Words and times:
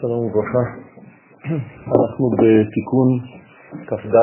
שלום 0.00 0.20
וברכה. 0.26 0.64
אנחנו 1.86 2.30
בתיקון 2.30 3.08
כ"ד, 3.86 4.16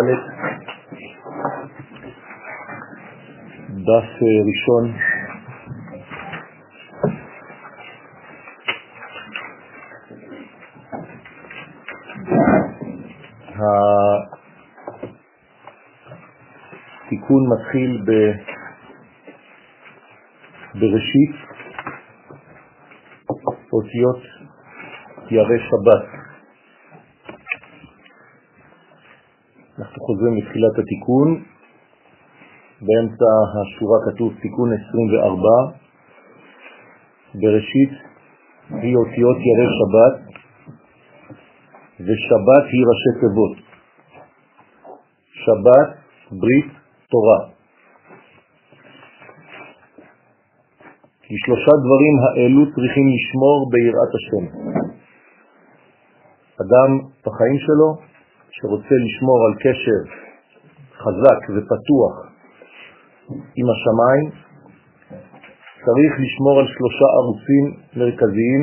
דף 3.71 4.09
ראשון. 4.47 4.83
התיקון 17.05 17.43
מתחיל. 17.53 17.91
בראשית 20.79 21.35
אותיות 23.77 24.21
ירא 25.31 25.57
שבת. 25.69 26.05
אנחנו 29.79 30.05
חוזרים 30.05 30.37
לתחילת 30.37 30.75
התיקון, 30.79 31.43
באמצע 32.81 33.29
השורה 33.53 33.99
כתוב 34.05 34.33
תיקון 34.41 34.69
24, 34.89 35.49
בראשית 37.35 37.91
היא 38.69 38.95
אותיות 38.95 39.37
ירא 39.49 39.67
שבת, 39.77 40.15
ושבת 41.99 42.65
היא 42.71 42.83
ראשי 42.89 43.11
תיבות. 43.19 43.57
שבת, 45.31 45.89
ברית, 46.31 46.71
תורה. 47.11 47.56
כי 51.27 51.35
שלושה 51.45 51.73
דברים 51.83 52.15
האלו 52.25 52.61
צריכים 52.75 53.05
לשמור 53.15 53.57
ביראת 53.71 54.11
השם. 54.17 54.43
אדם 56.63 56.91
בחיים 57.25 57.59
שלו 57.65 57.89
שרוצה 58.51 58.95
לשמור 59.05 59.39
על 59.47 59.53
קשר 59.63 59.99
חזק 61.01 61.39
ופתוח 61.55 62.15
עם 63.59 63.67
השמיים, 63.73 64.25
צריך 65.85 66.11
לשמור 66.23 66.59
על 66.59 66.67
שלושה 66.67 67.07
ערוצים 67.17 67.65
מרכזיים 67.97 68.61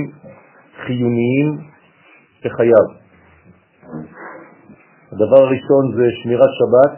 חיוניים 0.86 1.48
בחייו. 2.44 2.86
הדבר 5.12 5.40
הראשון 5.42 5.84
זה 5.96 6.04
שמירת 6.22 6.52
שבת, 6.58 6.92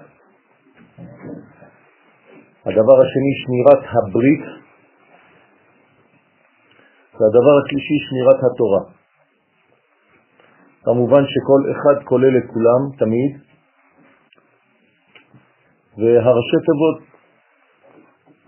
הדבר 2.66 2.96
השני 3.02 3.32
שמירת 3.42 3.84
הברית, 3.92 4.55
והדבר 7.18 7.54
השלישי 7.64 7.98
שמירת 8.06 8.40
התורה. 8.46 8.82
כמובן 10.84 11.22
שכל 11.32 11.60
אחד 11.72 12.04
כולל 12.04 12.34
את 12.38 12.46
כולם 12.52 12.82
תמיד, 12.98 13.32
והראשי 15.98 16.58
תיבות 16.66 16.98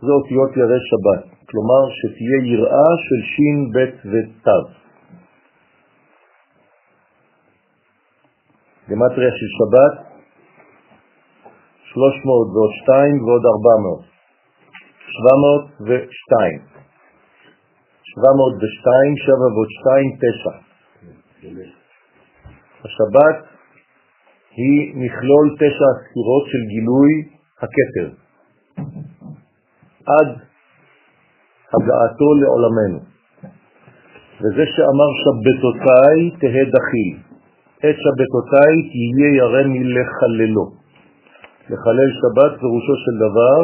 זה 0.01 0.13
אותיות 0.19 0.51
ירא 0.57 0.79
שבת, 0.91 1.23
כלומר 1.51 1.83
שתהיה 1.99 2.39
יראה 2.53 2.91
של 3.07 3.21
שין, 3.33 3.57
בית 3.75 3.97
ותו. 4.11 4.61
גמטריה 8.89 9.31
של 9.39 9.51
שבת 9.59 9.95
300 11.83 12.49
ועוד 12.55 12.73
2 12.83 13.25
ועוד 13.25 13.43
400, 13.47 14.01
702. 15.79 16.78
702, 18.15 19.17
7 19.17 19.35
ועוד 19.53 19.71
2, 19.81 20.17
9. 20.17 20.69
השבת 22.85 23.39
היא 24.57 24.93
מכלול 24.95 25.47
תשע 25.61 25.89
הספירות 25.93 26.45
של 26.51 26.63
גילוי 26.73 27.11
הכתר, 27.63 28.09
עד 30.07 30.29
הגעתו 31.75 32.29
לעולמנו. 32.41 33.01
וזה 34.41 34.65
שאמר 34.75 35.11
שבתותיי 35.21 36.19
תהא 36.41 36.65
דחיל, 36.75 37.11
את 37.79 37.97
שבתותיי 38.03 38.75
תהיה 38.91 39.29
ירא 39.37 39.63
מלחללו. 39.67 40.65
לחלל 41.71 42.11
שבת 42.21 42.53
פירושו 42.61 42.95
של 43.05 43.15
דבר 43.27 43.61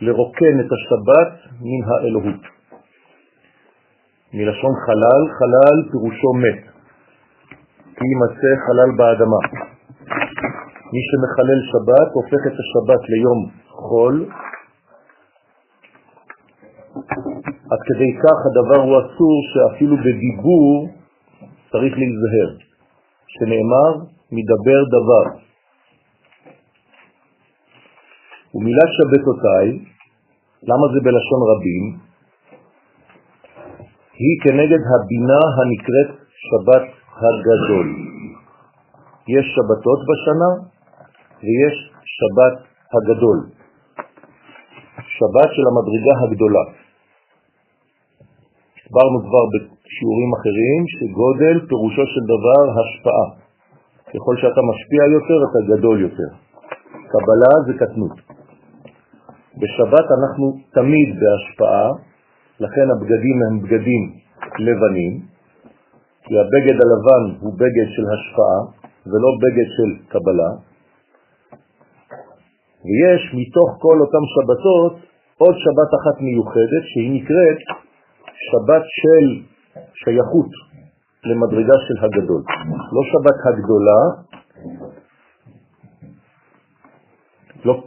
לרוקן 0.00 0.60
את 0.60 0.70
השבת 0.76 1.32
מן 1.60 1.82
האלוהות. 1.88 2.42
מלשון 4.34 4.74
חלל, 4.84 5.22
חלל 5.38 5.76
פירושו 5.90 6.32
מת, 6.32 6.62
כי 7.96 8.04
יימצא 8.10 8.50
חלל 8.64 8.90
באדמה. 8.98 9.42
מי 10.92 11.00
שמחלל 11.08 11.60
שבת 11.70 12.08
הופך 12.14 12.42
את 12.46 12.56
השבת 12.62 13.02
ליום 13.08 13.40
חול, 13.68 14.26
עד 17.70 17.80
כדי 17.88 18.10
כך 18.22 18.38
הדבר 18.46 18.82
הוא 18.82 18.98
אסור 19.00 19.36
שאפילו 19.50 19.96
בדיבור 19.96 20.88
צריך 21.72 21.94
להיזהר, 21.98 22.50
שנאמר 23.26 23.92
מדבר 24.32 24.80
דבר. 24.96 25.47
ומילת 28.54 28.90
שבתותיי, 28.96 29.66
למה 30.70 30.84
זה 30.92 30.98
בלשון 31.04 31.40
רבים? 31.50 31.84
היא 34.20 34.34
כנגד 34.44 34.82
הבינה 34.92 35.40
הנקראת 35.56 36.10
שבת 36.46 36.86
הגדול. 37.22 37.88
יש 39.34 39.46
שבתות 39.54 40.00
בשנה 40.08 40.50
ויש 41.42 41.76
שבת 42.16 42.56
הגדול, 42.94 43.38
שבת 45.16 45.50
של 45.54 45.64
המדרגה 45.70 46.14
הגדולה. 46.22 46.64
הסברנו 48.76 49.18
כבר 49.26 49.44
בשיעורים 49.52 50.30
אחרים 50.38 50.80
שגודל 50.96 51.56
פירושו 51.68 52.04
של 52.12 52.24
דבר 52.32 52.62
השפעה. 52.78 53.26
ככל 54.12 54.34
שאתה 54.40 54.60
משפיע 54.70 55.02
יותר 55.16 55.38
אתה 55.46 55.60
גדול 55.72 56.00
יותר. 56.00 56.30
קבלה 57.12 57.52
זה 57.66 57.72
קטנות. 57.80 58.27
בשבת 59.56 60.06
אנחנו 60.18 60.58
תמיד 60.74 61.08
בהשפעה, 61.20 61.88
לכן 62.60 62.86
הבגדים 62.90 63.38
הם 63.46 63.62
בגדים 63.62 64.02
לבנים, 64.58 65.20
כי 66.24 66.34
הבגד 66.38 66.76
הלבן 66.82 67.38
הוא 67.40 67.52
בגד 67.54 67.88
של 67.94 68.06
השפעה 68.14 68.58
ולא 69.06 69.30
בגד 69.42 69.68
של 69.76 69.90
קבלה, 70.08 70.50
ויש 72.84 73.22
מתוך 73.34 73.70
כל 73.78 73.96
אותם 74.00 74.24
שבתות 74.32 74.94
עוד 75.38 75.54
שבת 75.64 75.90
אחת 75.98 76.20
מיוחדת 76.20 76.84
שהיא 76.90 77.10
נקראת 77.16 77.60
שבת 78.48 78.84
של 79.00 79.26
שייכות 79.94 80.50
למדרגה 81.24 81.76
של 81.86 82.04
הגדול. 82.04 82.42
לא 82.94 83.02
שבת 83.10 83.38
הגדולה, 83.48 84.00
לא 87.64 87.84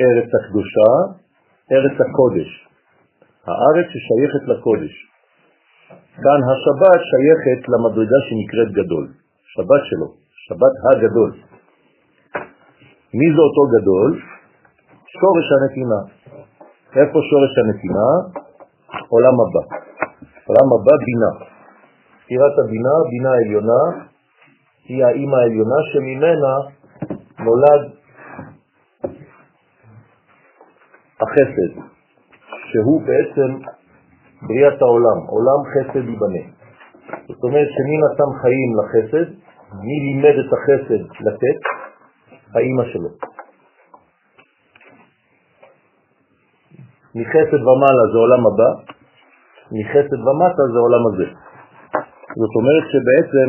ארץ 0.00 0.28
הקדושה, 0.38 0.90
ארץ 1.72 1.96
הקודש. 2.04 2.50
הארץ 3.46 3.86
ששייכת 3.92 4.44
לקודש. 4.52 4.94
כאן 6.24 6.40
השבת 6.50 7.00
שייכת 7.10 7.60
למדרגה 7.68 8.18
שנקראת 8.26 8.70
גדול, 8.78 9.06
שבת 9.54 9.82
שלו, 9.88 10.08
שבת 10.46 10.74
הגדול. 10.90 11.30
מי 13.18 13.26
זה 13.34 13.40
אותו 13.46 13.62
גדול? 13.74 14.10
שורש 15.18 15.46
הנתינה. 15.54 16.00
איפה 17.00 17.18
שורש 17.30 17.52
הנתינה? 17.60 18.08
עולם 19.08 19.36
הבא. 19.42 19.62
עולם 20.48 20.68
הבא 20.74 20.94
בינה. 21.06 21.32
ספירת 22.24 22.54
הבינה, 22.64 22.94
בינה 23.10 23.30
העליונה, 23.34 23.82
היא 24.88 25.04
האימא 25.04 25.36
העליונה 25.36 25.78
שממנה 25.92 26.54
נולד 27.38 28.03
החסד, 31.22 31.72
שהוא 32.70 33.02
בעצם 33.02 33.50
בריאת 34.42 34.82
העולם, 34.82 35.18
עולם 35.26 35.60
חסד 35.72 36.08
ייבנה. 36.08 36.44
זאת 37.28 37.42
אומרת 37.44 37.68
שמי 37.76 37.96
נתן 38.04 38.30
חיים 38.42 38.70
לחסד, 38.78 39.30
מי 39.82 39.96
לימד 40.06 40.36
את 40.46 40.52
החסד 40.52 41.02
לתת? 41.20 41.60
האימא 42.54 42.84
שלו. 42.92 43.08
מחסד 47.14 47.60
ומעלה 47.68 48.04
זה 48.12 48.18
עולם 48.18 48.42
הבא, 48.46 48.70
מחסד 49.72 50.20
ומטה 50.26 50.64
זה 50.72 50.78
עולם 50.78 51.06
הזה. 51.06 51.26
זאת 52.40 52.54
אומרת 52.58 52.84
שבעצם 52.92 53.48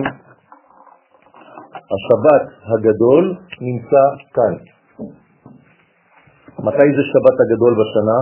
השבת 1.96 2.46
הגדול 2.72 3.38
נמצא 3.62 4.04
כאן. 4.34 4.75
מתי 6.60 6.88
זה 6.98 7.04
שבת 7.12 7.38
הגדול 7.44 7.74
בשנה? 7.80 8.20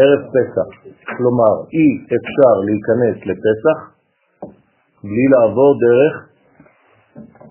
ערב 0.00 0.20
פסח. 0.34 0.68
כלומר, 1.16 1.54
אי 1.72 1.88
אפשר 2.16 2.54
להיכנס 2.66 3.26
לפסח 3.26 3.78
בלי 5.04 5.26
לעבור 5.32 5.74
דרך 5.84 6.28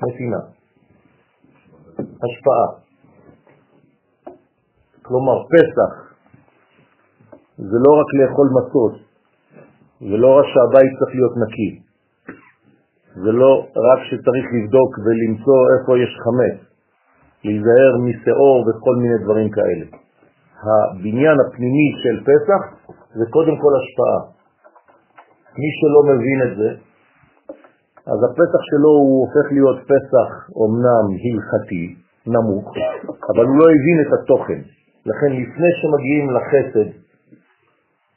נתינה, 0.03 0.41
השפעה. 1.97 2.67
כלומר, 5.01 5.43
פסח 5.43 6.15
זה 7.57 7.77
לא 7.85 7.91
רק 7.99 8.09
לאכול 8.19 8.49
מצות, 8.57 8.93
ולא 10.01 10.39
רק 10.39 10.45
שהבית 10.45 10.91
צריך 10.99 11.15
להיות 11.15 11.35
נקי, 11.43 11.81
זה 13.23 13.31
לא 13.31 13.59
רק 13.59 13.99
שצריך 14.09 14.45
לבדוק 14.55 14.91
ולמצוא 15.05 15.59
איפה 15.73 15.97
יש 15.97 16.11
חמץ, 16.23 16.74
להיזהר 17.45 17.93
משאור 18.07 18.57
וכל 18.65 18.95
מיני 19.01 19.17
דברים 19.23 19.49
כאלה. 19.49 19.85
הבניין 20.65 21.37
הפנימי 21.43 21.87
של 22.01 22.15
פסח 22.29 22.61
זה 23.17 23.25
קודם 23.29 23.55
כל 23.61 23.73
השפעה. 23.79 24.19
מי 25.59 25.69
שלא 25.77 26.01
מבין 26.11 26.39
את 26.47 26.57
זה, 26.57 26.69
אז 28.11 28.19
הפסח 28.27 28.61
שלו 28.69 28.91
הוא 29.01 29.15
הופך 29.23 29.51
להיות 29.51 29.79
פסח 29.91 30.29
אומנם 30.55 31.05
הלכתי, 31.23 31.95
נמוך, 32.27 32.67
אבל 33.31 33.45
הוא 33.45 33.57
לא 33.61 33.65
הבין 33.75 33.97
את 34.03 34.11
התוכן. 34.13 34.61
לכן 35.05 35.31
לפני 35.41 35.69
שמגיעים 35.79 36.29
לחסד, 36.35 36.89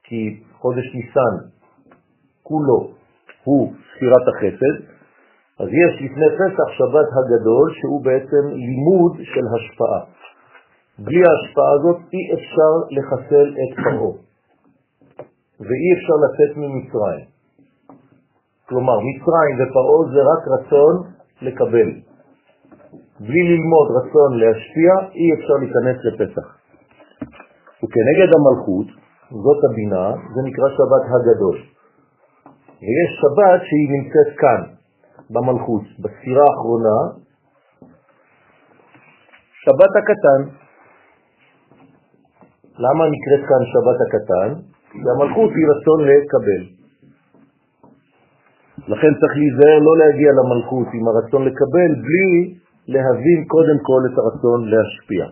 כי 0.04 0.40
חודש 0.60 0.94
ניסן 0.94 1.34
כולו 2.42 2.90
הוא 3.44 3.72
ספירת 3.72 4.24
החסד, 4.28 4.97
אז 5.60 5.68
יש 5.68 5.92
לפני 6.04 6.28
פסח 6.40 6.68
שבת 6.78 7.08
הגדול 7.18 7.66
שהוא 7.78 8.04
בעצם 8.04 8.42
לימוד 8.66 9.12
של 9.32 9.44
השפעה. 9.54 10.00
בלי 10.98 11.20
ההשפעה 11.26 11.72
הזאת 11.78 11.98
אי 12.12 12.22
אפשר 12.34 12.72
לחסל 12.96 13.48
את 13.60 13.70
פרעה, 13.84 14.12
ואי 15.66 15.88
אפשר 15.96 16.16
לצאת 16.24 16.56
ממצרים. 16.56 17.26
כלומר, 18.68 18.98
מצרים 19.08 19.54
ופרעה 19.58 20.00
זה 20.14 20.20
רק 20.32 20.42
רצון 20.54 20.94
לקבל. 21.42 21.90
בלי 23.20 23.42
ללמוד 23.52 23.88
רצון 23.98 24.30
להשפיע, 24.40 24.92
אי 25.14 25.34
אפשר 25.34 25.54
להיכנס 25.60 25.98
לפסח. 26.04 26.46
וכנגד 27.82 28.30
המלכות, 28.36 28.86
זאת 29.30 29.60
הבינה, 29.70 30.06
זה 30.34 30.40
נקרא 30.48 30.68
שבת 30.76 31.04
הגדול. 31.14 31.56
ויש 32.82 33.10
שבת 33.22 33.60
שהיא 33.68 33.88
נמצאת 33.96 34.30
כאן, 34.38 34.77
במלכות, 35.30 35.82
בספירה 36.02 36.44
האחרונה, 36.48 36.98
שבת 39.64 39.92
הקטן. 40.00 40.40
למה 42.84 43.04
נקראת 43.14 43.42
כאן 43.48 43.62
שבת 43.72 43.98
הקטן? 44.06 44.48
כי 44.92 44.98
המלכות 45.14 45.50
היא 45.56 45.66
רצון 45.72 45.98
לקבל. 46.08 46.62
לכן 48.92 49.12
צריך 49.20 49.32
להיזהר 49.40 49.78
לא 49.86 49.94
להגיע 49.98 50.30
למלכות 50.38 50.88
עם 50.94 51.08
הרצון 51.08 51.42
לקבל 51.44 51.90
בלי 52.06 52.54
להבין 52.88 53.44
קודם 53.54 53.78
כל 53.88 54.02
את 54.08 54.18
הרצון 54.18 54.68
להשפיע. 54.70 55.24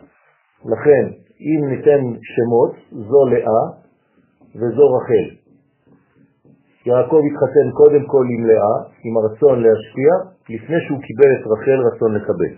לכן, 0.73 1.05
אם 1.41 1.69
ניתן 1.71 2.03
שמות, 2.33 2.73
זו 2.91 3.21
לאה 3.31 3.65
וזו 4.57 4.85
רחל. 4.97 5.46
יעקב 6.87 7.21
התחתן 7.29 7.67
קודם 7.81 8.05
כל 8.07 8.25
עם 8.35 8.47
לאה, 8.47 8.77
עם 9.05 9.15
הרצון 9.17 9.57
להשפיע, 9.65 10.13
לפני 10.55 10.77
שהוא 10.87 11.01
קיבל 11.07 11.31
את 11.37 11.45
רחל 11.53 11.79
רצון 11.89 12.15
לקבל. 12.15 12.53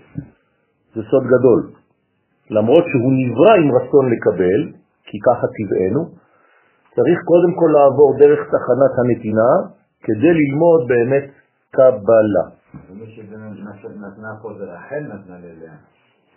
זה 0.94 1.02
סוד 1.10 1.24
גדול. 1.34 1.60
למרות 2.50 2.84
שהוא 2.90 3.12
נברא 3.20 3.52
עם 3.60 3.68
רצון 3.78 4.04
לקבל, 4.12 4.60
כי 5.04 5.18
ככה 5.26 5.46
טבענו, 5.56 6.02
צריך 6.94 7.18
קודם 7.30 7.52
כל 7.58 7.70
לעבור 7.76 8.10
דרך 8.18 8.40
תחנת 8.54 8.92
הנתינה 9.00 9.50
כדי 10.04 10.32
ללמוד 10.40 10.88
באמת 10.88 11.26
קבלה. 11.70 12.44
ומי 12.90 13.06
שנתנה 13.80 14.32
פה 14.42 14.48
זה 14.58 14.64
רחל 14.64 15.02
נתנה 15.12 15.36
ללאה. 15.38 15.74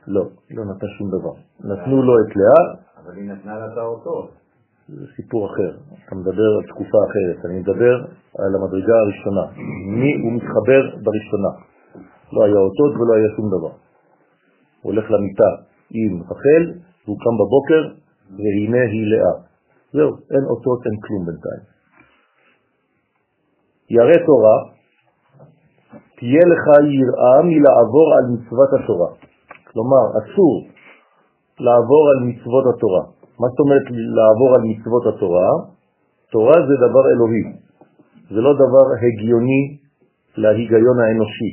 לא, 0.08 0.24
לא 0.52 0.66
נתנה 0.66 0.90
שום 0.98 1.08
דבר. 1.16 1.34
נתנו 1.60 2.04
לו 2.04 2.14
את 2.22 2.36
לאה. 2.36 2.64
אבל 3.04 3.16
היא 3.16 3.32
נתנה 3.32 3.60
לה 3.60 3.66
את 3.74 3.78
האותות. 3.78 4.41
זה 4.96 5.06
סיפור 5.16 5.46
אחר. 5.46 5.72
אתה 6.06 6.16
מדבר 6.16 6.50
על 6.58 6.64
תקופה 6.68 6.98
אחרת. 7.10 7.46
אני 7.46 7.60
מדבר 7.60 7.94
על 8.40 8.52
המדרגה 8.56 8.96
הראשונה. 9.04 9.46
מי 10.00 10.12
הוא 10.24 10.32
מתחבר 10.38 10.82
בראשונה. 11.04 11.52
לא 12.34 12.40
היה 12.46 12.60
אותות 12.68 12.92
ולא 12.96 13.14
היה 13.18 13.30
שום 13.36 13.48
דבר. 13.56 13.74
הוא 14.82 14.92
הולך 14.92 15.06
למיטה 15.12 15.52
עם 15.92 16.22
רחל, 16.30 16.64
והוא 17.06 17.18
קם 17.24 17.36
בבוקר, 17.42 17.82
והנה 18.38 18.82
היא 18.92 19.06
לאה. 19.12 19.36
זהו, 19.94 20.10
אין 20.34 20.44
אותות, 20.50 20.80
אין 20.86 20.98
כלום 21.04 21.22
בינתיים. 21.26 21.64
ירא 23.90 24.18
תורה, 24.26 24.58
תהיה 26.18 26.44
לך 26.52 26.64
יראה 27.00 27.38
מלעבור 27.44 28.08
על 28.18 28.26
מצוות 28.34 28.70
התורה. 28.80 29.10
כלומר, 29.72 30.04
אסור 30.20 30.56
לעבור 31.60 32.04
על 32.12 32.20
מצוות 32.30 32.66
התורה. 32.76 33.21
מה 33.42 33.48
זאת 33.52 33.60
אומרת 33.60 33.86
לעבור 34.18 34.50
על 34.56 34.62
מצוות 34.72 35.04
התורה? 35.16 35.50
תורה 36.32 36.58
זה 36.68 36.76
דבר 36.86 37.04
אלוהי, 37.14 37.44
זה 38.30 38.42
לא 38.42 38.54
דבר 38.54 38.86
הגיוני 39.04 39.78
להיגיון 40.38 40.98
האנושי. 41.00 41.52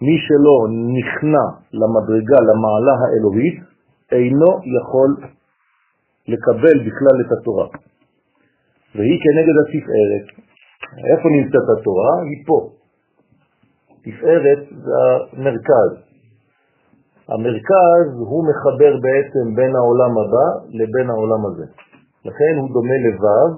מי 0.00 0.16
שלא 0.26 0.56
נכנע 0.96 1.46
למדרגה, 1.72 2.38
למעלה 2.48 2.94
האלוהית, 3.00 3.58
אינו 4.12 4.50
יכול 4.76 5.10
לקבל 6.28 6.76
בכלל 6.86 7.16
את 7.26 7.30
התורה. 7.32 7.66
והיא 8.94 9.18
כנגד 9.24 9.56
התפארת. 9.62 10.26
איפה 11.10 11.28
נמצאת 11.28 11.66
התורה? 11.78 12.12
היא 12.22 12.44
פה. 12.46 12.58
תפארת 14.04 14.58
זה 14.70 14.92
המרכז. 15.32 16.09
המרכז 17.32 18.08
הוא 18.30 18.44
מחבר 18.50 18.92
בעצם 19.06 19.44
בין 19.56 19.72
העולם 19.76 20.12
הבא 20.20 20.46
לבין 20.78 21.10
העולם 21.10 21.46
הזה. 21.46 21.66
לכן 22.24 22.52
הוא 22.60 22.68
דומה 22.74 22.96
לבב 23.06 23.50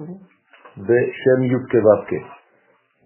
בשם 0.86 1.38
י' 1.50 1.62
כו' 1.70 2.42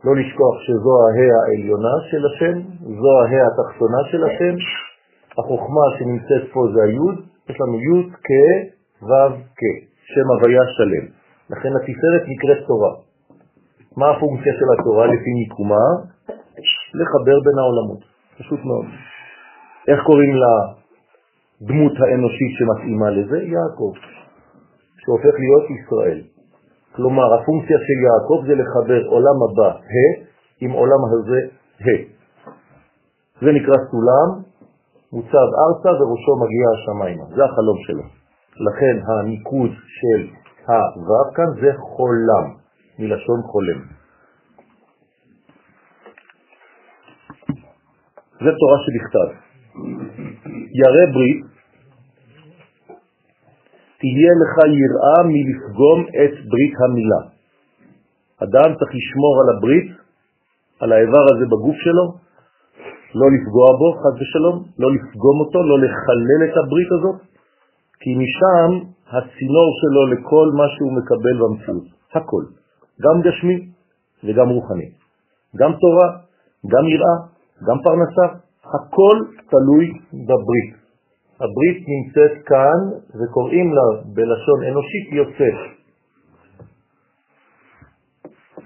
לא 0.04 0.16
לשכוח 0.16 0.56
שזו 0.66 0.92
ההא 1.04 1.36
העליונה 1.46 1.94
של 2.10 2.22
השם, 2.26 2.56
זו 3.00 3.12
ההא 3.20 3.46
התחתונה 3.48 4.00
של 4.10 4.24
השם, 4.24 4.54
החוכמה 5.38 5.84
שנמצאת 5.98 6.52
פה 6.52 6.60
זה 6.74 6.80
היוד, 6.84 7.16
יש 7.48 7.56
לנו 7.60 7.76
י' 7.80 8.10
כ' 8.26 8.76
כ', 9.58 9.62
שם 10.12 10.26
הוויה 10.34 10.62
שלם. 10.76 11.06
לכן 11.50 11.68
התפארת 11.76 12.24
נקראת 12.32 12.66
תורה. 12.66 12.92
מה 13.96 14.10
הפונקציה 14.10 14.52
של 14.58 14.68
התורה 14.74 15.06
לפי 15.06 15.30
מיקומה? 15.38 15.86
לחבר 16.94 17.36
בין 17.44 17.58
העולמות, 17.58 18.00
פשוט 18.38 18.60
מאוד. 18.64 18.86
איך 19.88 20.00
קוראים 20.06 20.32
לדמות 20.42 21.92
האנושית 22.00 22.52
שמתאימה 22.58 23.10
לזה? 23.10 23.38
יעקב, 23.42 23.92
שהופך 25.02 25.34
להיות 25.42 25.66
ישראל. 25.76 26.20
כלומר, 26.96 27.34
הפונקציה 27.34 27.78
של 27.86 27.98
יעקב 28.08 28.38
זה 28.46 28.54
לחבר 28.54 29.06
עולם 29.06 29.38
הבא 29.44 29.70
ה' 29.92 30.14
עם 30.60 30.70
עולם 30.70 31.00
הזה 31.04 31.40
ה'. 31.80 32.02
זה 33.40 33.52
נקרא 33.52 33.76
סולם, 33.90 34.28
מוצב 35.12 35.48
ארצה 35.64 35.90
וראשו 35.98 36.32
מגיע 36.44 36.66
השמיימה. 36.74 37.24
זה 37.36 37.44
החלום 37.44 37.78
שלו. 37.86 38.02
לכן 38.66 38.94
הניקוד 39.06 39.70
של 39.70 40.20
הו' 40.66 41.34
כאן 41.34 41.50
זה 41.60 41.70
חולם, 41.78 42.46
מלשון 42.98 43.40
חולם. 43.42 43.80
זה 48.44 48.50
תורה 48.60 48.78
שבכתב. 48.84 49.45
ירא 50.80 51.04
ברית, 51.14 51.44
תהיה 54.00 54.32
לך 54.40 54.54
יראה 54.82 55.18
מלפגום 55.32 56.00
את 56.02 56.34
ברית 56.50 56.74
המילה. 56.84 57.22
אדם 58.44 58.68
צריך 58.78 58.90
לשמור 58.98 59.34
על 59.42 59.56
הברית, 59.56 59.88
על 60.80 60.92
האיבר 60.92 61.24
הזה 61.32 61.44
בגוף 61.46 61.76
שלו, 61.76 62.04
לא 63.20 63.26
לפגוע 63.34 63.68
בו, 63.78 63.88
חד 64.00 64.14
ושלום, 64.20 64.56
לא 64.78 64.88
לפגום 64.94 65.36
אותו, 65.40 65.58
לא 65.62 65.76
לחלל 65.84 66.40
את 66.48 66.56
הברית 66.64 66.90
הזאת, 66.96 67.18
כי 68.00 68.10
משם 68.14 68.70
הצינור 69.06 69.68
שלו 69.80 70.02
לכל 70.12 70.48
מה 70.58 70.66
שהוא 70.74 70.92
מקבל 70.98 71.34
במציאות, 71.40 71.86
הכל, 72.14 72.44
גם 73.02 73.16
גשמי 73.22 73.68
וגם 74.24 74.48
רוחני, 74.48 74.90
גם 75.56 75.72
תורה, 75.80 76.08
גם 76.72 76.84
יראה, 76.88 77.16
גם 77.66 77.76
פרנסה, 77.84 78.45
הכל 78.74 79.16
תלוי 79.50 79.86
בברית. 80.12 80.74
הברית 81.40 81.78
נמצאת 81.92 82.44
כאן 82.46 82.80
וקוראים 83.18 83.72
לה 83.74 83.86
בלשון 84.14 84.58
אנושית 84.70 85.06
יוסף. 85.12 85.58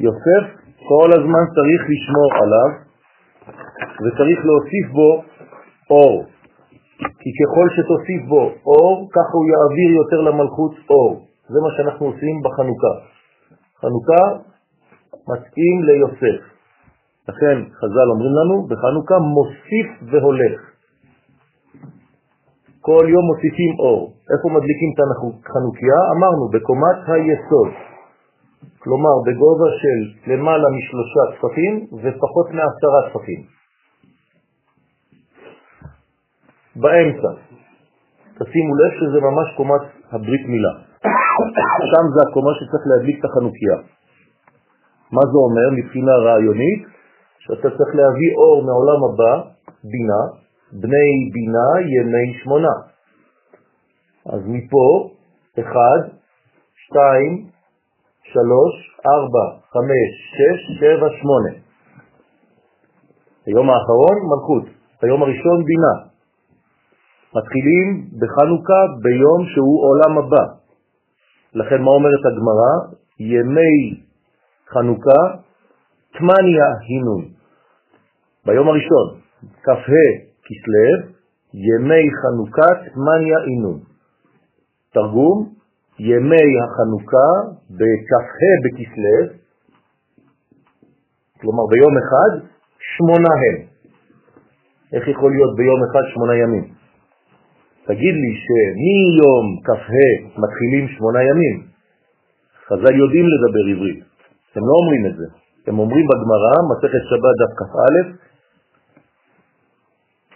יוסף 0.00 0.44
כל 0.88 1.12
הזמן 1.12 1.44
צריך 1.56 1.80
לשמור 1.92 2.30
עליו 2.42 2.70
וצריך 4.02 4.38
להוסיף 4.46 4.86
בו 4.92 5.22
אור. 5.90 6.24
כי 7.20 7.30
ככל 7.38 7.66
שתוסיף 7.74 8.28
בו 8.28 8.42
אור, 8.66 9.08
ככה 9.12 9.32
הוא 9.38 9.46
יעביר 9.52 9.90
יותר 10.00 10.20
למלכות 10.20 10.74
אור. 10.90 11.26
זה 11.48 11.58
מה 11.64 11.70
שאנחנו 11.76 12.06
עושים 12.06 12.34
בחנוכה. 12.44 12.94
חנוכה 13.80 14.24
מתאים 15.28 15.82
ליוסף. 15.82 16.49
לכן 17.28 17.56
חז"ל 17.78 18.08
אומרים 18.12 18.34
לנו, 18.40 18.66
בחנוכה 18.68 19.16
מוסיף 19.34 19.88
והולך. 20.10 20.60
כל 22.80 23.04
יום 23.08 23.24
מוסיפים 23.30 23.72
אור. 23.78 24.00
איפה 24.32 24.46
מדליקים 24.56 24.90
את 24.94 25.00
החנוכיה? 25.04 25.98
אמרנו, 26.16 26.44
בקומת 26.52 26.98
היסוד. 27.12 27.72
כלומר, 28.78 29.14
בגובה 29.26 29.68
של 29.80 29.98
למעלה 30.32 30.68
משלושה 30.76 31.22
טפחים 31.32 31.74
ופחות 32.02 32.46
מעשרה 32.56 33.00
טפחים. 33.08 33.40
באמצע. 36.76 37.30
תשימו 38.38 38.72
לב 38.80 38.92
שזה 39.00 39.18
ממש 39.20 39.48
קומת 39.56 39.84
הברית 40.12 40.44
מילה. 40.48 40.74
שם 41.92 42.04
זה 42.14 42.20
הקומה 42.28 42.52
שצריך 42.58 42.82
להדליק 42.90 43.18
את 43.20 43.24
החנוכיה. 43.24 43.76
מה 45.12 45.22
זה 45.30 45.38
אומר 45.46 45.66
מבחינה 45.78 46.12
רעיונית? 46.12 46.99
שאתה 47.44 47.68
צריך 47.76 47.90
להביא 48.00 48.32
אור 48.36 48.62
מעולם 48.68 49.00
הבא, 49.04 49.32
בינה, 49.84 50.22
בני 50.72 51.10
בינה 51.34 51.68
ימי 51.94 52.28
שמונה. 52.42 52.74
אז 54.26 54.40
מפה, 54.46 55.10
אחד, 55.60 56.00
שתיים, 56.82 57.46
שלוש, 58.22 58.74
ארבע, 59.06 59.46
חמש, 59.72 60.10
שש, 60.36 60.80
שבע, 60.80 61.08
שמונה. 61.20 61.52
היום 63.46 63.70
האחרון, 63.70 64.16
מלכות. 64.30 64.64
היום 65.02 65.22
הראשון, 65.22 65.64
בינה. 65.64 65.94
מתחילים 67.36 67.86
בחנוכה 68.20 68.80
ביום 69.02 69.46
שהוא 69.54 69.84
עולם 69.88 70.18
הבא. 70.18 70.44
לכן 71.54 71.82
מה 71.82 71.90
אומרת 71.90 72.22
הגמרא? 72.30 72.72
ימי 73.18 74.00
חנוכה, 74.68 75.22
תמניה 76.18 76.66
הינון. 76.88 77.24
ביום 78.46 78.68
הראשון, 78.68 79.20
כ"ה 79.62 79.72
כסלו, 80.44 81.10
ימי 81.54 82.04
חנוכה, 82.20 82.90
תמניה 82.92 83.38
הינון. 83.46 83.80
תרגום, 84.92 85.54
ימי 85.98 86.50
החנוכה 86.62 87.30
בכ"ה 87.70 88.52
בכסלו, 88.64 89.40
כלומר 91.40 91.64
ביום 91.70 91.94
אחד, 91.98 92.46
שמונה 92.96 93.32
הם. 93.42 93.56
איך 94.92 95.08
יכול 95.08 95.30
להיות 95.32 95.56
ביום 95.56 95.80
אחד 95.90 96.04
שמונה 96.14 96.34
ימים? 96.36 96.64
תגיד 97.84 98.14
לי 98.22 98.32
שמיום 98.44 99.46
כ"ה 99.64 100.08
מתחילים 100.42 100.88
שמונה 100.88 101.22
ימים. 101.22 101.56
חז"ל 102.66 102.94
יודעים 103.02 103.26
לדבר 103.32 103.64
עברית, 103.72 104.04
הם 104.54 104.62
לא 104.68 104.74
אומרים 104.80 105.06
את 105.06 105.16
זה. 105.16 105.26
הם 105.66 105.78
אומרים 105.78 106.04
בגמרא, 106.10 106.54
מסכת 106.70 107.02
שבת 107.10 107.34
דף 107.40 107.52
כ"א, 107.58 107.94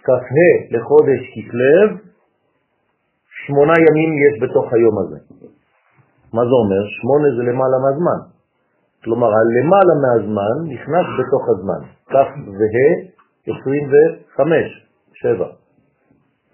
כ"ה 0.04 0.48
לחודש 0.70 1.20
כסלו, 1.34 1.98
שמונה 3.46 3.74
ימים 3.78 4.10
יש 4.24 4.42
בתוך 4.42 4.72
היום 4.72 4.98
הזה. 4.98 5.18
מה 6.32 6.42
זה 6.48 6.54
אומר? 6.62 6.82
שמונה 6.96 7.28
זה 7.36 7.42
למעלה 7.42 7.76
מהזמן. 7.84 8.20
כלומר, 9.04 9.30
הלמעלה 9.38 9.94
מהזמן 10.04 10.54
נכנס 10.74 11.06
בתוך 11.18 11.44
הזמן. 11.48 11.80
כ' 12.10 12.14
וה' 12.58 13.14
25, 13.46 14.86
7. 15.12 15.46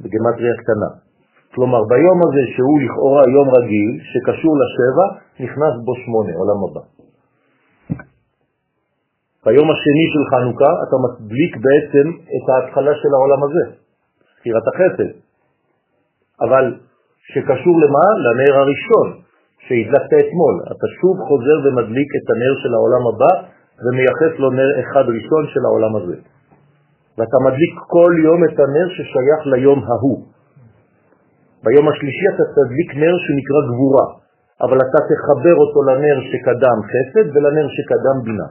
בגמטריה 0.00 0.54
קטנה. 0.62 0.90
כלומר, 1.54 1.82
ביום 1.84 2.18
הזה 2.24 2.42
שהוא 2.54 2.80
לכאורה 2.84 3.22
יום 3.36 3.48
רגיל, 3.56 3.90
שקשור 4.10 4.54
לשבע, 4.62 5.06
נכנס 5.44 5.74
בו 5.84 5.92
שמונה, 6.04 6.32
עולם 6.40 6.58
הבא. 6.64 6.99
ביום 9.46 9.68
השני 9.70 10.06
של 10.12 10.24
חנוכה 10.30 10.72
אתה 10.84 10.96
מדליק 11.04 11.52
בעצם 11.64 12.06
את 12.34 12.44
ההתחלה 12.48 12.92
של 13.00 13.10
העולם 13.16 13.40
הזה, 13.46 13.64
ספירת 14.36 14.66
החסד. 14.70 15.10
אבל 16.44 16.64
שקשור 17.32 17.74
למה? 17.84 18.06
לנר 18.24 18.54
הראשון 18.62 19.08
שהדלקת 19.64 20.12
אתמול. 20.22 20.54
אתה 20.72 20.86
שוב 21.00 21.16
חוזר 21.28 21.56
ומדליק 21.64 22.10
את 22.18 22.26
הנר 22.32 22.54
של 22.62 22.72
העולם 22.74 23.02
הבא 23.10 23.32
ומייחס 23.84 24.32
לו 24.38 24.50
נר 24.50 24.70
אחד 24.80 25.04
ראשון 25.16 25.42
של 25.52 25.62
העולם 25.68 25.92
הזה. 25.96 26.16
ואתה 27.18 27.36
מדליק 27.46 27.74
כל 27.94 28.12
יום 28.26 28.40
את 28.44 28.56
הנר 28.62 28.88
ששייך 28.96 29.40
ליום 29.52 29.80
ההוא. 29.88 30.20
ביום 31.64 31.88
השלישי 31.88 32.26
אתה 32.34 32.44
תדליק 32.56 32.90
נר 33.02 33.14
שנקרא 33.24 33.60
גבורה, 33.70 34.06
אבל 34.64 34.78
אתה 34.86 34.98
תחבר 35.10 35.56
אותו 35.62 35.78
לנר 35.88 36.16
שקדם 36.30 36.78
חסד 36.90 37.26
ולנר 37.32 37.66
שקדם 37.76 38.16
בינה. 38.24 38.48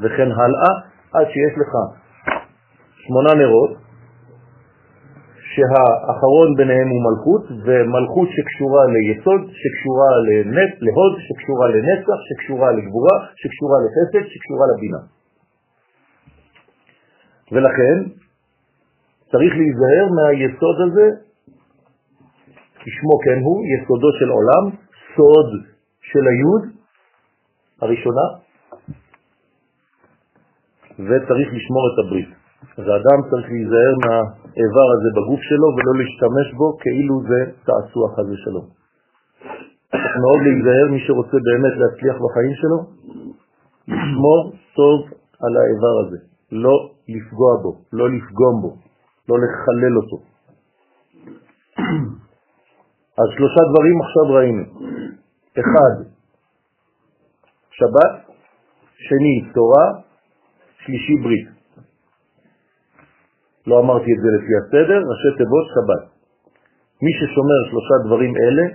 וכן 0.00 0.28
הלאה, 0.32 0.72
עד 1.12 1.26
שיש 1.32 1.54
לך 1.60 1.72
שמונה 3.06 3.34
נרות, 3.34 3.70
שהאחרון 5.56 6.48
ביניהם 6.56 6.88
הוא 6.92 7.02
מלכות, 7.08 7.44
ומלכות 7.64 8.28
שקשורה 8.34 8.82
ליסוד, 8.94 9.40
שקשורה 9.60 10.10
לנט, 10.28 10.72
להוד, 10.86 11.14
שקשורה 11.26 11.66
לנצח, 11.74 12.18
שקשורה 12.28 12.72
לגבורה, 12.72 13.16
שקשורה 13.40 13.76
לחסד, 13.84 14.24
שקשורה 14.32 14.66
לבינה. 14.72 15.02
ולכן 17.52 17.96
צריך 19.30 19.52
להיזהר 19.60 20.06
מהיסוד 20.16 20.76
הזה, 20.86 21.06
כשמו 22.74 23.18
כן 23.24 23.38
הוא, 23.44 23.58
יסודו 23.72 24.10
של 24.18 24.28
עולם, 24.28 24.64
סוד 25.16 25.48
של 26.00 26.24
היוד 26.28 26.62
הראשונה, 27.82 28.45
וצריך 30.98 31.48
לשמור 31.56 31.84
את 31.90 31.96
הברית. 32.06 32.30
אז 32.78 32.84
האדם 32.88 33.18
צריך 33.30 33.46
להיזהר 33.52 33.94
מהאיבר 34.04 34.88
הזה 34.94 35.08
בגוף 35.16 35.40
שלו 35.48 35.68
ולא 35.76 35.92
להשתמש 36.00 36.46
בו 36.58 36.76
כאילו 36.82 37.14
זה 37.28 37.40
תעשו 37.66 38.00
חס 38.14 38.26
ושלום. 38.32 38.66
צריך 39.90 40.14
מאוד 40.24 40.40
להיזהר 40.46 40.86
מי 40.92 41.00
שרוצה 41.06 41.36
באמת 41.48 41.74
להצליח 41.80 42.16
בחיים 42.24 42.54
שלו, 42.60 42.78
לשמור 43.88 44.40
טוב 44.76 44.98
על 45.42 45.52
האיבר 45.60 45.94
הזה. 46.02 46.18
לא 46.52 46.90
לפגוע 47.08 47.52
בו, 47.62 47.72
לא 47.92 48.10
לפגום 48.10 48.54
בו, 48.62 48.70
לא 49.28 49.36
לחלל 49.42 49.94
אותו. 49.96 50.16
אז 53.20 53.26
שלושה 53.36 53.60
דברים 53.70 53.96
עכשיו 54.04 54.34
ראינו. 54.36 54.62
אחד, 55.60 55.94
שבת, 57.70 58.14
שני, 58.98 59.52
תורה, 59.54 60.05
שלישי, 60.86 61.16
ברית. 61.22 61.48
לא 63.66 63.80
אמרתי 63.80 64.10
את 64.12 64.20
זה 64.22 64.28
לפי 64.36 64.52
הסדר, 64.60 64.98
ראשי 65.10 65.30
תיבות 65.38 65.66
שבת. 65.74 66.04
מי 67.02 67.12
ששומר 67.18 67.60
שלושה 67.70 67.94
דברים 68.06 68.32
אלה, 68.36 68.66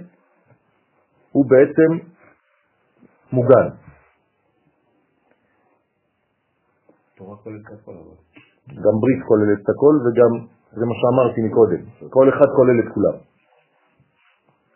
הוא 1.32 1.46
בעצם 1.50 1.90
מוגן. 3.32 3.68
גם 8.86 8.96
ברית 9.02 9.22
כוללת 9.28 9.60
את 9.64 9.70
הכל 9.70 9.96
וגם, 10.04 10.32
זה 10.72 10.86
מה 10.86 10.96
שאמרתי 11.00 11.42
מקודם, 11.42 12.10
כל 12.10 12.30
אחד 12.30 12.48
כולל 12.56 12.80
את 12.80 12.94
כולם. 12.94 13.18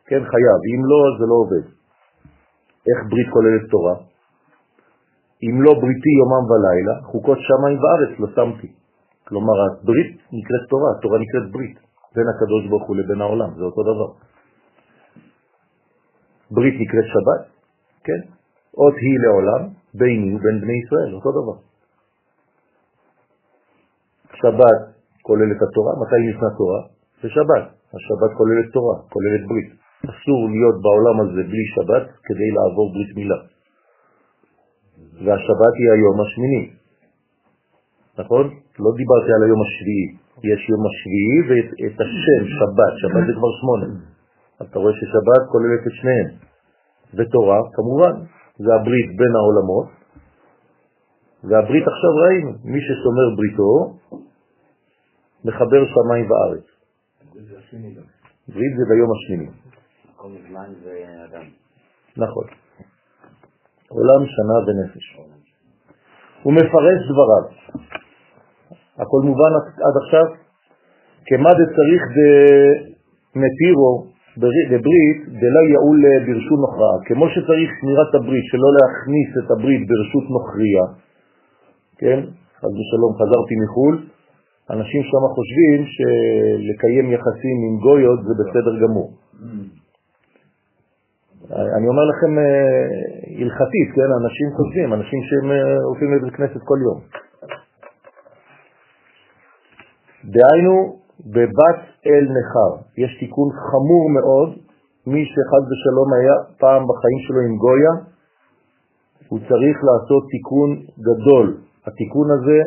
כן, 0.05 0.21
חייב, 0.31 0.59
אם 0.71 0.81
לא, 0.91 0.99
זה 1.19 1.25
לא 1.29 1.35
עובד. 1.43 1.65
איך 2.87 2.99
ברית 3.09 3.29
כוללת 3.33 3.69
תורה? 3.71 4.14
אם 5.43 5.61
לא 5.61 5.71
בריתי 5.73 6.11
יומם 6.19 6.43
ולילה, 6.49 6.95
חוקות 7.11 7.37
שמיים 7.47 7.77
וארץ 7.81 8.19
לא 8.19 8.27
שמתי. 8.35 8.69
כלומר, 9.27 9.53
הברית 9.65 10.11
נקראת 10.31 10.63
תורה, 10.69 10.91
תורה 11.01 11.17
נקראת 11.19 11.51
ברית, 11.51 11.77
בין 12.15 12.27
הקדוש 12.35 12.67
ברוך 12.69 12.87
הוא 12.87 12.95
לבין 12.95 13.21
העולם, 13.21 13.49
זה 13.57 13.63
אותו 13.63 13.83
דבר. 13.83 14.09
ברית 16.51 16.75
נקראת 16.81 17.07
שבת, 17.13 17.41
כן? 18.03 18.21
אות 18.77 18.95
היא 19.01 19.19
לעולם, 19.23 19.61
ביני 19.93 20.35
ובין 20.35 20.61
בני 20.61 20.77
ישראל, 20.83 21.11
אותו 21.15 21.31
דבר. 21.31 21.57
שבת 24.33 24.79
כולל 25.21 25.51
את 25.51 25.61
התורה, 25.65 25.93
מתי 26.01 26.19
נכנס 26.29 26.53
תורה? 26.57 26.81
זה 27.21 27.29
שבת. 27.29 27.65
השבת 27.95 28.31
כוללת 28.37 28.67
תורה, 28.73 28.95
כוללת 29.13 29.43
ברית. 29.49 29.69
אסור 30.03 30.41
להיות 30.53 30.77
בעולם 30.83 31.15
הזה 31.21 31.41
בלי 31.49 31.65
שבת 31.75 32.05
כדי 32.25 32.49
לעבור 32.55 32.93
ברית 32.93 33.15
מילה. 33.15 33.54
והשבת 35.23 35.73
היא 35.79 35.89
היום 35.95 36.15
השמיני. 36.21 36.63
נכון? 38.19 38.45
לא 38.79 38.89
דיברתי 38.99 39.31
על 39.35 39.43
היום 39.43 39.61
השביעי. 39.65 40.07
יש 40.51 40.69
יום 40.69 40.83
השביעי 40.89 41.39
ואת 41.47 41.97
השם 42.03 42.41
שבת, 42.57 42.93
שבת 43.01 43.23
זה 43.27 43.33
כבר 43.37 43.51
שמונה. 43.59 43.87
אתה 44.61 44.79
רואה 44.79 44.93
ששבת 44.93 45.41
כוללת 45.51 45.81
את 45.87 45.93
שניהם. 45.99 46.29
ותורה, 47.13 47.59
כמובן, 47.73 48.15
זה 48.57 48.75
הברית 48.75 49.09
בין 49.19 49.33
העולמות, 49.35 49.87
והברית 51.43 51.83
עכשיו 51.87 52.11
ראינו, 52.23 52.51
מי 52.63 52.79
ששומר 52.81 53.27
בריתו, 53.37 53.71
מחבר 55.45 55.81
שמיים 55.93 56.25
וארץ. 56.31 56.65
ברית 58.47 58.73
זה 58.77 58.83
ביום 58.89 59.09
השמיני. 59.15 59.49
כל 60.15 60.31
זמן 60.49 60.73
זה 60.83 61.05
אדם. 61.25 61.45
נכון. 62.17 62.64
עולם, 63.97 64.21
שנה 64.35 64.57
ונפש. 64.65 65.05
הוא 66.43 66.53
מפרש 66.53 66.99
דבריו. 67.09 67.45
הכל 69.01 69.21
מובן 69.29 69.51
עד 69.87 69.95
עכשיו? 70.03 70.25
כמה 71.25 71.49
דצריך 71.59 72.01
דמתירו 73.35 73.93
בברית 74.71 75.19
דלה 75.41 75.63
יעול 75.73 76.01
ברשות 76.25 76.59
נוכריה. 76.65 76.95
כמו 77.05 77.25
שצריך 77.29 77.69
שמירת 77.81 78.11
הברית, 78.15 78.45
שלא 78.51 78.69
להכניס 78.77 79.29
את 79.39 79.51
הברית 79.51 79.81
ברשות 79.89 80.25
נוכריה, 80.35 80.85
כן? 81.99 82.19
חז 82.59 82.73
ושלום 82.79 83.13
חזרתי 83.19 83.55
מחו"ל, 83.63 83.95
אנשים 84.69 85.01
שם 85.03 85.23
חושבים 85.35 85.79
שלקיים 85.95 87.05
יחסים 87.11 87.57
עם 87.65 87.75
גויות 87.85 88.19
זה 88.27 88.33
בסדר 88.39 88.73
גמור. 88.83 89.09
אני 91.51 91.87
אומר 91.87 92.05
לכם 92.11 92.39
אה, 92.39 92.43
הלכתית, 93.41 93.89
כן? 93.95 94.09
אנשים 94.21 94.47
חושבים, 94.57 94.93
אנשים 94.93 95.19
שהם 95.27 95.51
אה, 95.51 95.77
הולכים 95.87 96.13
לבית 96.13 96.35
כנסת 96.35 96.61
כל 96.63 96.79
יום. 96.81 96.99
דהיינו, 100.25 100.75
בבת 101.25 101.79
אל 102.07 102.25
נחר, 102.35 102.71
יש 102.97 103.17
תיקון 103.19 103.49
חמור 103.67 104.03
מאוד, 104.17 104.49
מי 105.07 105.25
שחד 105.25 105.63
ושלום 105.69 106.09
היה 106.17 106.35
פעם 106.59 106.81
בחיים 106.89 107.19
שלו 107.27 107.39
עם 107.47 107.57
גויה, 107.57 107.93
הוא 109.29 109.39
צריך 109.39 109.77
לעשות 109.87 110.23
תיקון 110.31 110.69
גדול. 111.07 111.57
התיקון 111.87 112.27
הזה 112.35 112.59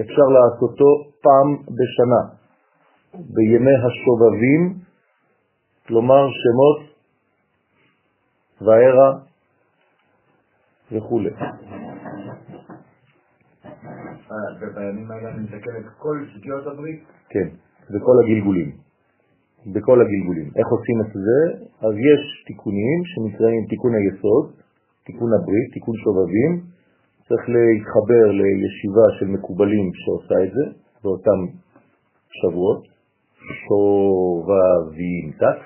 אפשר 0.00 0.26
לעשותו 0.36 0.88
פעם 1.22 1.48
בשנה, 1.76 2.22
בימי 3.14 3.76
השובבים, 3.86 4.74
כלומר 5.88 6.26
שמות 6.40 6.85
וארה 8.60 9.10
וכו'. 10.92 11.20
ובימים 14.60 15.10
האלה 15.10 15.28
אני 15.30 15.42
מתקן 15.42 15.76
את 15.80 15.88
כל 15.98 16.24
שגיאות 16.34 16.66
הברית? 16.66 17.04
כן, 17.28 17.48
בכל 17.90 18.16
הגלגולים. 18.24 18.70
בכל 19.66 20.00
הגלגולים. 20.00 20.50
איך 20.56 20.66
עושים 20.66 21.00
את 21.00 21.12
זה? 21.12 21.40
אז 21.86 21.94
יש 22.10 22.44
תיקונים 22.46 22.98
שנקראים 23.04 23.66
תיקון 23.70 23.92
היסוד, 23.94 24.46
תיקון 25.06 25.30
הברית, 25.38 25.68
תיקון 25.72 25.94
שובבים. 26.04 26.52
צריך 27.28 27.44
להתחבר 27.48 28.24
לישיבה 28.38 29.06
של 29.18 29.26
מקובלים 29.26 29.90
שעושה 29.94 30.34
את 30.44 30.52
זה 30.56 30.64
באותם 31.02 31.40
שבועות, 32.38 32.82
שובבים 33.62 35.24
תת, 35.40 35.60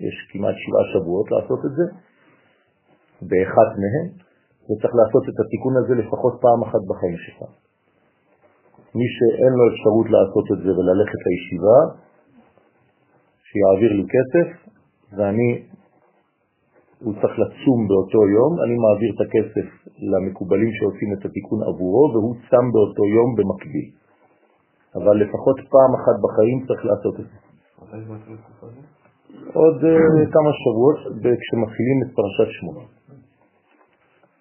יש 0.00 0.16
כמעט 0.32 0.54
שבעה 0.62 0.84
שבועות 0.92 1.26
לעשות 1.30 1.60
את 1.66 1.72
זה, 1.76 1.84
באחד 3.30 3.68
מהם, 3.82 4.06
וצריך 4.66 4.92
לעשות 5.00 5.24
את 5.30 5.36
התיקון 5.42 5.74
הזה 5.80 5.94
לפחות 6.02 6.34
פעם 6.44 6.60
אחת 6.66 6.82
בחיים 6.90 7.18
שלך. 7.24 7.40
מי 8.98 9.06
שאין 9.16 9.52
לו 9.58 9.64
אפשרות 9.70 10.06
לעשות 10.14 10.46
את 10.52 10.58
זה 10.64 10.70
וללכת 10.76 11.20
לישיבה, 11.26 11.78
שיעביר 13.48 13.92
לי 13.98 14.06
כסף, 14.14 14.48
ואני, 15.16 15.48
הוא 17.04 17.14
צריך 17.20 17.34
לצום 17.42 17.78
באותו 17.88 18.20
יום, 18.36 18.52
אני 18.64 18.76
מעביר 18.84 19.10
את 19.14 19.20
הכסף 19.26 19.66
למקובלים 20.12 20.70
שעושים 20.76 21.10
את 21.14 21.22
התיקון 21.26 21.60
עבורו, 21.70 22.04
והוא 22.12 22.34
צם 22.50 22.64
באותו 22.74 23.04
יום 23.16 23.28
במקביל. 23.38 23.88
אבל 24.98 25.14
לפחות 25.22 25.56
פעם 25.74 25.92
אחת 25.98 26.16
בחיים 26.24 26.58
צריך 26.66 26.82
לעשות 26.88 27.14
את 27.20 27.26
זה. 27.30 27.38
עוד 29.52 29.76
uh, 29.84 30.32
כמה 30.34 30.50
שבועות 30.60 30.98
כשמתחילים 31.40 31.98
את 32.02 32.10
פרשת 32.18 32.50
שמונה. 32.56 32.84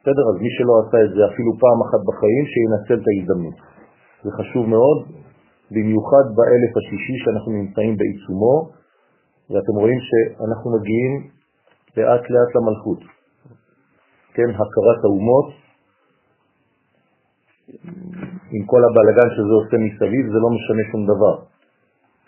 בסדר? 0.03 0.25
אז 0.31 0.38
מי 0.43 0.51
שלא 0.57 0.73
עשה 0.84 0.99
את 1.06 1.12
זה 1.15 1.21
אפילו 1.32 1.51
פעם 1.63 1.80
אחת 1.86 2.01
בחיים, 2.10 2.43
שינצל 2.54 2.97
את 3.01 3.08
ההזדמנות. 3.10 3.58
זה 4.23 4.30
חשוב 4.39 4.63
מאוד, 4.75 4.97
במיוחד 5.71 6.25
באלף 6.36 6.71
השישי 6.80 7.15
שאנחנו 7.23 7.51
נמצאים 7.60 7.93
בעיצומו, 7.99 8.56
ואתם 9.51 9.75
רואים 9.82 9.99
שאנחנו 10.08 10.67
מגיעים 10.75 11.13
לאט 11.97 12.23
לאט 12.34 12.51
למלכות. 12.56 13.01
כן, 14.36 14.49
הכרת 14.60 14.99
האומות, 15.04 15.47
עם 18.54 18.63
כל 18.71 18.82
הבלגן 18.88 19.28
שזה 19.36 19.54
עושה 19.60 19.78
מסביב, 19.88 20.23
זה 20.34 20.39
לא 20.43 20.49
משנה 20.56 20.84
שום 20.91 21.04
דבר. 21.12 21.36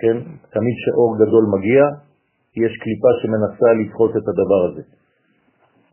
כן, 0.01 0.17
תמיד 0.55 0.75
שאור 0.83 1.11
גדול 1.21 1.43
מגיע, 1.55 1.81
יש 2.63 2.73
קליפה 2.83 3.11
שמנסה 3.19 3.67
לדחות 3.79 4.11
את 4.11 4.25
הדבר 4.31 4.61
הזה. 4.67 4.83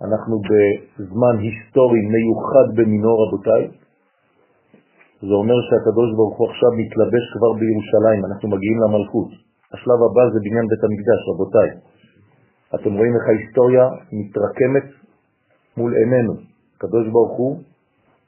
אנחנו 0.07 0.35
בזמן 0.49 1.35
היסטורי 1.45 2.03
מיוחד 2.15 2.67
במינו, 2.77 3.13
רבותיי. 3.23 3.63
זה 5.29 5.35
אומר 5.43 5.59
שהקדוש 5.67 6.09
ברוך 6.17 6.37
הוא 6.39 6.49
עכשיו 6.51 6.71
מתלבש 6.83 7.25
כבר 7.35 7.53
בירושלים, 7.61 8.21
אנחנו 8.29 8.47
מגיעים 8.55 8.79
למלכות. 8.85 9.31
השלב 9.73 10.01
הבא 10.07 10.25
זה 10.33 10.39
בניין 10.45 10.67
בית 10.71 10.83
המקדש, 10.87 11.21
רבותיי. 11.31 11.71
אתם 12.75 12.93
רואים 12.99 13.13
איך 13.17 13.25
ההיסטוריה 13.29 13.85
מתרקמת 14.19 14.87
מול 15.77 15.91
עינינו. 15.95 16.35
הקדוש 16.77 17.05
ברוך 17.15 17.35
הוא 17.39 17.53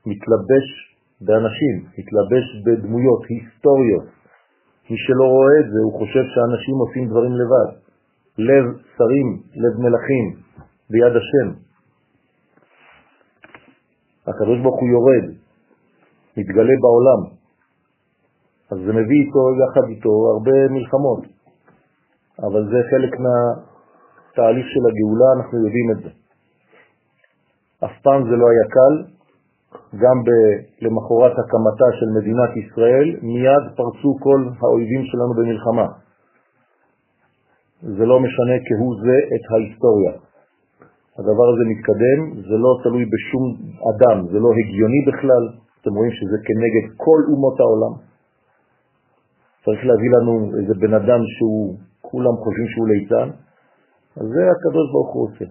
מתלבש 0.06 0.66
באנשים, 1.20 1.74
מתלבש 1.98 2.46
בדמויות 2.64 3.22
היסטוריות. 3.28 4.06
מי 4.90 4.96
שלא 5.04 5.26
רואה 5.34 5.54
את 5.60 5.68
זה, 5.72 5.78
הוא 5.87 5.94
חושב 5.98 6.24
שאנשים 6.32 6.76
עושים 6.84 7.04
דברים 7.10 7.32
לבד. 7.40 7.70
לב 8.38 8.64
שרים, 8.96 9.28
לב 9.62 9.74
מלכים, 9.84 10.24
ביד 10.90 11.14
השם. 11.16 11.63
הקדוש 14.28 14.58
ברוך 14.62 14.80
הוא 14.80 14.88
יורד, 14.88 15.24
מתגלה 16.37 16.74
בעולם, 16.82 17.20
אז 18.70 18.78
זה 18.87 18.92
מביא 18.92 19.20
איתו, 19.24 19.42
יחד 19.62 19.88
איתו, 19.88 20.10
הרבה 20.32 20.68
מלחמות, 20.70 21.22
אבל 22.46 22.62
זה 22.70 22.78
חלק 22.90 23.12
מהתהליך 23.24 24.66
של 24.72 24.84
הגאולה, 24.88 25.28
אנחנו 25.37 25.58
יודעים 25.64 25.88
את 25.92 25.98
זה. 26.02 26.10
אף 27.84 27.94
פעם 28.02 28.22
זה 28.30 28.37
לא 28.37 28.46
היה 28.50 28.66
קל, 28.76 28.94
גם 30.02 30.16
ב- 30.26 30.84
למחרת 30.84 31.34
הקמתה 31.38 31.88
של 31.98 32.06
מדינת 32.18 32.52
ישראל, 32.56 33.08
מיד 33.22 33.64
פרצו 33.76 34.10
כל 34.20 34.40
האויבים 34.60 35.04
שלנו 35.04 35.34
במלחמה. 35.38 35.87
זה 37.82 38.04
לא 38.06 38.20
משנה 38.20 38.56
כהוא 38.66 38.94
זה 39.04 39.16
את 39.34 39.44
ההיסטוריה. 39.52 40.23
הדבר 41.18 41.46
הזה 41.53 41.64
מתקדם, 41.72 42.20
זה 42.48 42.57
לא 42.64 42.70
תלוי 42.85 43.05
בשום 43.14 43.44
אדם, 43.92 44.18
זה 44.33 44.38
לא 44.44 44.50
הגיוני 44.59 45.00
בכלל, 45.09 45.44
אתם 45.81 45.92
רואים 45.98 46.12
שזה 46.18 46.37
כנגד 46.46 46.85
כל 46.96 47.20
אומות 47.33 47.61
העולם. 47.61 47.94
צריך 49.64 49.81
להביא 49.88 50.11
לנו 50.16 50.33
איזה 50.59 50.74
בן 50.83 50.94
אדם 50.94 51.20
שהוא, 51.35 51.74
כולם 52.00 52.35
חושבים 52.42 52.68
שהוא 52.72 52.88
ליצן, 52.88 53.29
אז 54.20 54.27
זה 54.35 54.42
הקדוש 54.55 54.87
ברוך 54.92 55.11
הוא 55.14 55.22
עושה. 55.27 55.44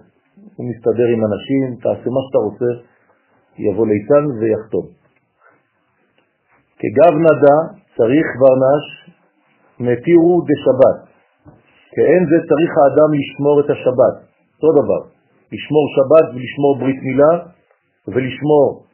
הוא 0.56 0.65
מסתדר 0.69 1.08
עם 1.13 1.21
אנשים, 1.30 1.65
תעשה 1.84 2.08
מה 2.15 2.21
שאתה 2.26 2.39
רוצה, 2.47 2.69
יבוא 3.58 3.88
ליצן 3.88 4.23
ויחתום. 4.39 4.86
כגב 6.80 7.13
נדע 7.26 7.58
צריך 7.97 8.28
ורנש 8.39 8.86
מתירו 9.80 10.34
דשבת. 10.49 10.99
כאין 11.95 12.23
זה 12.32 12.38
צריך 12.49 12.71
האדם 12.80 13.10
לשמור 13.19 13.60
את 13.60 13.69
השבת. 13.69 14.15
אותו 14.56 14.69
דבר. 14.82 15.12
לשמור 15.54 15.86
שבת 15.96 16.36
ולשמור 16.36 16.74
ברית 16.80 17.02
מילה 17.04 17.34
ולשמור 18.08 18.86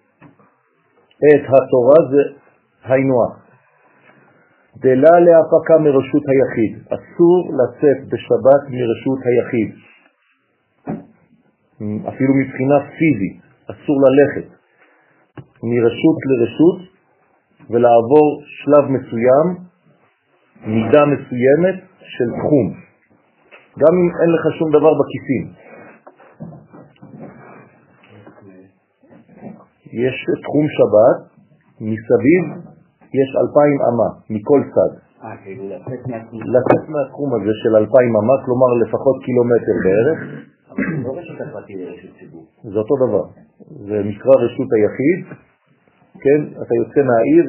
את 1.27 1.43
התורה 1.45 1.99
זה 2.11 2.21
היינו 2.83 3.15
דלה 4.77 5.15
להפקה 5.19 5.77
מרשות 5.83 6.23
היחיד. 6.31 6.71
אסור 6.95 7.37
לצאת 7.59 7.99
בשבת 8.11 8.61
מרשות 8.69 9.19
היחיד. 9.27 9.69
אפילו 12.09 12.33
מבחינה 12.41 12.77
פיזית, 12.97 13.41
אסור 13.71 13.97
ללכת 14.05 14.47
מרשות 15.63 16.17
לרשות 16.29 16.79
ולעבור 17.69 18.27
שלב 18.45 18.85
מסוים, 18.95 19.47
מידה 20.65 21.05
מסוימת 21.05 21.77
של 21.99 22.29
תחום. 22.39 22.67
גם 23.79 23.93
אם 23.99 24.07
אין 24.21 24.29
לך 24.35 24.59
שום 24.59 24.69
דבר 24.69 24.93
בכיסים. 24.99 25.68
יש 29.93 30.15
תחום 30.43 30.65
שבת, 30.77 31.17
מסביב 31.81 32.43
יש 33.19 33.29
אלפיים 33.41 33.77
אמה, 33.89 34.09
מכל 34.29 34.61
צד. 34.73 34.91
אה, 35.23 35.35
לצאת 36.55 36.89
מהתחום. 36.89 37.29
הזה 37.35 37.53
של 37.63 37.75
אלפיים 37.75 38.13
אמה, 38.15 38.35
כלומר 38.45 38.69
לפחות 38.83 39.15
קילומטר 39.25 39.75
בערך, 39.85 40.19
לא 41.05 41.11
רשות 41.17 41.41
הפרטי 41.41 41.73
לרשות 41.75 42.11
ציבור. 42.19 42.45
זה 42.63 42.79
אותו 42.79 42.95
דבר. 43.03 43.25
זה 43.87 43.97
נקרא 44.09 44.33
רשות 44.45 44.69
היחיד, 44.75 45.19
כן, 46.23 46.41
אתה 46.61 46.73
יוצא 46.81 47.01
מהעיר, 47.09 47.45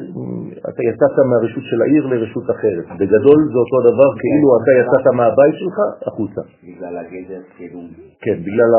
אתה 0.69 0.81
יצאת 0.89 1.15
מהרשות 1.29 1.63
של 1.63 1.81
העיר 1.81 2.03
לרשות 2.07 2.43
אחרת. 2.43 2.85
בגדול 2.99 3.39
זה 3.51 3.57
אותו 3.63 3.77
דבר 3.89 4.09
כאילו 4.21 4.47
אתה 4.57 4.71
יצאת 4.81 5.05
מהבית 5.17 5.55
שלך 5.61 5.77
החוצה. 6.07 6.41
בגלל 6.63 6.97
הגדר 6.97 7.41
כאילו... 7.57 7.79
כן, 8.21 8.37
בגלל 8.45 8.71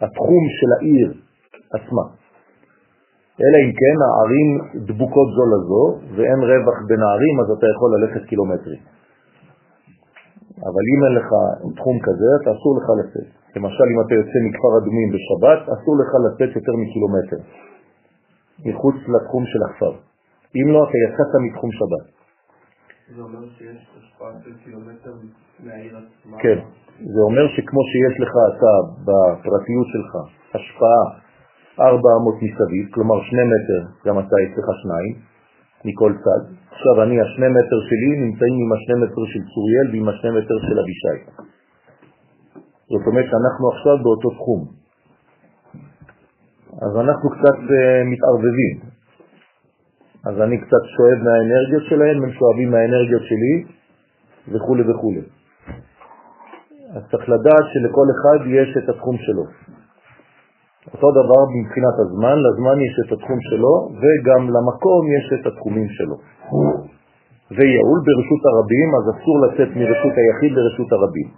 התחום 0.00 0.42
של 0.58 0.70
העיר 0.76 1.12
עצמה. 1.76 2.23
אלא 3.42 3.56
אם 3.64 3.70
כן 3.80 3.96
הערים 4.04 4.50
דבוקות 4.88 5.28
זו 5.36 5.44
לזו 5.52 5.84
ואין 6.14 6.40
רווח 6.50 6.78
בין 6.88 7.00
הערים, 7.02 7.34
אז 7.42 7.48
אתה 7.58 7.66
יכול 7.74 7.88
ללכת 7.96 8.22
קילומטרים. 8.30 8.82
אבל 10.68 10.84
אם 10.92 10.98
אין 11.04 11.14
לך 11.18 11.28
תחום 11.78 11.96
כזה, 12.06 12.28
אתה 12.40 12.50
אסור 12.56 12.72
לך 12.78 12.86
לצאת. 13.00 13.28
למשל, 13.56 13.86
אם 13.92 13.98
אתה 14.02 14.14
יוצא 14.20 14.38
מכפר 14.46 14.72
אדומים 14.78 15.08
בשבת, 15.14 15.60
אסור 15.74 15.94
לך 16.00 16.10
לצאת 16.24 16.50
יותר 16.58 16.74
מקילומטר, 16.82 17.40
מחוץ 18.66 18.96
לתחום 19.12 19.42
של 19.46 19.60
הכפר. 19.66 19.92
אם 20.56 20.66
לא, 20.74 20.80
אתה 20.84 20.96
יצאת 21.06 21.32
מתחום 21.46 21.70
שבת. 21.78 22.04
זה 23.16 23.22
אומר 23.22 23.44
שיש 23.58 23.80
השפעה 23.98 24.32
של 24.44 24.54
קילומטר 24.64 25.14
מהעיר 25.64 25.96
עצמה? 25.96 26.36
כן, 26.42 26.58
זה 27.14 27.20
אומר 27.28 27.44
שכמו 27.56 27.80
שיש 27.90 28.14
לך 28.20 28.32
אתה 28.50 28.72
בפרטיות 29.06 29.86
שלך 29.92 30.10
השפעה 30.54 31.23
ארבע 31.80 32.10
אמות 32.20 32.36
מסביב, 32.42 32.84
כלומר 32.94 33.14
שני 33.28 33.44
מטר, 33.52 33.82
גם 34.06 34.18
אתה 34.18 34.36
יש 34.44 34.52
לך 34.58 34.68
שניים, 34.82 35.14
מכל 35.84 36.12
צד. 36.24 36.42
עכשיו 36.72 37.02
אני, 37.02 37.20
השני 37.20 37.48
מטר 37.48 37.78
שלי 37.88 38.10
נמצאים 38.24 38.54
עם 38.62 38.70
השני 38.72 38.96
מטר 39.04 39.24
של 39.32 39.42
צוריאל 39.52 39.86
ועם 39.92 40.08
השני 40.08 40.30
מטר 40.30 40.58
של 40.68 40.76
אבישי. 40.82 41.18
זאת 42.92 43.06
אומרת 43.06 43.24
שאנחנו 43.30 43.64
עכשיו 43.72 43.96
באותו 44.02 44.30
תחום. 44.30 44.62
אז 46.82 46.96
אנחנו 46.96 47.30
קצת 47.30 47.58
uh, 47.70 48.04
מתערבבים. 48.12 48.74
אז 50.26 50.40
אני 50.40 50.58
קצת 50.58 50.84
שואב 50.96 51.18
מהאנרגיות 51.24 51.84
שלהם, 51.88 52.24
הם 52.24 52.32
שואבים 52.32 52.70
מהאנרגיות 52.70 53.22
שלי 53.22 53.54
וכו' 54.48 54.76
וכו'. 54.88 55.12
אז 56.94 57.02
צריך 57.10 57.28
לדעת 57.28 57.64
שלכל 57.72 58.06
אחד 58.14 58.46
יש 58.46 58.76
את 58.76 58.88
התחום 58.88 59.16
שלו. 59.18 59.44
אותו 60.92 61.08
דבר 61.20 61.42
מבחינת 61.56 61.96
הזמן, 62.04 62.36
לזמן 62.46 62.76
יש 62.86 62.94
את 63.02 63.10
התחום 63.12 63.38
שלו 63.48 63.74
וגם 64.00 64.42
למקום 64.54 65.02
יש 65.16 65.26
את 65.36 65.46
התחומים 65.46 65.88
שלו. 65.96 66.16
וייעול 67.56 68.00
ברשות 68.06 68.42
הרבים, 68.48 68.88
אז 68.98 69.04
אסור 69.12 69.36
לצאת 69.44 69.70
מרשות 69.80 70.14
היחיד 70.20 70.52
לרשות 70.56 70.92
הרבים. 70.92 71.28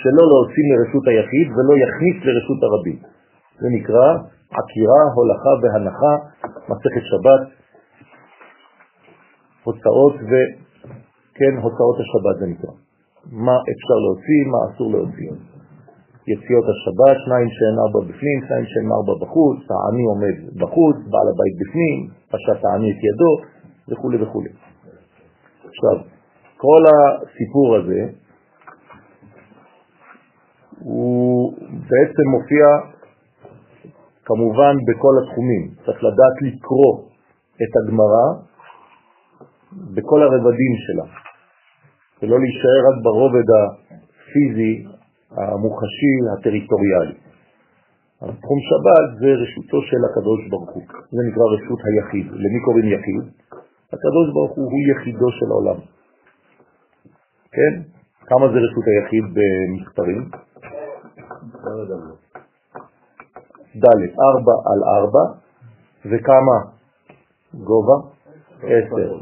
שלא 0.00 0.24
להוציא 0.30 0.64
מרשות 0.70 1.04
היחיד 1.10 1.46
ולא 1.54 1.74
יכניס 1.84 2.16
לרשות 2.26 2.60
הרבים. 2.66 2.98
זה 3.60 3.68
נקרא 3.76 4.08
עקירה, 4.58 5.02
הולכה 5.16 5.52
והנחה, 5.62 6.14
מסכת 6.70 7.04
שבת, 7.10 7.42
הוצאות 9.64 10.14
ו... 10.14 10.32
כן, 11.34 11.52
הוצאות 11.62 11.96
השבת 12.02 12.36
זה 12.40 12.46
נקרא. 12.46 12.72
מה 13.32 13.56
אפשר 13.72 13.98
להוציא, 14.04 14.40
מה 14.52 14.58
אסור 14.68 14.92
להוציא. 14.92 15.53
יציאות 16.32 16.66
השבת, 16.72 17.16
שניים 17.24 17.48
שאין 17.56 17.76
ארבע 17.82 18.00
בפנים, 18.08 18.38
שניים 18.46 18.66
שאין 18.70 18.88
ארבע 18.96 19.14
בחוץ, 19.22 19.58
העני 19.70 20.04
עומד 20.12 20.36
בחוץ, 20.60 20.96
בעל 21.10 21.28
הבית 21.32 21.54
בפנים, 21.60 21.98
פשט 22.32 22.64
העני 22.64 22.88
את 22.92 23.00
ידו, 23.08 23.32
וכו' 23.88 24.10
וכו'. 24.20 24.42
עכשיו, 25.68 25.96
כל 26.56 26.82
הסיפור 26.92 27.76
הזה 27.76 28.00
הוא 30.80 31.52
בעצם 31.62 32.26
מופיע 32.34 32.66
כמובן 34.24 34.74
בכל 34.88 35.14
התחומים. 35.22 35.62
צריך 35.84 35.98
לדעת 36.04 36.36
לקרוא 36.42 36.92
את 37.62 37.72
הגמרא 37.78 38.26
בכל 39.94 40.22
הרבדים 40.22 40.74
שלה, 40.84 41.06
ולא 42.22 42.40
להישאר 42.40 42.78
רק 42.88 42.96
ברובד 43.04 43.48
הפיזי, 43.56 44.93
המוחשי, 45.36 46.14
הטריטוריאלי. 46.32 47.14
תחום 48.18 48.58
שבת 48.68 49.20
זה 49.20 49.30
רשותו 49.42 49.82
של 49.82 50.00
הקדוש 50.10 50.48
ברוך 50.50 50.70
הוא, 50.70 50.82
זה 51.12 51.20
נקרא 51.28 51.44
רשות 51.54 51.80
היחיד. 51.86 52.26
למי 52.32 52.60
קוראים 52.64 52.84
יחיד? 52.84 53.24
הקדוש 53.92 54.26
ברוך 54.34 54.52
הוא 54.56 54.64
הוא 54.64 54.80
יחידו 54.90 55.30
של 55.30 55.46
העולם. 55.50 55.78
כן? 57.52 57.72
כמה 58.26 58.46
זה 58.48 58.58
רשות 58.66 58.84
היחיד 58.86 59.24
במספרים? 59.36 60.30
ד', 63.82 64.02
ארבע 64.28 64.56
על 64.70 64.80
ארבע, 64.96 65.24
וכמה 66.10 66.56
גובה? 67.54 67.96
עשר. 68.62 69.18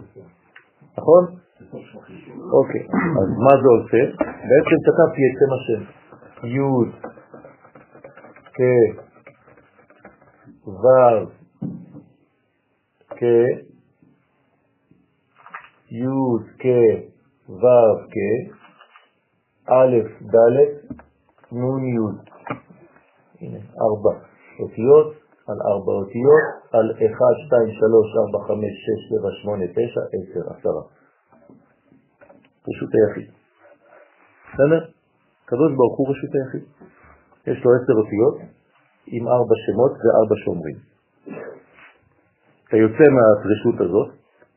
נכון? 0.99 1.25
אוקיי, 2.53 2.83
אז 3.21 3.29
מה 3.47 3.55
זה 3.63 3.69
עושה? 3.77 4.03
בעצם 4.19 4.79
כתבתי 4.87 5.23
את 5.29 5.35
שם 5.39 5.53
השם. 5.57 6.02
י' 6.45 6.59
כ' 8.57 8.61
ו' 10.67 11.27
כ' 13.19 13.23
י' 15.91 16.39
כ' 16.59 16.67
ו' 17.49 17.95
כ' 18.13 18.17
א' 19.71 19.95
ד' 20.35 20.59
נ' 21.53 21.85
י' 21.95 22.33
הנה, 23.41 23.59
ארבע 23.81 24.15
אותיות 24.61 25.15
על 25.49 25.59
ארבע 25.71 25.93
אותיות 25.93 26.45
על 26.73 26.91
1, 26.91 27.07
2, 27.47 27.73
3, 27.73 28.17
4, 28.35 28.47
5, 28.47 28.65
6, 28.85 29.09
7, 29.09 29.31
8, 29.43 29.67
9, 29.67 30.01
10, 30.33 30.51
10. 30.59 30.69
רשות 32.69 32.91
היחיד. 32.95 33.31
בסדר? 34.53 35.02
הקדוש 35.53 35.73
ברוך 35.79 35.97
הוא 35.99 36.07
רשות 36.11 36.33
היחיד. 36.35 36.65
יש 37.47 37.59
לו 37.65 37.71
עשר 37.77 37.95
אותיות 38.03 38.37
עם 39.07 39.29
ארבע 39.29 39.57
שמות 39.65 39.93
וארבע 40.03 40.37
שומרים. 40.45 40.79
אתה 42.69 42.77
יוצא 42.77 43.05
מהרשות 43.17 43.77
הזאת, 43.85 44.09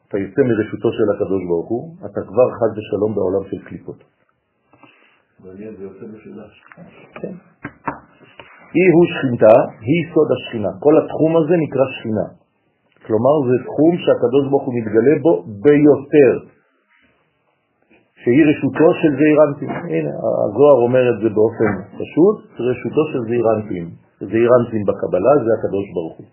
אתה 0.08 0.18
יוצא 0.18 0.42
מרשותו 0.50 0.90
של 0.98 1.08
הקדוש 1.14 1.42
ברוך 1.50 1.70
הוא, 1.70 1.84
אתה 2.06 2.22
כבר 2.30 2.48
חד 2.58 2.72
ושלום 2.78 3.12
בעולם 3.16 3.44
של 3.50 3.60
קליפות. 3.68 4.00
מעניין, 5.44 5.76
זה 5.78 5.84
יוצא 5.84 6.06
משולש. 6.14 6.54
כן. 7.22 7.36
היא 8.76 8.90
הוא 8.96 9.06
שכינתה, 9.12 9.56
היא 9.88 10.02
סוד 10.14 10.30
השכינה. 10.36 10.72
כל 10.80 10.94
התחום 11.02 11.32
הזה 11.38 11.56
נקרא 11.64 11.86
שכינה. 11.96 12.28
כלומר, 13.06 13.36
זה 13.50 13.56
תחום 13.68 13.94
שהקדוש 14.04 14.44
ברוך 14.50 14.66
הוא 14.66 14.74
מתגלה 14.80 15.16
בו 15.22 15.34
ביותר. 15.64 16.55
שהיא 18.26 18.44
רשותו 18.52 18.88
של 19.02 19.12
זעירנטים. 19.20 19.72
הנה, 19.94 20.12
הזוהר 20.46 20.78
אומר 20.86 21.04
את 21.12 21.18
זה 21.22 21.30
באופן 21.38 21.72
פשוט, 22.02 22.38
רשותו 22.70 23.02
של 23.12 23.22
זעירנטים. 23.30 23.86
זעירנטים 24.32 24.82
בקבלה 24.90 25.34
זה 25.46 25.52
הקדוש 25.58 25.86
ברוך 25.96 26.16
הוא. 26.18 26.28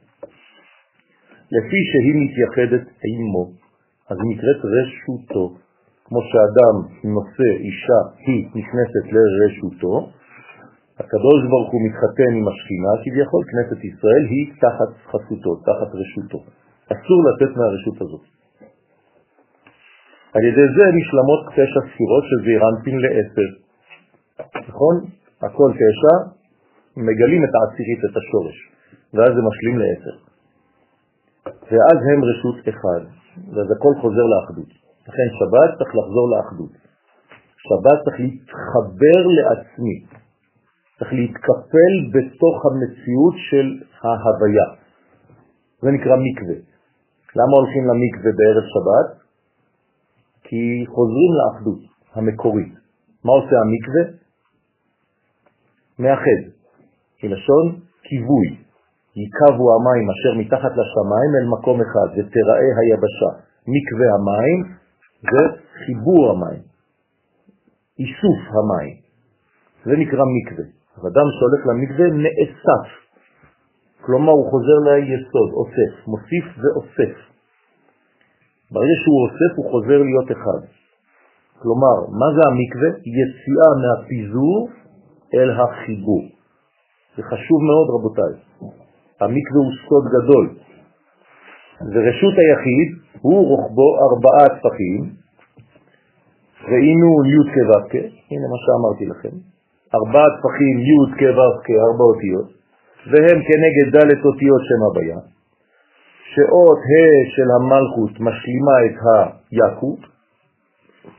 לפי 1.56 1.80
שהיא 1.90 2.16
מתייחדת 2.22 2.84
עמו, 3.10 3.44
אז 4.10 4.16
היא 4.20 4.30
נקראת 4.32 4.60
רשותו. 4.76 5.44
כמו 6.06 6.20
שאדם 6.30 6.74
נושא 7.16 7.48
אישה, 7.66 8.00
היא 8.26 8.40
נכנסת 8.58 9.04
לרשותו, 9.14 9.94
הקדוש 11.00 11.40
ברוך 11.50 11.70
הוא 11.72 11.80
מתחתן 11.86 12.30
עם 12.38 12.46
השכינה, 12.50 12.92
כביכול 13.02 13.42
כנסת 13.50 13.80
ישראל 13.88 14.24
היא 14.32 14.44
תחת 14.64 14.90
חסותו, 15.10 15.52
תחת 15.68 15.90
רשותו. 16.00 16.38
אסור 16.92 17.18
לתת 17.28 17.52
מהרשות 17.58 17.96
הזאת. 18.02 18.24
על 20.34 20.42
ידי 20.48 20.66
זה 20.76 20.84
נשלמות 20.98 21.40
תשע 21.56 21.80
ספירות 21.90 22.24
של 22.28 22.38
זעירנטים 22.44 22.96
לעשר. 23.04 23.50
נכון? 24.68 24.94
הכל 25.42 25.70
תשע, 25.80 26.14
מגלים 26.96 27.42
את 27.44 27.52
העשירית, 27.56 28.00
את 28.10 28.16
השורש, 28.20 28.56
ואז 29.14 29.30
זה 29.36 29.42
משלים 29.48 29.76
לעשר. 29.82 30.16
ואז 31.46 31.98
הם 32.08 32.20
רשות 32.30 32.68
אחד, 32.68 33.02
ואז 33.52 33.68
הכל 33.76 33.94
חוזר 34.00 34.26
לאחדות. 34.32 34.70
לכן 35.08 35.28
שבת 35.38 35.70
צריך 35.78 35.92
לחזור 35.98 36.26
לאחדות. 36.32 36.72
שבת 37.66 37.98
צריך 38.04 38.20
להתחבר 38.20 39.20
לעצמי, 39.38 39.96
צריך 40.98 41.12
להתקפל 41.12 41.94
בתוך 42.14 42.56
המציאות 42.66 43.34
של 43.48 43.66
ההוויה. 44.02 44.68
זה 45.82 45.90
נקרא 45.90 46.16
מקווה. 46.26 46.58
למה 47.38 47.54
הולכים 47.60 47.82
למקווה 47.90 48.30
בערב 48.38 48.64
שבת? 48.74 49.21
כי 50.52 50.84
חוזרים 50.94 51.30
לאחדות 51.38 51.80
המקורית. 52.14 52.72
מה 53.24 53.32
עושה 53.32 53.56
המקווה? 53.64 54.04
מאחד. 55.98 56.40
מלשון 57.22 57.66
כיווי. 58.02 58.48
ייקבו 59.16 59.66
המים 59.76 60.04
אשר 60.14 60.32
מתחת 60.40 60.72
לשמיים 60.80 61.30
אל 61.38 61.46
מקום 61.54 61.80
אחד, 61.80 62.08
ותראה 62.12 62.70
היבשה. 62.80 63.30
מקווה 63.74 64.08
המים 64.16 64.58
זה 65.22 65.42
חיבור 65.84 66.30
המים, 66.30 66.62
איסוף 67.98 68.42
המים. 68.58 68.96
זה 69.84 69.92
נקרא 70.02 70.24
מקווה. 70.36 70.66
אז 70.96 71.02
אדם 71.10 71.26
שהולך 71.36 71.62
למקווה 71.66 72.06
נאסף. 72.24 72.88
כלומר 74.00 74.32
הוא 74.32 74.50
חוזר 74.50 74.78
ליסוד, 74.86 75.50
אוסף, 75.52 76.06
מוסיף 76.06 76.44
ואוסף. 76.60 77.31
ברגע 78.72 78.96
שהוא 79.02 79.18
אוסף 79.24 79.52
הוא 79.56 79.70
חוזר 79.70 79.98
להיות 80.08 80.28
אחד. 80.36 80.60
כלומר, 81.62 81.96
מה 82.20 82.28
זה 82.36 82.42
המקווה? 82.48 82.90
יציאה 83.18 83.70
מהפיזור 83.82 84.68
אל 85.34 85.50
החיבור. 85.50 86.22
זה 87.16 87.22
חשוב 87.22 87.58
מאוד 87.68 87.86
רבותיי. 87.94 88.32
המקווה 89.20 89.60
הוא 89.64 89.72
סוד 89.84 90.04
גדול. 90.16 90.46
ורשות 91.92 92.34
היחיד 92.42 92.88
הוא 93.22 93.48
רוחבו 93.48 93.88
ארבעה 94.06 94.44
טפחים, 94.56 95.02
ראינו 96.70 97.10
י' 97.32 97.44
כו' 97.54 97.98
הנה 98.30 98.46
מה 98.52 98.58
שאמרתי 98.64 99.04
לכם, 99.12 99.34
ארבעה 99.94 100.26
טפחים 100.36 100.76
י' 100.88 101.06
כו' 101.18 101.42
ארבע 101.86 102.04
אותיות, 102.12 102.48
והם 103.10 103.38
כנגד 103.48 103.86
ד' 103.96 104.26
אותיות 104.26 104.62
שם 104.68 104.80
הוויה, 104.86 105.18
שאות 106.32 106.80
ה' 106.90 107.18
של 107.34 107.48
המלכות 107.56 108.14
משלימה 108.26 108.76
את 108.86 108.96
היקות, 109.50 110.02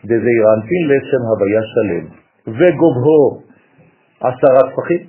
דזעיר 0.06 0.44
אנפין 0.56 0.84
לשם 0.92 1.22
הוויה 1.30 1.64
שלם, 1.74 2.06
וגובהו 2.58 3.42
עשרה 4.20 4.62
טפחים, 4.72 5.04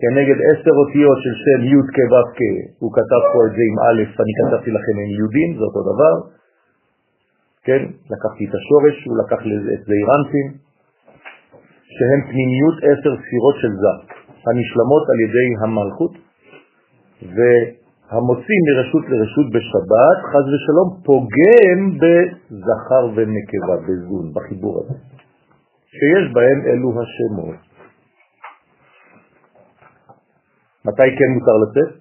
כנגד 0.00 0.38
עשר 0.50 0.74
אותיות 0.82 1.18
של 1.24 1.34
שם 1.44 1.60
י' 1.72 1.86
כו' 1.96 2.28
כ', 2.36 2.40
הוא 2.80 2.90
כתב 2.96 3.22
פה 3.32 3.38
את 3.46 3.52
זה 3.56 3.62
עם 3.68 3.76
א', 3.86 4.00
אני 4.22 4.32
כתבתי 4.38 4.70
לכם 4.76 4.94
עם 5.02 5.10
יהודים, 5.16 5.50
זה 5.58 5.62
אותו 5.68 5.82
דבר, 5.90 6.14
כן, 7.66 7.82
לקחתי 8.12 8.42
את 8.48 8.54
השורש, 8.58 8.96
הוא 9.06 9.16
לקח 9.22 9.40
את 9.74 9.80
זעירנטים, 9.88 10.46
שהם 11.94 12.20
פנימיות 12.30 12.76
עשר 12.88 13.12
ספירות 13.22 13.56
של 13.62 13.72
זר, 13.82 13.98
הנשלמות 14.46 15.04
על 15.12 15.18
ידי 15.26 15.48
המלכות, 15.62 16.14
והמוצאים 18.10 18.62
מרשות 18.68 19.04
לרשות 19.08 19.46
בשבת, 19.54 20.18
חז 20.30 20.46
ושלום, 20.52 20.88
פוגם 21.04 21.80
בזכר 22.00 23.04
ונקבה, 23.16 23.76
בזון, 23.86 24.32
בחיבור 24.34 24.80
הזה, 24.80 24.94
שיש 25.96 26.32
בהם 26.34 26.60
אלו 26.66 26.88
השמות. 27.02 27.56
מתי 30.84 31.08
כן 31.18 31.30
מותר 31.34 31.56
לצאת? 31.62 32.00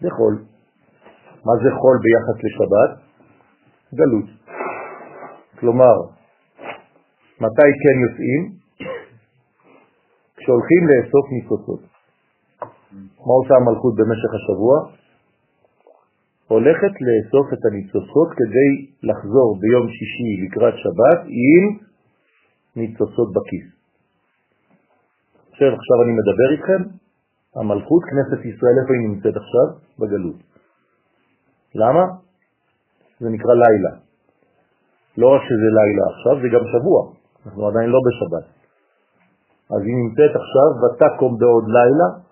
לחול. 0.00 0.34
מה 1.44 1.52
זה 1.62 1.70
חול 1.80 1.96
ביחס 2.04 2.44
לשבת? 2.44 2.90
גלות. 3.94 4.28
כלומר, 5.60 5.96
מתי 7.40 7.70
כן 7.82 7.96
יוצאים? 8.04 8.52
כשהולכים 10.36 10.82
לאסוף 10.88 11.26
ניצוצות. 11.32 11.95
מה 12.92 13.32
עושה 13.40 13.54
המלכות 13.60 13.94
במשך 13.98 14.30
השבוע? 14.38 14.74
הולכת 16.48 16.94
לאסוף 17.06 17.46
את 17.52 17.62
הניצוצות 17.68 18.28
כדי 18.38 18.70
לחזור 19.02 19.58
ביום 19.60 19.86
שישי 19.88 20.46
לקראת 20.46 20.74
שבת 20.82 21.20
עם 21.42 21.64
ניצוצות 22.76 23.28
בכיס. 23.36 23.66
עכשיו, 25.50 25.68
עכשיו 25.68 25.96
אני 26.04 26.12
מדבר 26.18 26.48
איתכם, 26.54 26.80
המלכות, 27.56 28.02
כנסת 28.10 28.40
ישראל, 28.44 28.76
איפה 28.80 28.92
היא 28.94 29.08
נמצאת 29.08 29.36
עכשיו? 29.42 29.66
בגלות. 29.98 30.36
למה? 31.74 32.04
זה 33.20 33.28
נקרא 33.30 33.54
לילה. 33.54 33.92
לא 35.18 35.26
רק 35.34 35.42
שזה 35.48 35.68
לילה 35.78 36.04
עכשיו, 36.12 36.34
זה 36.42 36.48
גם 36.54 36.64
שבוע. 36.72 37.00
אנחנו 37.46 37.68
עדיין 37.68 37.90
לא 37.90 38.00
בשבת. 38.06 38.46
אז 39.74 39.80
היא 39.86 39.96
נמצאת 40.02 40.32
עכשיו 40.42 40.68
ותקום 40.80 41.38
בעוד 41.38 41.64
לילה, 41.78 42.25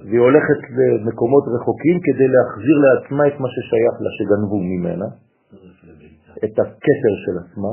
והיא 0.00 0.20
הולכת 0.20 0.60
למקומות 1.04 1.44
רחוקים 1.54 1.96
כדי 2.06 2.28
להחזיר 2.34 2.76
לעצמה 2.84 3.22
את 3.26 3.36
מה 3.40 3.48
ששייך 3.54 3.94
לה, 4.02 4.10
שגנבו 4.16 4.58
ממנה, 4.72 5.08
את 6.44 6.54
הכתר 6.62 7.14
של 7.24 7.34
עצמה, 7.42 7.72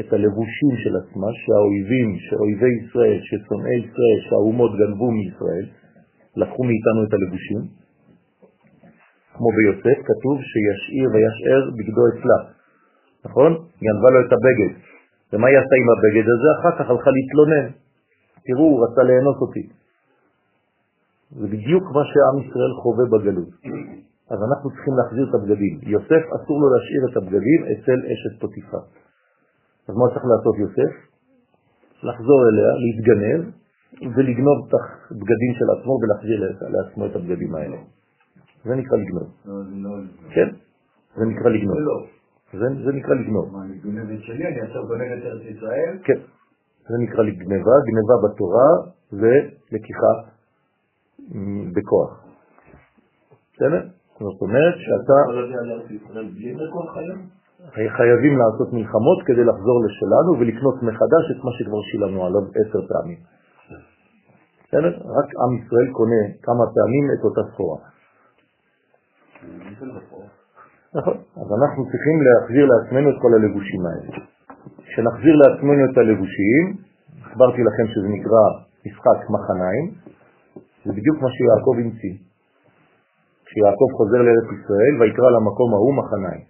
את 0.00 0.12
הלבושים 0.12 0.74
של 0.82 0.94
עצמה, 1.02 1.28
שהאויבים, 1.42 2.08
שאויבי 2.26 2.72
ישראל, 2.80 3.18
ששונאי 3.26 3.78
ישראל, 3.86 4.18
שהאומות 4.28 4.72
גנבו 4.80 5.10
מישראל, 5.10 5.66
לקחו 6.36 6.62
מאיתנו 6.68 7.00
את 7.06 7.12
הלבושים, 7.16 7.62
כמו 9.34 9.48
ביוסף, 9.56 9.98
כתוב 10.08 10.36
שישאיר 10.50 11.06
וישאר 11.12 11.62
בגדו 11.76 12.02
אצלה, 12.10 12.38
נכון? 13.26 13.52
גנבה 13.84 14.08
לו 14.14 14.20
את 14.26 14.32
הבגד. 14.36 14.72
ומה 15.32 15.46
היא 15.48 15.58
עשתה 15.58 15.76
עם 15.82 15.88
הבגד 15.92 16.26
הזה? 16.34 16.48
אחר 16.56 16.72
כך 16.78 16.90
הלכה 16.90 17.10
להתלונן. 17.16 17.66
תראו, 18.46 18.64
הוא 18.70 18.78
רצה 18.84 19.02
לאנוס 19.02 19.38
אותי. 19.40 19.64
זה 21.40 21.46
בדיוק 21.46 21.84
מה 21.96 22.02
שעם 22.10 22.36
ישראל 22.42 22.72
חווה 22.82 23.04
בגלות. 23.12 23.50
אז 24.30 24.38
אנחנו 24.48 24.70
צריכים 24.70 24.94
להחזיר 24.98 25.24
את 25.30 25.34
הבגדים. 25.34 25.74
יוסף 25.82 26.22
אסור 26.36 26.56
לו 26.62 26.68
להשאיר 26.74 27.02
את 27.10 27.16
הבגדים 27.16 27.60
אצל 27.72 27.98
אשת 28.12 28.40
פוטיפה. 28.40 28.80
אז 29.88 29.94
מה 30.00 30.04
צריך 30.12 30.24
לעשות 30.32 30.54
יוסף? 30.64 30.92
לחזור 32.08 32.40
אליה, 32.48 32.70
להתגנב 32.84 33.40
ולגנוב 34.16 34.58
את 34.68 34.72
הבגדים 34.74 35.52
של 35.58 35.68
עצמו 35.74 35.92
ולהחזיר 36.00 36.38
לעצמו 36.74 37.06
את 37.06 37.16
הבגדים 37.16 37.54
האלה. 37.54 37.76
זה 38.64 38.74
נקרא 38.74 38.96
לגנוב. 38.96 39.28
לא, 39.44 39.54
לא 39.84 39.90
כן, 40.34 40.48
זה 41.16 41.24
נקרא 41.24 41.48
לגנוב. 41.50 41.76
זה, 42.52 42.66
זה 42.84 42.92
נקרא 42.92 43.14
לגנוב. 43.14 43.52
מה, 43.52 43.64
אני 43.64 44.14
את 44.14 44.22
שלי, 44.22 44.46
אני 44.46 44.60
עכשיו 44.60 44.86
גונב 44.86 45.02
את 45.02 45.22
ארץ 45.24 45.56
ישראל? 45.56 45.98
כן, 46.04 46.20
זה 46.88 46.96
נקרא 47.02 47.22
לגנבה, 47.24 47.74
גנבה 47.86 48.16
בתורה 48.24 48.68
ולקיחה 49.12 50.33
בכוח. 51.74 52.24
בסדר? 53.54 53.82
זאת 54.20 54.40
אומרת 54.40 54.74
שאתה... 54.84 55.16
חייבים 57.96 58.38
לעשות 58.38 58.72
מלחמות 58.72 59.18
כדי 59.26 59.44
לחזור 59.44 59.76
לשלנו 59.86 60.30
ולקנות 60.38 60.76
מחדש 60.82 61.24
את 61.32 61.44
מה 61.44 61.50
שכבר 61.56 61.80
שילמנו 61.90 62.26
עליו 62.26 62.42
עשר 62.60 62.80
פעמים. 62.88 63.18
בסדר? 64.64 64.92
רק 65.18 65.28
עם 65.42 65.52
ישראל 65.58 65.88
קונה 65.92 66.22
כמה 66.42 66.64
פעמים 66.74 67.04
את 67.14 67.24
אותה 67.24 67.40
סחורה. 67.52 67.78
נכון, 70.94 71.16
אז 71.40 71.48
אנחנו 71.58 71.82
צריכים 71.90 72.16
להחזיר 72.26 72.64
לעצמנו 72.72 73.10
את 73.10 73.18
כל 73.22 73.32
הלבושים 73.34 73.82
האלה. 73.86 74.10
כשנחזיר 74.86 75.34
לעצמנו 75.42 75.82
את 75.90 75.96
הלבושים, 75.98 76.62
הסברתי 77.26 77.62
לכם 77.68 77.86
שזה 77.92 78.08
נקרא 78.08 78.44
משחק 78.86 79.18
מחניים, 79.34 79.84
זה 80.84 80.92
בדיוק 80.92 81.16
מה 81.22 81.30
שיעקב 81.36 81.74
המציא. 81.82 82.14
כשיעקב 83.44 83.88
חוזר 83.96 84.20
לארץ 84.26 84.48
ישראל, 84.58 84.94
ויקרא 85.00 85.30
למקום 85.36 85.68
ההוא 85.74 85.94
מחניים. 86.00 86.42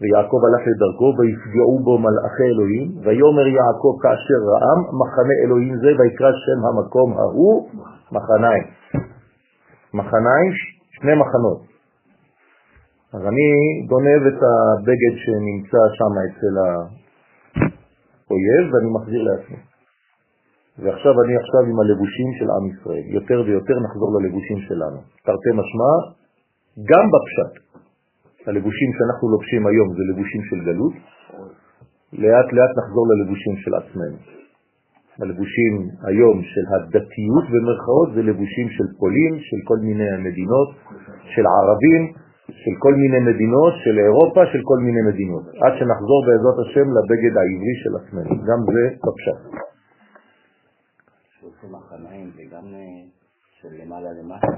ויעקב 0.00 0.40
הלך 0.46 0.62
לדרכו 0.70 1.08
ויפגעו 1.18 1.76
בו 1.84 1.94
מלאכי 1.98 2.46
אלוהים, 2.52 2.86
ויאמר 3.02 3.46
יעקב 3.58 3.94
כאשר 4.02 4.40
רעם 4.50 4.80
מחנה 5.00 5.34
אלוהים 5.44 5.74
זה, 5.82 5.90
ויקרא 5.98 6.30
שם 6.44 6.60
המקום 6.68 7.08
ההוא 7.18 7.56
מחניים. 8.12 8.64
מחניים, 9.94 10.50
שני 10.96 11.14
מחנות. 11.22 11.60
אז 13.14 13.22
אני 13.30 13.48
גונב 13.90 14.22
את 14.30 14.40
הבגד 14.48 15.14
שנמצא 15.22 15.82
שם 15.96 16.12
אצל 16.26 16.54
האויב 18.28 18.64
ואני 18.72 18.90
מחזיר 18.96 19.22
לעצמי. 19.22 19.73
ועכשיו 20.78 21.14
אני 21.22 21.34
עכשיו 21.42 21.62
עם 21.70 21.78
הלבושים 21.80 22.28
של 22.38 22.48
עם 22.56 22.64
ישראל. 22.72 23.04
יותר 23.18 23.38
ויותר 23.46 23.76
נחזור 23.86 24.10
ללבושים 24.16 24.58
שלנו. 24.68 24.98
תרתי 25.26 25.50
משמע, 25.60 25.92
גם 26.90 27.04
בפשט. 27.12 27.52
הלבושים 28.46 28.90
שאנחנו 28.96 29.24
לובשים 29.32 29.66
היום 29.66 29.88
זה 29.96 30.02
לבושים 30.10 30.42
של 30.50 30.58
גלות, 30.68 30.94
לאט 32.12 32.48
לאט 32.56 32.72
נחזור 32.80 33.04
ללבושים 33.10 33.54
של 33.62 33.72
עצמנו. 33.80 34.18
הלבושים 35.22 35.72
היום 36.08 36.36
של 36.42 36.64
הדתיות 36.72 37.46
במרכאות 37.52 38.08
זה 38.14 38.22
לבושים 38.22 38.68
של 38.76 38.86
פולין, 38.98 39.34
של 39.48 39.60
כל 39.68 39.78
מיני 39.86 40.10
מדינות, 40.26 40.68
של 41.34 41.44
ערבים, 41.46 42.02
של 42.62 42.74
כל 42.78 42.94
מיני 42.94 43.20
מדינות, 43.30 43.72
של 43.84 43.98
אירופה, 43.98 44.40
של 44.52 44.60
כל 44.64 44.78
מיני 44.86 45.02
מדינות, 45.10 45.44
עד 45.62 45.72
שנחזור 45.78 46.20
בעזרת 46.26 46.58
השם 46.64 46.86
לבגד 46.96 47.34
העברי 47.38 47.74
של 47.82 47.92
עצמנו. 48.00 48.30
גם 48.48 48.60
זה 48.74 48.84
בפשט. 49.04 49.73
שעושים 51.64 51.76
מחניים 51.76 52.30
זה 52.36 52.42
גם 52.56 52.66
אה, 52.74 53.00
של 53.60 53.68
למעלה 53.82 54.10
למטה, 54.18 54.52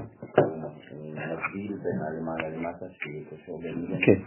שמבדיל 0.85 1.71
בין 1.83 1.99
הלמעלה 2.07 2.49
למטה 2.49 2.85
שקשור 2.89 3.61
בין 3.61 3.75
מילים. 3.75 3.99
כן, 4.05 4.19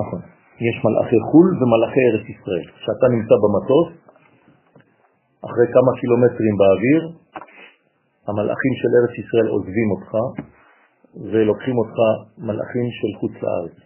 נכון. 0.00 0.20
יש 0.68 0.76
מלאכי 0.84 1.18
חול 1.30 1.48
ומלאכי 1.58 2.00
ארץ 2.08 2.26
ישראל. 2.34 2.66
כשאתה 2.76 3.06
נמצא 3.14 3.34
במטוס, 3.42 3.88
אחרי 5.46 5.66
כמה 5.74 5.90
קילומטרים 6.00 6.54
באוויר, 6.60 7.02
המלאכים 8.28 8.72
של 8.80 8.90
ארץ 8.98 9.14
ישראל 9.22 9.48
עוזבים 9.54 9.88
אותך 9.94 10.12
ולוקחים 11.32 11.76
אותך 11.78 11.98
מלאכים 12.38 12.86
של 12.98 13.10
חוץ 13.20 13.32
לארץ. 13.42 13.76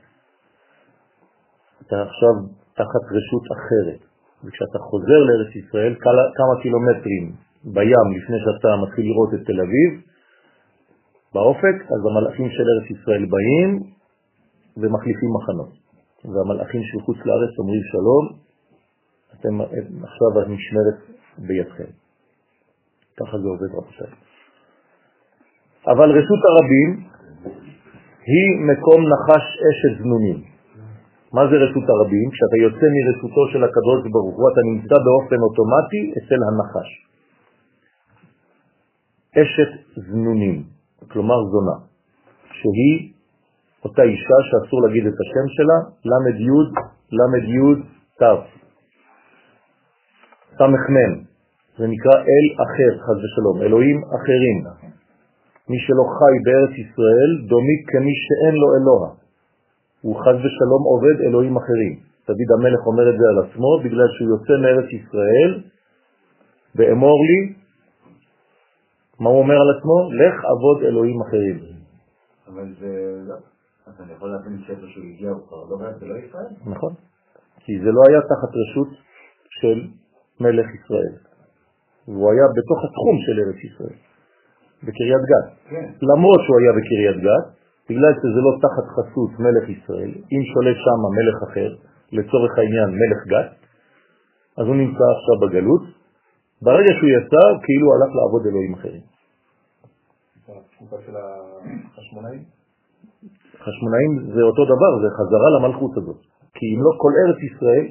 אתה 1.82 1.96
עכשיו 2.02 2.34
תחת 2.74 3.04
רשות 3.16 3.44
אחרת, 3.56 4.00
וכשאתה 4.44 4.78
חוזר 4.78 5.20
לארץ 5.28 5.52
ישראל, 5.56 5.94
כמה 6.38 6.54
קילומטרים 6.62 7.49
בים 7.64 8.06
לפני 8.16 8.38
שאתה 8.44 8.68
מתחיל 8.82 9.04
לראות 9.04 9.30
את 9.34 9.46
תל 9.46 9.60
אביב, 9.60 9.90
באופק, 11.34 11.76
אז 11.94 12.00
המלאכים 12.10 12.48
של 12.50 12.64
ארץ 12.72 12.86
ישראל 12.90 13.24
באים 13.34 13.70
ומחליפים 14.76 15.30
מחנות. 15.36 15.72
והמלאכים 16.24 16.82
של 16.82 17.00
חוץ 17.00 17.16
לארץ 17.16 17.52
אומרים 17.58 17.82
שלום, 17.92 18.24
אתם 19.34 19.54
עכשיו 20.08 20.30
המשמרת 20.42 20.98
בידכם. 21.38 21.90
ככה 23.18 23.38
זה 23.38 23.48
עובד 23.48 23.70
רבותיי. 23.76 24.12
אבל 25.92 26.08
רשות 26.18 26.42
הרבים 26.48 26.88
היא 28.32 28.48
מקום 28.70 29.00
נחש 29.12 29.44
אשת 29.68 30.02
זנונים. 30.02 30.38
מה 31.32 31.42
זה 31.50 31.56
רשות 31.64 31.86
הרבים? 31.88 32.26
כשאתה 32.30 32.56
יוצא 32.66 32.86
מרשותו 32.96 33.42
של 33.52 33.64
הקדוש 33.64 34.00
ברוך 34.12 34.36
הוא, 34.36 34.46
אתה 34.52 34.60
נמצא 34.70 34.96
באופן 35.06 35.38
אוטומטי 35.46 36.02
אצל 36.18 36.40
הנחש. 36.48 37.09
אשת 39.42 39.70
זנונים, 39.96 40.62
כלומר 41.08 41.34
זונה, 41.52 41.76
שהיא 42.52 43.12
אותה 43.84 44.02
אישה 44.02 44.38
שאסור 44.48 44.82
להגיד 44.82 45.06
את 45.06 45.18
השם 45.22 45.46
שלה, 45.56 45.78
למד 46.10 46.40
יוד, 46.40 46.68
למד 47.12 47.44
יוד, 47.48 47.78
תו. 48.18 48.36
סמ"ם, 50.58 51.12
זה 51.78 51.86
נקרא 51.86 52.16
אל 52.30 52.46
אחר, 52.64 52.92
חז 53.04 53.18
ושלום, 53.24 53.62
אלוהים 53.62 53.98
אחרים. 54.16 54.58
מי 55.68 55.78
שלא 55.78 56.04
חי 56.16 56.34
בארץ 56.44 56.74
ישראל 56.84 57.30
דומי 57.48 57.76
כמי 57.86 58.14
שאין 58.24 58.54
לו 58.54 58.68
אלוה. 58.76 59.08
הוא 60.00 60.16
חז 60.16 60.36
ושלום 60.44 60.82
עובד 60.92 61.16
אלוהים 61.26 61.56
אחרים. 61.56 61.94
דוד 62.26 62.50
המלך 62.58 62.80
אומר 62.86 63.10
את 63.10 63.18
זה 63.18 63.24
על 63.32 63.38
עצמו 63.44 63.70
בגלל 63.84 64.08
שהוא 64.14 64.28
יוצא 64.28 64.54
מארץ 64.62 64.88
ישראל, 64.92 65.60
ואמור 66.74 67.18
לי, 67.28 67.59
מה 69.20 69.28
הוא 69.30 69.38
אומר 69.38 69.54
על 69.54 69.70
עצמו? 69.78 69.96
לך 70.12 70.44
עבוד 70.44 70.82
אלוהים 70.82 71.20
אחרים. 71.20 71.58
אבל 72.48 72.74
זה 72.80 72.90
לא. 73.28 73.34
אז 73.86 73.94
אני 74.00 74.12
יכול 74.12 74.28
להבין 74.30 74.62
שאיפה 74.66 74.86
שהוא 74.92 75.04
הגיע 75.04 75.30
הוא 75.30 75.40
כבר 75.48 75.64
לא 75.70 75.76
בארץ 75.76 76.02
ולא 76.02 76.14
ישראל? 76.14 76.52
נכון. 76.66 76.92
כי 77.64 77.72
זה 77.84 77.90
לא 77.92 78.00
היה 78.08 78.20
תחת 78.20 78.52
רשות 78.60 78.88
של 79.60 79.78
מלך 80.40 80.66
ישראל. 80.74 81.14
והוא 82.08 82.32
היה 82.32 82.46
בתוך 82.56 82.78
התחום 82.86 83.16
של 83.24 83.34
ארץ 83.42 83.60
ישראל, 83.68 83.96
בקריית 84.84 85.22
גת. 85.30 85.48
כן. 85.70 85.88
למרות 86.10 86.40
שהוא 86.44 86.58
היה 86.60 86.72
בקריית 86.78 87.18
גת, 87.26 87.46
בגלל 87.88 88.12
שזה 88.20 88.40
לא 88.46 88.52
תחת 88.64 88.86
חסות 88.94 89.30
מלך 89.44 89.64
ישראל, 89.76 90.10
אם 90.32 90.42
שולט 90.52 90.78
שם 90.84 91.00
מלך 91.18 91.38
אחר, 91.48 91.70
לצורך 92.12 92.52
העניין 92.58 92.88
מלך 93.00 93.20
גת, 93.32 93.50
אז 94.58 94.64
הוא 94.66 94.76
נמצא 94.76 95.04
עכשיו 95.16 95.36
בגלות. 95.42 95.99
ברגע 96.62 96.90
שהוא 96.96 97.10
יצא, 97.18 97.42
כאילו 97.64 97.86
הלך 97.94 98.10
לעבוד 98.18 98.42
אלוהים 98.46 98.74
אחרים. 98.74 99.04
חשמונאים 103.64 104.12
זה 104.34 104.42
אותו 104.42 104.64
דבר, 104.64 104.92
זה 105.02 105.08
חזרה 105.18 105.48
למלכות 105.56 105.92
הזאת. 105.96 106.20
כי 106.54 106.64
אם 106.74 106.80
לא 106.86 106.92
כל 107.02 107.12
ארץ 107.20 107.38
ישראל 107.48 107.84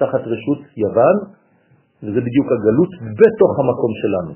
תחת 0.00 0.22
רשות 0.32 0.60
יוון, 0.76 1.16
וזה 2.02 2.20
בדיוק 2.26 2.48
הגלות 2.54 2.92
בתוך 3.20 3.52
המקום 3.60 3.92
שלנו. 4.02 4.32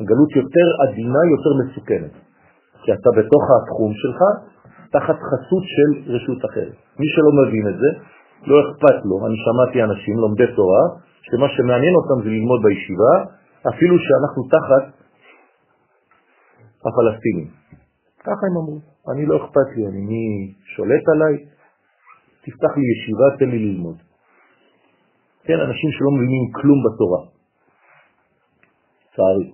הגלות 0.00 0.30
יותר 0.40 0.66
עדינה, 0.84 1.20
יותר 1.34 1.52
מסוכנת. 1.60 2.14
כי 2.82 2.92
אתה 2.92 3.10
בתוך 3.18 3.44
התחום 3.54 3.92
שלך, 4.02 4.20
תחת 4.94 5.18
חסות 5.28 5.64
של 5.74 5.90
רשות 6.14 6.40
אחרת. 6.50 6.76
מי 7.00 7.06
שלא 7.14 7.32
מבין 7.40 7.64
את 7.68 7.76
זה, 7.82 7.90
לא 8.50 8.56
אכפת 8.64 8.98
לו. 9.08 9.26
אני 9.26 9.36
שמעתי 9.44 9.78
אנשים, 9.82 10.14
לומדי 10.18 10.48
תורה, 10.56 10.84
שמה 11.26 11.46
שמעניין 11.56 11.94
אותם 11.98 12.24
זה 12.24 12.30
ללמוד 12.30 12.60
בישיבה, 12.64 13.14
אפילו 13.70 13.96
שאנחנו 14.04 14.40
תחת 14.54 14.84
הפלסטינים. 16.86 17.48
ככה 18.20 18.42
הם 18.50 18.56
אמרו. 18.60 18.78
אני 19.12 19.26
לא 19.26 19.36
אכפת 19.36 19.68
לי, 19.76 19.86
אני 19.86 20.00
מי 20.00 20.54
שולט 20.76 21.04
עליי, 21.14 21.34
תפתח 22.44 22.72
לי 22.76 22.84
ישיבה, 22.92 23.26
תן 23.38 23.50
לי 23.50 23.58
ללמוד. 23.58 23.96
כן, 25.44 25.58
אנשים 25.60 25.90
שלא 25.96 26.10
מבינים 26.16 26.44
כלום 26.52 26.78
בתורה. 26.86 27.20
צערי. 29.16 29.50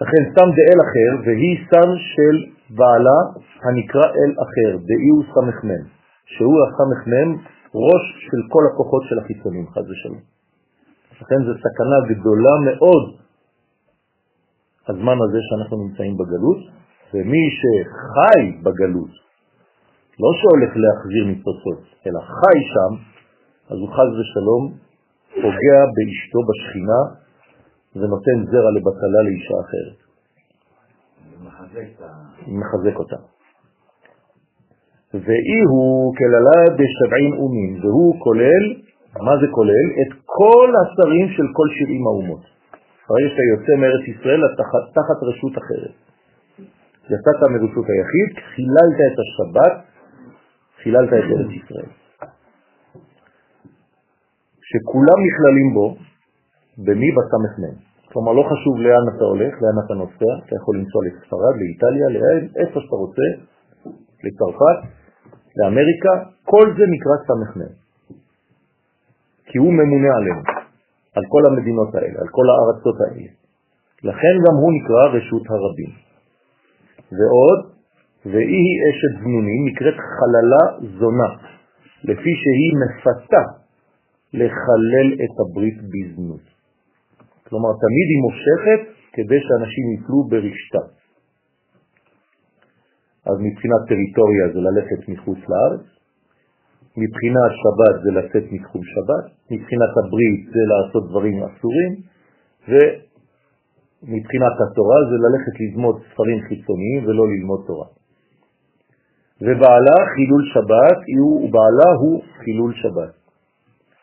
לכן 0.00 0.22
שם 0.34 0.48
דאל 0.58 0.78
אחר, 0.86 1.10
והיא 1.24 1.56
שם 1.70 1.90
של 2.12 2.36
בעלה 2.76 3.18
הנקרא 3.64 4.06
אל 4.18 4.32
אחר, 4.44 4.70
דאי 4.88 5.08
הוא 5.14 5.24
סמ"ם, 5.34 5.82
שהוא 6.24 6.56
הסמ"ם, 6.64 7.28
ראש 7.74 8.04
של 8.30 8.40
כל 8.52 8.62
הכוחות 8.72 9.02
של 9.08 9.18
החיצונים, 9.18 9.66
חד 9.70 9.84
ושלום. 9.90 10.20
לכן 11.20 11.38
זו 11.46 11.52
סכנה 11.64 11.98
גדולה 12.12 12.54
מאוד, 12.68 13.04
הזמן 14.88 15.18
הזה 15.24 15.38
שאנחנו 15.48 15.76
נמצאים 15.84 16.14
בגלות, 16.18 16.60
ומי 17.14 17.44
שחי 17.58 18.42
בגלות, 18.62 19.12
לא 20.22 20.30
שהולך 20.38 20.72
להחזיר 20.82 21.24
ניצוצות, 21.26 21.82
אלא 22.06 22.20
חי 22.20 22.58
שם, 22.72 22.92
אז 23.70 23.78
הוא 23.78 23.88
חז 23.96 24.10
ושלום 24.18 24.62
פוגע 25.34 25.80
באשתו 25.94 26.40
בשכינה 26.48 27.00
ונותן 27.96 28.38
זרע 28.50 28.70
לבטלה 28.76 29.20
לאישה 29.26 29.54
אחרת. 29.64 29.98
מחזק 32.46 32.96
אותה. 32.98 33.31
ואי 35.14 35.60
הוא 35.70 36.14
כללה 36.18 36.58
בשבעים 36.78 37.32
אומים, 37.42 37.72
והוא 37.82 38.20
כולל, 38.24 38.64
מה 39.26 39.34
זה 39.40 39.46
כולל? 39.50 39.86
את 40.02 40.10
כל 40.24 40.68
השרים 40.80 41.28
של 41.36 41.46
כל 41.56 41.68
שבעים 41.76 42.06
האומות. 42.06 42.42
הרי 43.08 43.24
שאתה 43.30 43.44
יוצא 43.52 43.72
מארץ 43.80 44.04
ישראל 44.08 44.40
תחת, 44.58 44.84
תחת 44.96 45.18
רשות 45.28 45.54
אחרת. 45.58 45.94
יצאת 47.04 47.40
מרשות 47.52 47.86
היחיד, 47.92 48.30
חיללת 48.54 48.98
את 49.08 49.16
השבת, 49.22 49.74
חיללת 50.82 51.08
את 51.08 51.12
ארץ 51.12 51.50
ישראל. 51.60 51.90
שכולם 54.70 55.18
נכללים 55.26 55.68
בו, 55.74 55.96
במי 56.78 57.10
בסמ"ם. 57.16 57.74
כלומר, 58.12 58.32
לא 58.32 58.42
חשוב 58.42 58.74
לאן 58.78 59.04
אתה 59.16 59.24
הולך, 59.24 59.52
לאן 59.62 59.76
אתה 59.84 59.94
נוסע, 59.94 60.32
אתה 60.46 60.56
יכול 60.56 60.76
לנסוע 60.78 61.00
לספרד, 61.06 61.54
לאיטליה, 61.60 62.08
לאן, 62.16 62.42
איפה 62.60 62.80
שאתה 62.80 62.96
רוצה, 62.96 63.26
לצרפת, 64.24 65.01
לאמריקה, 65.56 66.12
כל 66.44 66.66
זה 66.78 66.84
נקרא 66.94 67.16
סמ"ם. 67.26 67.72
כי 69.46 69.58
הוא 69.58 69.72
ממונה 69.72 70.10
עלינו, 70.18 70.42
על 71.16 71.24
כל 71.28 71.42
המדינות 71.46 71.94
האלה, 71.94 72.18
על 72.22 72.28
כל 72.36 72.46
הארצות 72.50 72.98
האלה. 73.00 73.30
לכן 74.02 74.34
גם 74.44 74.54
הוא 74.62 74.72
נקרא 74.76 75.02
רשות 75.16 75.44
הרבים. 75.50 75.92
ועוד, 77.16 77.60
והיא 78.26 78.62
היא 78.64 78.76
אשת 78.88 79.12
זנונים, 79.22 79.60
נקראת 79.68 79.98
חללה 80.16 80.64
זונה, 80.98 81.30
לפי 82.04 82.32
שהיא 82.40 82.72
מפתה 82.82 83.44
לחלל 84.34 85.08
את 85.24 85.34
הברית 85.40 85.78
בזנות. 85.92 86.46
כלומר, 87.48 87.72
תמיד 87.84 88.06
היא 88.12 88.20
מושכת 88.26 88.80
כדי 89.12 89.40
שאנשים 89.46 89.84
יפלו 89.94 90.24
ברשתה. 90.30 91.01
אז 93.26 93.36
מבחינת 93.46 93.82
טריטוריה 93.88 94.44
זה 94.54 94.60
ללכת 94.68 95.00
מחוץ 95.08 95.38
לארץ, 95.50 95.84
מבחינת 96.96 97.52
שבת 97.62 97.96
זה 98.04 98.10
לצאת 98.18 98.52
מתחום 98.52 98.82
שבת, 98.92 99.24
מבחינת 99.50 99.92
הברית 100.00 100.40
זה 100.54 100.62
לעשות 100.72 101.02
דברים 101.10 101.36
אסורים, 101.48 101.92
ומבחינת 102.68 104.56
התורה 104.62 105.00
זה 105.10 105.16
ללכת 105.26 105.54
ללמוד 105.60 105.96
ספרים 106.12 106.38
חיצוניים 106.48 107.00
ולא 107.06 107.24
ללמוד 107.32 107.60
תורה. 107.66 107.88
ובעלה 109.40 109.98
חילול 110.14 110.42
שבת, 110.54 110.98
ובעלה 111.44 111.90
הוא 112.00 112.22
חילול 112.44 112.72
שבת. 112.74 113.14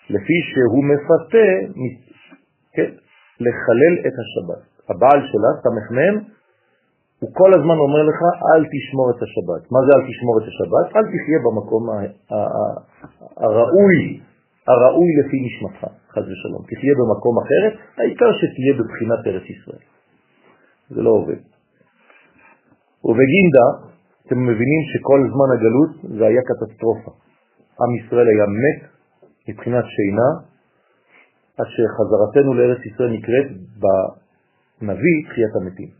לפי 0.10 0.38
שהוא 0.50 0.84
מפתה 0.92 1.50
כן, 2.74 2.92
לחלל 3.46 3.94
את 4.08 4.16
השבת. 4.22 4.64
הבעל 4.90 5.20
שלה, 5.32 5.52
סמ"ם, 5.64 6.39
הוא 7.20 7.30
כל 7.34 7.54
הזמן 7.54 7.78
אומר 7.86 8.04
לך, 8.10 8.20
אל 8.50 8.64
תשמור 8.74 9.08
את 9.14 9.20
השבת. 9.26 9.62
מה 9.74 9.80
זה 9.86 9.92
אל 9.96 10.04
תשמור 10.10 10.36
את 10.40 10.46
השבת? 10.52 10.86
אל 10.96 11.06
תחיה 11.14 11.40
במקום 11.46 11.84
הראוי, 13.44 14.00
הראוי 14.68 15.10
לפי 15.20 15.38
נשמתך, 15.48 15.82
חד 16.14 16.22
ושלום. 16.30 16.62
תחיה 16.72 16.94
במקום 17.00 17.36
אחרת, 17.44 17.74
העיקר 17.98 18.32
שתהיה 18.40 18.74
בבחינת 18.80 19.22
ארץ 19.28 19.46
ישראל. 19.56 19.86
זה 20.90 21.02
לא 21.02 21.10
עובד. 21.10 21.42
ובגינדה, 23.08 23.68
אתם 24.26 24.40
מבינים 24.50 24.82
שכל 24.92 25.20
זמן 25.34 25.50
הגלות 25.56 25.92
זה 26.18 26.24
היה 26.28 26.42
קטסטרופה. 26.50 27.12
עם 27.82 27.92
ישראל 28.00 28.28
היה 28.28 28.46
מת 28.64 28.80
מבחינת 29.50 29.86
שינה, 29.96 30.30
עד 31.58 31.66
שחזרתנו 31.76 32.54
לארץ 32.54 32.82
ישראל 32.86 33.10
נקראת 33.10 33.48
בנביא 33.82 35.18
תחיית 35.30 35.54
המתים. 35.62 35.99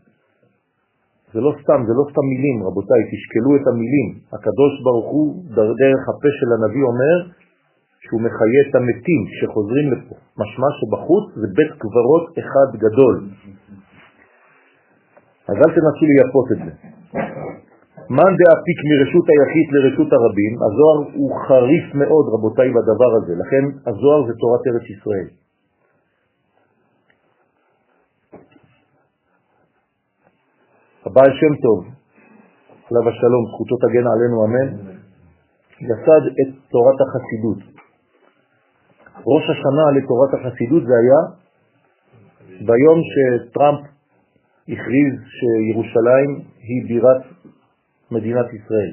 זה 1.34 1.40
לא 1.46 1.52
סתם, 1.62 1.80
זה 1.88 1.94
לא 1.98 2.04
סתם 2.10 2.24
מילים, 2.32 2.56
רבותיי, 2.66 3.00
תשקלו 3.12 3.50
את 3.58 3.64
המילים. 3.70 4.08
הקדוש 4.34 4.72
ברוך 4.84 5.08
הוא, 5.14 5.28
דרך 5.80 6.02
הפה 6.10 6.30
של 6.38 6.48
הנביא 6.54 6.84
אומר 6.90 7.16
שהוא 8.04 8.20
מחיה 8.26 8.60
את 8.66 8.74
המתים 8.78 9.22
שחוזרים 9.38 9.86
לפה. 9.92 10.14
משמע 10.42 10.68
שבחוץ 10.78 11.26
זה 11.40 11.46
בית 11.56 11.72
קברות 11.82 12.24
אחד 12.40 12.68
גדול. 12.84 13.14
אז 15.50 15.56
אל 15.62 15.70
תנסו 15.76 16.04
לייפות 16.10 16.46
את 16.54 16.60
זה. 16.64 16.72
מאן 18.16 18.32
דאפיק 18.40 18.78
מרשות 18.90 19.26
היחיד 19.32 19.66
לרשות 19.74 20.10
הרבים, 20.12 20.52
הזוהר 20.64 20.98
הוא 21.18 21.30
חריף 21.46 21.86
מאוד 21.94 22.24
רבותיי 22.34 22.68
בדבר 22.76 23.10
הזה, 23.18 23.32
לכן 23.42 23.64
הזוהר 23.88 24.20
זה 24.28 24.34
תורת 24.42 24.62
ארץ 24.68 24.86
ישראל. 24.94 25.28
הבעל 31.10 31.30
שם 31.40 31.54
טוב, 31.62 31.78
עליו 32.90 33.08
השלום, 33.08 33.44
זכותו 33.50 33.76
תגן 33.76 34.06
עלינו 34.14 34.36
אמן, 34.44 34.68
יסד 35.80 36.22
את 36.40 36.50
תורת 36.70 36.98
החסידות. 37.04 37.60
ראש 39.26 39.44
השנה 39.50 39.86
לתורת 39.96 40.30
החסידות 40.34 40.82
זה 40.86 40.94
היה 41.02 41.20
ביום 42.66 42.98
שטראמפ 43.10 43.80
הכריז 44.68 45.14
שירושלים 45.36 46.30
היא 46.66 46.88
בירת 46.88 47.22
מדינת 48.10 48.46
ישראל. 48.46 48.92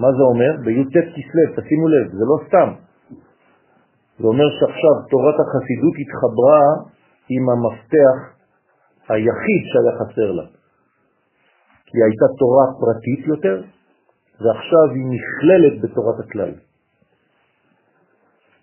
מה 0.00 0.08
זה 0.16 0.22
אומר? 0.22 0.52
בי"ט 0.64 0.94
כסלו, 1.14 1.44
תשימו 1.56 1.88
לב, 1.88 2.06
זה 2.18 2.24
לא 2.30 2.36
סתם. 2.46 2.68
זה 4.18 4.26
אומר 4.26 4.48
שעכשיו 4.60 4.94
תורת 5.10 5.34
החסידות 5.40 5.94
התחברה 6.02 6.64
עם 7.28 7.44
המפתח 7.50 8.16
היחיד 9.08 9.62
שהיה 9.70 9.92
חסר 9.98 10.32
לה. 10.32 10.59
היא 11.92 12.02
הייתה 12.06 12.26
תורה 12.38 12.66
פרטית 12.80 13.26
יותר, 13.26 13.56
ועכשיו 14.40 14.86
היא 14.94 15.06
נכללת 15.14 15.74
בתורת 15.82 16.18
הכלל. 16.24 16.52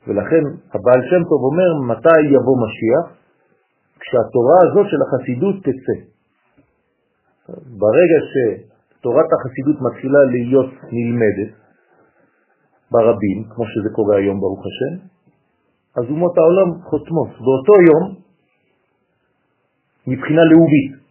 ולכן 0.07 0.43
הבעל 0.73 1.01
שם 1.09 1.21
טוב 1.29 1.41
אומר, 1.49 1.69
מתי 1.91 2.19
יבוא 2.35 2.57
משיח? 2.63 3.05
כשהתורה 3.99 4.57
הזאת 4.65 4.85
של 4.91 5.01
החסידות 5.05 5.55
תצא. 5.65 5.97
ברגע 7.79 8.19
שתורת 8.29 9.29
החסידות 9.33 9.77
מתחילה 9.81 10.21
להיות 10.33 10.71
נלמדת 10.91 11.51
ברבים, 12.91 13.43
כמו 13.49 13.65
שזה 13.65 13.89
קורה 13.95 14.17
היום 14.17 14.39
ברוך 14.39 14.63
השם, 14.69 14.93
אז 15.97 16.03
אומות 16.09 16.37
העולם 16.37 16.81
חותמות. 16.83 17.29
באותו 17.29 17.73
יום, 17.89 18.15
מבחינה 20.07 20.43
לאומית, 20.51 21.06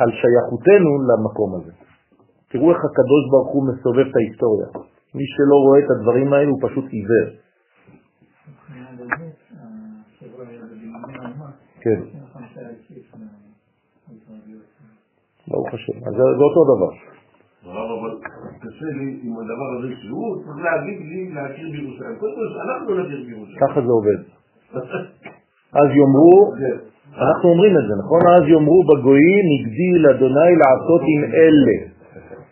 על 0.00 0.10
שייכותנו 0.20 0.92
למקום 1.08 1.50
הזה. 1.54 1.72
תראו 2.50 2.70
איך 2.70 2.80
הקדוש 2.88 3.22
ברוך 3.30 3.50
הוא 3.54 3.62
מסובב 3.68 4.06
את 4.10 4.16
ההיסטוריה. 4.16 4.68
מי 5.14 5.24
שלא 5.34 5.56
רואה 5.64 5.78
את 5.84 5.90
הדברים 5.90 6.32
האלו 6.32 6.50
הוא 6.50 6.60
פשוט 6.68 6.84
עיוור. 6.96 7.28
כן. 11.80 12.00
ברוך 15.48 15.74
השם. 15.74 15.98
אז 16.06 16.12
זה 16.14 16.44
אותו 16.48 16.62
דבר. 16.72 16.92
אבל 17.64 18.12
קשה 18.60 18.86
לי 18.98 19.20
עם 19.22 19.34
הדבר 19.38 19.68
הזה 19.78 19.88
שהוא 20.02 20.42
צריך 20.44 20.56
להגיד 20.64 21.00
לי 21.00 21.30
להכיר 21.34 21.68
בירושלים. 21.72 22.16
קודם 22.18 22.34
כל 22.34 22.60
אנחנו 22.60 22.94
נכיר 22.94 23.24
בירושלים. 23.26 23.60
ככה 23.60 23.80
זה 23.80 23.92
עובד. 23.98 24.20
אז 25.72 25.88
יאמרו, 25.98 26.52
אנחנו 27.18 27.48
אומרים 27.50 27.72
את 27.78 27.84
זה, 27.88 27.94
נכון? 28.02 28.20
אז 28.36 28.42
יאמרו 28.48 28.80
בגויים 28.90 29.44
הגדיל 29.54 30.06
אדוני 30.06 30.52
לעשות 30.62 31.02
עם 31.12 31.20
אלה. 31.24 31.76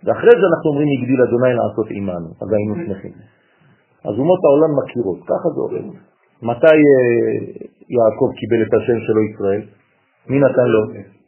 ואחרי 0.04 0.34
זה 0.40 0.44
אנחנו 0.50 0.66
אומרים 0.70 0.88
הגדיל 0.98 1.20
אדוני 1.22 1.54
לעשות 1.60 1.86
עמנו, 1.90 2.28
אז 2.42 2.48
היינו 2.52 2.74
שמחים. 2.74 3.12
אז 4.08 4.14
אומות 4.18 4.40
העולם 4.44 4.70
מכירות, 4.78 5.18
ככה 5.30 5.48
זה 5.54 5.60
עובד. 5.60 5.84
מתי 6.42 6.78
אה, 6.90 7.36
יעקב 7.96 8.28
קיבל 8.38 8.60
את 8.66 8.72
השם 8.74 8.98
שלו 9.06 9.20
ישראל? 9.30 9.62
מי 10.28 10.38
נתן 10.40 10.68
לו? 10.74 10.80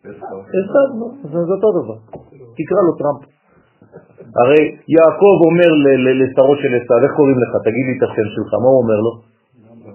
עשיו, 0.05 0.87
זה 1.47 1.53
אותו 1.57 1.71
דבר. 1.79 1.97
תקרא 2.59 2.81
לו 2.87 2.93
טראמפ. 3.01 3.21
הרי 4.41 4.63
יעקב 4.97 5.37
אומר 5.49 5.71
לשרו 6.21 6.55
של 6.63 6.73
עשיו, 6.79 6.99
איך 7.05 7.13
קוראים 7.17 7.39
לך? 7.43 7.53
תגיד 7.67 7.85
לי 7.89 7.95
את 7.99 8.03
השם 8.03 8.27
שלך, 8.35 8.53
מה 8.63 8.69
הוא 8.73 8.79
אומר 8.83 9.01
לו? 9.07 9.30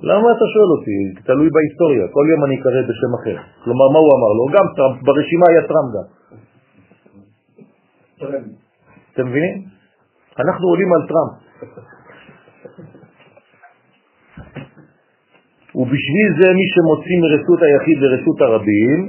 למה 0.10 0.28
אתה 0.36 0.46
שואל 0.54 0.70
אותי? 0.76 1.00
תלוי 1.28 1.50
בהיסטוריה, 1.56 2.06
כל 2.16 2.26
יום 2.32 2.42
אני 2.46 2.56
אקרא 2.60 2.82
בשם 2.90 3.14
אחר. 3.20 3.38
כלומר, 3.64 3.88
מה 3.94 4.00
הוא 4.04 4.12
אמר 4.18 4.32
לו? 4.38 4.44
גם 4.56 4.66
טראמפ, 4.78 4.98
ברשימה 5.06 5.46
היה 5.50 5.62
טראמפ 5.70 5.90
גם. 5.96 6.08
אתם 9.14 9.26
מבינים? 9.28 9.56
אנחנו 10.40 10.66
עולים 10.68 10.90
על 10.94 11.02
טראמפ. 11.10 11.34
ובשביל 15.80 16.30
זה 16.40 16.48
מי 16.58 16.66
שמוציא 16.74 17.18
מרשות 17.24 17.60
היחיד 17.62 17.98
לרשות 18.04 18.42
הרבים, 18.42 19.00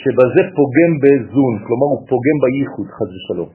שבזה 0.00 0.42
פוגם 0.56 0.92
בזון, 1.02 1.54
כלומר 1.66 1.88
הוא 1.92 2.02
פוגם 2.10 2.36
בייחוד, 2.42 2.88
חד 2.96 3.08
ושלום, 3.14 3.50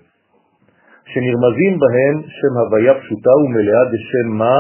שנרמזים 1.12 1.74
בהם 1.82 2.16
שם 2.38 2.54
הוויה 2.62 2.94
פשוטה 3.02 3.34
ומלאה 3.44 3.84
בשם 3.92 4.28
מה 4.42 4.58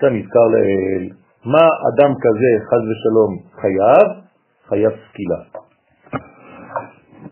אתה 0.00 0.08
נזכר 0.10 0.46
לאל. 0.54 1.08
מה 1.44 1.64
אדם 1.88 2.12
כזה, 2.24 2.50
חז 2.68 2.82
ושלום, 2.90 3.32
חייב? 3.60 4.06
חייב 4.68 4.92
סקילה. 5.08 5.40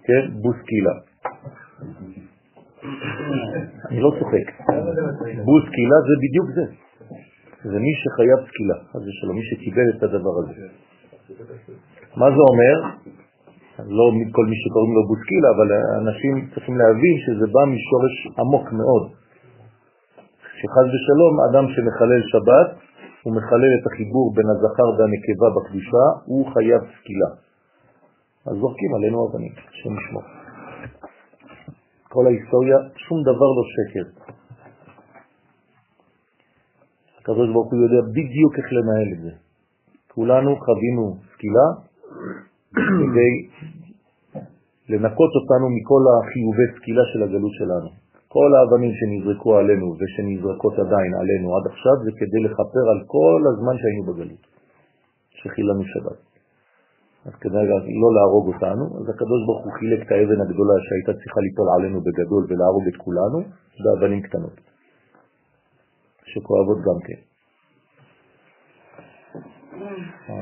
כן? 0.07 0.23
בוסקילה. 0.43 0.95
אני 3.89 4.01
לא 4.01 4.11
צוחק. 4.19 4.47
בוסקילה 5.45 5.99
זה 6.09 6.15
בדיוק 6.23 6.49
זה. 6.57 6.65
זה 7.71 7.79
מי 7.79 7.93
שחייב 8.01 8.39
סקילה, 8.49 8.75
חז 8.93 9.09
ושלום, 9.09 9.37
מי 9.37 9.43
שקיבל 9.51 9.89
את 9.97 10.03
הדבר 10.03 10.35
הזה. 10.39 10.53
מה 12.17 12.27
זה 12.31 12.43
אומר? 12.51 12.77
לא 13.79 14.05
כל 14.33 14.47
מי 14.47 14.57
שקוראים 14.63 14.93
לו 14.97 15.03
בוסקילה, 15.09 15.49
אבל 15.57 15.69
אנשים 16.03 16.51
צריכים 16.55 16.77
להבין 16.79 17.17
שזה 17.25 17.47
בא 17.53 17.63
משורש 17.75 18.15
עמוק 18.39 18.73
מאוד. 18.73 19.05
שחז 20.59 20.87
ושלום, 20.95 21.35
אדם 21.49 21.65
שמחלל 21.73 22.23
שבת, 22.33 22.69
הוא 23.23 23.33
מחלל 23.37 23.73
את 23.81 23.85
החיבור 23.87 24.27
בין 24.37 24.49
הזכר 24.53 24.89
והנקבה 24.97 25.49
בקדושה, 25.57 26.05
הוא 26.25 26.43
חייב 26.53 26.81
סקילה. 26.95 27.31
אז 28.47 28.55
זורקים 28.61 28.95
עלינו 28.95 29.17
אבנים, 29.27 29.53
השם 29.53 29.93
ישמור. 29.99 30.23
כל 32.09 32.27
ההיסטוריה, 32.27 32.79
שום 32.97 33.19
דבר 33.23 33.49
לא 33.59 33.65
שקר. 33.75 34.07
הקדוש 37.19 37.49
ברוך 37.53 37.73
יודע 37.73 38.03
בדיוק 38.17 38.53
איך 38.59 38.67
לנהל 38.73 39.09
את 39.13 39.21
זה. 39.23 39.31
כולנו 40.15 40.57
חווינו 40.57 41.17
סקילה 41.33 41.67
כדי 42.99 43.33
לנקות 44.89 45.33
אותנו 45.39 45.67
מכל 45.77 46.03
החיובי 46.13 46.67
סקילה 46.77 47.03
של 47.13 47.23
הגלות 47.23 47.53
שלנו. 47.59 48.08
כל 48.35 48.51
האבנים 48.57 48.93
שנזרקו 48.99 49.51
עלינו 49.57 49.87
ושנזרקות 49.99 50.75
עדיין 50.85 51.13
עלינו 51.21 51.49
עד 51.57 51.65
עכשיו 51.73 51.95
זה 52.05 52.11
כדי 52.21 52.41
לחפר 52.47 52.85
על 52.93 53.01
כל 53.15 53.41
הזמן 53.51 53.75
שהיינו 53.81 54.03
בגלות, 54.09 54.45
שחילנו 55.39 55.85
שבת. 55.93 56.21
אז 57.27 57.35
כדאי 57.43 57.67
לא 58.03 58.11
להרוג 58.17 58.47
אותנו, 58.55 58.85
אז 58.99 59.05
הקדוש 59.13 59.41
ברוך 59.47 59.63
הוא 59.65 59.73
חילק 59.79 60.01
את 60.07 60.11
האבן 60.13 60.41
הגדולה 60.45 60.77
שהייתה 60.87 61.13
צריכה 61.21 61.41
ליפול 61.41 61.69
עלינו 61.77 61.99
בגדול 62.07 62.43
ולהרוג 62.49 62.85
את 62.91 62.97
כולנו 63.05 63.39
באבנים 63.83 64.23
קטנות, 64.23 64.57
שכואבות 66.31 66.79
גם 66.87 66.99
כן. 67.07 67.21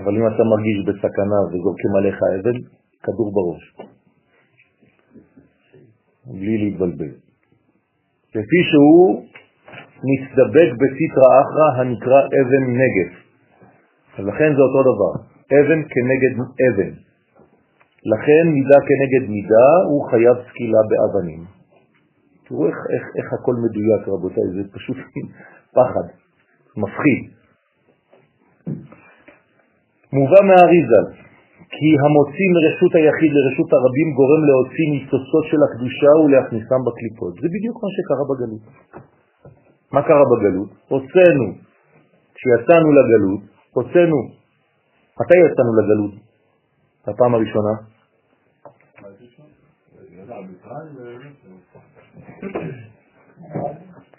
אבל 0.00 0.12
אם 0.18 0.26
אתה 0.26 0.42
מרגיש 0.52 0.78
בסכנה 0.88 1.38
וזורקים 1.48 1.92
עליך 1.98 2.18
אבן, 2.40 2.56
כדור 3.02 3.28
בראש, 3.36 3.64
בלי 6.26 6.58
להתבלבל. 6.58 7.25
לפי 8.38 8.60
שהוא 8.70 9.24
מצטבק 10.08 10.68
בסיטרא 10.80 11.30
אחרא 11.42 11.68
הנקרא 11.76 12.20
אבן 12.40 12.64
נגף. 12.80 13.12
אז 14.18 14.26
לכן 14.26 14.50
זה 14.56 14.62
אותו 14.66 14.80
דבר, 14.90 15.12
אבן 15.58 15.80
כנגד 15.92 16.32
אבן. 16.66 16.92
לכן 18.12 18.44
מידה 18.56 18.78
כנגד 18.88 19.30
מידה 19.30 19.68
הוא 19.90 20.10
חייב 20.10 20.36
סקילה 20.48 20.78
באבנים. 20.90 21.44
תראו 22.48 22.66
איך, 22.66 22.76
איך, 22.94 23.02
איך 23.16 23.32
הכל 23.32 23.54
מדויק 23.64 24.08
רבותיי, 24.08 24.44
זה 24.56 24.62
פשוט 24.72 24.96
פחד, 25.76 26.06
מפחיד. 26.76 27.20
מובא 30.12 30.40
מהאריזל, 30.48 31.25
כי 31.76 31.88
המוציא 32.02 32.48
מרשות 32.54 32.92
היחיד 32.98 33.30
לרשות 33.36 33.68
הרבים 33.76 34.08
גורם 34.18 34.42
להוציא 34.48 34.86
ניצוצות 34.94 35.44
של 35.50 35.60
הקדושה 35.66 36.12
ולהכניסם 36.22 36.80
בקליפות. 36.86 37.32
זה 37.42 37.48
בדיוק 37.54 37.76
מה 37.84 37.90
שקרה 37.96 38.24
בגלות. 38.30 38.64
מה 39.94 40.02
קרה 40.08 40.24
בגלות? 40.32 40.70
הוצאנו, 40.88 41.46
כשיצאנו 42.34 42.88
לגלות, 42.98 43.42
הוצאנו. 43.76 44.18
מתי 45.20 45.38
יצאנו 45.46 45.72
לגלות? 45.78 46.14
הפעם 47.08 47.34
הראשונה? 47.34 47.74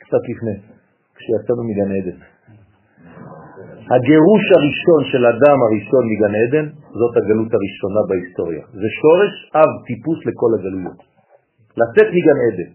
קצת 0.02 0.24
לפני, 0.30 0.56
כשיצאנו 1.16 1.64
מגן 1.70 1.92
עדן. 1.98 2.37
הגירוש 3.96 4.46
הראשון 4.56 5.02
של 5.12 5.24
אדם 5.34 5.58
הראשון 5.66 6.04
מגן 6.12 6.34
עדן, 6.42 6.66
זאת 7.00 7.14
הגלות 7.18 7.52
הראשונה 7.58 8.02
בהיסטוריה. 8.10 8.64
זה 8.82 8.88
שורש 9.02 9.34
אב 9.56 9.72
טיפוס 9.88 10.20
לכל 10.28 10.52
הגלויות. 10.56 11.00
לצאת 11.80 12.08
מגן 12.18 12.38
עדן. 12.46 12.72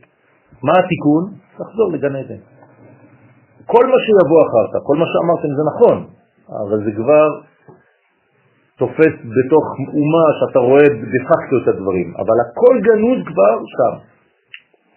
מה 0.66 0.74
התיקון? 0.80 1.24
לחזור 1.60 1.88
לגן 1.92 2.16
עדן. 2.16 2.40
כל 3.66 3.84
מה 3.86 3.98
שיבוא 4.04 4.40
אחר 4.46 4.66
כך, 4.72 4.80
כל 4.88 4.96
מה 5.00 5.06
שאמרתם 5.10 5.50
זה 5.58 5.62
נכון, 5.70 5.98
אבל 6.62 6.78
זה 6.84 6.92
כבר 7.00 7.28
תופס 8.78 9.14
בתוך 9.36 9.66
אומה 9.98 10.26
שאתה 10.38 10.58
רואה 10.58 10.88
דה 11.12 11.20
פקטו 11.28 11.56
את 11.62 11.68
הדברים, 11.68 12.08
אבל 12.20 12.36
הכל 12.44 12.74
גנוז 12.86 13.20
כבר 13.30 13.56
שם. 13.76 14.11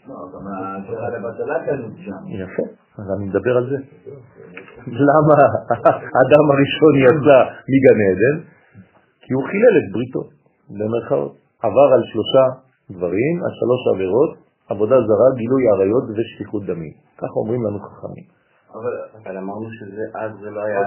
לא, 0.07 0.15
גם 0.33 0.43
הגזרה 0.47 1.09
לבטלה 1.09 1.65
גלות 1.65 1.91
שם. 2.05 2.21
יפה, 2.27 2.63
אז 2.97 3.05
אני 3.17 3.25
מדבר 3.29 3.57
על 3.57 3.69
זה. 3.69 3.77
למה 4.87 5.35
האדם 6.15 6.45
הראשון 6.51 6.93
יצא 7.05 7.39
מגן 7.71 7.99
עדן? 8.09 8.37
כי 9.21 9.33
הוא 9.33 9.43
חילל 9.43 9.75
את 9.79 9.87
בריתו, 9.93 10.23
במרכאות. 10.69 11.35
עבר 11.63 11.89
על 11.93 12.03
שלושה 12.11 12.45
דברים, 12.91 13.35
על 13.45 13.51
שלוש 13.59 13.81
עבירות, 13.95 14.31
עבודה 14.69 14.95
זרה, 15.07 15.27
גילוי 15.35 15.63
עריות 15.73 16.03
ושפיכות 16.15 16.63
דמים. 16.65 16.93
ככה 17.17 17.35
אומרים 17.41 17.61
לנו 17.65 17.79
חכמים. 17.79 18.25
אבל 19.23 19.37
אמרנו 19.37 19.67
שאז 19.77 20.31
זה 20.41 20.49
לא 20.49 20.61
היה... 20.65 20.79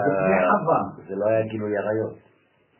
זה 1.08 1.14
לא 1.16 1.26
היה 1.26 1.42
גילוי 1.46 1.78
עריות. 1.78 2.14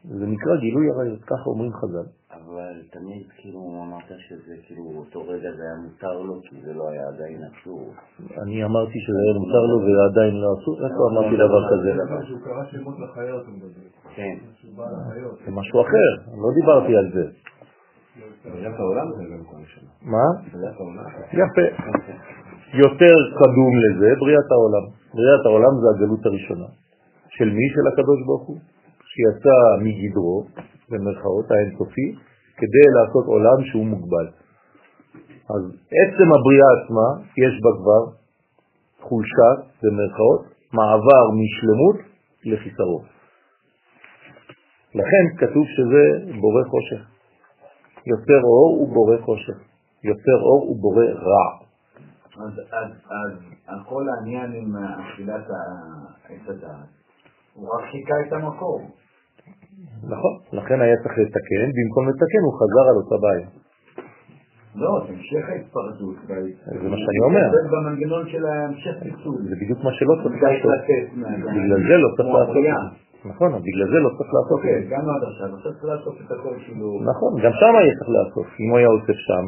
זה 0.05 0.26
נקרא 0.26 0.57
גילוי 0.57 0.90
עריות, 0.90 1.22
ככה 1.24 1.46
אומרים 1.46 1.72
חז"ל. 1.72 2.07
אבל 2.36 2.74
תמיד 2.90 3.26
כאילו 3.36 3.61
אמרת 3.86 4.11
שזה 4.28 4.55
כאילו 4.66 4.84
אותו 4.96 5.20
רגע 5.28 5.51
זה 5.57 5.62
היה 5.62 5.76
מותר 5.84 6.22
לו 6.22 6.40
כי 6.42 6.57
זה 6.64 6.72
לא 6.74 6.88
היה 6.88 7.03
עדיין 7.09 7.40
אסור. 7.51 7.94
אני 8.42 8.64
אמרתי 8.64 8.99
שזה 9.05 9.18
היה 9.24 9.34
מותר 9.38 9.64
לו 9.70 9.76
ועדיין 9.86 10.34
לא 10.42 10.49
אסור, 10.57 10.74
איפה 10.84 11.03
אמרתי 11.11 11.36
דבר 11.44 11.62
כזה? 11.70 11.90
שהוא 12.26 12.40
קרא 12.44 12.64
שמות 12.70 12.96
לחיות, 13.05 13.46
הוא 13.46 13.55
מדבר. 13.55 13.88
כן. 14.16 14.36
זה 15.44 15.51
משהו 15.51 15.80
אחר, 15.80 16.11
לא 16.42 16.49
דיברתי 16.61 16.96
על 16.96 17.11
זה. 17.14 17.24
בריאת 18.44 18.74
העולם 18.78 19.07
זה 19.16 19.24
גם 19.32 19.44
כל 19.51 19.62
שנה. 19.72 19.90
מה? 20.03 20.26
יפה. 21.32 21.66
יותר 22.84 23.16
קדום 23.38 23.72
לזה, 23.84 24.09
בריאת 24.20 24.51
העולם. 24.55 24.84
בריאת 25.14 25.46
העולם 25.46 25.72
זה 25.80 25.86
הגלות 25.94 26.26
הראשונה. 26.26 26.68
של 27.28 27.49
מי? 27.51 27.66
של 27.74 27.86
הקדוש 27.92 28.20
ברוך 28.26 28.49
הוא, 28.49 28.59
שיצא 29.19 29.59
מגדרו, 29.85 30.47
במרכאות 30.91 31.47
האינסופי, 31.51 32.09
כדי 32.57 32.87
לעשות 32.97 33.25
עולם 33.27 33.64
שהוא 33.71 33.87
מוגבל. 33.87 34.27
אז 35.55 35.62
עצם 36.01 36.29
הבריאה 36.35 36.69
עצמה, 36.79 37.09
יש 37.45 37.55
בה 37.62 37.71
כבר 37.81 38.03
חולשה, 39.01 39.51
במרכאות, 39.83 40.43
מעבר 40.73 41.25
משלמות 41.43 41.97
לחיסרון. 42.45 43.05
לכן 44.95 45.25
כתוב 45.39 45.64
שזה 45.77 46.33
בורא 46.41 46.62
חושך. 46.64 47.03
יותר 48.07 48.41
אור 48.45 48.77
הוא 48.79 48.95
בורא 48.95 49.16
חושך. 49.25 49.59
יותר 50.05 50.39
אור 50.43 50.64
הוא 50.69 50.77
בורא 50.83 51.05
רע. 51.05 51.49
אז, 52.45 52.53
אז, 52.71 52.91
אז, 53.66 53.79
כל 53.89 54.07
העניין 54.09 54.53
עם 54.53 54.77
אכילת 54.77 55.45
עץ 56.29 56.49
הדעת, 56.49 56.89
הוא 57.55 57.69
רק 57.69 57.91
חיכה 57.91 58.14
את 58.27 58.33
המקור. 58.33 58.81
נכון, 60.14 60.35
לכן 60.53 60.81
היה 60.81 60.97
צריך 61.03 61.18
לתקן, 61.18 61.66
במקום 61.76 62.09
לתקן 62.09 62.43
הוא 62.47 62.55
חזר 62.61 62.85
על 62.91 62.97
אותה 63.01 63.16
בעיה. 63.22 63.49
לא, 64.83 64.91
המשך 65.09 65.45
ההתפרדות. 65.49 66.16
זה 66.83 66.89
מה 66.93 66.97
שאני 67.03 67.20
אומר. 67.26 67.47
זה 67.57 67.62
במנגנון 67.74 68.24
של 68.33 68.47
ההמשך 68.47 68.95
פיצול. 69.03 69.39
זה 69.51 69.55
בדיוק 69.62 69.81
מה 69.85 69.93
שלא 69.99 70.14
צריך 70.22 70.43
לעשות. 70.43 70.72
בגלל 71.57 71.81
זה 71.89 71.97
לא 72.05 72.09
צריך 72.16 72.29
לעשות. 72.37 72.57
נכון, 73.31 73.51
בגלל 73.68 73.87
זה 73.93 73.99
לא 74.07 74.11
צריך 74.18 74.31
לעשות 74.37 74.61
זה. 74.62 74.87
גם 74.95 75.05
עד 75.12 75.22
עכשיו, 75.31 75.49
עכשיו 75.57 75.72
צריך 75.72 75.85
לעשות 75.93 76.14
את 76.22 76.31
הכל 76.35 76.55
כאילו... 76.64 76.89
נכון, 77.11 77.31
גם 77.45 77.53
שם 77.61 77.72
היה 77.81 77.93
צריך 77.99 78.11
לעשות. 78.18 78.47
אם 78.61 78.68
הוא 78.70 78.79
היה 78.79 78.89
אוסף 78.95 79.18
שם, 79.29 79.45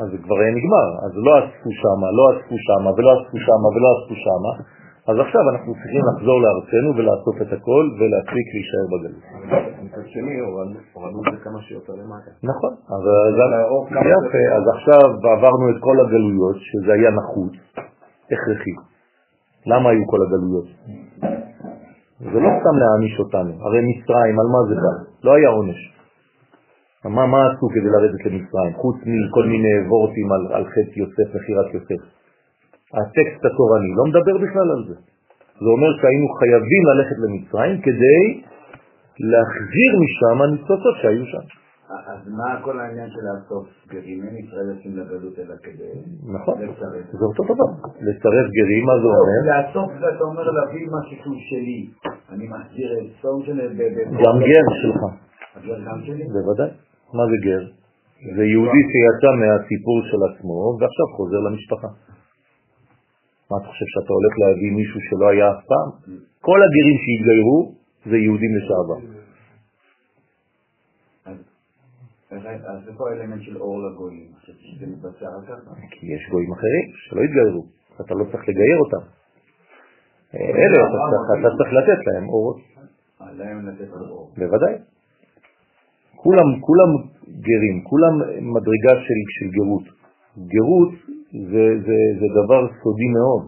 אז 0.00 0.06
זה 0.12 0.18
כבר 0.24 0.38
היה 0.42 0.52
נגמר. 0.58 0.88
אז 1.04 1.12
לא 1.26 1.32
אספו 1.40 1.70
שם, 1.82 2.00
לא 2.18 2.24
אספו 2.32 2.56
שם, 2.66 2.82
ולא 2.96 3.10
אספו 3.16 3.38
שם, 3.46 3.60
ולא 3.74 3.88
אספו 3.96 4.16
שם. 4.24 4.44
אז 5.10 5.16
עכשיו 5.26 5.42
אנחנו 5.52 5.72
צריכים 5.74 6.02
לחזור 6.10 6.38
לארצנו 6.44 6.88
ולעשות 6.96 7.36
את 7.42 7.50
הכל 7.56 7.84
ולהפסיק 7.98 8.46
להישאר 8.54 8.86
בגלות. 8.92 9.24
מצד 9.84 10.04
שני, 10.14 10.38
הורדנו 10.40 11.20
את 11.26 11.32
זה 11.32 11.38
כמה 11.44 11.60
שיותר 11.62 11.92
למטה. 11.92 12.30
נכון, 12.50 12.72
אז 12.94 13.02
אז- 13.02 13.38
יפה, 14.14 14.42
אז 14.58 14.64
עכשיו 14.76 15.06
עברנו 15.36 15.64
את 15.70 15.78
כל 15.80 15.96
הגלויות, 16.04 16.56
שזה 16.68 16.92
היה 16.92 17.10
נחוץ, 17.10 17.52
הכרחי. 18.32 18.74
למה 19.66 19.90
היו 19.90 20.06
כל 20.06 20.20
הגלויות? 20.26 20.66
זה 22.32 22.38
לא 22.44 22.50
סתם 22.60 22.74
להעניש 22.82 23.14
אותנו, 23.18 23.52
הרי 23.64 23.80
מצרים, 23.90 24.34
על 24.40 24.48
מה 24.54 24.60
זה 24.68 24.74
בא? 24.82 24.92
לא 25.24 25.34
היה 25.34 25.48
עונש. 25.48 25.80
מה, 27.04 27.26
מה 27.26 27.38
עשו 27.50 27.66
כדי 27.74 27.88
לרדת 27.94 28.20
למצרים, 28.26 28.72
חוץ 28.82 28.96
מכל 28.96 29.44
מיני 29.46 29.74
וורטים 29.88 30.32
על, 30.32 30.42
על 30.52 30.64
חטא 30.64 30.98
יוסף, 30.98 31.28
מכירת 31.34 31.74
יוסף? 31.74 32.21
הטקסט 33.00 33.42
התורני 33.48 33.90
לא 33.98 34.04
מדבר 34.10 34.36
בכלל 34.44 34.68
על 34.76 34.82
זה. 34.88 34.96
זה 35.62 35.68
אומר 35.74 35.90
שהיינו 36.00 36.28
חייבים 36.38 36.82
ללכת 36.90 37.16
למצרים 37.24 37.76
כדי 37.86 38.22
להחזיר 39.30 39.90
משם 40.02 40.42
הניצוצות 40.42 40.94
שהיו 41.02 41.26
שם. 41.32 41.44
אז 42.12 42.28
מה 42.38 42.60
כל 42.64 42.80
העניין 42.80 43.08
של 43.10 43.22
לאסוף 43.28 43.66
גרים? 43.92 44.18
אין 44.24 44.36
ישראל 44.36 44.66
יוצאים 44.74 44.96
לגלות 44.96 45.38
אלא 45.38 45.54
כדי... 45.62 45.92
נכון. 46.36 46.54
זה 47.18 47.24
אותו 47.30 47.42
דבר. 47.44 47.68
לצרף 48.06 48.46
גרים, 48.58 48.84
מה 48.90 48.96
זה 49.02 49.06
אומר? 49.12 49.38
לאסוף 49.50 49.90
זה 50.00 50.06
אתה 50.16 50.24
אומר 50.24 50.50
להביא 50.50 50.86
משהו 50.96 51.34
שלי. 51.48 51.80
אני 52.32 52.44
מחזיר 52.48 52.88
את 52.98 53.08
סום 53.22 53.42
של... 53.46 53.56
גם 54.24 54.36
גר 54.48 54.66
שלך, 54.82 55.00
הגר 55.56 55.78
גם 55.86 55.98
שלי? 56.06 56.24
בוודאי. 56.24 56.70
מה 57.14 57.24
זה 57.30 57.36
גר? 57.46 57.62
זה 58.36 58.44
יהודי 58.44 58.82
שיצא 58.90 59.30
מהסיפור 59.40 59.98
של 60.10 60.20
עצמו 60.28 60.58
ועכשיו 60.80 61.06
חוזר 61.16 61.40
למשפחה. 61.48 61.88
מה 63.52 63.56
אתה 63.60 63.66
חושב 63.72 63.88
שאתה 63.94 64.12
הולך 64.18 64.32
להביא 64.42 64.70
מישהו 64.80 64.98
שלא 65.08 65.26
היה 65.32 65.46
אף 65.54 65.62
פעם? 65.70 65.88
כל 66.40 66.58
הגרים 66.64 66.96
שהתגיירו 67.02 67.58
זה 68.10 68.16
יהודים 68.16 68.52
לשעבר. 68.56 68.98
אז 72.32 72.88
איפה 72.88 73.10
האלמנט 73.10 73.42
של 73.42 73.56
אור 73.56 73.76
לגויים? 73.86 74.28
חשבתי 74.40 74.62
שזה 74.62 74.86
מתבצע 74.86 75.26
רק 75.36 75.44
ככה. 75.48 75.70
כי 75.90 76.06
יש 76.14 76.22
גויים 76.30 76.52
אחרים 76.52 76.86
שלא 77.04 77.20
התגיירו, 77.22 77.64
אתה 78.00 78.14
לא 78.14 78.24
צריך 78.24 78.48
לגייר 78.48 78.78
אותם. 78.84 79.04
אלה, 80.34 80.78
אתה 80.86 81.48
צריך- 81.58 81.72
לתת 81.72 82.00
להם 82.06 82.28
אורות, 82.28 82.56
להם 83.20 83.68
לתת 83.68 83.90
אור. 84.10 84.32
בוודאי. 84.38 84.74
כולם, 86.16 86.48
כולם 86.60 86.90
גרים, 87.48 87.84
כולם 87.84 88.14
מדרגה 88.54 88.94
של, 89.06 89.18
של 89.36 89.48
גרות. 89.58 89.84
גרות 90.54 90.92
זה, 91.32 91.64
זה, 91.86 91.98
זה 92.20 92.26
דבר 92.44 92.66
סודי 92.82 93.08
מאוד, 93.16 93.42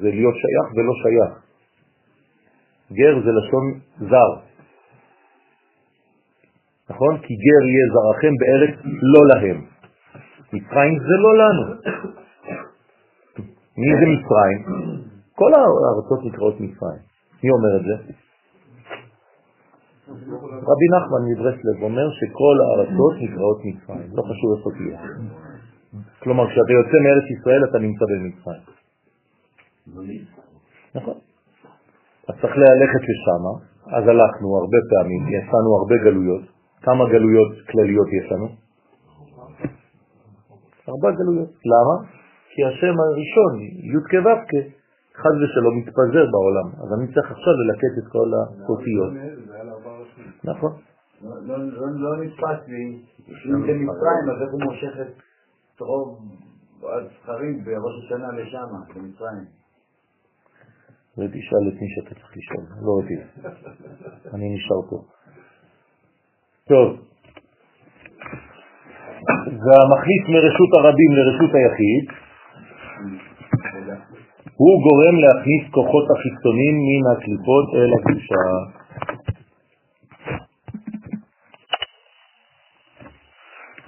זה 0.00 0.10
להיות 0.10 0.34
שייך 0.34 0.66
ולא 0.76 0.92
שייך. 1.02 1.32
גר 2.92 3.14
זה 3.24 3.30
לשון 3.38 3.80
זר, 4.10 4.30
נכון? 6.90 7.18
כי 7.18 7.34
גר 7.34 7.62
יהיה 7.66 7.86
זרעכם 7.94 8.32
בארץ 8.40 8.74
לא 8.84 9.26
להם. 9.26 9.64
מצרים 10.52 10.98
זה 10.98 11.16
לא 11.24 11.32
לנו. 11.38 11.64
מי 13.78 13.90
זה 14.00 14.06
מצרים? 14.12 14.58
כל 15.34 15.54
הארצות 15.54 16.20
נקראות 16.24 16.54
מצרים. 16.60 17.02
מי 17.44 17.50
אומר 17.50 17.76
את 17.76 17.84
זה? 17.84 18.12
רבי 20.70 20.86
נחמן 20.94 21.22
מברסלב 21.30 21.82
אומר 21.82 22.06
שכל 22.10 22.56
הארצות 22.64 23.14
נקראות 23.20 23.58
מצרים, 23.64 24.10
לא 24.12 24.22
חשוב 24.22 24.56
איפה 24.58 24.70
תהיה. 24.78 25.00
כלומר, 26.22 26.44
כשאתה 26.50 26.72
יוצא 26.72 26.96
מארץ 27.04 27.26
ישראל 27.38 27.60
אתה 27.70 27.78
נמצא 27.78 28.04
במצרים. 28.10 28.64
נכון. 30.94 31.18
אז 32.28 32.34
צריך 32.40 32.54
ללכת 32.56 33.02
לשם, 33.10 33.44
אז 33.96 34.02
הלכנו 34.08 34.56
הרבה 34.60 34.78
פעמים, 34.90 35.22
יצאנו 35.28 35.70
הרבה 35.78 35.96
גלויות. 36.04 36.42
כמה 36.82 37.04
גלויות 37.08 37.52
כלליות 37.70 38.08
יש 38.18 38.32
לנו? 38.32 38.48
ארבע 40.88 41.10
גלויות. 41.10 41.50
למה? 41.72 41.96
כי 42.54 42.64
השם 42.64 42.94
הראשון, 43.00 43.52
י' 43.92 44.02
כו' 44.10 44.60
חז 45.20 45.34
ושלום 45.42 45.78
מתפזר 45.78 46.24
בעולם. 46.32 46.68
אז 46.82 46.88
אני 46.98 47.14
צריך 47.14 47.30
עכשיו 47.30 47.52
ללקט 47.60 47.94
את 47.98 48.06
כל 48.12 48.28
האותיות. 48.38 49.12
ראשים. 50.00 50.32
נכון. 50.44 50.72
לא- 51.22 51.40
לא- 51.46 51.58
לא 51.58 51.86
לא 52.04 52.24
נתפס 52.24 52.68
לי, 52.68 52.84
אם 53.28 53.60
זה 53.66 53.72
מצרים, 53.74 54.24
אז 54.32 54.42
איך 54.42 54.52
הוא 54.52 54.60
מושך 54.62 54.94
את 55.00 55.25
רוב 55.80 56.18
הזכרים 56.82 57.64
בראש 57.64 58.04
השנה 58.04 58.32
לשם, 58.32 58.66
למצרים? 58.96 59.44
ותשאל 61.18 61.64
את 61.68 61.80
מי 61.80 61.88
שאתה 61.94 62.14
צריך 62.14 62.32
לשאול, 62.36 62.64
לא 62.82 62.92
אותי. 62.92 63.14
אני 64.34 64.54
נשאר 64.54 64.90
פה. 64.90 64.96
טוב. 66.68 67.00
והמחליף 69.46 70.22
מרשות 70.28 70.70
הרבים 70.72 71.10
לרשות 71.16 71.50
היחיד, 71.54 72.04
הוא 74.56 74.82
גורם 74.82 75.16
להכניס 75.24 75.62
כוחות 75.70 76.04
החיצונים 76.10 76.74
מן 76.86 77.10
הקליפות 77.12 77.66
אל 77.74 77.90
הקדושה. 77.98 78.44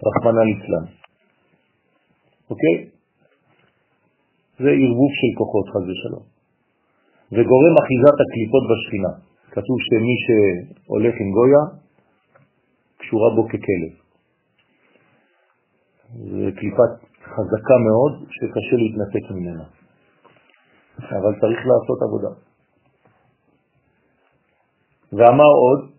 רחמנא 0.06 0.40
ליצלן. 0.40 0.97
אוקיי? 2.50 2.74
זה 4.58 4.70
ערבוב 4.80 5.10
של 5.20 5.30
כוחות, 5.38 5.66
חז 5.72 5.84
ושלום. 5.90 6.24
וגורם 7.32 7.74
אחיזת 7.80 8.16
הקליפות 8.22 8.64
בשכינה. 8.70 9.12
כתוב 9.50 9.76
שמי 9.88 10.16
שהולך 10.24 11.14
עם 11.20 11.30
גויה, 11.38 11.62
קשורה 12.98 13.34
בו 13.34 13.48
ככלב. 13.48 13.92
זו 16.14 16.56
קליפה 16.58 16.82
חזקה 17.22 17.76
מאוד 17.88 18.12
שקשה 18.30 18.76
להתנתק 18.76 19.30
ממנה. 19.30 19.64
אבל 20.98 21.32
צריך 21.40 21.58
לעשות 21.70 21.98
עבודה. 22.02 22.32
ואמר 25.12 25.52
עוד, 25.64 25.90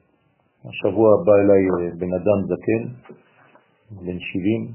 השבוע 0.66 1.10
בא 1.26 1.34
אליי 1.42 1.64
אה, 1.70 1.96
בן 2.00 2.14
אדם 2.20 2.40
זקן, 2.50 2.84
בן 3.92 4.20
70, 4.20 4.72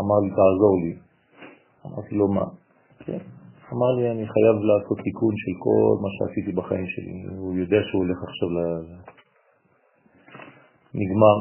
אמר 0.00 0.18
לי, 0.22 0.30
תעזור 0.30 0.74
לי. 0.84 0.94
אמרתי 1.86 2.14
לו, 2.14 2.28
מה? 2.28 2.46
כן. 2.98 3.18
אמר 3.72 3.90
לי, 3.96 4.10
אני 4.10 4.26
חייב 4.34 4.56
לעשות 4.70 4.98
תיקון 5.04 5.34
של 5.42 5.52
כל 5.64 5.92
מה 6.02 6.08
שעשיתי 6.14 6.52
בחיים 6.52 6.86
שלי. 6.86 7.12
הוא 7.38 7.54
יודע 7.54 7.80
שהוא 7.82 8.04
הולך 8.04 8.18
עכשיו 8.28 8.48
ל... 8.48 8.58
נגמר 10.94 11.36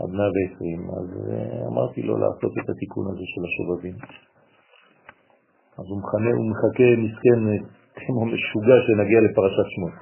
עד 0.00 0.10
120, 0.10 0.90
אז 0.98 1.08
אה, 1.30 1.66
אמרתי 1.68 2.02
לו 2.02 2.16
לעשות 2.16 2.52
את 2.58 2.68
התיקון 2.70 3.06
הזה 3.10 3.24
של 3.32 3.42
השובבים. 3.48 3.96
אז 5.78 5.86
הוא, 5.90 5.98
מחנה, 6.02 6.30
הוא 6.38 6.46
מחכה 6.50 6.88
מסכן 7.04 7.40
כמו 7.94 8.24
משוגע 8.26 8.76
שנגיע 8.86 9.20
לפרשת 9.20 9.68
שמות. 9.74 9.96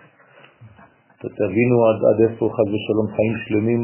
תבינו 1.19 1.77
עד, 1.87 1.99
עד 2.09 2.19
איפה 2.31 2.51
חז 2.57 2.69
ושלום 2.75 3.07
חיים 3.17 3.35
שלמים 3.45 3.81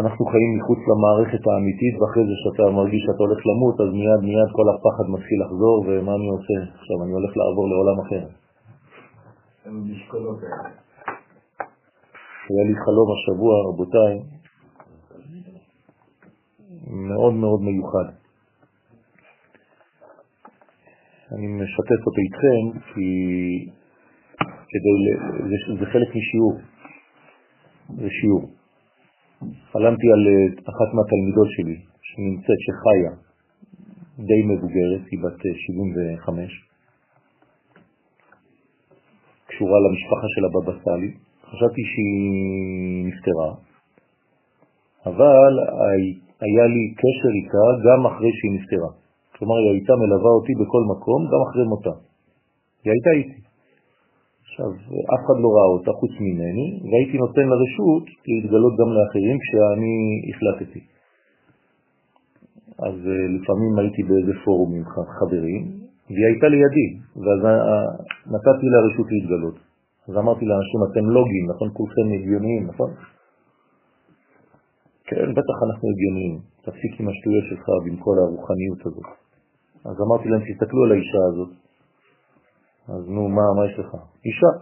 אנחנו 0.00 0.24
חיים 0.32 0.50
מחוץ 0.58 0.78
למערכת 0.90 1.42
האמיתית, 1.46 1.94
ואחרי 1.98 2.24
זה 2.30 2.34
שאתה 2.42 2.62
מרגיש 2.78 3.02
שאתה 3.06 3.22
הולך 3.26 3.40
למות, 3.48 3.76
אז 3.80 3.90
מיד 4.00 4.20
מיד 4.28 4.50
כל 4.56 4.66
הפחד 4.72 5.06
מתחיל 5.14 5.38
לחזור, 5.44 5.76
ומה 5.86 6.12
אני 6.18 6.28
עושה? 6.36 6.58
עכשיו 6.78 6.96
אני 7.04 7.12
הולך 7.18 7.32
לעבור 7.36 7.66
לעולם 7.70 7.98
אחר. 8.04 8.24
היה 12.48 12.64
לי 12.68 12.74
חלום 12.84 13.08
השבוע, 13.14 13.52
רבותיי, 13.68 14.14
מאוד 16.90 17.34
מאוד 17.34 17.60
מיוחד. 17.60 18.08
אני 21.32 21.46
משתף 21.46 22.00
אותו 22.06 22.20
איתכם 22.26 22.78
כי 22.94 23.08
כדי, 24.70 24.94
זה, 25.50 25.80
זה 25.80 25.86
חלק 25.92 26.08
משיעור, 26.16 26.54
זה 27.88 28.08
שיעור. 28.20 28.57
חלמתי 29.72 30.06
על 30.14 30.22
אה, 30.28 30.46
אחת 30.72 30.90
מהתלמידות 30.94 31.48
שלי, 31.54 31.76
שנמצאת, 32.08 32.60
שחיה, 32.66 33.12
די 34.28 34.40
מבוגרת, 34.50 35.04
היא 35.10 35.18
בת 35.22 35.42
75, 35.66 36.38
אה, 36.38 36.68
קשורה 39.46 39.78
למשפחה 39.86 40.26
של 40.34 40.42
הבבא 40.44 40.84
סאלי. 40.84 41.10
חשבתי 41.50 41.82
שהיא 41.90 43.06
נפטרה, 43.08 43.50
אבל 45.06 45.52
היה 46.40 46.66
לי 46.74 46.84
קשר 47.00 47.30
איתה 47.38 47.64
גם 47.84 48.06
אחרי 48.06 48.32
שהיא 48.38 48.52
נפטרה. 48.56 48.90
כלומר, 49.36 49.56
היא 49.62 49.70
הייתה 49.70 49.92
מלווה 50.02 50.32
אותי 50.38 50.52
בכל 50.60 50.82
מקום, 50.92 51.20
גם 51.32 51.40
אחרי 51.48 51.64
מותה. 51.72 51.94
היא 52.84 52.92
הייתה 52.92 53.10
איתי. 53.18 53.47
עכשיו, 54.58 54.72
אף 55.14 55.20
אחד 55.24 55.38
לא 55.44 55.48
ראה 55.56 55.68
אותה 55.76 55.92
חוץ 56.00 56.14
ממני, 56.26 56.68
והייתי 56.88 57.16
נותן 57.18 57.46
לה 57.50 57.56
רשות 57.64 58.04
להתגלות 58.28 58.74
גם 58.80 58.90
לאחרים 58.96 59.36
כשאני 59.42 59.94
החלטתי. 60.30 60.82
אז 62.88 62.96
אה, 63.10 63.24
לפעמים 63.36 63.72
הייתי 63.78 64.02
באיזה 64.08 64.34
פורום 64.44 64.70
עם 64.76 64.84
חברים, 65.18 65.62
והיא 66.10 66.26
הייתה 66.30 66.46
לידי, 66.54 66.88
ואז 67.22 67.40
אה, 67.44 67.88
נתתי 68.34 68.66
לה 68.72 68.78
רשות 68.86 69.06
להתגלות. 69.14 69.58
אז 70.08 70.14
אמרתי 70.22 70.44
לאנשים, 70.50 70.80
אתם 70.88 71.04
לוגיים, 71.16 71.44
נכון? 71.52 71.68
כולכם 71.78 72.06
הגיוניים, 72.14 72.62
נכון? 72.70 72.90
כן, 75.08 75.28
בטח 75.38 75.56
אנחנו 75.66 75.84
הגיוניים. 75.92 76.34
תפסיק 76.66 76.92
עם 77.00 77.06
השטויות 77.08 77.44
שלך 77.50 77.66
ועם 77.68 77.96
כל 78.04 78.16
הרוחניות 78.22 78.80
הזאת. 78.86 79.08
אז 79.88 79.96
אמרתי 80.06 80.28
להם, 80.28 80.42
תסתכלו 80.48 80.80
על 80.84 80.92
האישה 80.92 81.22
הזאת. 81.30 81.67
אז 82.88 83.08
נו, 83.08 83.28
מה, 83.28 83.42
מה 83.56 83.66
יש 83.66 83.78
לך? 83.78 83.90
אישה, 84.24 84.52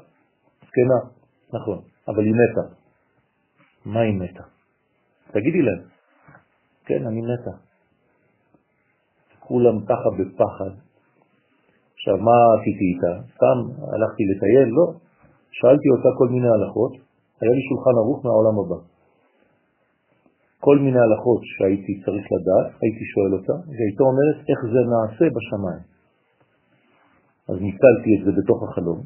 זקנה, 0.67 1.01
נכון, 1.53 1.79
אבל 2.09 2.25
היא 2.25 2.35
מתה. 2.41 2.75
מה 3.85 4.01
היא 4.01 4.15
מתה? 4.21 4.43
תגידי 5.33 5.63
להם. 5.63 5.83
כן, 6.85 7.07
אני 7.07 7.21
מתה. 7.21 7.55
כולם 9.41 9.85
ככה 9.85 10.09
בפחד. 10.19 10.73
עכשיו, 11.95 12.17
מה 12.17 12.37
עשיתי 12.55 12.85
איתה? 12.93 13.13
סתם 13.35 13.59
הלכתי 13.93 14.23
לטייל? 14.31 14.69
לא. 14.79 14.87
שאלתי 15.51 15.89
אותה 15.95 16.11
כל 16.19 16.29
מיני 16.29 16.49
הלכות, 16.49 16.93
היה 17.41 17.53
לי 17.57 17.63
שולחן 17.69 17.95
ערוך 18.03 18.25
מהעולם 18.25 18.57
הבא. 18.61 18.79
כל 20.61 20.79
מיני 20.79 21.01
הלכות 21.07 21.43
שהייתי 21.55 21.93
צריך 22.05 22.27
לדעת, 22.35 22.69
הייתי 22.83 23.05
שואל 23.13 23.33
אותה, 23.39 23.57
והייתה 23.77 24.03
אומרת 24.11 24.39
איך 24.51 24.61
זה 24.73 24.81
נעשה 24.93 25.27
בשמיים. 25.35 25.96
אז 27.49 27.57
ניצלתי 27.67 28.11
את 28.17 28.23
זה 28.25 28.31
בתוך 28.39 28.59
החלום, 28.63 29.01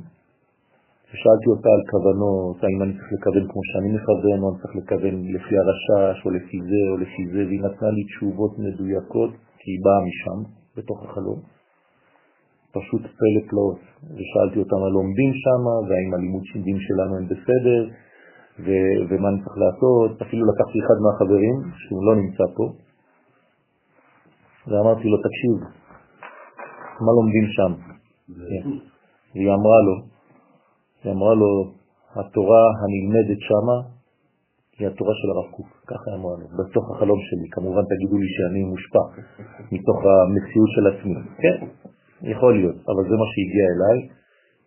ושאלתי 1.11 1.47
אותה 1.55 1.69
על 1.77 1.83
כוונות, 1.91 2.57
האם 2.65 2.83
אני 2.83 2.93
צריך 2.99 3.11
לכוון 3.17 3.45
כמו 3.51 3.63
שאני 3.71 3.89
מכוון, 3.97 4.39
או 4.43 4.47
אני 4.51 4.59
צריך 4.61 4.75
לכוון 4.81 5.15
לפי 5.35 5.55
הרשש, 5.61 6.17
או 6.25 6.31
לפי 6.31 6.59
זה, 6.71 6.83
או 6.91 6.97
לפי 7.05 7.23
זה, 7.33 7.41
והיא 7.47 7.63
נתנה 7.67 7.91
לי 7.97 8.05
תשובות 8.11 8.53
מדויקות, 8.65 9.31
כי 9.59 9.69
היא 9.73 9.81
באה 9.85 10.01
משם, 10.09 10.39
בתוך 10.77 10.99
החלום. 11.05 11.41
פשוט 12.77 13.03
פלא 13.19 13.41
פלאות, 13.49 13.81
ושאלתי 14.17 14.59
אותם 14.63 14.81
על 14.87 14.93
לומדים 14.99 15.33
שם, 15.43 15.63
והאם 15.89 16.11
הלימוד 16.15 16.45
שידים 16.45 16.79
שלנו 16.87 17.13
הם 17.19 17.27
בסדר, 17.33 17.81
ו- 18.65 19.01
ומה 19.09 19.29
אני 19.29 19.39
צריך 19.45 19.57
לעשות, 19.65 20.23
אפילו 20.23 20.43
לקחתי 20.51 20.79
אחד 20.85 20.99
מהחברים, 21.05 21.57
שהוא 21.81 22.05
לא 22.07 22.13
נמצא 22.21 22.45
פה, 22.57 22.65
ואמרתי 24.69 25.09
לו, 25.09 25.17
תקשיב, 25.27 25.55
מה 27.05 27.13
לומדים 27.19 27.47
שם? 27.57 27.90
והיא 29.35 29.51
אמרה 29.57 29.79
לו, 29.87 29.97
היא 31.05 31.13
אמרה 31.13 31.35
לו, 31.35 31.51
התורה 32.17 32.63
הנלמדת 32.81 33.41
שמה 33.49 33.77
היא 34.79 34.89
התורה 34.89 35.15
של 35.21 35.29
הרב 35.33 35.49
קוק, 35.57 35.71
ככה 35.87 36.09
אמרה 36.17 36.35
לו, 36.41 36.47
בתוך 36.59 36.85
החלום 36.91 37.21
שלי. 37.29 37.47
כמובן 37.51 37.85
תגידו 37.93 38.17
לי 38.23 38.29
שאני 38.37 38.63
מושפע 38.71 39.05
מתוך 39.73 39.99
המציאות 40.13 40.71
של 40.75 40.85
עצמי. 40.93 41.15
כן, 41.43 41.57
יכול 42.33 42.53
להיות, 42.59 42.77
אבל 42.91 43.03
זה 43.11 43.15
מה 43.23 43.27
שהגיע 43.33 43.67
אליי, 43.75 43.99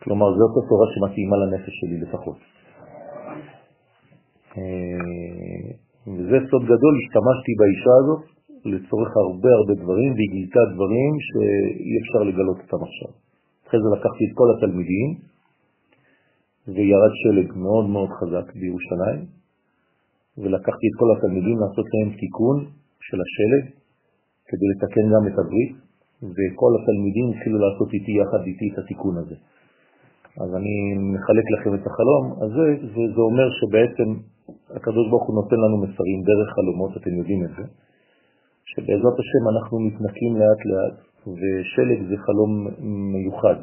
כלומר 0.03 0.29
זאת 0.39 0.53
התורה 0.59 0.87
שמתאימה 0.93 1.35
לנפש 1.41 1.73
שלי 1.79 1.97
לפחות. 2.05 2.39
אה, 4.57 5.69
וזה 6.07 6.37
סוד 6.49 6.63
גדול, 6.71 6.93
השתמשתי 7.01 7.51
באישה 7.59 7.93
הזאת 8.01 8.23
לצורך 8.65 9.11
הרבה 9.23 9.49
הרבה 9.57 9.73
דברים, 9.83 10.11
והיא 10.13 10.31
גילתה 10.35 10.63
דברים 10.73 11.11
שאי 11.27 11.93
אפשר 12.01 12.21
לגלות 12.29 12.57
אותם 12.63 12.81
עכשיו. 12.87 13.11
אחרי 13.73 13.83
זה 13.85 13.89
לקחתי 13.97 14.23
את 14.27 14.33
כל 14.39 14.49
התלמידים, 14.53 15.09
וירד 16.73 17.13
שלג 17.21 17.49
מאוד 17.65 17.85
מאוד 17.93 18.09
חזק 18.19 18.45
בירושלים, 18.59 19.21
ולקחתי 20.37 20.85
את 20.89 20.95
כל 20.99 21.09
התלמידים 21.13 21.57
לעשות 21.63 21.87
להם 21.93 22.09
תיקון 22.21 22.57
של 23.07 23.19
השלג, 23.25 23.63
כדי 24.49 24.67
לתקן 24.71 25.05
גם 25.13 25.23
את 25.29 25.35
הברית, 25.41 25.73
וכל 26.35 26.71
התלמידים 26.77 27.25
התחילו 27.31 27.57
לעשות 27.65 27.89
איתי 27.93 28.11
יחד 28.21 28.41
איתי 28.49 28.65
את 28.71 28.77
התיקון 28.81 29.15
הזה. 29.21 29.37
אז 30.43 30.49
אני 30.59 30.75
מחלק 31.15 31.45
לכם 31.55 31.71
את 31.77 31.83
החלום 31.89 32.23
הזה, 32.43 32.67
וזה 32.93 33.21
אומר 33.29 33.47
שבעצם 33.59 34.09
הקדוש 34.77 35.05
ברוך 35.09 35.25
הוא 35.27 35.35
נותן 35.41 35.59
לנו 35.63 35.77
מסרים 35.83 36.19
דרך 36.29 36.49
חלומות, 36.55 36.91
אתם 36.97 37.13
יודעים 37.19 37.41
את 37.45 37.51
זה, 37.57 37.65
שבעזרת 38.71 39.17
השם 39.23 39.43
אנחנו 39.53 39.75
מתנקים 39.87 40.31
לאט 40.39 40.61
לאט, 40.69 41.12
ושלג 41.27 41.99
זה 42.09 42.15
חלום 42.25 42.51
מיוחד, 43.13 43.55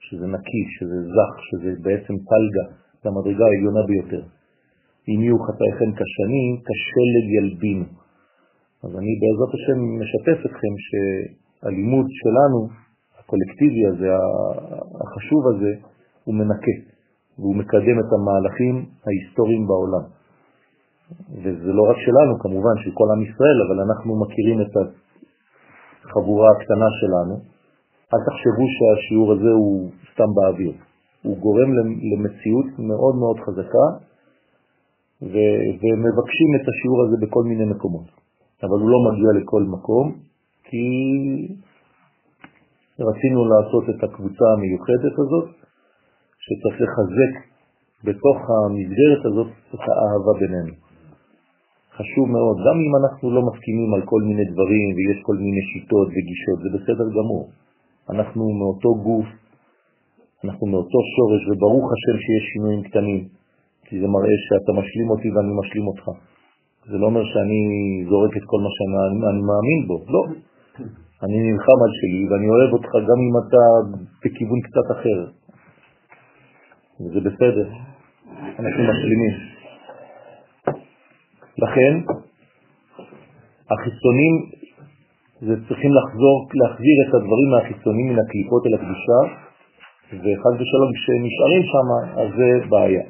שזה 0.00 0.26
נקי, 0.26 0.62
שזה 0.78 0.98
זך, 1.14 1.32
שזה 1.48 1.70
בעצם 1.82 2.14
פלגה, 2.30 2.64
זה 3.02 3.08
המדרגה 3.08 3.44
העליונה 3.44 3.82
ביותר. 3.86 4.22
אם 5.08 5.20
יהיו 5.22 5.38
חטאיכם 5.46 5.90
כשני, 5.98 6.46
כשלג 6.66 7.26
ילבינו. 7.36 7.84
אז 8.84 8.90
אני 8.98 9.12
בעזרת 9.20 9.52
השם 9.56 9.78
משתף 10.00 10.38
אתכם 10.46 10.74
שהלימוד 10.86 12.06
שלנו, 12.20 12.68
הקולקטיבי 13.18 13.86
הזה, 13.90 14.08
החשוב 15.02 15.42
הזה, 15.50 15.72
הוא 16.24 16.34
מנקה. 16.34 16.76
והוא 17.38 17.56
מקדם 17.56 17.96
את 18.02 18.10
המהלכים 18.16 18.74
ההיסטוריים 19.06 19.66
בעולם. 19.66 20.04
וזה 21.42 21.72
לא 21.78 21.82
רק 21.90 21.96
שלנו, 22.06 22.32
כמובן, 22.38 22.74
של 22.84 22.90
כל 22.94 23.08
עם 23.14 23.22
ישראל, 23.22 23.58
אבל 23.66 23.78
אנחנו 23.86 24.20
מכירים 24.22 24.58
את 24.60 24.72
החבורה 26.04 26.48
הקטנה 26.56 26.88
שלנו, 27.00 27.34
אל 28.14 28.20
תחשבו 28.26 28.64
שהשיעור 28.74 29.32
הזה 29.32 29.50
הוא 29.60 29.90
סתם 30.12 30.30
באוויר. 30.36 30.72
הוא 31.22 31.36
גורם 31.38 31.70
למציאות 32.10 32.66
מאוד 32.78 33.14
מאוד 33.22 33.36
חזקה, 33.40 33.86
ו- 35.22 35.64
ומבקשים 35.80 36.50
את 36.56 36.64
השיעור 36.70 36.98
הזה 37.04 37.16
בכל 37.26 37.44
מיני 37.44 37.64
מקומות. 37.64 38.08
אבל 38.62 38.78
הוא 38.82 38.90
לא 38.94 38.98
מגיע 39.08 39.30
לכל 39.42 39.62
מקום, 39.62 40.12
כי 40.64 40.86
רצינו 43.00 43.40
לעשות 43.52 43.84
את 43.90 44.04
הקבוצה 44.04 44.44
המיוחדת 44.56 45.14
הזאת, 45.22 45.48
שצריך 46.44 46.76
לחזק 46.80 47.32
בתוך 48.04 48.38
המסגרת 48.50 49.22
הזאת 49.26 49.50
את 49.74 49.80
האהבה 49.88 50.32
בינינו. 50.40 50.91
חשוב 51.96 52.26
מאוד, 52.36 52.56
גם 52.66 52.76
אם 52.84 52.92
אנחנו 53.00 53.26
לא 53.36 53.40
מסכימים 53.48 53.90
על 53.94 54.02
כל 54.10 54.20
מיני 54.28 54.44
דברים 54.52 54.88
ויש 54.96 55.18
כל 55.28 55.36
מיני 55.44 55.62
שיטות 55.70 56.08
וגישות, 56.14 56.58
זה 56.62 56.68
בסדר 56.76 57.06
גמור. 57.16 57.44
אנחנו 58.10 58.42
מאותו 58.60 58.90
גוף, 59.06 59.28
אנחנו 60.44 60.66
מאותו 60.66 60.98
שורש, 61.14 61.42
וברוך 61.48 61.86
השם 61.94 62.16
שיש 62.24 62.44
שינויים 62.52 62.82
קטנים, 62.82 63.20
כי 63.86 63.94
זה 64.00 64.06
מראה 64.14 64.36
שאתה 64.46 64.72
משלים 64.80 65.08
אותי 65.10 65.28
ואני 65.34 65.52
משלים 65.60 65.86
אותך. 65.90 66.06
זה 66.90 66.96
לא 66.98 67.06
אומר 67.06 67.24
שאני 67.32 67.60
זורק 68.10 68.32
את 68.36 68.44
כל 68.50 68.60
מה 68.64 68.70
שאני 68.76 69.18
מאמין 69.48 69.80
בו, 69.88 69.96
לא. 70.14 70.22
אני 71.24 71.38
נלחם 71.46 71.78
על 71.84 71.92
שלי 71.98 72.22
ואני 72.28 72.48
אוהב 72.48 72.70
אותך 72.72 72.92
גם 73.08 73.18
אם 73.26 73.34
אתה 73.42 73.62
בכיוון 74.22 74.60
קצת 74.66 74.86
אחר. 74.96 75.18
וזה 77.00 77.20
בסדר, 77.20 77.68
אנחנו 78.58 78.82
משלימים. 78.90 79.51
לכן, 81.58 81.92
החיצונים, 83.70 84.34
זה 85.40 85.54
צריכים 85.68 85.90
לחזור, 85.98 86.48
להחזיר 86.54 86.96
את 87.08 87.14
הדברים 87.14 87.48
מהחיצונים 87.50 88.06
מן 88.08 88.18
הקליפות 88.18 88.62
אל 88.66 88.74
הקדושה, 88.74 89.20
וחד 90.12 90.54
ושלום 90.60 90.90
כשנשארים 90.96 91.62
שם, 91.72 91.88
אז 92.20 92.28
זה 92.36 92.68
בעיה. 92.68 93.02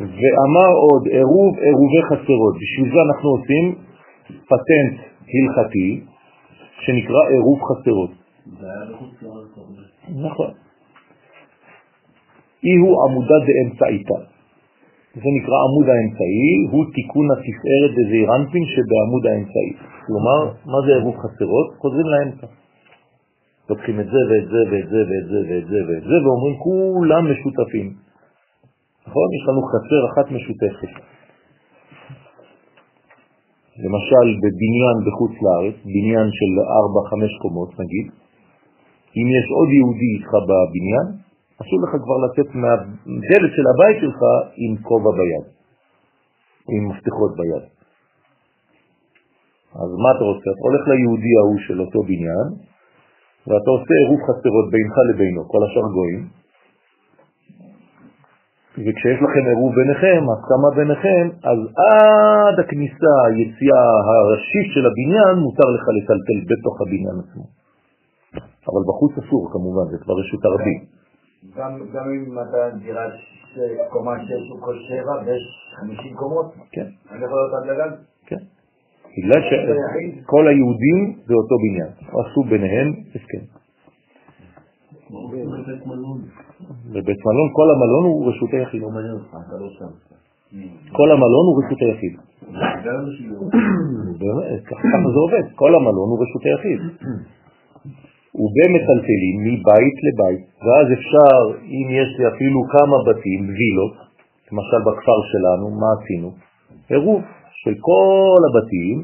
ואמר 0.00 0.72
עוד, 0.86 1.06
עירוב 1.06 1.58
עירובי 1.58 2.02
חסרות. 2.08 2.54
בשביל 2.62 2.88
זה 2.94 2.98
אנחנו 3.08 3.28
עושים 3.30 3.74
פטנט 4.50 5.00
הלכתי, 5.32 6.04
שנקרא 6.80 7.28
עירוב 7.28 7.58
חסרות. 7.68 8.10
נכון. 10.08 10.50
אי 12.64 12.76
הוא 12.76 12.96
עמודה 13.04 13.34
דאמצעיתה. 13.46 14.14
זה 15.14 15.28
נקרא 15.38 15.56
עמוד 15.66 15.86
האמצעי, 15.92 16.52
הוא 16.72 16.84
תיקון 16.96 17.26
התפארת 17.34 17.92
בזעירנפין 17.96 18.64
שבעמוד 18.72 19.22
האמצעי. 19.26 19.72
כלומר, 20.06 20.40
מה 20.72 20.78
זה 20.86 20.90
עירוב 20.96 21.16
חסרות? 21.22 21.68
חוזרים 21.82 22.06
לאמצע. 22.06 22.46
לוקחים 23.70 24.00
את 24.00 24.06
זה 24.12 24.20
ואת 24.28 24.46
זה 24.52 24.60
ואת 24.70 24.88
זה 24.92 25.00
ואת 25.08 25.26
זה 25.30 25.38
ואת 25.48 25.66
זה 25.70 25.78
ואת 25.88 26.04
זה, 26.08 26.16
ואומרים 26.24 26.54
כולם 26.66 27.22
משותפים. 27.32 27.88
נכון? 29.06 29.28
יש 29.36 29.42
לנו 29.48 29.62
חסר 29.72 30.00
אחת 30.10 30.26
משותפת. 30.36 30.92
למשל 33.84 34.26
בבניין 34.42 34.96
בחוץ 35.06 35.34
לארץ, 35.44 35.76
בניין 35.84 36.28
של 36.38 36.52
4-5 37.38 37.42
קומות 37.42 37.70
נגיד, 37.80 38.06
אם 39.18 39.26
יש 39.36 39.46
עוד 39.56 39.68
יהודי 39.76 40.10
איתך 40.16 40.30
בבניין, 40.48 41.06
אסור 41.62 41.78
לך 41.84 41.92
כבר 42.04 42.18
לצאת 42.24 42.48
מהדלת 42.54 43.52
של 43.56 43.66
הבית 43.72 43.96
שלך 44.00 44.20
עם 44.62 44.72
כובע 44.88 45.12
ביד, 45.18 45.46
עם 46.72 46.82
מפתחות 46.88 47.32
ביד. 47.38 47.64
אז 49.82 49.90
מה 50.02 50.10
אתה 50.14 50.24
רוצה? 50.30 50.48
אתה 50.54 50.64
הולך 50.68 50.82
ליהודי 50.88 51.34
ההוא 51.40 51.60
של 51.66 51.78
אותו 51.80 51.98
בניין, 52.08 52.48
ואתה 53.46 53.70
עושה 53.76 53.92
עירוב 54.00 54.20
חסרות 54.26 54.66
בינך 54.72 54.94
לבינו, 55.08 55.40
כל 55.52 55.60
השאר 55.66 55.86
גויים, 55.96 56.22
וכשיש 58.84 59.18
לכם 59.24 59.44
עירוב 59.50 59.72
ביניכם, 59.80 60.20
הסכמה 60.32 60.68
ביניכם, 60.78 61.24
אז 61.50 61.58
עד 61.86 62.56
הכניסה, 62.64 63.14
היציאה 63.26 63.84
הראשית 64.08 64.68
של 64.74 64.84
הבניין, 64.88 65.34
מותר 65.44 65.68
לך 65.76 65.84
לטלטל 65.96 66.38
בתוך 66.50 66.74
הבניין 66.80 67.16
עצמו. 67.22 67.44
אבל 68.68 68.82
בחוץ 68.88 69.12
אסור 69.20 69.42
כמובן, 69.52 69.84
זה 69.92 69.98
כבר 70.02 70.14
רשות 70.20 70.44
הרבים. 70.44 71.01
גם, 71.56 71.78
גם 71.92 72.10
אם 72.10 72.38
אתה 72.38 72.76
דירה 72.82 73.04
קומה 73.88 74.12
6 74.24 74.30
או 74.50 74.60
כל 74.60 74.76
7 74.88 75.12
ויש 75.26 75.42
50 75.80 76.14
קומות? 76.14 76.54
כן. 76.72 76.86
אני 77.10 77.24
יכול 77.24 77.38
להיות 77.38 77.52
עד 77.62 77.66
לגן? 77.70 77.90
כן. 78.26 78.42
בגלל 79.18 79.40
שכל 79.48 80.48
היהודים 80.48 81.16
זה 81.26 81.34
אותו 81.34 81.54
בניין, 81.62 81.90
עשו 82.08 82.42
ביניהם 82.42 82.88
הסכם. 83.14 83.44
בבית 86.92 87.20
מלון, 87.26 87.48
כל 87.52 87.68
המלון 87.74 88.04
הוא 88.04 88.28
רשות 88.28 88.50
היחיד. 88.52 88.82
כל 90.92 91.10
המלון 91.12 91.44
הוא 91.48 91.64
רשות 91.64 91.80
היחיד. 91.80 92.14
ככה 94.70 94.88
זה 95.14 95.18
עובד, 95.24 95.44
כל 95.54 95.74
המלון 95.74 96.08
הוא 96.10 96.18
רשות 96.22 96.42
היחיד. 96.44 96.80
ובמטלטלים 98.40 99.36
מבית 99.46 99.96
לבית, 100.06 100.44
ואז 100.64 100.86
אפשר, 100.98 101.38
אם 101.76 101.86
יש 102.00 102.08
לי 102.18 102.24
אפילו 102.32 102.60
כמה 102.74 102.96
בתים, 103.06 103.40
וילות, 103.56 103.96
למשל 104.52 104.80
בכפר 104.86 105.18
שלנו, 105.32 105.66
מה 105.80 105.90
עשינו? 105.96 106.30
עירוב 106.88 107.22
של 107.62 107.74
כל 107.88 108.40
הבתים, 108.48 108.98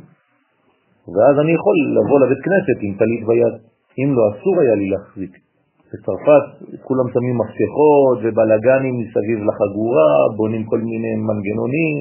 ואז 1.12 1.34
אני 1.42 1.52
יכול 1.58 1.76
לבוא 1.96 2.18
לבית 2.22 2.40
כנסת 2.46 2.78
עם 2.82 2.94
טלית 3.00 3.22
ביד. 3.28 3.54
אם 4.00 4.08
לא, 4.16 4.22
אסור 4.32 4.54
היה 4.60 4.74
לי 4.74 4.88
להחזיק. 4.90 5.32
בצרפת 5.88 6.44
כולם 6.82 7.06
שמים 7.12 7.36
מפתחות 7.42 8.18
ובלגנים 8.22 8.94
מסביב 9.00 9.38
לחגורה, 9.48 10.12
בונים 10.36 10.64
כל 10.64 10.80
מיני 10.80 11.14
מנגנונים, 11.28 11.96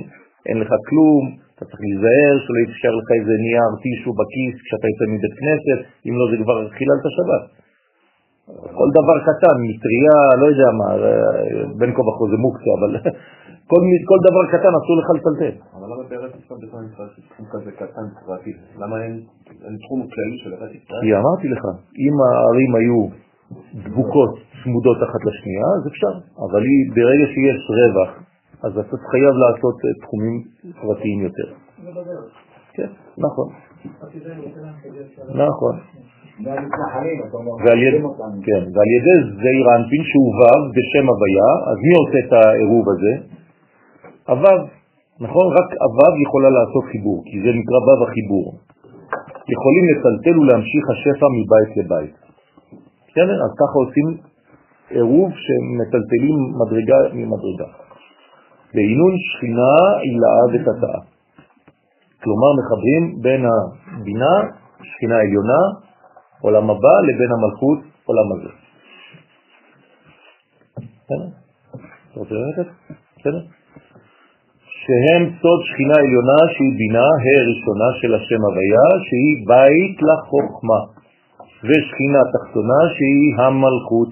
אין 0.47 0.57
לך 0.59 0.71
כלום, 0.89 1.46
אתה 1.58 1.66
צריך 1.66 1.82
להיזהר 1.86 2.34
שלא 2.43 2.60
יתשאר 2.64 2.93
לך 2.99 3.08
איזה 3.18 3.34
נייר 3.45 3.72
טישו 3.84 4.12
בכיס 4.20 4.55
כשאתה 4.66 4.86
יוצא 4.91 5.05
מבית 5.14 5.34
כנסת, 5.39 5.80
אם 6.08 6.14
לא 6.20 6.26
זה 6.32 6.36
כבר 6.43 6.58
חיללת 6.78 7.05
שבת. 7.18 7.43
כל 8.80 8.89
דבר 8.99 9.18
קטן, 9.30 9.55
מטריה, 9.68 10.18
לא 10.41 10.45
יודע 10.51 10.70
מה, 10.80 10.88
בין 11.80 11.91
כה 11.95 12.01
וכה 12.08 12.24
זה 12.32 12.38
מוקצה, 12.45 12.72
אבל 12.78 12.91
כל, 13.72 13.82
כל 14.10 14.20
דבר 14.28 14.43
קטן 14.53 14.74
אסור 14.80 14.95
לך 15.01 15.10
לטלטל. 15.18 15.55
אבל 15.76 15.88
למה 15.91 16.03
בארץ 16.10 16.34
ישראל 16.41 16.60
בכלל 16.64 16.82
נקרא 16.88 17.05
תחום 17.30 17.45
כזה 17.53 17.72
קטן 17.82 18.05
פרטי? 18.26 18.53
למה 18.82 18.95
אין 19.03 19.14
תחום 19.84 19.99
כללי 20.14 20.38
של 20.43 20.51
ארץ 20.58 20.72
ישראל? 20.80 21.01
כי 21.03 21.10
אמרתי 21.22 21.47
לך, 21.53 21.64
אם 22.05 22.16
הערים 22.24 22.72
היו 22.80 22.99
דבוקות 23.86 24.32
צמודות 24.64 24.99
אחת 25.08 25.22
לשנייה, 25.28 25.68
אז 25.78 25.84
אפשר. 25.91 26.14
אבל 26.45 26.64
ברגע 26.95 27.26
שיש 27.34 27.60
רווח, 27.78 28.12
אז 28.64 28.72
אתה 28.78 28.95
חייב 29.12 29.34
לעשות 29.43 29.76
אה, 29.86 29.89
תחומים 30.01 30.36
פרטיים 30.82 31.20
יותר. 31.22 31.47
כן, 32.74 32.89
נכון. 33.18 33.47
נכון. 35.45 35.76
ועל 37.66 37.80
ידי, 37.84 38.01
כן, 38.47 38.64
ועל 38.74 38.89
ידי 38.97 39.18
זעיר 39.41 39.66
אנפין 39.76 40.03
שהוא 40.10 40.30
ו' 40.38 40.62
בשם 40.76 41.05
הוויה, 41.10 41.49
אז 41.70 41.78
מי 41.88 41.93
עושה 42.01 42.18
את 42.28 42.34
העירוב 42.34 42.86
הזה? 42.93 43.14
הו', 44.28 44.68
נכון? 45.20 45.45
רק 45.58 45.70
הו' 45.82 46.16
יכולה 46.26 46.49
לעשות 46.49 46.84
חיבור, 46.91 47.24
כי 47.26 47.38
זה 47.43 47.49
נקרא 47.60 47.80
ו' 47.86 48.03
החיבור. 48.03 48.47
יכולים 49.55 49.84
לטלטל 49.91 50.39
ולהמשיך 50.39 50.84
השפע 50.89 51.28
מבית 51.38 51.72
לבית. 51.78 52.16
בסדר? 53.08 53.38
אז 53.45 53.51
ככה 53.62 53.76
עושים 53.84 54.08
עירוב 54.89 55.32
שמטלטלים 55.45 56.38
מדרגה 56.60 56.97
ממדרגה. 57.14 57.86
בעינון 58.74 59.13
שכינה 59.18 59.76
הילאה 60.01 60.45
ותתאה. 60.51 60.99
כלומר 62.24 62.51
מחברים 62.59 63.22
בין 63.22 63.45
הבינה, 63.45 64.36
שכינה 64.84 65.15
עליונה, 65.15 65.61
עולם 66.41 66.70
הבא, 66.70 66.95
לבין 67.07 67.30
המלכות, 67.36 67.80
עולם 68.05 68.28
הזה. 68.34 68.49
שהם 74.84 75.24
סוד 75.41 75.59
שכינה 75.65 75.95
עליונה 76.03 76.39
שהיא 76.53 76.74
בינה, 76.78 77.07
ה' 77.24 77.41
ראשונה 77.49 77.88
של 78.01 78.15
השם 78.15 78.41
הוויה, 78.47 78.88
שהיא 79.07 79.47
בית 79.47 79.97
לחוכמה. 80.07 80.82
ושכינה 81.68 82.22
תחתונה 82.34 82.80
שהיא 82.95 83.28
המלכות 83.38 84.09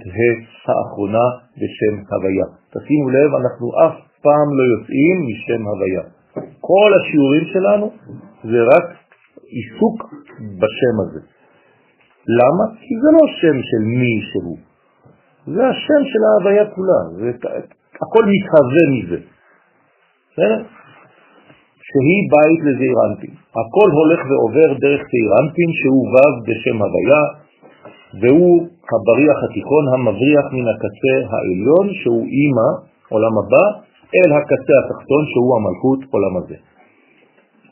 האחרונה 0.67 1.25
בשם 1.59 1.95
הוויה. 2.11 2.47
תשימו 2.73 3.09
לב, 3.09 3.29
אנחנו 3.41 3.67
אף 3.85 4.04
פעם 4.25 4.47
לא 4.57 4.63
יוצאים 4.73 5.15
משם 5.29 5.61
הוויה. 5.67 6.03
כל 6.59 6.91
השיעורים 6.97 7.45
שלנו 7.53 7.85
זה 8.51 8.59
רק 8.73 8.85
עיסוק 9.55 9.97
בשם 10.59 10.95
הזה. 11.03 11.21
למה? 12.39 12.65
כי 12.81 12.93
זה 13.01 13.09
לא 13.17 13.23
שם 13.39 13.57
של 13.69 13.83
מי 13.99 14.15
שהוא, 14.29 14.57
זה 15.55 15.67
השם 15.67 16.01
של 16.11 16.21
ההוויה 16.27 16.65
כולה, 16.75 17.01
זה, 17.19 17.31
הכל 18.03 18.23
מתהווה 18.33 18.83
מזה. 18.93 19.19
בסדר? 20.31 20.59
שהיא 21.87 22.21
בית 22.33 22.59
לזעירנטים. 22.67 23.33
הכל 23.61 23.89
הולך 23.99 24.19
ועובר 24.29 24.69
דרך 24.83 25.01
זעירנטים 25.11 25.69
שהוא 25.79 26.03
ו' 26.11 26.35
בשם 26.47 26.77
הוויה, 26.83 27.23
והוא 28.21 28.55
הבריח 28.93 29.37
התיכון 29.45 29.83
המבריח 29.93 30.45
מן 30.55 30.67
הקצה 30.73 31.15
העליון 31.31 31.93
שהוא 31.93 32.25
אימא, 32.37 32.69
עולם 33.09 33.33
הבא, 33.39 33.65
אל 34.15 34.29
הקצה 34.37 34.75
התחתון 34.81 35.23
שהוא 35.31 35.51
המלכות, 35.57 35.99
עולם 36.13 36.33
הזה. 36.37 36.57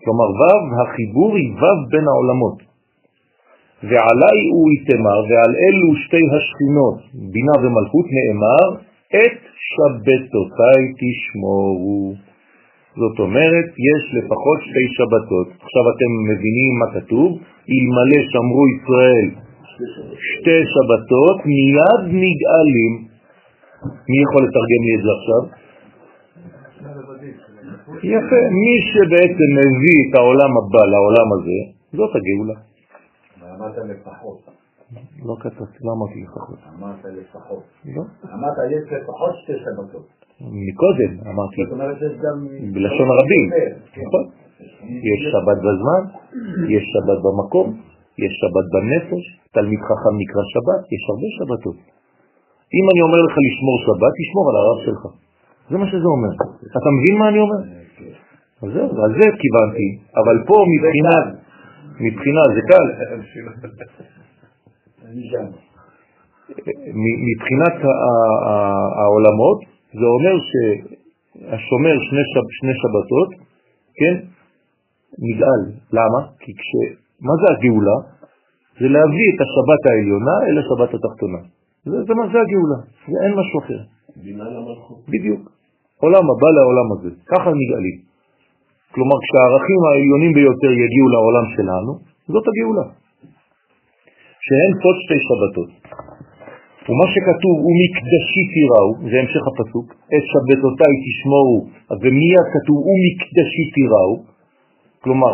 כלומר 0.04 0.30
ו', 0.40 0.66
החיבור 0.80 1.36
היא 1.36 1.52
ו' 1.60 1.90
בין 1.92 2.06
העולמות. 2.08 2.58
ועלי 3.90 4.40
הוא 4.54 4.68
יתמר, 4.74 5.20
ועל 5.30 5.54
אלו 5.66 5.90
שתי 6.04 6.24
השכינות, 6.36 6.98
בינה 7.34 7.56
ומלכות, 7.62 8.06
נאמר, 8.18 8.66
את 9.20 9.38
שבתותיי 9.70 10.82
תשמורו. 11.02 12.14
זאת 13.02 13.18
אומרת, 13.20 13.68
יש 13.90 14.04
לפחות 14.18 14.60
שתי 14.68 14.86
שבתות. 14.96 15.48
עכשיו 15.66 15.84
אתם 15.94 16.12
מבינים 16.30 16.72
מה 16.82 16.88
כתוב? 16.96 17.30
אלמלא 17.74 18.22
שמרו 18.32 18.64
ישראל 18.76 19.28
שתי 20.32 20.60
שבתות, 20.74 21.38
מיד 21.52 22.04
נגאלים. 22.24 22.94
מי 24.10 24.18
יכול 24.26 24.42
לתרגם 24.46 24.82
לי 24.88 24.94
את 24.98 25.04
זה 25.06 25.12
עכשיו? 25.20 25.63
יפה, 28.04 28.40
מי 28.62 28.74
שבעצם 28.92 29.50
מביא 29.60 29.98
את 30.04 30.16
העולם 30.16 30.52
הבא 30.60 30.84
לעולם 30.94 31.28
הזה, 31.36 31.60
זאת 31.98 32.12
הגאולה. 32.16 32.58
אמרת 33.56 33.78
לפחות. 33.92 34.40
לא 35.28 35.36
כתבתי, 35.40 35.80
לא 35.86 35.92
אמרתי 35.96 36.18
לפחות. 36.26 36.60
אמרת 36.74 37.04
לפחות. 37.20 37.64
לא. 37.96 38.04
אמרת 38.34 38.58
יש 38.76 38.84
לפחות 38.94 39.34
שתי 39.42 39.54
שבתות. 39.64 40.08
מקודם 40.42 41.12
אמרתי, 41.32 41.60
זאת 41.64 41.74
אומרת 41.76 41.98
יש 42.06 42.14
גם... 42.24 42.38
בלשון 42.74 43.08
הרבים, 43.14 43.46
כן. 43.50 44.02
נכון? 44.06 44.24
יש 45.10 45.20
שבת 45.32 45.60
בזמן, 45.66 46.02
יש 46.76 46.84
שבת 46.94 47.20
במקום, 47.26 47.68
יש 48.24 48.34
שבת 48.42 48.66
בנפש, 48.74 49.24
תלמיד 49.56 49.80
חכם 49.90 50.14
נקרא 50.22 50.44
שבת, 50.54 50.82
יש 50.96 51.04
הרבה 51.10 51.30
שבתות. 51.38 51.78
אם 52.78 52.86
אני 52.92 53.02
אומר 53.08 53.22
לך 53.28 53.36
לשמור 53.48 53.78
שבת, 53.86 54.14
תשמור 54.22 54.46
על 54.50 54.56
הרב 54.62 54.78
שלך. 54.86 55.04
זה 55.70 55.78
מה 55.78 55.88
שזה 55.92 56.08
אומר. 56.16 56.32
אתה 56.80 56.90
מבין 56.98 57.16
מה 57.20 57.26
אני 57.30 57.40
אומר? 57.40 57.83
אז 58.64 58.70
זהו, 58.74 59.04
על 59.04 59.12
זה 59.20 59.28
כיוונתי, 59.42 59.90
אבל 60.20 60.36
פה 60.48 60.58
מבחינת, 60.72 61.26
מבחינה, 62.06 62.42
זה 62.56 62.62
קל, 62.70 62.86
מבחינת 67.30 67.76
העולמות, 69.00 69.60
זה 69.94 70.06
אומר 70.16 70.36
שהשומר 70.50 71.96
שני, 72.08 72.24
שב, 72.34 72.46
שני 72.60 72.74
שבתות, 72.82 73.30
כן, 74.00 74.16
נגאל. 75.20 75.62
למה? 75.94 76.20
כי 76.40 76.52
כש... 76.54 76.70
מה 77.22 77.34
זה 77.42 77.48
הגאולה? 77.54 77.98
זה 78.80 78.88
להביא 78.96 79.28
את 79.36 79.40
השבת 79.46 79.82
העליונה 79.86 80.36
אל 80.48 80.56
השבת 80.62 80.92
התחתונה. 80.94 81.42
זה, 81.86 81.98
זה 82.08 82.14
מה 82.14 82.26
זה 82.32 82.38
הגאולה, 82.42 82.80
זה 83.08 83.18
אין 83.26 83.34
משהו 83.40 83.60
אחר. 83.60 83.80
בדיוק. 85.08 85.42
עולם 85.98 86.24
הבא 86.32 86.50
לעולם 86.58 86.88
הזה, 86.94 87.10
ככה 87.32 87.50
נגאלים. 87.62 88.13
כלומר, 88.94 89.18
כשהערכים 89.24 89.80
העליונים 89.88 90.34
ביותר 90.38 90.72
יגיעו 90.84 91.08
לעולם 91.14 91.46
שלנו, 91.56 91.92
זאת 92.34 92.46
הגאולה. 92.50 92.86
שהן 94.46 94.72
סוד 94.82 94.96
שתי 95.04 95.20
שבתות. 95.28 95.72
ומה 96.88 97.06
שכתוב, 97.14 97.56
ומקדשי 97.68 98.44
תיראו, 98.54 98.90
זה 99.10 99.16
המשך 99.22 99.44
הפסוק, 99.50 99.88
את 100.14 100.24
שבתותיי 100.32 100.94
תשמורו, 101.06 101.60
ומיד 102.02 102.46
כתוב, 102.54 102.78
ומקדשי 102.90 103.66
תיראו, 103.76 104.14
כלומר, 105.04 105.34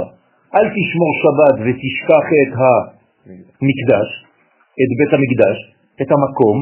אל 0.56 0.68
תשמור 0.78 1.12
שבת 1.22 1.56
ותשכח 1.66 2.26
את 2.42 2.52
המקדש, 2.60 4.10
את 4.82 4.90
בית 5.00 5.12
המקדש, 5.18 5.58
את 6.02 6.10
המקום, 6.14 6.58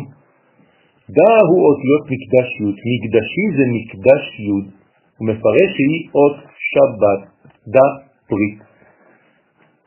דה 1.16 1.34
הוא 1.50 1.62
אותיות 1.68 2.04
מקדש 2.14 2.48
י', 2.62 2.74
מקדשי 2.91 3.45
זה 3.58 3.64
מקדש 3.78 4.24
י', 4.48 4.77
הוא 5.18 5.28
מפרש 5.30 5.70
שהיא 5.76 5.99
אות 6.18 6.38
שבת, 6.72 7.22
דה 7.74 7.88
ברית. 8.30 8.59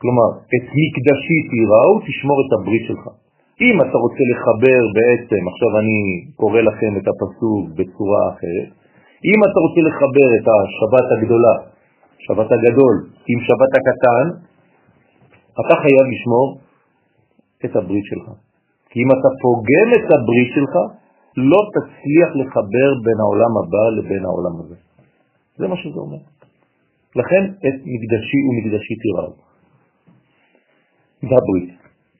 כלומר, 0.01 0.29
את 0.53 0.65
מקדשי 0.79 1.39
תיראו, 1.51 1.91
תשמור 2.07 2.37
את 2.43 2.51
הברית 2.55 2.83
שלך. 2.87 3.03
אם 3.65 3.75
אתה 3.81 3.97
רוצה 4.05 4.23
לחבר 4.31 4.81
בעצם, 4.97 5.41
עכשיו 5.51 5.71
אני 5.81 5.99
קורא 6.41 6.61
לכם 6.61 6.91
את 6.99 7.05
הפסוק 7.11 7.63
בצורה 7.77 8.21
אחרת, 8.33 8.69
אם 9.29 9.39
אתה 9.47 9.57
רוצה 9.65 9.81
לחבר 9.89 10.27
את 10.37 10.45
השבת 10.55 11.07
הגדולה, 11.13 11.55
שבת 12.25 12.49
הגדול, 12.55 12.95
עם 13.31 13.39
שבת 13.47 13.71
הקטן, 13.77 14.25
אתה 15.61 15.75
חייב 15.81 16.05
לשמור 16.13 16.47
את 17.65 17.75
הברית 17.75 18.05
שלך. 18.11 18.27
כי 18.89 18.97
אם 19.03 19.09
אתה 19.15 19.29
פוגם 19.43 19.87
את 19.97 20.07
הברית 20.15 20.49
שלך, 20.55 20.73
לא 21.37 21.61
תצליח 21.75 22.29
לחבר 22.41 22.89
בין 23.05 23.17
העולם 23.23 23.53
הבא 23.59 23.85
לבין 23.97 24.23
העולם 24.25 24.55
הזה. 24.61 24.90
זה 25.61 25.67
מה 25.67 25.77
שזה 25.77 25.99
אומר. 26.05 26.21
לכן 27.19 27.43
את 27.67 27.77
מקדשי 27.93 28.39
ומקדשי 28.47 28.95
תיראו. 29.03 29.33
זה 31.27 31.35
הברית, 31.41 31.71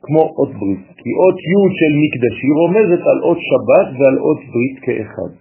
כמו 0.05 0.23
אות 0.37 0.51
ברית, 0.59 0.85
כי 0.99 1.09
אות 1.19 1.37
י' 1.51 1.69
של 1.79 1.93
מקדשי 2.03 2.49
רומזת 2.59 3.01
על 3.11 3.19
אות 3.27 3.39
שבת 3.49 3.87
ועל 3.97 4.17
אות 4.25 4.39
ברית 4.51 4.77
כאחד. 4.85 5.31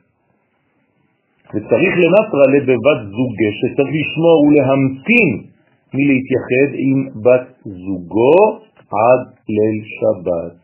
וצריך 1.53 1.93
לנטרה 2.03 2.47
לבבת 2.55 3.01
זוגה 3.17 3.51
שצריך 3.59 3.91
לשמור 3.99 4.39
ולהמתין 4.47 5.31
מלהתייחד 5.95 6.71
עם 6.87 6.99
בת 7.25 7.49
זוגו 7.65 8.39
עד 9.01 9.23
ליל 9.57 9.79
שבת. 9.99 10.55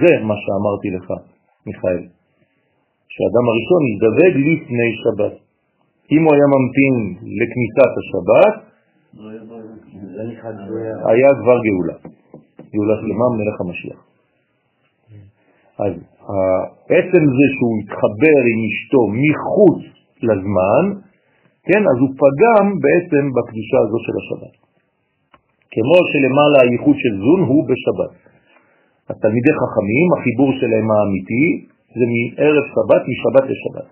זה 0.00 0.12
מה 0.28 0.34
שאמרתי 0.42 0.88
לך, 0.96 1.06
מיכאל, 1.66 2.02
שהאדם 3.12 3.44
הראשון 3.50 3.82
ידבק 3.92 4.34
לפני 4.48 4.88
שבת. 5.02 5.43
אם 6.12 6.22
הוא 6.24 6.32
היה 6.34 6.46
ממתין 6.54 6.94
לכניסת 7.40 7.92
השבת. 8.00 8.54
היה 11.10 11.30
כבר 11.40 11.58
גאולה. 11.66 11.96
גאולה 12.72 12.94
שלמה 13.00 13.26
מלך 13.36 13.56
המשיח. 13.60 14.00
אז 15.78 15.92
עצם 16.96 17.22
זה 17.36 17.46
שהוא 17.54 17.74
התחבר 17.80 18.38
עם 18.50 18.58
אשתו 18.70 19.02
מחוץ 19.22 19.80
לזמן, 20.28 20.84
כן, 21.68 21.82
אז 21.90 21.96
הוא 22.02 22.12
פגם 22.22 22.64
בעצם 22.84 23.22
בקדושה 23.34 23.78
הזו 23.84 23.98
של 24.06 24.14
השבת. 24.20 24.54
כמו 25.74 25.96
שלמעלה 26.10 26.58
הייחוד 26.62 26.96
של 27.02 27.14
זון 27.24 27.40
הוא 27.50 27.62
בשבת. 27.70 28.12
התלמידי 29.10 29.52
חכמים, 29.60 30.06
החיבור 30.14 30.50
שלהם 30.60 30.86
האמיתי, 30.90 31.46
זה 31.96 32.04
מערב 32.12 32.64
שבת, 32.74 33.02
משבת 33.12 33.44
לשבת. 33.50 33.88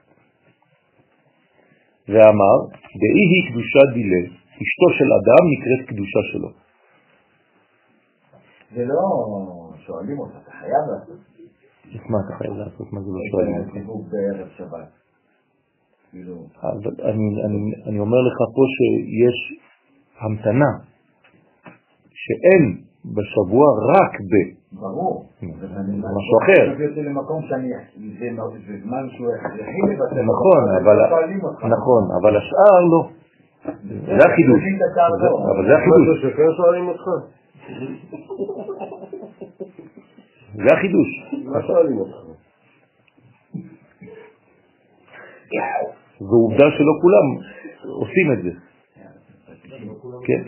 ואמר, 2.09 2.59
דאי 3.01 3.25
היא 3.33 3.43
קדושה 3.49 3.83
דילה, 3.95 4.23
אשתו 4.63 4.89
של 4.99 5.09
אדם 5.19 5.43
נקראת 5.53 5.83
קדושה 5.89 6.21
שלו. 6.33 6.49
זה 8.75 8.85
לא 8.85 9.03
שואלים 9.87 10.19
אותך, 10.19 10.37
אתה 10.43 10.51
חייב 10.51 10.83
לעשות. 10.93 11.19
מה 12.11 12.19
אתה 12.27 12.35
חייב 12.39 12.53
לעשות? 12.53 12.93
מה 12.93 13.01
זה 13.01 13.11
לא 13.11 13.21
שואלים 13.31 13.55
אותך? 13.59 13.77
הסיבוב 13.77 14.09
בערב 14.11 14.49
שבת. 14.57 14.91
כאילו, 16.11 16.47
אבל 16.63 16.91
אני, 17.11 17.27
אני, 17.47 17.59
אני 17.89 17.99
אומר 17.99 18.21
לך 18.29 18.39
פה 18.55 18.63
שיש 18.75 19.39
המתנה 20.21 20.73
שאין 22.23 22.65
בשבוע 23.05 23.67
רק 23.95 24.21
ב... 24.21 24.62
ברור. 24.73 25.25
משהו 25.43 26.39
אחר. 26.43 26.73
אני 26.77 26.87
אותי 26.89 27.03
למקום 27.03 27.43
שאני, 27.43 27.69
זה 28.19 28.27
זה 28.67 28.75
זמן 28.83 29.09
שהוא 29.11 29.27
הכרחי 29.35 29.81
לבטל. 29.93 30.23
נכון, 30.23 30.63
אבל. 30.83 30.97
נכון, 31.69 32.09
אבל 32.21 32.37
השאר 32.37 32.81
לא. 32.93 33.09
זה 34.07 34.27
החידוש. 34.27 34.63
זה-. 35.21 35.29
אבל 35.55 35.67
זה 35.67 35.75
החידוש. 35.77 36.23
שכן 36.23 36.49
שואלים 36.57 36.89
אותך? 36.89 37.05
זה 40.55 40.73
החידוש. 40.73 41.09
מה 41.45 41.63
שואלים 41.67 41.99
אותך? 41.99 42.17
ועובדה 46.21 46.65
שלא 46.71 46.93
כולם 47.03 47.27
עושים 48.01 48.33
את 48.33 48.43
זה. 48.43 48.51
כן, 50.25 50.43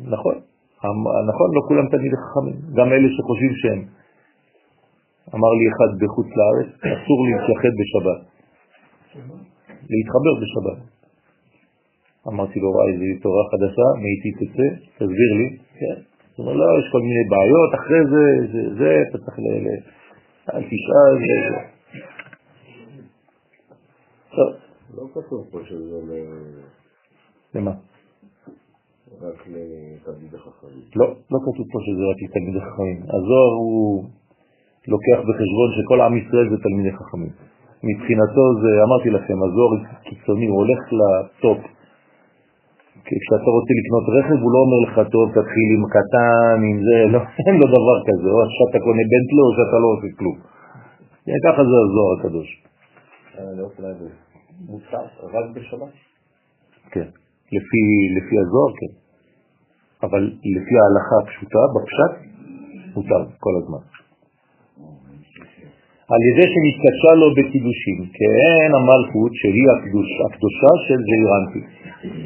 נכון. 0.00 0.49
המ- 0.84 1.28
נכון, 1.30 1.48
לא 1.56 1.60
כולם 1.68 1.86
תלמידי 1.88 2.16
חכמים, 2.24 2.56
גם 2.76 2.86
אלה 2.92 3.08
שחושבים 3.16 3.52
שהם. 3.60 3.80
אמר 5.34 5.50
לי 5.58 5.64
אחד 5.72 5.90
בחוץ 6.00 6.26
לארץ, 6.38 6.68
אסור 6.94 7.18
להתייחד 7.26 7.72
בשבת, 7.80 8.20
להתחבר 9.92 10.32
בשבת. 10.42 10.78
אמרתי 12.28 12.60
לו, 12.60 12.68
וואי, 12.68 12.92
זו 12.98 13.22
תורה 13.22 13.42
חדשה, 13.50 13.86
מאיתי 14.02 14.30
תצא, 14.38 14.68
תסביר 14.96 15.30
לי. 15.38 15.48
כן. 15.78 15.96
הוא 16.36 16.46
אומר, 16.46 16.52
לא, 16.56 16.78
יש 16.80 16.86
כל 16.92 17.00
מיני 17.00 17.24
בעיות, 17.30 17.70
אחרי 17.74 18.02
זה, 18.12 18.24
זה, 18.52 18.74
זה, 18.78 19.02
אתה 19.08 19.18
צריך 19.18 19.38
ל... 19.38 19.42
אל 20.54 20.62
תשאל, 20.62 21.12
זה, 21.26 21.36
זה. 21.50 21.60
טוב, 24.36 24.52
לא 24.94 25.02
כתוב 25.14 25.48
פה 25.50 25.58
שזה... 25.64 25.96
למה? 27.54 27.70
רק 29.18 29.38
לתלמידי 29.52 30.38
חכמים. 30.38 30.84
לא, 30.96 31.06
לא 31.32 31.38
כתוב 31.44 31.66
פה 31.72 31.78
שזה 31.84 32.02
רק 32.10 32.18
לתלמידי 32.24 32.60
חכמים. 32.60 32.98
הזוהר 33.14 33.52
הוא 33.62 34.04
לוקח 34.88 35.18
בחשבון 35.28 35.68
שכל 35.76 36.00
עם 36.00 36.14
ישראל 36.16 36.46
זה 36.50 36.56
תלמידי 36.66 36.92
חכמים. 36.92 37.32
מבחינתו 37.88 38.44
זה, 38.62 38.70
אמרתי 38.86 39.10
לכם, 39.10 39.36
הזוהר 39.44 39.72
קיצוני, 40.06 40.46
הוא 40.46 40.58
הולך 40.62 40.80
לטופ. 40.98 41.60
כשאתה 43.04 43.48
רוצה 43.56 43.72
לקנות 43.80 44.04
רכב, 44.16 44.38
הוא 44.44 44.52
לא 44.54 44.58
אומר 44.64 44.80
לך, 44.86 44.94
טוב, 45.12 45.24
תתחיל 45.36 45.68
עם 45.76 45.84
קטן, 45.96 46.58
עם 46.68 46.78
זה, 46.86 46.98
לא, 47.14 47.20
אין 47.46 47.54
לו 47.60 47.66
דבר 47.76 47.98
כזה, 48.08 48.28
או 48.34 48.38
שאתה 48.56 48.78
קונה 48.84 49.04
בנטלו 49.10 49.42
או 49.46 49.52
שאתה 49.56 49.76
לא 49.82 49.88
עושה 49.94 50.08
כלום. 50.18 50.38
ככה 51.44 51.62
זה 51.70 51.76
הזוהר 51.84 52.12
הקדוש. 52.18 52.48
מותר 54.68 55.04
רק 55.34 55.46
בשבת? 55.54 55.94
כן, 56.92 57.08
לפי 58.16 58.34
הזוהר 58.42 58.72
כן. 58.80 58.99
אבל 60.02 60.22
לפי 60.54 60.74
ההלכה 60.80 61.16
הפשוטה, 61.22 61.62
בפשט, 61.74 62.12
מותר 62.94 63.22
כל 63.38 63.54
הזמן. 63.62 63.82
על 66.12 66.20
ידי 66.28 66.46
שנתקשה 66.52 67.12
לו 67.20 67.28
בקידושים, 67.36 67.98
כן 68.18 68.68
המלכות 68.78 69.32
שהיא 69.40 69.68
הקדוש, 69.74 70.08
הקדושה 70.26 70.72
של 70.86 70.98
זעירנטי, 71.08 71.62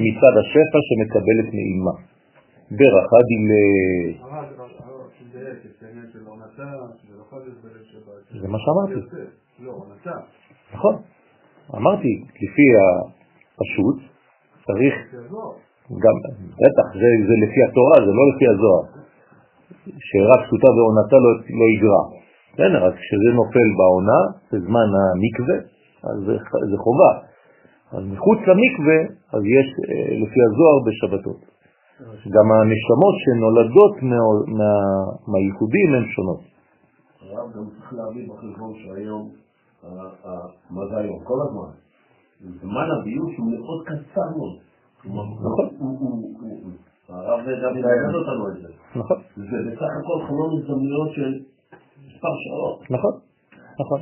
מצד 0.04 0.34
השפע 0.40 0.78
שמקבלת 0.86 1.48
נעימה. 1.54 1.94
ברכה 2.70 3.18
דילה... 3.28 3.64
זה 8.40 8.48
מה 8.48 8.58
שאמרתי. 8.58 9.00
נכון. 10.74 10.94
אמרתי, 11.74 12.24
לפי 12.42 12.66
הפשוט, 13.58 13.98
צריך 14.66 14.94
גם, 15.92 16.16
בטח, 16.62 16.86
זה, 17.00 17.08
זה 17.28 17.34
לפי 17.44 17.60
התורה, 17.66 17.96
זה 18.06 18.12
לא 18.18 18.24
לפי 18.30 18.44
הזוהר, 18.52 18.84
שרק 20.08 20.40
פשוטה 20.46 20.68
ועונתה 20.76 21.16
לא, 21.24 21.30
לא 21.60 21.66
יגרע. 21.74 22.04
בסדר, 22.52 22.80
אז 22.88 22.94
כשזה 23.02 23.30
נופל 23.40 23.68
בעונה, 23.78 24.20
בזמן 24.50 24.88
המקווה, 25.00 25.58
אז 26.08 26.16
זה, 26.26 26.34
זה 26.70 26.76
חובה. 26.84 27.12
אז 27.92 28.02
מחוץ 28.14 28.38
למקווה, 28.48 28.98
אז 29.34 29.42
יש 29.56 29.66
אה, 29.88 30.14
לפי 30.22 30.40
הזוהר 30.46 30.78
בשבתות. 30.86 31.40
גם 32.34 32.46
הנשמות 32.52 33.16
שנולדות 33.22 33.94
מה, 34.02 34.20
מה, 34.58 34.72
מהייחודים 35.30 35.94
הן 35.94 36.04
שונות. 36.14 36.40
הרב 37.20 37.52
גם 37.56 37.64
צריך 37.70 37.92
להביא 37.92 38.28
בחשבון 38.28 38.72
שהיום, 38.78 39.30
מה 40.70 40.82
זה 40.90 40.96
היום? 40.96 41.18
כל 41.24 41.38
הזמן. 41.44 41.70
זמן 42.60 42.86
הביוש 43.00 43.36
הוא 43.38 43.50
מאוד 43.50 43.80
קצר 43.86 44.28
מאוד. 44.36 44.58
נכון. 45.06 45.68
הרב 47.08 47.40
גם 47.40 47.76
ילמד 47.76 48.14
אותנו 48.14 48.48
את 48.48 48.54
זה. 48.62 48.68
נכון. 48.96 49.16
זה 49.36 49.56
בסך 49.66 49.90
הכל 50.00 50.26
חלון 50.26 50.50
הזדמנויות 50.58 51.10
של 51.12 51.30
מספר 52.06 52.34
שעות. 52.44 52.90
נכון, 52.90 53.12
נכון. 53.80 54.00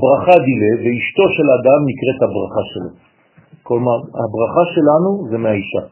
ברכה 0.00 0.34
דילה, 0.46 0.72
ואשתו 0.82 1.24
של 1.36 1.48
אדם 1.58 1.80
נקראת 1.90 2.20
הברכה 2.26 2.62
שלו. 2.70 2.90
כלומר, 3.62 3.98
הברכה 4.22 4.64
שלנו 4.74 5.28
זה 5.30 5.38
מהאישה. 5.38 5.84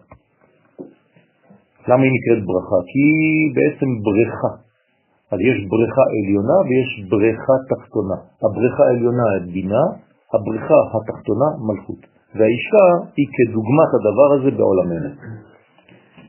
למה 1.89 2.03
היא 2.03 2.13
נקראת 2.17 2.41
ברכה? 2.49 2.79
כי 2.91 2.99
היא 2.99 3.55
בעצם 3.57 3.89
בריכה. 4.07 4.53
אז 5.33 5.39
יש 5.51 5.59
בריכה 5.71 6.05
עליונה 6.17 6.59
ויש 6.67 6.91
בריכה 7.11 7.55
תחתונה. 7.71 8.19
הבריכה 8.45 8.83
העליונה 8.89 9.27
היא 9.35 9.53
בינה, 9.53 9.85
הבריכה 10.35 10.79
התחתונה 10.95 11.49
מלכות. 11.69 12.16
והאישה 12.37 12.87
היא 13.17 13.29
כדוגמת 13.37 13.91
הדבר 13.97 14.29
הזה 14.37 14.51
בעולמנו. 14.59 15.11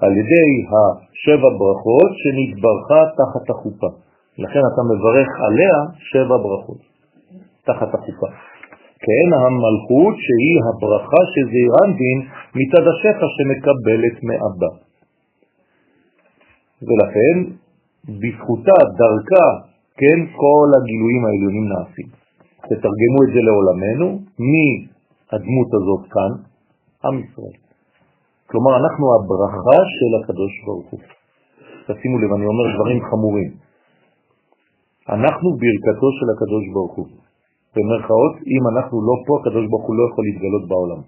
על 0.04 0.12
ידי 0.22 0.50
השבע 0.74 1.50
ברכות 1.62 2.12
שנתברכה 2.22 3.02
תחת 3.20 3.46
החופה. 3.50 3.90
לכן 4.44 4.64
אתה 4.72 4.82
מברך 4.92 5.30
עליה 5.48 5.76
שבע 6.10 6.38
ברכות, 6.46 6.82
תחת 7.68 7.90
החופה. 7.96 8.30
כן 9.06 9.28
המלכות 9.42 10.16
שהיא 10.26 10.58
הברכה 10.68 11.22
של 11.34 11.46
זעירנטין 11.54 12.18
מצד 12.60 12.84
השפע 12.92 13.28
שמקבלת 13.36 14.16
מאבא. 14.28 14.72
ולכן 16.88 17.36
בזכותה, 18.20 18.78
דרכה, 19.00 19.48
כן, 20.00 20.20
כל 20.42 20.68
הגילויים 20.78 21.26
העליונים 21.26 21.66
נעשים. 21.72 22.10
תתרגמו 22.70 23.20
את 23.26 23.30
זה 23.34 23.42
לעולמנו, 23.48 24.08
מי 24.40 24.68
הדמות 25.34 25.70
הזאת 25.80 26.04
כאן? 26.14 26.32
עם 27.06 27.16
ישראל. 27.24 27.58
כלומר, 28.50 28.72
אנחנו 28.82 29.06
הברכה 29.16 29.80
של 29.98 30.12
הקדוש 30.20 30.54
ברוך 30.66 30.90
הוא. 30.92 31.00
תשימו 31.88 32.16
לב, 32.22 32.32
אני 32.38 32.46
אומר 32.52 32.66
דברים 32.76 33.00
חמורים. 33.10 33.50
אנחנו 35.16 35.48
ברכתו 35.62 36.08
של 36.18 36.28
הקדוש 36.34 36.64
ברוך 36.74 36.96
הוא. 36.98 37.08
במרכאות, 37.76 38.36
אם 38.54 38.64
אנחנו 38.72 38.96
לא 39.08 39.16
פה, 39.26 39.34
הקדוש 39.40 39.66
ברוך 39.70 39.86
הוא 39.88 39.96
לא 40.00 40.04
יכול 40.10 40.24
להתגלות 40.28 40.64
בעולם. 40.72 41.02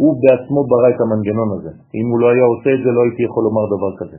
הוא 0.00 0.12
בעצמו 0.22 0.60
ברא 0.70 0.88
את 0.94 1.00
המנגנון 1.04 1.48
הזה. 1.56 1.72
אם 1.98 2.06
הוא 2.10 2.18
לא 2.22 2.26
היה 2.32 2.44
עושה 2.52 2.70
את 2.76 2.80
זה, 2.84 2.88
לא 2.96 3.00
הייתי 3.06 3.22
יכול 3.28 3.42
לומר 3.48 3.64
דבר 3.74 3.92
כזה. 4.00 4.18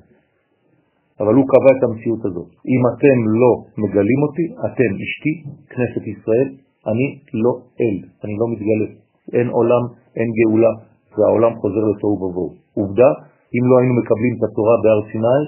אבל 1.21 1.33
הוא 1.37 1.45
קבע 1.53 1.71
את 1.77 1.81
המציאות 1.85 2.21
הזאת. 2.27 2.49
אם 2.73 2.81
אתם 2.91 3.17
לא 3.41 3.51
מגלים 3.83 4.19
אותי, 4.25 4.45
אתם 4.67 4.91
אשתי, 5.03 5.33
כנסת 5.71 6.03
ישראל, 6.13 6.47
אני 6.89 7.07
לא 7.43 7.51
אל, 7.82 7.97
אני 8.23 8.34
לא 8.39 8.45
מתגלה. 8.51 8.88
אין 9.36 9.47
עולם, 9.57 9.84
אין 10.17 10.29
גאולה, 10.38 10.71
והעולם 11.17 11.51
חוזר 11.61 11.84
לתוהו 11.91 12.17
ובוהו. 12.23 12.53
עובדה, 12.79 13.09
אם 13.55 13.63
לא 13.69 13.75
היינו 13.79 13.93
מקבלים 14.01 14.34
את 14.38 14.43
התורה 14.47 14.75
בהר 14.84 15.01
סיני, 15.11 15.41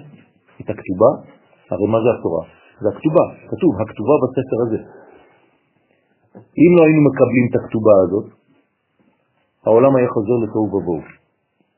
את 0.61 0.67
הכתובה, 0.69 1.11
הרי 1.71 1.87
מה 1.93 1.99
זה 2.03 2.09
התורה? 2.15 2.43
זה 2.81 2.87
הכתובה, 2.93 3.25
כתוב, 3.51 3.71
הכתובה 3.81 4.15
בספר 4.23 4.59
הזה. 4.65 4.79
אם 6.61 6.71
לא 6.77 6.81
היינו 6.85 7.01
מקבלים 7.09 7.45
את 7.49 7.55
הכתובה 7.59 7.95
הזאת, 8.03 8.27
העולם 9.65 9.95
היה 9.95 10.09
חוזר 10.15 10.37
לתוהו 10.43 10.67
ובוהו. 10.75 11.01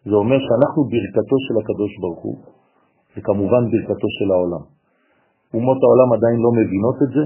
זה 0.10 0.16
אומר 0.16 0.40
שאנחנו 0.46 0.82
ברכתו 0.92 1.36
של 1.46 1.56
הקדוש 1.62 1.92
ברוך 2.02 2.24
הוא, 2.24 2.38
וכמובן 3.14 3.64
ברכתו 3.72 4.08
של 4.18 4.28
העולם. 4.34 4.64
אומות 5.54 5.80
העולם 5.84 6.10
עדיין 6.16 6.38
לא 6.46 6.52
מבינות 6.60 6.98
את 7.06 7.12
זה, 7.16 7.24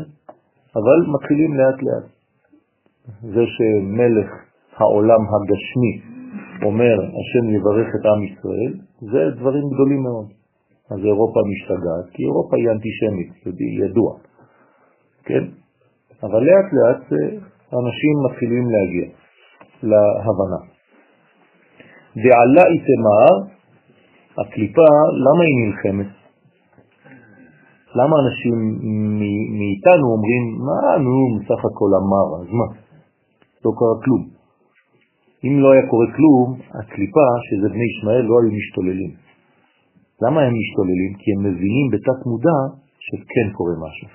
אבל 0.80 0.98
מתחילים 1.16 1.52
לאט 1.60 1.80
לאט. 1.86 2.19
זה 3.22 3.44
שמלך 3.56 4.30
העולם 4.78 5.22
הגשמי 5.32 5.94
אומר 6.66 6.96
השם 7.20 7.50
יברך 7.56 7.88
את 7.96 8.06
עם 8.06 8.24
ישראל, 8.24 8.74
זה 9.12 9.40
דברים 9.40 9.64
גדולים 9.74 10.04
מאוד. 10.04 10.28
אז 10.92 11.00
אירופה 11.06 11.40
משתגעת, 11.52 12.06
כי 12.14 12.24
אירופה 12.24 12.58
היא 12.58 12.70
אנטישמית, 12.70 13.32
ידוע, 13.84 14.12
כן? 15.26 15.44
אבל 16.24 16.42
לאט 16.48 16.70
לאט 16.78 17.14
אה, 17.14 17.28
אנשים 17.80 18.14
מתחילים 18.26 18.66
להגיע 18.74 19.08
להבנה. 19.84 20.62
ועלה 22.16 22.64
איתמר, 22.74 23.32
הקליפה, 24.38 24.90
למה 25.26 25.44
היא 25.44 25.58
נלחמת? 25.66 26.12
למה 27.96 28.16
אנשים 28.24 28.58
מאיתנו 29.60 30.06
אומרים, 30.16 30.44
מה, 30.68 30.98
נו, 31.04 31.40
בסך 31.40 31.66
הכל 31.66 31.92
אמר, 32.02 32.42
אז 32.42 32.48
מה? 32.60 32.89
לא 33.66 33.72
קרה 33.80 33.96
כלום. 34.04 34.24
אם 35.46 35.54
לא 35.64 35.72
היה 35.72 35.84
קורה 35.92 36.08
כלום, 36.16 36.48
הקליפה, 36.80 37.28
שזה 37.48 37.68
בני 37.74 37.86
ישמעאל, 37.92 38.26
לא 38.32 38.36
היו 38.42 38.52
משתוללים. 38.60 39.12
למה 40.24 40.40
הם 40.42 40.54
משתוללים? 40.62 41.12
כי 41.20 41.28
הם 41.34 41.40
מבינים 41.48 41.86
בתת 41.94 42.20
מודע 42.26 42.60
שכן 43.06 43.48
קורה 43.58 43.76
משהו. 43.86 44.08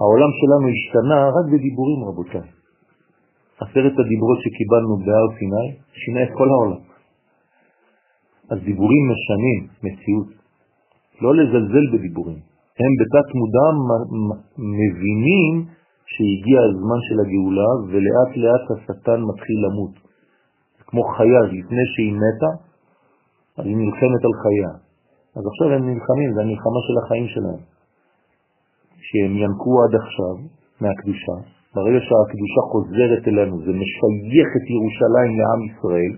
העולם 0.00 0.30
שלנו 0.38 0.66
השתנה 0.74 1.18
רק 1.36 1.46
בדיבורים, 1.52 2.00
רבותיי. 2.08 2.48
עשרת 3.62 3.94
הדיברות 4.00 4.38
שקיבלנו 4.44 4.94
בהר 5.04 5.26
סיני 5.38 5.68
שינה 6.00 6.22
את 6.22 6.32
כל 6.38 6.48
העולם. 6.54 6.82
אז 8.50 8.58
דיבורים 8.64 9.04
משנים 9.12 9.60
מציאות. 9.84 10.28
לא 11.22 11.30
לזלזל 11.34 11.86
בדיבורים. 11.92 12.38
הם 12.80 12.92
בתת 13.00 13.28
מודע 13.34 13.66
מבינים 14.58 15.54
שהגיע 16.12 16.58
הזמן 16.68 17.00
של 17.06 17.16
הגאולה 17.22 17.70
ולאט 17.90 18.32
לאט 18.42 18.64
השטן 18.74 19.20
מתחיל 19.30 19.58
למות. 19.66 19.94
כמו 20.86 21.02
חיה, 21.16 21.40
לפני 21.56 21.84
שהיא 21.92 22.14
מתה, 22.22 22.52
אז 23.58 23.64
היא 23.66 23.76
נלחמת 23.76 24.22
על 24.28 24.34
חייה. 24.42 24.72
אז 25.36 25.42
עכשיו 25.50 25.68
הם 25.74 25.82
נלחמים, 25.90 26.28
זה 26.34 26.40
המלחמה 26.40 26.80
של 26.86 26.96
החיים 27.02 27.26
שלהם. 27.34 27.62
שהם 29.06 29.32
ינקו 29.42 29.72
עד 29.82 29.94
עכשיו 30.02 30.34
מהקדושה, 30.80 31.36
ברגע 31.74 32.00
שהקדושה 32.06 32.62
חוזרת 32.72 33.22
אלינו, 33.28 33.54
זה 33.66 33.72
משייך 33.82 34.48
את 34.58 34.64
ירושלים 34.74 35.32
לעם 35.38 35.60
ישראל, 35.68 36.12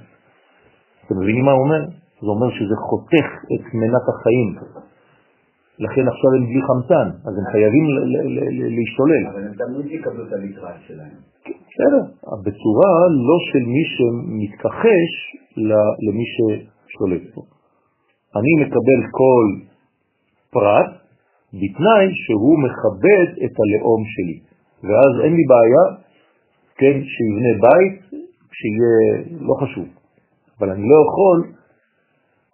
אתם 1.07 1.15
מבינים 1.21 1.45
מה 1.45 1.53
הוא 1.53 1.63
אומר? 1.65 1.83
זה 2.23 2.29
אומר 2.35 2.51
שזה 2.51 2.77
חותך 2.89 3.29
את 3.55 3.65
מנת 3.81 4.05
החיים. 4.13 4.51
לכן 5.79 6.09
עכשיו 6.09 6.31
הם 6.37 6.45
בלי 6.47 6.63
חמצן, 6.69 7.09
אז 7.27 7.35
הם 7.39 7.47
חייבים 7.53 7.85
להשתולל. 8.77 9.27
אבל 9.33 9.43
הם 9.47 9.55
תמיד 9.55 9.87
יקבלו 9.93 10.27
את 10.27 10.33
הליטרט 10.33 10.81
שלהם. 10.87 11.17
בסדר, 11.45 12.03
בצורה 12.45 12.93
לא 13.29 13.37
של 13.49 13.65
מי 13.75 13.85
שמתכחש 13.95 15.13
למי 16.07 16.25
ששולט 16.35 17.35
פה. 17.35 17.43
אני 18.37 18.67
מקבל 18.67 19.01
כל 19.21 19.47
פרט 20.51 20.91
בתנאי 21.53 22.07
שהוא 22.13 22.59
מכבד 22.65 23.27
את 23.45 23.55
הלאום 23.61 24.03
שלי, 24.15 24.39
ואז 24.83 25.25
אין 25.25 25.33
לי 25.37 25.45
בעיה, 25.53 25.85
כן, 26.79 26.97
שיבנה 27.13 27.53
בית, 27.65 28.21
שיהיה 28.53 28.97
לא 29.41 29.55
חשוב, 29.63 29.89
אבל 30.59 30.71
אני 30.71 30.89
לא 30.89 30.97
יכול, 31.07 31.53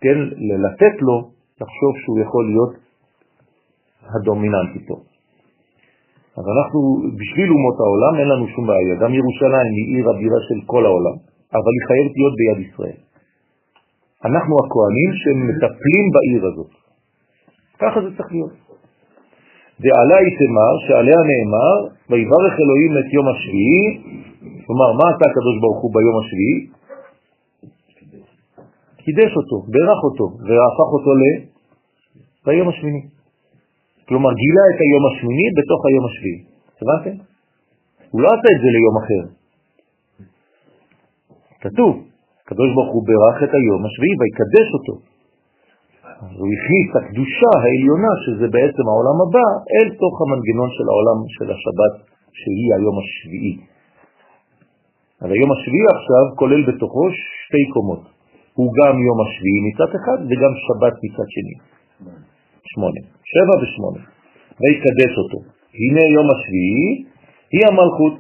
כן, 0.01 0.19
לתת 0.65 1.03
לו 1.03 1.31
לחשוב 1.61 1.93
שהוא 2.03 2.21
יכול 2.21 2.45
להיות 2.47 2.90
הדומיננטי 4.15 4.81
פה. 4.89 4.97
אז 6.39 6.45
אנחנו, 6.55 6.81
בשביל 7.21 7.49
אומות 7.51 7.77
העולם 7.81 8.13
אין 8.21 8.29
לנו 8.33 8.47
שום 8.55 8.67
בעיה. 8.67 8.95
גם 9.03 9.11
ירושלים 9.15 9.73
היא 9.77 9.87
עיר 9.97 10.07
הבירה 10.11 10.41
של 10.49 10.59
כל 10.67 10.83
העולם, 10.87 11.17
אבל 11.59 11.73
היא 11.77 11.85
חייבת 11.89 12.13
להיות 12.19 12.35
ביד 12.41 12.59
ישראל. 12.67 12.99
אנחנו 14.25 14.55
הכהנים 14.63 15.11
שמטפלים 15.21 16.05
בעיר 16.15 16.43
הזאת. 16.51 16.73
ככה 17.83 17.99
זה 18.05 18.11
צריך 18.17 18.29
להיות. 18.33 18.55
דעלה 19.83 20.19
תמר, 20.39 20.73
שעליה 20.87 21.21
נאמר, 21.31 21.77
ויברך 22.11 22.55
אלוהים 22.63 22.93
את 23.01 23.09
יום 23.17 23.27
השביעי, 23.33 23.87
כלומר, 24.67 24.91
מה 24.99 25.07
עשה 25.13 25.25
הקדוש 25.31 25.57
ברוך 25.63 25.81
הוא 25.83 25.91
ביום 25.95 26.17
השביעי? 26.23 26.59
קידש 29.05 29.33
אותו, 29.37 29.57
ברך 29.75 30.01
אותו, 30.07 30.25
והפך 30.47 30.89
אותו 30.97 31.11
ל... 31.21 31.23
ביום 32.47 32.69
השמיני. 32.69 33.20
כלומר, 34.11 34.33
גילה 34.43 34.65
את 34.73 34.79
היום 34.85 35.03
השמיני 35.09 35.49
בתוך 35.59 35.81
היום 35.89 36.05
השביעי. 36.09 36.41
הבנתם? 36.81 37.17
הוא 38.13 38.21
לא 38.23 38.29
עשה 38.35 38.49
את 38.55 38.61
זה 38.63 38.69
ליום 38.77 38.97
אחר. 39.03 39.23
כתוב, 41.65 41.93
הקדוש 42.43 42.71
ברוך 42.75 42.93
הוא 42.95 43.03
ברך 43.11 43.37
את 43.47 43.53
היום 43.59 43.81
השביעי 43.87 44.15
ויקדש 44.21 44.69
אותו. 44.77 44.95
הוא 46.39 46.49
הכניס 46.55 46.85
את 46.91 46.97
הקדושה 47.01 47.51
העליונה, 47.63 48.13
שזה 48.25 48.47
בעצם 48.57 48.85
העולם 48.91 49.19
הבא, 49.25 49.49
אל 49.75 49.89
תוך 50.03 50.15
המנגנון 50.23 50.71
של 50.77 50.87
העולם 50.91 51.19
של 51.37 51.49
השבת, 51.55 51.95
שהיא 52.41 52.71
היום 52.77 52.97
השביעי. 53.03 53.57
אז 55.23 55.29
היום 55.35 55.51
השביעי 55.55 55.89
עכשיו 55.97 56.25
כולל 56.41 56.63
בתוכו 56.69 57.05
שתי 57.45 57.65
קומות. 57.75 58.03
הוא 58.59 58.69
גם 58.79 58.95
יום 59.09 59.19
השביעי 59.25 59.61
מצד 59.69 59.91
אחד 59.99 60.19
וגם 60.29 60.53
שבת 60.65 60.95
מצד 61.05 61.29
שני. 61.35 61.70
שמונה. 62.65 63.01
שבע 63.33 63.55
ושמונה. 63.63 64.03
ויקדש 64.61 65.13
אותו. 65.19 65.39
הנה 65.75 66.03
יום 66.17 66.27
השביעי 66.31 67.05
היא 67.53 67.67
המלכות. 67.67 68.17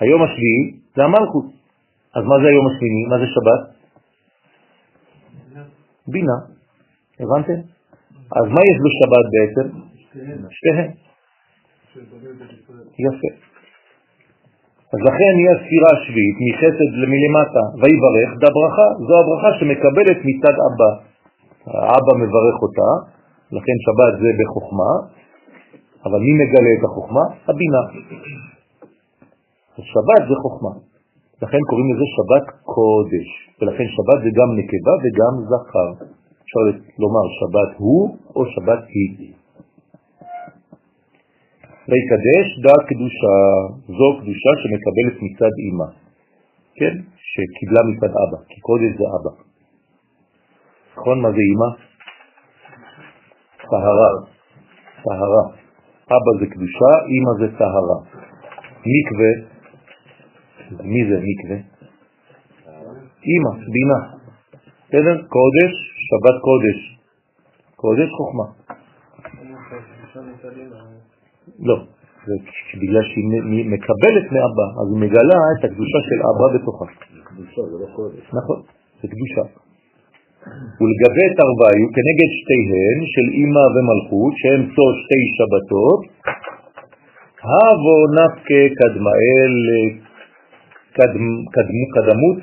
היום 0.00 0.22
השביעי 0.22 0.80
זה 0.96 1.04
המלכות. 1.04 1.46
אז 2.14 2.24
מה 2.24 2.36
זה 2.42 2.46
היום 2.48 2.66
השמיני? 2.70 3.02
מה 3.10 3.16
זה 3.18 3.26
שבת? 3.34 3.62
בינה. 6.08 6.38
הבנתם? 7.20 7.60
אז 8.38 8.44
מה 8.54 8.60
יש 8.70 8.76
בשבת 8.84 9.26
בעצם? 9.34 9.66
שתיהן. 10.56 10.90
יפה. 13.04 13.30
אז 14.92 15.00
לכן 15.08 15.32
היא 15.40 15.48
הספירה 15.54 15.90
השביעית 15.96 16.36
מחסד 16.46 16.90
למלמטה, 17.02 17.64
ויברך 17.80 18.30
דה 18.40 18.48
ברכה, 18.56 18.88
זו 19.06 19.14
הברכה 19.22 19.50
שמקבלת 19.58 20.18
מצד 20.28 20.56
אבא. 20.66 20.90
האבא 21.74 22.12
מברך 22.22 22.56
אותה, 22.62 22.90
לכן 23.56 23.76
שבת 23.86 24.12
זה 24.22 24.30
בחוכמה, 24.40 24.92
אבל 26.06 26.20
מי 26.26 26.32
מגלה 26.40 26.70
את 26.78 26.84
החוכמה? 26.88 27.24
הבינה. 27.48 27.82
אז 29.78 29.84
שבת 29.94 30.22
זה 30.28 30.34
חוכמה. 30.42 30.72
לכן 31.42 31.60
קוראים 31.68 31.88
לזה 31.92 32.06
שבת 32.16 32.46
קודש, 32.74 33.28
ולכן 33.58 33.86
שבת 33.96 34.18
זה 34.24 34.30
גם 34.38 34.48
נקבה 34.58 34.94
וגם 35.02 35.34
זכר. 35.50 35.88
אפשר 36.42 36.62
לומר 37.02 37.24
שבת 37.38 37.70
הוא 37.78 38.16
או 38.36 38.42
שבת 38.54 38.82
היא. 38.94 39.32
ויקדש 41.88 42.46
דעת 42.64 42.82
קדושה, 42.90 43.36
זו 43.98 44.08
קדושה 44.20 44.52
שמקבלת 44.60 45.16
מצד 45.24 45.54
אמא, 45.66 45.88
כן? 46.78 46.94
שקיבלה 47.30 47.82
מצד 47.90 48.12
אבא, 48.24 48.38
כי 48.48 48.60
קודש 48.60 48.92
זה 48.98 49.04
אבא. 49.16 49.47
נכון? 50.98 51.20
מה 51.22 51.30
זה 51.30 51.42
אמא? 51.52 51.70
טהרה. 53.70 54.10
טהרה. 55.04 55.44
אבא 56.06 56.32
זה 56.40 56.46
קדושה, 56.52 56.92
אמא 57.14 57.32
זה 57.40 57.58
טהרה. 57.58 57.98
מקווה, 58.92 59.32
מי 60.84 61.00
זה 61.08 61.16
מקווה? 61.28 61.58
אמא, 63.32 63.52
בינה. 63.72 64.00
בסדר? 64.88 65.16
קודש, 65.36 65.72
שבת 66.06 66.36
קודש. 66.46 66.78
קודש 67.76 68.08
חוכמה. 68.16 68.46
לא, 71.58 71.76
זה 72.26 72.34
בגלל 72.80 73.02
שהיא 73.02 73.70
מקבלת 73.70 74.26
מאבא, 74.32 74.66
אז 74.80 74.86
היא 74.92 75.00
מגלה 75.04 75.38
את 75.58 75.64
הקדושה 75.64 75.98
של 76.08 76.18
אבא 76.28 76.58
בתוכה. 76.58 76.84
קדושה, 77.24 77.62
זה 77.70 77.76
לא 77.82 77.96
קודש. 77.96 78.24
נכון, 78.32 78.62
זה 79.02 79.08
קדושה. 79.08 79.67
ולגבי 80.80 81.28
תרוויו 81.38 81.86
כנגד 81.94 82.30
שתיהן 82.36 82.98
של 83.12 83.26
אמא 83.42 83.64
ומלכות, 83.74 84.32
שהן 84.40 84.60
צו 84.74 84.86
שתי 85.00 85.22
שבתות, 85.36 86.00
הבו 87.52 87.98
נפקה 88.16 88.62
קדמאל 88.78 89.54
קדמ, 90.96 91.26
קדמו, 91.54 91.84
קדמות 91.94 92.38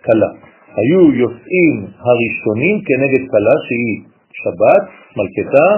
קלה. 0.00 0.30
היו 0.76 1.02
יוצאים 1.22 1.74
הראשונים 2.06 2.76
כנגד 2.86 3.22
קלה 3.32 3.56
שהיא 3.66 3.96
שבת, 4.40 4.84
מלכתה, 5.16 5.68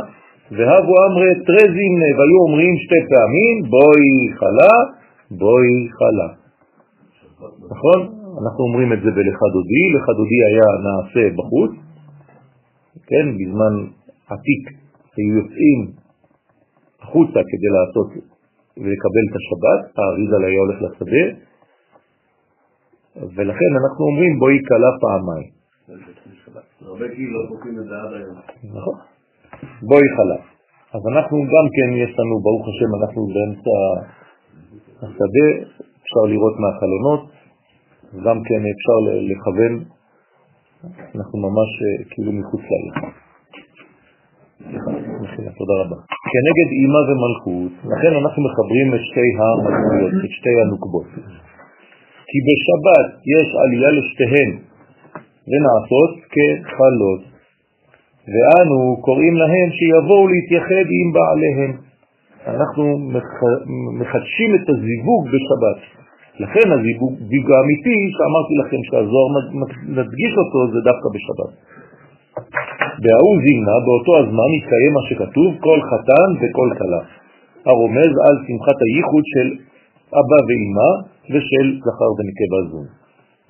והבו 0.51 0.95
אמרי 1.07 1.33
טרזים 1.47 1.93
והיו 2.17 2.39
אומרים 2.49 2.75
שתי 2.85 3.01
פעמים 3.11 3.55
בואי 3.71 4.39
חלה, 4.39 4.75
בואי 5.31 5.89
חלה. 5.99 6.29
נכון? 7.71 8.18
אנחנו 8.43 8.61
אומרים 8.69 8.93
את 8.93 9.01
זה 9.05 9.11
בלכה 9.17 9.47
דודי, 9.55 9.85
לך 9.95 10.05
דודי 10.19 10.41
היה 10.49 10.69
נעשה 10.87 11.25
בחוץ, 11.39 11.73
כן, 13.11 13.27
בזמן 13.39 13.75
עתיק 14.33 14.65
היו 15.17 15.33
יוצאים 15.41 15.79
החוצה 17.03 17.41
כדי 17.51 17.71
לעשות 17.77 18.09
ולקבל 18.83 19.25
את 19.29 19.35
השבת, 19.41 19.81
האריזל 19.99 20.43
היה 20.45 20.61
הולך 20.65 20.79
לשדה, 20.87 21.25
ולכן 23.37 23.71
אנחנו 23.81 24.03
אומרים 24.11 24.39
בואי 24.39 24.59
קלה 24.69 24.91
פעמיים. 25.03 25.49
הרבה 26.87 27.09
קהילות 27.09 27.47
עושים 27.51 27.79
את 27.81 27.85
זה 27.85 27.95
עד 28.03 28.13
היום. 28.19 28.37
נכון. 28.79 28.97
בואי 29.83 30.09
חלה. 30.17 30.39
אז 30.95 31.03
אנחנו 31.13 31.37
גם 31.55 31.67
כן, 31.75 31.89
יש 32.05 32.13
לנו, 32.19 32.35
ברוך 32.47 32.65
השם, 32.71 32.91
אנחנו 33.01 33.21
באמצע 33.35 33.77
השדה, 35.03 35.49
אפשר 36.03 36.25
לראות 36.33 36.55
מהחלונות, 36.63 37.38
גם 38.15 38.39
כן 38.47 38.61
אפשר 38.73 38.99
לכוון, 39.31 39.85
אנחנו 41.17 41.37
ממש 41.47 41.71
אה, 41.85 42.05
כאילו 42.11 42.33
מחוץ 42.33 42.61
לעיר. 42.71 42.95
תודה 45.59 45.75
רבה. 45.83 45.97
כנגד 46.33 46.69
אימא 46.79 47.03
ומלכות, 47.09 47.73
לכן 47.93 48.13
אנחנו 48.21 48.41
מחברים 48.47 48.89
את 48.95 49.03
שתי 49.09 49.29
המלכויות, 49.39 50.13
את 50.25 50.31
שתי 50.39 50.55
הנוקבות. 50.61 51.09
כי 52.29 52.39
בשבת 52.47 53.09
יש 53.35 53.47
עלייה 53.63 53.91
לשתיהן 53.99 54.51
ונעשות 55.51 56.13
כחלות, 56.35 57.23
ואנו 58.33 58.79
קוראים 59.01 59.35
להם 59.35 59.69
שיבואו 59.77 60.29
להתייחד 60.29 60.87
עם 60.99 61.09
בעליהם. 61.17 61.73
אנחנו 62.47 62.85
מחדשים 64.01 64.51
את 64.55 64.69
הזיווג 64.69 65.23
בשבת. 65.33 65.99
לכן 66.43 66.67
הזיווג 66.75 67.47
האמיתי 67.55 67.99
שאמרתי 68.17 68.55
לכם 68.63 68.81
שהזוהר 68.89 69.29
מדגיש 69.97 70.33
אותו 70.41 70.59
זה 70.73 70.79
דווקא 70.89 71.09
בשבת. 71.15 71.53
בהוא 73.03 73.37
זימנה, 73.45 73.77
באותו 73.87 74.13
הזמן 74.23 74.51
יתקיים 74.59 74.93
מה 74.97 75.03
שכתוב, 75.09 75.51
כל 75.67 75.79
חתן 75.91 76.29
וכל 76.41 76.69
כלה, 76.79 77.03
הרומז 77.69 78.13
על 78.25 78.35
שמחת 78.45 78.79
הייחוד 78.85 79.25
של 79.33 79.49
אבא 80.21 80.39
ואמא 80.47 80.91
ושל 81.33 81.67
זכר 81.85 82.11
ונקבה 82.17 82.61
זון. 82.71 82.87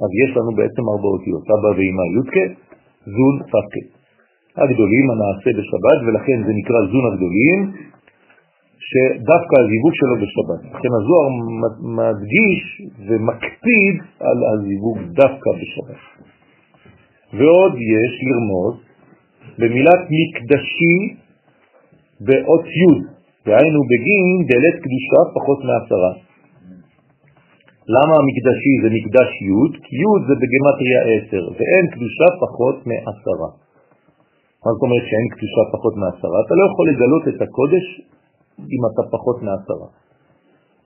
אז 0.02 0.10
יש 0.23 0.31
לנו 0.36 0.51
בעצם 0.59 0.82
ארבע 0.93 1.10
אותיות, 1.16 1.44
אבא 1.55 1.70
ואמא 1.77 2.05
יודקה, 2.16 2.44
זון 3.15 3.35
פסקה. 3.52 3.82
הגדולים 4.62 5.06
הנעשה 5.10 5.51
בשבת, 5.59 5.98
ולכן 6.06 6.39
זה 6.47 6.52
נקרא 6.60 6.78
זון 6.93 7.05
הגדולים, 7.10 7.59
שדווקא 8.86 9.55
הזיווג 9.62 9.94
שלו 10.00 10.14
בשבת. 10.22 10.60
לכן 10.74 10.92
הזוהר 10.98 11.28
מדגיש 11.98 12.62
ומקפיד 13.06 13.96
על 14.20 14.38
הזיווג 14.50 14.98
דווקא 15.20 15.50
בשבת. 15.60 16.00
ועוד 17.36 17.72
יש 17.94 18.12
לרמוז 18.26 18.76
במילת 19.59 20.02
מקדשי 20.16 20.98
באות 22.26 22.66
י', 22.80 22.94
דהיינו 23.46 23.80
בגין 23.90 24.28
דלת 24.50 24.76
קדושה 24.84 25.20
פחות 25.36 25.59
מעשרה. 25.68 26.12
למה 27.94 28.14
המקדשי 28.20 28.74
זה 28.82 28.88
מקדש 28.96 29.30
י'? 29.48 29.68
כי 29.84 29.94
י' 30.02 30.18
זה 30.26 30.34
בגמטריה 30.40 31.00
10, 31.28 31.44
ואין 31.56 31.84
קדושה 31.94 32.28
פחות 32.42 32.76
מעשרה. 32.90 33.50
מה 34.62 34.70
זאת 34.74 34.82
אומרת 34.86 35.05
שאין 35.09 35.26
קדושה 35.34 35.62
פחות 35.74 35.94
מעשרה? 36.02 36.38
אתה 36.44 36.55
לא 36.59 36.64
יכול 36.70 36.84
לגלות 36.92 37.24
את 37.32 37.38
הקודש 37.44 37.84
אם 38.59 38.82
אתה 38.89 39.02
פחות 39.14 39.36
מעשרה. 39.43 39.89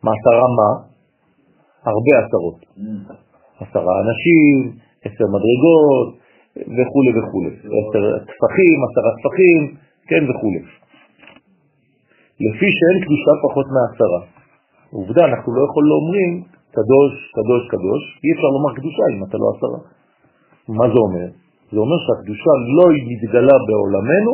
מעשרה 0.07 0.47
מה? 0.59 0.71
הרבה 1.91 2.13
עשרות. 2.23 2.59
עשרה 3.61 3.93
אנשים, 4.05 4.57
עשר 5.05 5.27
מדרגות 5.37 6.09
וכו' 6.77 7.11
וכו'. 7.17 7.53
עשר 7.79 8.03
טפחים, 8.31 8.77
עשרה 8.87 9.11
טפחים, 9.19 9.61
כן 10.09 10.23
וכו'. 10.31 10.65
לפי 12.47 12.69
שאין 12.77 12.97
קדושה 13.05 13.33
פחות 13.45 13.67
מעשרה. 13.77 14.21
עובדה, 14.93 15.25
אנחנו 15.25 15.49
לא 15.57 15.63
יכולים 15.69 15.91
לומרים 15.95 16.31
קדוש, 16.77 17.13
קדוש, 17.37 17.63
קדוש, 17.73 18.03
אי 18.25 18.31
אפשר 18.35 18.49
לומר 18.57 18.73
קדושה 18.79 19.05
אם 19.15 19.21
אתה 19.27 19.37
לא 19.43 19.47
עשרה. 19.55 19.79
מה 20.79 20.87
זה 20.93 20.99
אומר? 21.07 21.29
זה 21.73 21.79
אומר 21.85 21.99
שהקדושה 22.05 22.53
לא 22.77 22.85
מתגלה 23.11 23.57
בעולמנו 23.67 24.33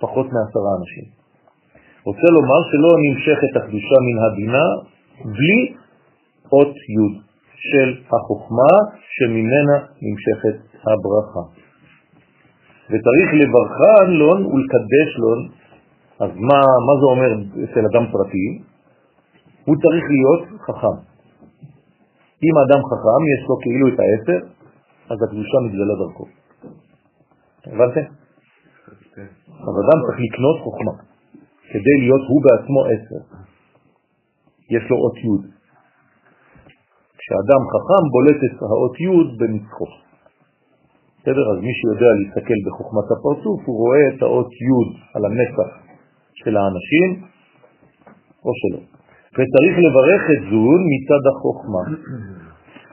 פחות 0.00 0.26
מעשרה 0.34 0.70
אנשים. 0.78 1.19
רוצה 2.06 2.26
לומר 2.36 2.60
שלא 2.70 2.92
נמשכת 3.04 3.52
הקדושה 3.56 3.96
מן 4.06 4.18
הבינה 4.26 4.64
בלי 5.24 5.60
אות 6.52 6.74
י' 6.94 7.20
של 7.56 7.88
החוכמה 8.12 8.72
שממנה 9.14 9.76
נמשכת 10.04 10.56
הברכה. 10.86 11.44
וצריך 12.90 13.28
לברכן 13.40 14.10
לון 14.10 14.46
ולקדש 14.46 15.10
לון, 15.22 15.48
אז 16.20 16.30
מה, 16.36 16.60
מה 16.86 16.94
זה 17.00 17.06
אומר 17.12 17.30
אצל 17.64 17.84
אדם 17.90 18.04
פרטי? 18.12 18.48
הוא 19.64 19.76
צריך 19.82 20.04
להיות 20.14 20.60
חכם. 20.66 20.96
אם 22.46 22.54
אדם 22.64 22.80
חכם, 22.90 23.20
יש 23.34 23.42
לו 23.48 23.54
כאילו 23.62 23.88
את 23.88 23.98
העשר, 24.00 24.40
אז 25.10 25.18
הקדושה 25.24 25.58
מתגלה 25.64 25.94
דרכו. 26.00 26.24
הבנתם? 27.66 28.06
אז 29.68 29.74
אדם 29.84 29.98
צריך 30.06 30.18
לקנות 30.26 30.56
חוכמה, 30.64 31.09
כדי 31.70 31.96
להיות 32.02 32.24
הוא 32.30 32.40
בעצמו 32.44 32.80
עשר. 32.92 33.22
יש 34.74 34.84
לו 34.90 34.96
אות 35.02 35.16
י'. 35.24 35.40
כשאדם 37.18 37.62
חכם 37.72 38.02
בולט 38.12 38.40
את 38.46 38.56
האות 38.62 38.94
י' 39.00 39.28
במצחו. 39.38 39.88
בסדר? 41.18 41.44
אז 41.52 41.58
מי 41.66 41.72
שיודע 41.78 42.10
להסתכל 42.18 42.58
בחוכמת 42.66 43.08
הפרצוף, 43.12 43.60
הוא 43.66 43.76
רואה 43.84 44.04
את 44.10 44.22
האות 44.22 44.50
י' 44.66 44.90
על 45.14 45.22
המצח 45.28 45.70
של 46.40 46.56
האנשים, 46.56 47.08
או 48.44 48.50
שלא. 48.60 48.80
וצריך 49.36 49.74
לברך 49.86 50.22
את 50.34 50.40
זון 50.50 50.80
מצד 50.92 51.22
החוכמה, 51.30 51.84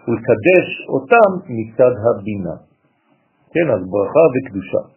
ולקדש 0.08 0.68
אותם 0.94 1.30
מצד 1.58 1.94
הבינה. 2.06 2.56
כן, 3.54 3.68
אז 3.76 3.82
ברכה 3.92 4.26
וקדושה. 4.34 4.97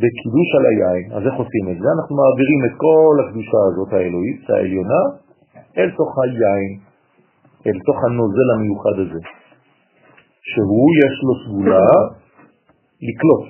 בקידוש 0.00 0.48
על 0.58 0.64
היין, 0.70 1.06
אז 1.16 1.22
איך 1.26 1.34
עושים 1.42 1.64
את 1.72 1.78
זה? 1.82 1.88
אנחנו 1.96 2.12
מעבירים 2.20 2.60
את 2.66 2.74
כל 2.84 3.14
הקדושה 3.22 3.60
הזאת 3.68 3.90
האלוהית, 3.92 4.50
העליונה, 4.50 5.02
אל 5.78 5.90
תוך 5.98 6.10
היין, 6.22 6.72
אל 7.66 7.78
תוך 7.86 7.98
הנוזל 8.04 8.48
המיוחד 8.54 8.96
הזה, 9.02 9.20
שהוא 10.50 10.88
יש 11.04 11.14
לו 11.26 11.32
סגולה 11.44 11.88
לקלוט 13.06 13.44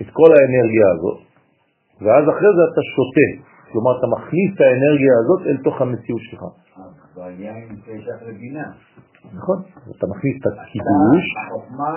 את 0.00 0.08
כל 0.18 0.30
האנרגיה 0.36 0.86
הזאת, 0.94 1.18
ואז 2.00 2.24
אחרי 2.32 2.50
זה 2.56 2.62
אתה 2.72 2.82
שותה, 2.94 3.28
כלומר 3.72 3.92
אתה 3.98 4.06
מכניס 4.14 4.48
את 4.54 4.60
האנרגיה 4.60 5.14
הזאת 5.20 5.40
אל 5.46 5.56
תוך 5.64 5.80
המציאות 5.80 6.22
שלך. 6.30 6.42
והיין 7.16 7.68
זה 7.86 7.92
שייך 8.04 8.22
לבינה. 8.28 8.66
נכון, 9.34 9.58
אתה 9.98 10.06
מכניס 10.06 10.36
את 10.40 10.46
הקידוש, 10.46 11.24
החוכמה 11.46 11.92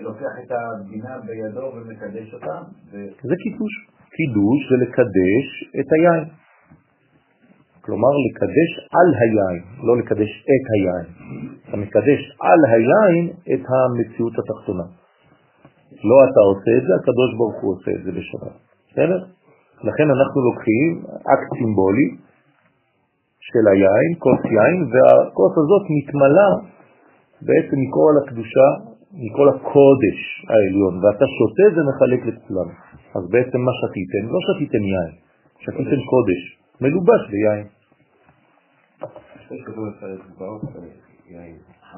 לוקח 0.00 0.34
את 0.44 0.50
הבינה 0.52 1.18
בידו 1.26 1.72
ומקדש 1.74 2.34
אותה. 2.34 2.58
זה 3.22 3.34
קידוש. 3.42 3.72
קידוש 4.16 4.60
זה 4.70 4.76
לקדש 4.84 5.46
את 5.80 5.88
היין. 5.92 6.24
כלומר, 7.84 8.12
לקדש 8.26 8.70
על 8.96 9.08
היין, 9.20 9.62
לא 9.86 9.96
לקדש 9.98 10.32
את 10.52 10.66
היין. 10.74 11.06
אתה 11.68 11.76
מקדש 11.76 12.20
על 12.48 12.60
היין 12.72 13.24
את 13.52 13.64
המציאות 13.70 14.34
התחתונה. 14.38 14.86
לא 16.08 16.16
אתה 16.28 16.40
עושה 16.50 16.70
את 16.78 16.84
זה, 16.86 16.92
הקדוש 17.00 17.30
ברוך 17.38 17.58
הוא 17.62 17.74
עושה 17.74 17.90
את 17.90 18.02
זה 18.04 18.10
בשבת. 18.12 18.54
בסדר? 18.90 19.20
לכן 19.88 20.06
אנחנו 20.16 20.38
לוקחים 20.48 20.90
אקט 21.32 21.48
סימבולי 21.58 22.06
של 23.48 23.64
היין, 23.72 24.10
כוס 24.24 24.40
יין, 24.54 24.78
והכוס 24.92 25.52
הזאת 25.60 25.84
מתמלה 25.96 26.50
בעצם 27.46 27.76
מכל 27.84 28.14
הקדושה, 28.20 28.68
מכל 29.22 29.48
הקודש 29.54 30.18
העליון, 30.50 30.94
ואתה 31.02 31.26
שותה 31.36 31.66
ומחלק 31.74 32.20
לכולם. 32.28 32.68
אז 33.16 33.22
בעצם 33.30 33.58
מה 33.66 33.72
שתיתם? 33.80 34.24
לא 34.34 34.40
שתיתם 34.46 34.84
יין, 34.92 35.12
שתיתם 35.64 36.00
קודש, 36.12 36.42
מלובש 36.80 37.22
ביין. 37.30 37.66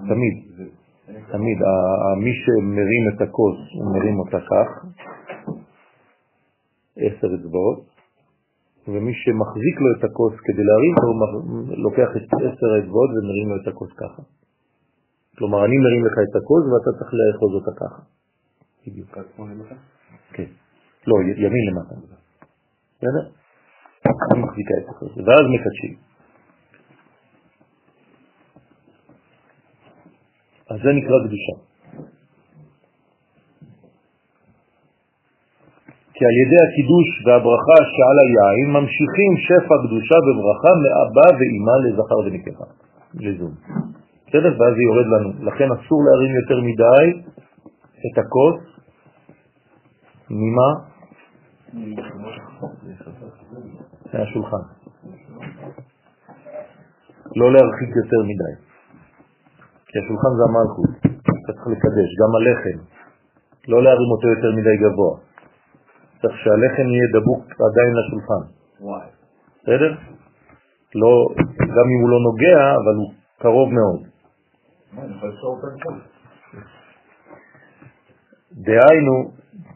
תמיד, 0.09 0.35
תמיד, 1.33 1.59
מי 2.25 2.33
שמרים 2.43 3.05
את 3.15 3.21
הכוס, 3.21 3.59
הוא 3.75 3.95
מרים 3.95 4.19
אותה 4.19 4.39
כך, 4.41 4.69
עשר 6.97 7.29
אצבעות, 7.35 7.96
ומי 8.89 9.13
שמחזיק 9.15 9.77
לו 9.85 9.89
את 9.99 10.05
הכוס 10.05 10.35
כדי 10.47 10.65
להרים 10.69 10.95
הוא 11.03 11.15
לוקח 11.85 12.11
את 12.17 12.27
עשר 12.47 12.69
האצבעות 12.75 13.11
ומרים 13.15 13.49
לו 13.51 13.57
את 13.63 13.69
הכוס 13.69 13.91
ככה. 14.03 14.23
כלומר, 15.39 15.65
אני 15.65 15.77
מרים 15.85 16.05
לך 16.07 16.17
את 16.31 16.37
הכוס 16.37 16.65
ואתה 16.71 16.91
צריך 16.99 17.11
לאחוז 17.19 17.53
אותה 17.55 17.73
ככה. 17.81 18.03
בדיוק. 18.87 19.19
כן. 20.33 20.51
לא, 21.07 21.15
ימין 21.23 21.65
למטה. 21.69 21.95
בסדר? 22.99 23.25
אני 24.33 24.43
מחזיקה 24.43 24.75
את 24.83 24.89
הכוס, 24.89 25.13
ואז 25.17 25.45
מקדשים. 25.55 25.95
אז 30.71 30.79
זה 30.85 30.91
נקרא 30.99 31.17
קדושה. 31.27 31.76
כי 36.17 36.23
על 36.31 36.37
ידי 36.43 36.61
הקידוש 36.67 37.09
והברכה 37.25 37.79
שעל 37.95 38.19
היין 38.25 38.69
ממשיכים 38.77 39.33
שפע 39.47 39.77
קדושה 39.85 40.17
וברכה 40.25 40.73
מאבא 40.83 41.29
ואימא 41.39 41.77
לזכר 41.85 42.19
ונקבה, 42.25 42.67
לזום. 43.25 43.55
בסדר? 44.27 44.53
ואז 44.59 44.73
זה 44.77 44.83
יורד 44.89 45.07
לנו. 45.15 45.31
לכן 45.49 45.69
אסור 45.77 46.01
להרים 46.07 46.33
יותר 46.41 46.59
מדי 46.69 47.07
את 48.07 48.19
הכוס. 48.19 48.59
ממה? 50.31 50.71
מהשולחן. 54.13 54.65
לא 57.37 57.53
להרחיק 57.53 57.91
יותר 58.03 58.21
מדי. 58.31 58.55
כי 59.87 59.99
השולחן 59.99 60.33
זה 60.39 60.43
המלכות, 60.49 60.91
אתה 61.41 61.53
צריך 61.53 61.69
לקדש, 61.75 62.11
גם 62.21 62.31
הלחם. 62.37 62.79
לא 63.69 63.83
להרים 63.83 64.11
אותו 64.15 64.29
יותר 64.29 64.51
מדי 64.59 64.77
גבוה. 64.83 65.27
צריך 66.27 66.39
שהלחם 66.45 66.89
יהיה 66.89 67.09
דבוק 67.17 67.45
עדיין 67.69 67.93
לשולחן. 67.99 68.43
בסדר? 69.63 69.95
לא, 70.95 71.27
גם 71.61 71.87
אם 71.93 72.01
הוא 72.03 72.11
לא 72.11 72.19
נוגע, 72.29 72.61
אבל 72.75 72.95
הוא 72.97 73.13
קרוב 73.39 73.69
מאוד. 73.73 74.01
דהיינו, 78.53 79.15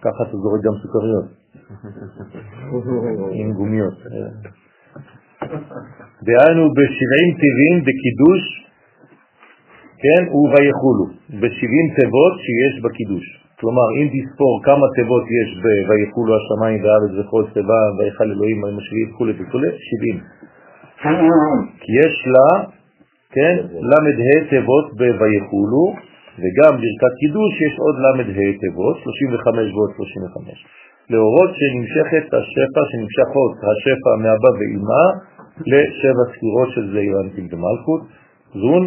ככה 0.02 0.22
אתה 0.28 0.36
זורק 0.36 0.60
גם 0.64 0.72
סוכריות, 0.82 1.26
עם 3.40 3.52
גומיות. 3.52 3.94
דהיינו 6.22 6.64
ב-70 6.76 7.28
טבעים 7.42 7.76
בקידוש, 7.86 8.42
כן, 10.02 10.22
וביכולו, 10.36 11.06
ב-70 11.40 11.86
תיבות 11.96 12.34
שיש 12.44 12.82
בקידוש. 12.84 13.40
כלומר, 13.60 13.88
אם 13.98 14.06
תספור 14.14 14.52
כמה 14.66 14.86
תיבות 14.96 15.24
יש 15.38 15.48
ב"ויכולו 15.62 16.32
השמיים 16.38 16.78
והארץ 16.84 17.12
וכל 17.18 17.42
צבא 17.54 17.82
ויכל 17.98 18.28
אלוהים 18.34 18.64
המשביעי" 18.64 19.04
וכו' 19.10 19.26
וכו', 19.40 19.60
70. 19.88 20.20
כי 21.82 21.90
יש 22.02 22.14
לה, 22.34 22.48
כן, 23.34 23.54
ל"ה 23.90 24.48
תיבות 24.50 24.86
ב"ויכולו", 24.98 25.84
וגם 26.40 26.72
ברכת 26.80 27.12
קידוש 27.20 27.52
יש 27.66 27.74
עוד 27.84 27.96
ל"ה 28.02 28.12
תיבות, 28.62 28.96
35 29.04 29.72
ועוד 29.74 29.90
35. 29.96 30.66
להורות 31.10 31.50
שנמשכת 31.58 32.26
השפע, 32.38 32.82
שנמשכות 32.90 33.52
השפע 33.70 34.12
מאבא 34.22 34.50
ואימא 34.58 35.04
לשבע 35.72 36.24
ספירות 36.32 36.68
של 36.74 36.84
זעיר 36.92 37.14
אנפין 37.24 37.46
ומלכות, 37.50 38.02
זון, 38.62 38.82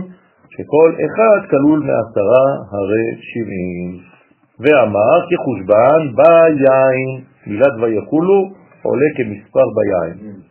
שכל 0.53 0.89
אחד 1.05 1.39
כלול 1.49 1.79
מעשרה 1.79 2.45
הרי 2.71 3.05
שבעים. 3.29 4.12
ואמר 4.59 5.17
כחושבן 5.29 6.01
ביין, 6.15 7.09
מילת 7.47 7.73
ויכולו 7.81 8.39
עולה 8.81 9.09
כמספר 9.17 9.67
ביין, 9.77 10.41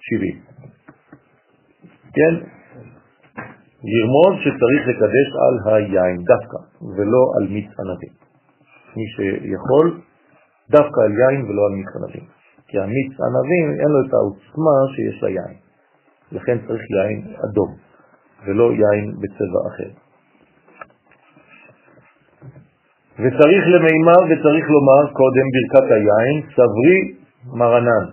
70. 0.00 0.38
כן? 2.16 2.34
לרמוז 3.90 4.34
שצריך 4.40 4.82
לקדש 4.88 5.28
על 5.44 5.74
היין 5.74 6.16
דווקא, 6.16 6.58
ולא 6.96 7.22
על 7.36 7.48
מיץ 7.48 7.70
ענבים. 7.80 8.12
מי 8.96 9.06
שיכול, 9.16 10.00
דווקא 10.70 11.00
על 11.00 11.12
יין 11.12 11.44
ולא 11.44 11.62
על 11.66 11.74
מיץ 11.78 11.88
ענבים. 11.96 12.26
כי 12.68 12.78
המיץ 12.78 13.12
ענבים 13.26 13.66
אין 13.80 13.90
לו 13.94 14.00
את 14.06 14.14
העוצמה 14.14 14.76
שיש 14.94 15.22
ליין. 15.22 15.56
לכן 16.32 16.58
צריך 16.66 16.82
יין 16.90 17.34
אדום, 17.44 17.74
ולא 18.46 18.72
יין 18.72 19.14
בצבע 19.20 19.60
אחר. 19.68 20.05
וצריך 23.20 23.64
למימר 23.74 24.20
וצריך 24.24 24.64
לומר 24.74 25.12
קודם 25.12 25.46
ברכת 25.54 25.90
היין, 25.90 26.36
סברי 26.56 26.98
מרנן. 27.58 28.04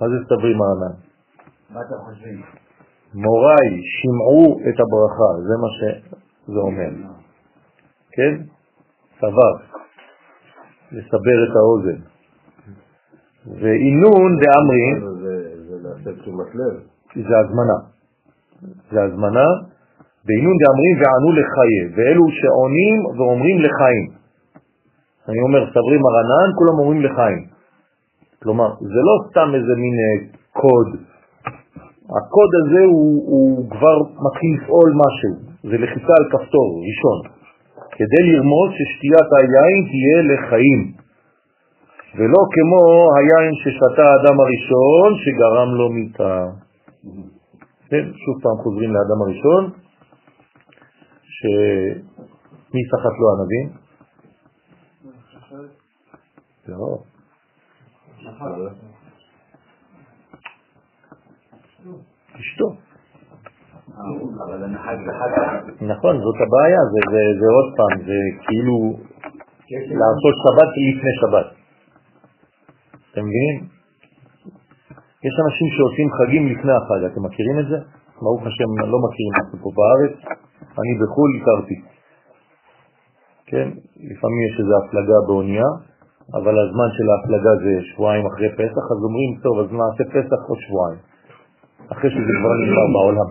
מה 0.00 0.08
זה 0.08 0.16
סברי 0.28 0.54
מרנן? 0.54 0.94
מה 1.70 1.80
אתם 1.80 1.96
חושבים? 2.04 2.42
מוריי, 3.14 3.70
שמעו 3.98 4.60
את 4.60 4.80
הברכה, 4.80 5.30
זה 5.48 5.54
מה 5.62 5.68
שזה 5.78 6.58
אומר. 6.58 6.90
כן? 8.12 8.42
סבר, 9.18 9.52
לסבר 10.92 11.38
את 11.44 11.56
האוזן. 11.56 12.00
ואינון 13.46 14.36
דאמרי, 14.40 15.18
זה 15.68 15.74
לעשות 15.82 16.22
תשומת 16.22 16.54
לב. 16.54 16.80
זה 17.14 17.38
הזמנה. 17.38 17.78
זה 18.90 19.02
הזמנה, 19.02 19.46
ואינון 20.28 20.56
דאמרים 20.62 20.96
וענו 21.00 21.28
לחיי, 21.38 21.78
ואלו 21.96 22.24
שעונים 22.38 22.96
ואומרים 23.16 23.58
לחיים. 23.58 24.06
אני 25.28 25.40
אומר, 25.46 25.60
סברים 25.74 26.02
הרנן, 26.06 26.48
כולם 26.58 26.78
אומרים 26.78 27.02
לחיים. 27.02 27.40
כלומר, 28.42 28.68
זה 28.80 29.00
לא 29.08 29.14
סתם 29.28 29.48
איזה 29.54 29.74
מין 29.82 29.94
אה, 30.04 30.16
קוד. 30.52 30.88
הקוד 32.16 32.50
הזה 32.60 32.82
הוא, 32.84 33.12
הוא 33.32 33.70
כבר 33.70 33.96
מתחיל 34.26 34.50
לפעול 34.56 34.90
משהו, 35.04 35.32
זה 35.70 35.76
לחיצה 35.82 36.14
על 36.18 36.26
כפתור 36.32 36.68
ראשון, 36.88 37.18
כדי 37.96 38.22
לרמוז 38.28 38.70
ששתיית 38.76 39.30
היין 39.38 39.80
תהיה 39.90 40.18
לחיים, 40.30 40.80
ולא 42.16 42.42
כמו 42.54 42.80
היין 43.16 43.52
ששתה 43.62 44.04
האדם 44.10 44.36
הראשון 44.40 45.08
שגרם 45.22 45.70
לו 45.74 45.88
מיתה. 45.90 46.44
כן, 47.90 48.04
שוב 48.22 48.34
פעם 48.42 48.56
חוזרים 48.64 48.90
לאדם 48.94 49.20
הראשון, 49.24 49.70
שמי 51.38 52.82
סחט 52.90 53.14
לו 53.20 53.26
ענבים? 53.34 53.66
לא. 56.68 56.98
אשתו. 62.40 62.68
נכון, 65.80 66.14
זאת 66.24 66.38
הבעיה, 66.46 66.80
זה 67.40 67.46
עוד 67.56 67.68
פעם, 67.76 67.98
זה 68.06 68.18
כאילו 68.46 68.76
לעשות 70.00 70.34
שבת 70.44 70.70
לפני 70.88 71.12
שבת. 71.20 71.48
אתם 73.12 73.20
מבינים? 73.26 73.56
יש 75.26 75.34
אנשים 75.44 75.68
שעושים 75.76 76.08
חגים 76.18 76.48
לפני 76.48 76.72
החג, 76.72 77.04
אתם 77.12 77.22
מכירים 77.26 77.58
את 77.58 77.66
זה? 77.68 77.76
ברוך 78.22 78.42
השם, 78.46 78.70
לא 78.92 78.98
מכירים 79.04 79.34
את 79.40 79.48
פה 79.62 79.70
בארץ, 79.78 80.14
אני 80.78 80.92
בחו"ל 81.00 81.30
הכרתי. 81.36 81.78
כן, 83.46 83.68
לפעמים 84.10 84.40
יש 84.48 84.54
איזו 84.60 84.74
הפלגה 84.80 85.18
באונייה, 85.26 85.70
אבל 86.38 86.54
הזמן 86.64 86.88
של 86.96 87.06
ההפלגה 87.10 87.52
זה 87.64 87.72
שבועיים 87.88 88.26
אחרי 88.26 88.48
פסח, 88.60 88.84
אז 88.92 88.98
אומרים, 89.06 89.30
טוב, 89.42 89.54
אז 89.62 89.68
נעשה 89.72 90.04
פסח 90.14 90.40
עוד 90.48 90.58
שבועיים, 90.64 91.00
אחרי 91.92 92.10
שזה 92.10 92.32
כבר 92.38 92.52
נגמר 92.62 92.86
בעולם. 92.94 93.28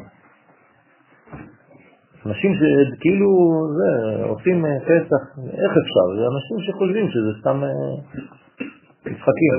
אנשים 2.25 2.51
שכאילו 2.59 3.29
זה, 3.77 3.89
עושים 4.23 4.65
אה, 4.65 4.79
פסח, 4.79 5.21
איך 5.63 5.71
אפשר? 5.83 6.05
זה 6.17 6.23
אנשים 6.33 6.57
שחושבים 6.65 7.05
שזה 7.09 7.31
סתם 7.39 7.63
אה, 7.63 7.69
משחקים. 9.11 9.51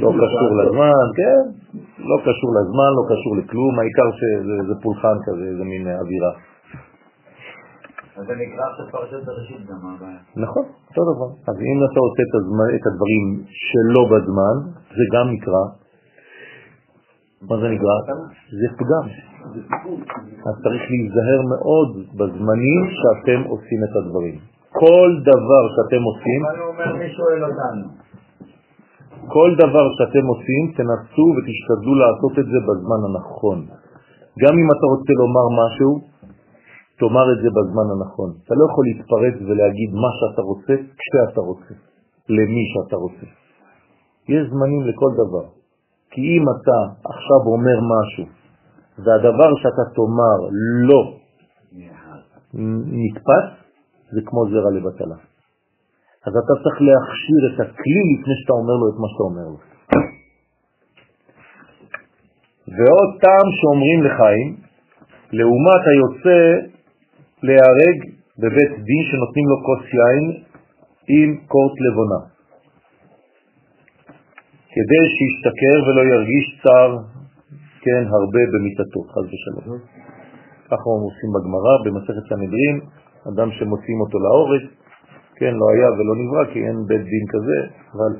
לא 0.00 0.12
לא. 0.12 0.26
קשור 0.26 0.50
לזמן, 0.62 1.06
כן, 1.16 1.59
לא 2.10 2.18
קשור 2.26 2.50
לזמן, 2.58 2.90
לא 2.98 3.04
קשור 3.12 3.32
לכלום, 3.40 3.72
העיקר 3.78 4.08
שזה 4.18 4.54
זה 4.68 4.74
פולחן 4.82 5.16
כזה, 5.26 5.46
זה 5.58 5.64
מין 5.64 5.82
אווירה. 6.02 6.32
אז 8.16 8.24
זה 8.28 8.34
נקרא 8.42 8.64
עכשיו 8.70 8.86
פרשת 8.94 9.20
בראשית 9.26 9.62
גם, 9.68 9.80
הבעיה? 9.94 10.20
נכון, 10.44 10.64
אותו 10.88 11.02
דבר. 11.10 11.28
אז 11.50 11.56
אם 11.70 11.78
אתה 11.86 12.00
עושה 12.06 12.22
את, 12.28 12.34
הזמן, 12.40 12.68
את 12.76 12.84
הדברים 12.88 13.24
שלא 13.66 14.02
בזמן, 14.12 14.56
זה 14.96 15.04
גם 15.14 15.26
נקרא, 15.34 15.62
מה 17.48 17.56
זה 17.62 17.68
נקרא? 17.74 17.96
זה 18.60 18.66
פגם. 18.78 19.06
אז 20.48 20.54
צריך 20.64 20.82
להיזהר 20.92 21.40
מאוד 21.54 21.90
בזמנים 22.18 22.82
שאתם 23.00 23.40
עושים 23.52 23.80
את 23.86 23.94
הדברים. 23.98 24.36
כל 24.72 25.10
דבר 25.30 25.62
שאתם 25.74 26.02
עושים, 26.10 26.40
אבל 26.46 26.58
הוא 26.58 26.68
אומר, 26.72 26.96
מי 27.00 27.08
שואל 27.16 27.40
אותנו? 27.44 27.86
כל 29.28 29.50
דבר 29.54 29.84
שאתם 29.96 30.26
עושים, 30.32 30.62
תנסו 30.76 31.26
ותשתדלו 31.34 31.94
לעשות 32.02 32.34
את 32.38 32.46
זה 32.52 32.58
בזמן 32.66 33.00
הנכון. 33.06 33.58
גם 34.42 34.54
אם 34.60 34.68
אתה 34.74 34.86
רוצה 34.92 35.12
לומר 35.22 35.46
משהו, 35.62 35.90
תאמר 36.98 37.26
את 37.32 37.38
זה 37.42 37.48
בזמן 37.56 37.86
הנכון. 37.92 38.30
אתה 38.44 38.54
לא 38.58 38.64
יכול 38.70 38.84
להתפרץ 38.88 39.36
ולהגיד 39.48 39.90
מה 40.04 40.10
שאתה 40.18 40.42
רוצה 40.42 40.74
כשאתה 41.00 41.40
רוצה, 41.40 41.74
למי 42.28 42.64
שאתה 42.72 42.96
רוצה. 42.96 43.26
יש 44.28 44.42
זמנים 44.50 44.82
לכל 44.88 45.12
דבר. 45.22 45.44
כי 46.10 46.20
אם 46.20 46.44
אתה 46.54 46.78
עכשיו 47.04 47.40
אומר 47.54 47.78
משהו, 47.94 48.24
והדבר 49.04 49.50
שאתה 49.56 49.84
תאמר 49.96 50.38
לא 50.88 51.02
נתפס, 53.02 53.46
זה 54.12 54.20
כמו 54.26 54.40
זרע 54.50 54.70
לבטלה. 54.70 55.29
אז 56.26 56.32
אתה 56.40 56.54
צריך 56.62 56.76
להכשיר 56.88 57.40
את 57.48 57.56
הכלי 57.64 58.04
לפני 58.12 58.34
שאתה 58.40 58.52
אומר 58.60 58.76
לו 58.80 58.86
את 58.90 58.96
מה 59.02 59.08
שאתה 59.10 59.24
אומר 59.30 59.46
לו. 59.52 59.58
ועוד 62.76 63.10
טעם 63.22 63.48
שאומרים 63.58 63.98
לחיים, 64.06 64.48
לעומת 65.32 65.82
היוצא 65.90 66.40
להיהרג 67.42 67.98
בבית 68.40 68.72
דין 68.88 69.02
שנותנים 69.08 69.46
לו 69.50 69.56
כוס 69.66 69.84
יין 69.98 70.24
עם 71.08 71.28
קורט 71.52 71.76
לבונה, 71.84 72.20
כדי 74.74 75.02
שישתכר 75.14 75.76
ולא 75.86 76.02
ירגיש 76.14 76.46
צער, 76.62 76.90
כן, 77.84 78.02
הרבה 78.16 78.42
במיטתו, 78.52 79.00
חז 79.12 79.26
ושלום. 79.30 79.78
ככה 80.70 80.86
עושים 81.06 81.30
בגמרא, 81.34 81.74
במסכת 81.84 82.24
סנהדרין, 82.28 82.76
אדם 83.30 83.48
שמוצאים 83.58 83.98
אותו 84.00 84.18
להורג, 84.18 84.62
כן, 85.40 85.54
לא 85.60 85.66
היה 85.74 85.88
ולא 85.96 86.14
נברא, 86.20 86.44
כי 86.52 86.58
אין 86.66 86.76
בית 86.88 87.04
דין 87.12 87.24
כזה, 87.32 87.58
אבל 87.94 88.12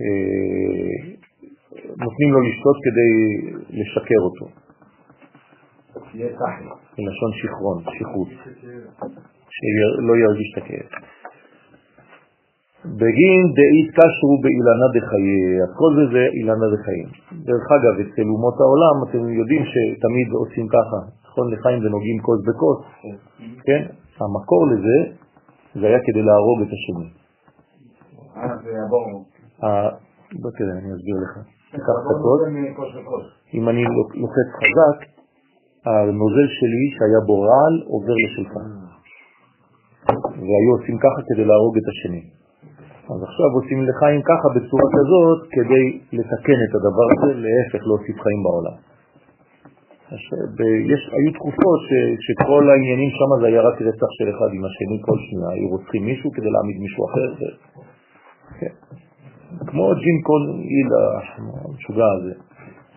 אה, 0.00 1.00
נותנים 2.04 2.28
לו 2.32 2.40
לשתות 2.46 2.76
כדי 2.84 3.12
לשקר 3.80 4.20
אותו. 4.28 4.46
מלשון 6.98 7.30
שכרון, 7.40 7.78
שכרות, 7.98 8.28
שלא 9.56 10.12
ירגיש 10.24 10.48
את 10.52 10.62
הכאב. 10.62 10.88
בגין 12.84 13.42
דאית 13.58 13.88
קשרו 13.96 14.34
באילנה 14.42 14.86
דחיי, 14.96 15.58
כל 15.78 15.90
זה 15.96 16.04
זה 16.12 16.22
אילנה 16.36 16.66
דחיים. 16.74 17.08
דרך 17.46 17.66
אגב, 17.76 17.94
אצל 18.04 18.26
אומות 18.34 18.56
העולם 18.60 18.96
אתם 19.04 19.22
יודעים 19.40 19.62
שתמיד 19.72 20.28
עושים 20.40 20.66
ככה, 20.68 20.98
נכון 21.26 21.46
לחיים 21.52 21.78
ונוגעים 21.84 22.18
כוס 22.26 22.40
בכוס, 22.48 22.80
כן? 23.66 23.82
המקור 24.20 24.62
לזה, 24.72 24.98
זה 25.80 25.86
היה 25.86 25.98
כדי 26.06 26.22
להרוג 26.22 26.58
את 26.62 26.70
השני. 26.76 27.08
אה, 28.36 28.56
זה 28.64 28.70
יעבור. 28.70 29.24
ה- 29.64 29.92
לא 30.44 30.50
כדאי, 30.56 30.72
אני 30.80 30.88
אסביר 30.96 31.16
לך. 31.24 31.32
הכוס, 31.74 32.40
מכוס 32.70 32.88
לכוס. 32.98 33.26
אם 33.54 33.68
אני 33.68 33.82
לוחץ 34.22 34.48
חזק, 34.60 34.98
הנוזל 35.86 36.48
שלי 36.58 36.84
שהיה 36.96 37.20
בו 37.26 37.40
רעל 37.40 37.74
עובר 37.92 38.14
לשלך. 38.24 38.52
והיו 40.46 40.70
עושים 40.78 40.96
ככה 41.04 41.20
כדי 41.28 41.44
להרוג 41.44 41.74
את 41.80 41.86
השני. 41.92 42.22
אז 43.14 43.20
עכשיו 43.28 43.48
עושים 43.58 43.78
לחיים 43.88 44.20
ככה 44.30 44.46
בצורה 44.56 44.86
כזאת 44.96 45.40
כדי 45.54 45.84
לתקן 46.18 46.58
את 46.66 46.72
הדבר 46.76 47.06
הזה, 47.12 47.30
להפך 47.44 47.82
להוסיף 47.88 48.16
חיים 48.24 48.40
בעולם. 48.46 48.76
יש, 50.92 51.02
היו 51.16 51.30
תקופות 51.38 51.80
ש, 51.88 51.90
שכל 52.26 52.70
העניינים 52.70 53.10
שם 53.10 53.30
זה 53.40 53.46
היה 53.46 53.60
רק 53.68 53.82
רצח 53.82 54.10
של 54.18 54.26
אחד 54.34 54.50
עם 54.56 54.62
השני 54.64 54.98
כל 55.06 55.18
שנייה, 55.26 55.48
היו 55.54 55.68
רוצחים 55.68 56.04
מישהו 56.04 56.30
כדי 56.34 56.50
להעמיד 56.50 56.78
מישהו 56.80 57.02
אחר. 57.08 57.28
ו... 57.38 57.42
כן. 58.60 58.74
כמו 59.66 59.84
ג'ים 60.02 60.18
קול 60.26 60.42
איל 60.72 60.88
המשוגע 61.66 62.08
הזה, 62.16 62.34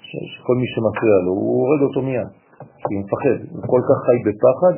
ש- 0.07 0.26
שכל 0.31 0.56
מי 0.61 0.68
שמפריע 0.73 1.18
לו, 1.26 1.31
הוא 1.31 1.53
הורג 1.61 1.81
אותו 1.88 2.02
מיד, 2.02 2.30
כי 2.84 2.91
הוא 2.95 3.02
מפחד, 3.03 3.38
הוא 3.52 3.61
כל 3.73 3.81
כך 3.90 3.98
חי 4.06 4.18
בפחד, 4.26 4.76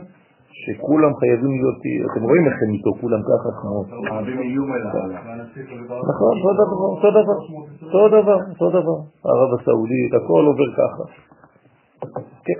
שכולם 0.61 1.11
חייבים 1.19 1.51
להיות, 1.59 1.79
אתם 2.11 2.23
רואים 2.29 2.43
איך 2.49 2.57
הם 2.63 2.71
איתו, 2.75 2.91
כולם 3.01 3.21
ככה 3.29 3.49
כמו... 3.59 3.75
נכון, 6.11 6.33
אותו 6.95 7.09
דבר, 7.11 7.39
אותו 7.85 8.07
דבר, 8.17 8.39
אותו 8.51 8.69
דבר. 8.77 8.97
ערב 9.29 9.49
הסעודית, 9.59 10.11
הכל 10.19 10.43
עובר 10.49 10.69
ככה. 10.79 11.03
כן. 12.45 12.59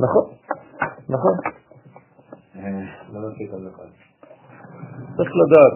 נכון, 0.00 0.24
נכון. 1.08 1.34
צריך 5.16 5.30
לדעת, 5.40 5.74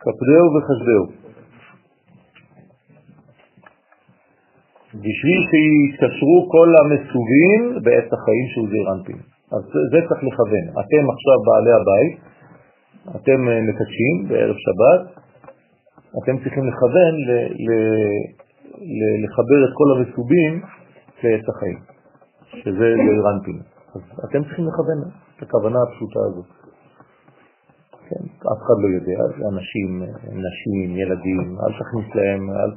כפדהו 0.00 0.46
וחשדהו. 0.54 1.22
בשביל 4.94 5.40
שיתקשרו 5.50 6.48
כל 6.50 6.68
המסובים 6.80 7.60
בעת 7.84 8.12
החיים 8.12 8.46
זעיר 8.70 8.92
אנפין. 8.92 9.18
אז 9.52 9.62
זה, 9.92 9.98
צריך 10.08 10.22
לכוון. 10.24 10.66
אתם 10.80 11.02
עכשיו 11.14 11.36
בעלי 11.46 11.72
הבית, 11.80 12.14
אתם 13.16 13.48
אה, 13.48 13.60
מקדשים 13.68 14.28
בערב 14.28 14.56
שבת, 14.64 15.02
אתם 16.22 16.38
צריכים 16.42 16.64
לכוון 16.68 17.14
לחבר 19.24 19.58
את 19.64 19.72
כל 19.78 19.88
המסובים 19.94 20.62
לעת 21.22 21.48
החיים, 21.48 21.78
שזה 22.44 22.86
אנפין. 23.34 23.58
אז 23.94 24.02
אתם 24.24 24.44
צריכים 24.44 24.64
לכוון 24.66 24.98
את 25.36 25.42
הכוונה 25.42 25.78
הפשוטה 25.82 26.20
הזאת. 26.28 26.48
כן, 28.08 28.24
אף 28.52 28.60
אחד 28.64 28.78
לא 28.82 28.88
יודע, 28.96 29.20
אנשים, 29.52 30.02
נשים, 30.46 30.96
ילדים, 30.96 31.56
אל 31.60 31.72
תכניס 31.80 32.14
להם 32.14 32.50
אל... 32.50 32.72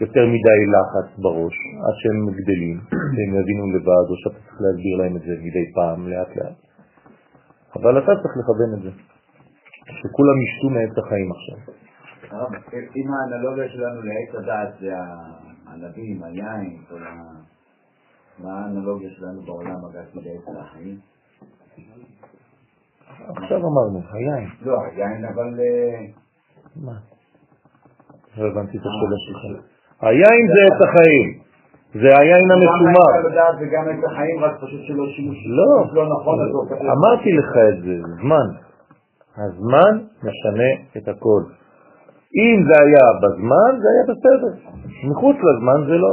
יותר 0.00 0.24
מדי 0.34 0.60
לחץ 0.74 1.18
בראש, 1.22 1.56
עד 1.86 1.96
שהם 2.00 2.18
גדלים, 2.38 2.78
והם 3.14 3.32
יבינו 3.40 3.64
לבד, 3.74 4.06
או 4.10 4.14
שאתה 4.20 4.38
צריך 4.44 4.58
להסביר 4.64 4.96
להם 5.00 5.16
את 5.16 5.22
זה 5.22 5.32
מדי 5.46 5.66
פעם, 5.74 6.08
לאט 6.08 6.36
לאט. 6.36 6.58
אבל 7.76 7.98
אתה 7.98 8.12
צריך 8.22 8.34
לכוון 8.40 8.70
את 8.76 8.82
זה, 8.82 8.90
שכולם 9.98 10.36
ישתו 10.44 10.68
מעץ 10.74 10.94
החיים 10.98 11.28
עכשיו. 11.36 11.58
אם 12.96 13.06
האנלוגיה 13.14 13.68
שלנו 13.68 14.00
לעץ 14.02 14.34
הדעת 14.42 14.74
זה 14.80 14.90
הענבים, 15.66 16.22
היין, 16.22 16.76
כל 16.88 17.02
ה... 17.02 17.14
מה 18.38 18.64
האנלוגיה 18.64 19.10
שלנו 19.10 19.42
בעולם 19.42 19.84
הגעתי 19.84 20.18
לעץ 20.18 20.56
החיים? 20.60 20.98
עכשיו 23.36 23.56
אמרנו, 23.58 24.00
היין. 24.12 24.48
לא, 24.62 24.76
היין, 24.84 25.24
אבל... 25.24 25.60
אה, 25.60 26.06
מה? 26.76 26.92
לא 28.36 28.46
הבנתי 28.48 28.76
את 28.78 28.82
השאלה 28.82 29.16
שלך. 29.26 29.64
היין 30.00 30.46
זה 30.54 30.60
עץ 30.66 30.88
החיים, 30.88 31.28
זה 31.92 32.18
היין. 32.18 32.48
גם 32.48 32.86
העץ 32.86 33.24
הדעת 33.32 33.54
וגם 33.60 33.84
עץ 33.88 34.04
החיים, 34.12 34.40
רק 34.44 34.56
פשוט 34.56 34.80
שלא 34.86 35.04
שימוש 35.16 35.38
לא, 35.46 35.94
לא 35.94 36.08
נכון, 36.14 36.38
הוא 36.40 36.62
הופך 36.62 36.72
להיות- 36.82 36.96
אמרתי 36.98 37.32
לך 37.32 37.52
את 37.68 37.82
זה, 37.84 37.94
זמן. 38.22 38.48
הזמן 39.36 40.04
משנה 40.18 40.70
את 40.96 41.08
הכל. 41.08 41.42
אם 42.34 42.64
זה 42.68 42.74
היה 42.84 43.06
בזמן, 43.22 43.70
זה 43.82 43.88
היה 43.92 44.04
בסדר. 44.10 44.52
מחוץ 45.10 45.36
לזמן 45.36 45.80
זה 45.88 45.96
לא. 46.04 46.12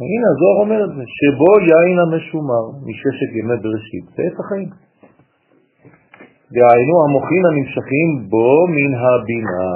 הנה, 0.00 0.26
הזוהר 0.32 0.56
אומר 0.60 0.84
את 0.84 0.92
זה, 0.96 1.04
שבו 1.18 1.50
יין 1.60 1.98
המשומר 1.98 2.64
מששת 2.86 3.30
ימי 3.38 3.56
בראשית, 3.62 4.04
זה 4.16 4.22
עץ 4.26 4.40
החיים. 4.40 4.70
דהיינו 6.54 6.94
המוחין 7.04 7.42
הנמשכים 7.48 8.08
בו 8.30 8.66
מן 8.76 8.92
הבינה. 9.02 9.70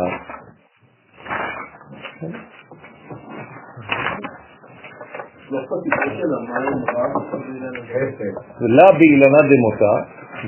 לה 8.60 8.92
באילנה 8.92 9.40
דמותה, 9.50 9.94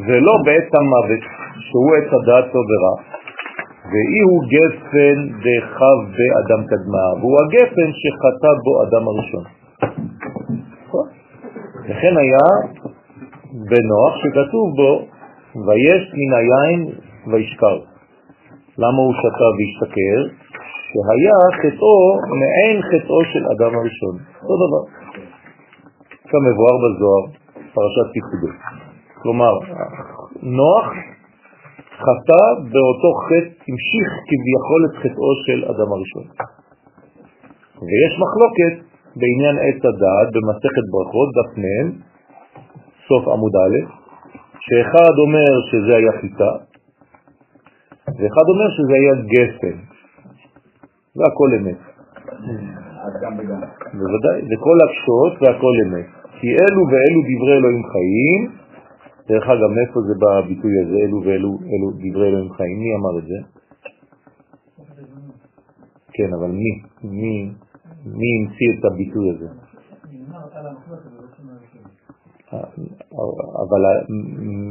ולא 0.07 0.35
בעת 0.45 0.75
המוות, 0.75 1.23
שהוא 1.67 1.91
עץ 1.97 2.09
הדעת 2.13 2.53
טוב 2.53 2.65
ורע, 2.71 3.12
ואי 3.93 4.21
הוא 4.29 4.43
גפן 4.55 5.19
דחב 5.45 5.99
באדם 6.17 6.63
קדמה, 6.71 7.07
והוא 7.21 7.37
הגפן 7.41 7.89
שחטא 8.01 8.53
בו 8.65 8.73
אדם 8.83 9.09
הראשון. 9.09 9.45
נכון? 10.87 11.07
לכן 11.89 12.17
היה 12.17 12.47
בנוח 13.71 14.13
שכתוב 14.23 14.67
בו, 14.77 14.93
ויש 15.67 16.03
מן 16.19 16.33
היין 16.39 16.81
וישכר. 17.27 17.79
למה 18.79 18.99
הוא 19.07 19.15
שתה 19.21 19.49
והשתכר? 19.57 20.19
שהיה 20.93 21.39
חטאו 21.61 21.97
מעין 22.41 22.83
חטאו 22.83 23.25
של 23.33 23.45
אדם 23.53 23.73
הראשון. 23.79 24.17
אותו 24.43 24.57
דבר. 24.65 24.83
כמבואר 26.31 26.77
בזוהר, 26.83 27.25
פרשת 27.75 28.13
פיקודו. 28.13 28.53
כלומר, 29.23 29.53
נוח 30.43 30.87
חטא 32.05 32.45
באותו 32.73 33.11
חטא, 33.27 33.53
המשיך 33.69 34.09
כביכול 34.29 34.81
את 34.87 34.95
חטאו 35.03 35.33
של 35.47 35.59
אדם 35.71 35.89
הראשון. 35.95 36.27
ויש 37.87 38.13
מחלוקת 38.25 38.75
בעניין 39.19 39.57
עץ 39.65 39.81
הדעת 39.91 40.29
במסכת 40.35 40.85
ברכות, 40.93 41.29
דף 41.37 41.51
מ', 41.63 41.89
סוף 43.09 43.25
עמוד 43.33 43.55
א', 43.65 43.77
שאחד 44.67 45.15
אומר 45.25 45.53
שזה 45.71 45.93
היה 45.97 46.13
חיטה, 46.21 46.53
ואחד 48.19 48.47
אומר 48.53 48.69
שזה 48.77 48.95
היה 49.01 49.15
גפן. 49.33 49.77
והכל 51.17 51.49
אמת. 51.59 51.81
בוודאי, 53.99 54.39
וכל 54.51 54.79
הקשות 54.85 55.33
והכל 55.43 55.75
אמת. 55.85 56.07
כי 56.41 56.49
אלו 56.59 56.83
ואלו 56.91 57.21
דברי 57.29 57.55
אלוהים 57.59 57.83
חיים, 57.93 58.62
דרך 59.33 59.45
אגב, 59.49 59.71
מאיפה 59.77 60.01
זה 60.09 60.15
בא 60.19 60.39
הביטוי 60.39 60.73
הזה, 60.83 60.97
אלו 61.05 61.23
ואלו 61.25 61.59
אלו 61.73 61.91
דברי 61.91 62.29
אלוהים 62.29 62.53
חיים? 62.53 62.79
מי 62.79 62.95
אמר 62.99 63.19
את 63.19 63.27
זה? 63.31 63.39
כן, 66.13 66.31
אבל 66.39 66.51
מי? 66.51 66.83
מי, 67.05 67.53
מי 68.05 68.29
המציא 68.39 68.71
את 68.79 68.85
הביטוי 68.85 69.31
הזה? 69.31 69.49
אבל 73.63 73.83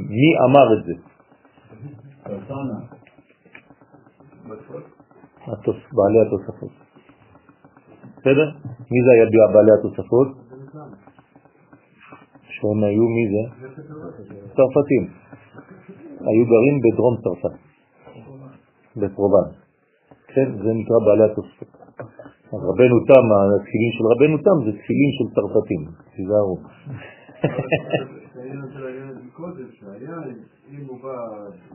מי 0.09 0.29
אמר 0.45 0.67
את 0.73 0.85
זה? 0.85 0.93
בעלי 5.93 6.21
התוספות. 6.21 6.71
בסדר? 8.17 8.51
מי 8.91 8.99
זה 9.05 9.11
היה 9.11 9.25
בעלי 9.53 9.71
התוספות? 9.79 10.40
שהם 12.55 12.83
היו 12.83 13.05
מי 13.15 13.25
זה? 13.33 13.43
צרפתים. 14.55 15.03
היו 16.29 16.43
גרים 16.51 16.75
בדרום 16.83 17.15
צרפת, 17.23 17.55
בפרובנס. 18.97 19.55
כן, 20.33 20.47
זה 20.63 20.69
נקרא 20.79 20.97
בעלי 21.05 21.23
התוספות. 21.31 21.67
אז 22.53 22.61
רבנו 22.69 22.97
תם, 23.09 23.25
התפילין 23.55 23.91
של 23.95 24.05
רבנו 24.11 24.37
תם 24.45 24.57
זה 24.65 24.71
תפילין 24.79 25.11
של 25.17 25.27
צרפתים, 25.35 25.81
תיזהרו. 26.15 26.57
אם 30.71 30.85
הוא 30.87 30.97
בא 31.03 31.15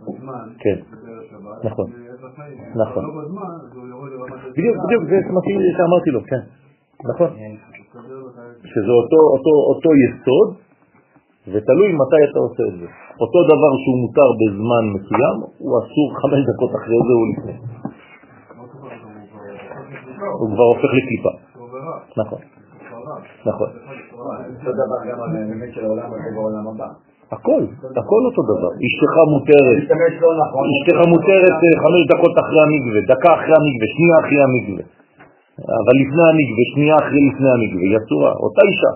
בזמן, 0.07 0.49
כן. 0.59 0.79
נכון. 1.65 1.87
נכון. 2.77 3.05
בדיוק, 4.57 4.77
בדיוק, 4.85 5.05
זה 5.05 5.33
מה 5.33 5.41
שאמרתי 5.77 6.11
לו, 6.11 6.21
כן. 6.31 6.43
נכון. 7.11 7.27
את 7.27 7.97
שזה 8.65 8.93
אותו, 9.01 9.21
אותו, 9.37 9.91
ותלוי 11.53 11.91
מתי 12.03 12.21
אתה 12.31 12.39
עושה 12.47 12.63
את 12.71 12.77
זה. 12.81 12.87
אותו 13.23 13.39
דבר 13.53 13.73
שהוא 13.83 13.99
מותר 14.03 14.29
בזמן 14.41 14.85
מסוים, 14.95 15.37
הוא 15.63 15.73
אסור 15.81 16.09
חמש 16.21 16.41
דקות 16.51 16.71
אחרי 16.79 16.99
זה 17.07 17.13
או 17.19 17.25
לפני. 17.31 17.55
הוא 20.41 20.49
כבר 20.53 20.67
הופך 20.73 20.91
לקליפה. 20.99 21.33
נכון, 22.21 22.41
נכון. 23.47 23.71
הכל, 27.33 27.63
הכל 28.01 28.23
אותו 28.29 28.43
דבר. 28.53 28.71
אשתך 28.87 29.15
מותרת, 29.33 29.83
לא 30.23 30.31
נכון. 30.43 30.65
אשתך 30.75 30.99
מותרת 31.13 31.59
אה, 31.65 31.75
חמש 31.83 32.03
דקות 32.13 32.35
אחרי 32.43 32.61
המקווה, 32.67 33.01
דקה 33.13 33.31
אחרי 33.39 33.55
המקווה, 33.61 33.87
שנייה 33.95 34.17
אחרי 34.23 34.41
המקווה. 34.47 34.85
אבל 35.81 35.95
לפני 36.03 36.25
המקווה, 36.31 36.65
שנייה 36.73 36.97
אחרי 37.03 37.21
לפני 37.29 37.51
המקווה, 37.57 37.85
היא 37.89 37.97
אסורה, 38.01 38.33
אותה 38.45 38.63
אישה. 38.71 38.93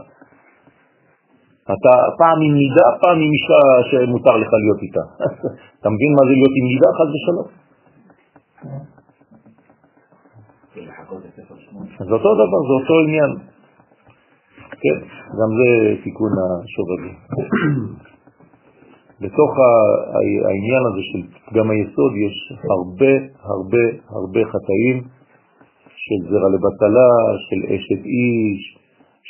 אתה 1.75 1.95
פעם 2.19 2.39
עם 2.47 2.55
נידה, 2.55 2.89
פעם 3.01 3.19
עם 3.25 3.31
אישה 3.37 3.63
שמותר 3.91 4.37
לך 4.37 4.51
להיות 4.63 4.81
איתה. 4.83 5.05
אתה 5.81 5.89
מבין 5.95 6.11
מה 6.17 6.23
זה 6.29 6.33
להיות 6.39 6.55
עם 6.59 6.67
נידה? 6.73 6.89
חס 6.99 7.11
ושלום. 7.15 7.49
זה 12.09 12.13
אותו 12.17 12.31
דבר, 12.35 12.61
זה 12.69 12.75
אותו 12.81 12.95
עניין. 13.05 13.33
כן, 14.83 14.99
גם 15.39 15.51
זה 15.59 15.69
תיקון 16.05 16.33
השובבי. 16.43 17.13
בתוך 19.23 19.53
העניין 20.47 20.83
הזה 20.89 21.03
של 21.11 21.21
פגם 21.47 21.71
היסוד 21.71 22.13
יש 22.27 22.37
הרבה 22.71 23.13
הרבה 23.51 23.85
הרבה 24.09 24.41
חטאים 24.53 24.97
של 26.05 26.31
זרע 26.31 26.49
לבטלה, 26.55 27.11
של 27.47 27.75
אשת 27.75 28.03
איש, 28.05 28.80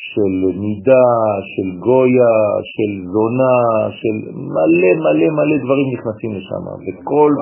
של 0.09 0.32
מידה, 0.60 1.10
של 1.52 1.68
גויה, 1.78 2.36
של 2.72 2.90
זונה, 3.12 3.56
של 4.01 4.16
מלא 4.55 4.93
מלא 5.05 5.28
מלא 5.36 5.56
דברים 5.64 5.86
נכנסים 5.94 6.31
לשם, 6.36 6.64
וכל 6.85 7.32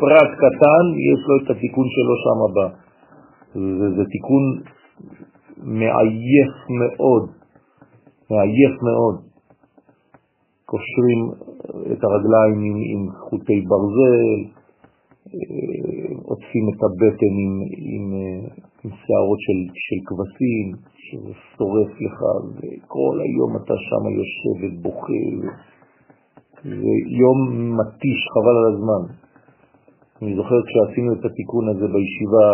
פרט 0.00 0.30
קטן 0.42 0.84
יש 1.10 1.20
לו 1.28 1.34
את 1.40 1.50
התיקון 1.50 1.86
שלו 1.94 2.14
שם 2.24 2.38
הבא. 2.46 2.66
זה, 3.78 3.86
זה 3.96 4.04
תיקון 4.12 4.44
מעייף 5.62 6.52
מאוד, 6.80 7.24
מעייף 8.30 8.82
מאוד. 8.82 9.16
קושרים 10.66 11.20
את 11.92 12.04
הרגליים 12.04 12.58
עם, 12.68 12.76
עם 12.92 13.02
חוטי 13.24 13.60
ברזל, 13.68 14.32
אה, 15.34 16.16
עוטפים 16.22 16.64
את 16.72 16.80
הבטן 16.84 17.34
עם, 17.44 17.52
עם, 17.94 18.04
אה, 18.12 18.73
עם 18.84 18.90
שערות 18.90 19.40
של, 19.46 19.58
של 19.84 19.98
כבשים, 20.06 20.66
שזה 21.04 21.32
שורף 21.56 21.92
לך, 22.04 22.18
וכל 22.56 23.16
היום 23.26 23.56
אתה 23.56 23.74
שם 23.86 24.02
יושב 24.18 24.56
ובוכה, 24.60 25.22
זה 26.64 26.92
יום 27.20 27.38
מתיש, 27.78 28.20
חבל 28.32 28.56
על 28.60 28.66
הזמן. 28.72 29.02
אני 30.22 30.36
זוכר 30.36 30.58
כשעשינו 30.66 31.12
את 31.12 31.24
התיקון 31.24 31.68
הזה 31.68 31.86
בישיבה, 31.92 32.46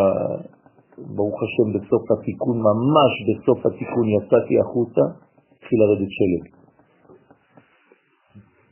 ברוך 1.16 1.38
השם, 1.42 1.66
בסוף 1.78 2.04
התיקון, 2.10 2.56
ממש 2.58 3.12
בסוף 3.28 3.66
התיקון, 3.66 4.06
יצאתי 4.08 4.54
החוצה, 4.60 5.04
התחיל 5.56 5.78
לרדת 5.80 6.10
שלג. 6.18 6.44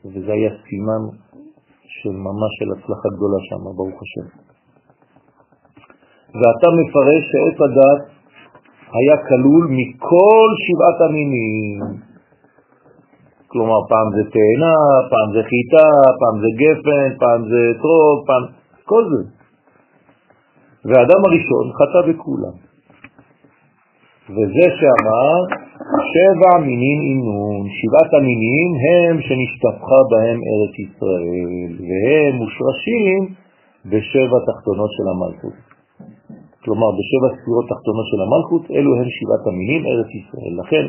וזה 0.05 0.31
היה 0.31 0.49
סימן 0.65 1.03
של 1.97 2.15
ממש 2.27 2.51
של 2.59 2.69
הצלחה 2.71 3.09
גדולה 3.15 3.39
שם, 3.49 3.63
ברוך 3.77 3.99
השם. 4.03 4.27
ואתה 6.33 6.67
מפרש 6.79 7.23
שעת 7.31 7.61
הדת 7.61 8.01
היה 8.93 9.17
כלול 9.27 9.67
מכל 9.69 10.49
שבעת 10.63 11.09
המינים. 11.09 11.79
כלומר, 13.47 13.79
פעם 13.89 14.07
זה 14.15 14.23
תאנה, 14.33 14.75
פעם 15.09 15.27
זה 15.33 15.41
חיטה, 15.49 15.89
פעם 16.19 16.35
זה 16.41 16.49
גפן, 16.61 17.09
פעם 17.19 17.41
זה 17.49 17.61
טרוב, 17.81 18.17
פעם... 18.27 18.43
כל 18.85 19.03
זה. 19.11 19.21
והאדם 20.85 21.21
הראשון 21.25 21.65
חטא 21.77 22.01
בכולם. 22.09 22.55
וזה 24.29 24.65
שאמר, 24.79 25.37
שבע 26.11 26.65
מינים 26.65 26.99
אינון, 27.09 27.61
שבעת 27.77 28.13
המינים 28.13 28.69
הם 28.85 29.21
שנשתפכה 29.21 29.99
בהם 30.11 30.39
ארץ 30.49 30.73
ישראל, 30.85 31.71
והם 31.87 32.35
מושרשים 32.41 33.21
בשבע 33.85 34.39
תחתונות 34.47 34.91
של 34.97 35.05
המלכות. 35.13 35.68
כלומר, 36.63 36.89
בשבע 36.97 37.29
ספירות 37.35 37.65
תחתונות 37.71 38.07
של 38.11 38.19
המלכות, 38.25 38.63
אלו 38.75 38.91
הם 38.99 39.09
שבעת 39.17 39.43
המינים, 39.47 39.81
ארץ 39.85 40.09
ישראל. 40.19 40.53
לכן, 40.61 40.85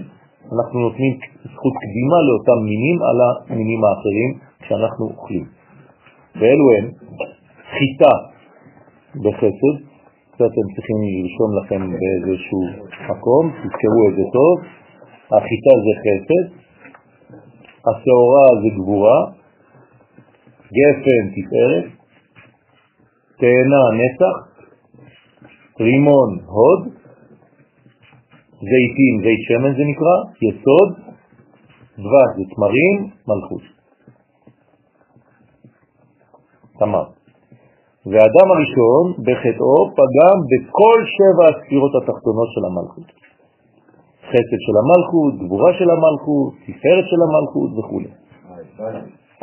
אנחנו 0.55 0.77
נותנים 0.87 1.13
זכות 1.53 1.75
קדימה 1.83 2.17
לאותם 2.27 2.59
מינים 2.71 2.97
על 3.09 3.19
המינים 3.51 3.81
האחרים 3.85 4.31
כשאנחנו 4.63 5.05
אוכלים. 5.07 5.47
ואלו 6.39 6.67
הם 6.77 6.85
חיטה 7.75 8.15
בחסד, 9.25 9.75
זה 10.39 10.47
אתם 10.51 10.67
צריכים 10.75 10.97
לרשום 11.07 11.51
לכם 11.59 11.81
באיזשהו 12.01 12.61
מקום, 13.11 13.45
תזכרו 13.63 14.03
את 14.09 14.15
זה 14.17 14.25
טוב, 14.33 14.55
החיטה 15.37 15.73
זה 15.85 15.93
חסד, 16.03 16.45
השעורה 17.89 18.47
זה 18.63 18.69
גבורה, 18.79 19.19
גפן 20.77 21.25
תפארת, 21.35 21.85
תאנה 23.41 23.83
נצח, 24.01 24.50
רימון 25.81 26.31
הוד, 26.47 26.83
זיתים, 28.69 29.15
זית 29.25 29.41
שמן 29.47 29.73
זה 29.79 29.85
נקרא, 29.91 30.17
יסוד, 30.47 30.91
דבש 31.99 32.31
זה 32.37 32.45
תמרים, 32.55 32.97
מלכות. 33.29 33.63
תמר. 36.79 37.05
והאדם 38.07 38.47
הראשון 38.53 39.05
בחטאו 39.27 39.77
פגם 39.97 40.37
בכל 40.51 40.99
שבע 41.17 41.45
הספירות 41.51 41.93
התחתונות 41.99 42.49
של 42.55 42.63
המלכות. 42.69 43.09
חסד 44.29 44.61
של 44.67 44.77
המלכות, 44.83 45.33
גבורה 45.43 45.73
של 45.79 45.91
המלכות, 45.91 46.53
תפארת 46.67 47.07
של 47.11 47.21
המלכות 47.27 47.71
וכו'. 47.79 48.11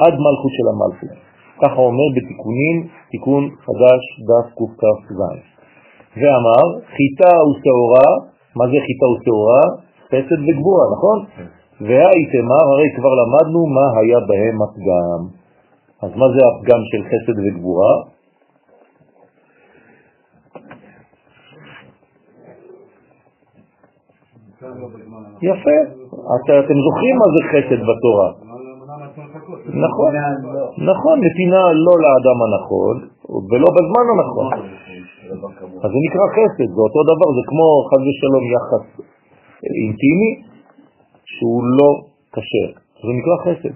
עד 0.03 0.13
מלכות 0.25 0.51
של 0.57 0.67
המלכות. 0.71 1.17
ככה 1.61 1.79
אומר 1.89 2.07
בתיקונים, 2.15 2.75
תיקון 3.11 3.43
חדש 3.65 4.01
דף 4.27 4.47
קכ"ז. 4.57 5.56
ואמר, 6.15 6.65
חיטה 6.95 7.33
ושעורה, 7.47 8.09
מה 8.55 8.65
זה 8.71 8.77
חיטה 8.87 9.07
ושעורה? 9.13 9.63
חסד 10.11 10.39
וגבורה, 10.47 10.85
נכון? 10.95 11.17
והאיתמר, 11.81 12.63
הרי 12.73 12.89
כבר 12.97 13.13
למדנו 13.21 13.59
מה 13.75 13.87
היה 13.99 14.19
בהם 14.27 14.57
הפגם. 14.65 15.21
אז 16.03 16.11
מה 16.19 16.27
זה 16.33 16.41
הפגם 16.49 16.81
של 16.91 17.01
חסד 17.09 17.37
וגבורה? 17.45 17.93
יפה. 25.41 25.77
את, 26.33 26.47
אתם 26.65 26.77
זוכרים 26.85 27.15
מה 27.21 27.27
זה 27.33 27.41
חסד 27.51 27.81
בתורה. 27.89 28.29
נכון, 29.85 30.11
נכון, 30.91 31.15
נתינה 31.25 31.61
לא 31.85 31.93
לאדם 32.03 32.37
הנכון 32.45 32.95
ולא 33.49 33.67
בזמן 33.75 34.05
הנכון. 34.11 34.86
אז 35.83 35.89
זה 35.93 35.99
נקרא 36.05 36.25
חסד, 36.35 36.69
זה 36.75 36.81
אותו 36.87 37.01
דבר, 37.11 37.27
זה 37.37 37.43
כמו 37.49 37.67
חד 37.89 38.01
ושלום 38.07 38.45
יחס 38.55 38.85
אינטימי 39.81 40.31
שהוא 41.33 41.61
לא 41.77 41.89
קשר, 42.35 42.67
זה 43.05 43.11
נקרא 43.19 43.35
חסד. 43.45 43.75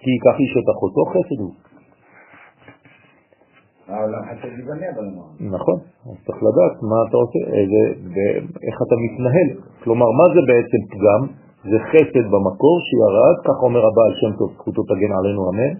כי 0.00 0.10
ייקח 0.10 0.36
איש 0.40 0.52
את 0.60 0.68
אחותו 0.74 1.00
חסד 1.12 1.40
הוא. 1.44 1.54
חסד. 4.98 5.46
נכון, 5.54 5.78
אז 6.10 6.16
צריך 6.24 6.38
לדעת 6.48 6.74
מה 6.90 6.98
אתה 7.08 7.16
עושה, 7.22 7.40
איזה, 7.58 7.80
איך 8.66 8.76
אתה 8.84 8.96
מתנהל. 9.04 9.48
כלומר, 9.82 10.08
מה 10.20 10.26
זה 10.34 10.40
בעצם 10.50 10.80
פגם? 10.92 11.22
זה 11.70 11.78
חסד 11.90 12.24
במקור 12.32 12.76
שירד, 12.86 13.36
כך 13.46 13.56
אומר 13.66 13.82
הבעל 13.88 14.12
שם 14.20 14.32
טוב, 14.38 14.50
זכותו 14.52 14.82
תגן 14.82 15.12
עלינו 15.18 15.40
אמן. 15.50 15.72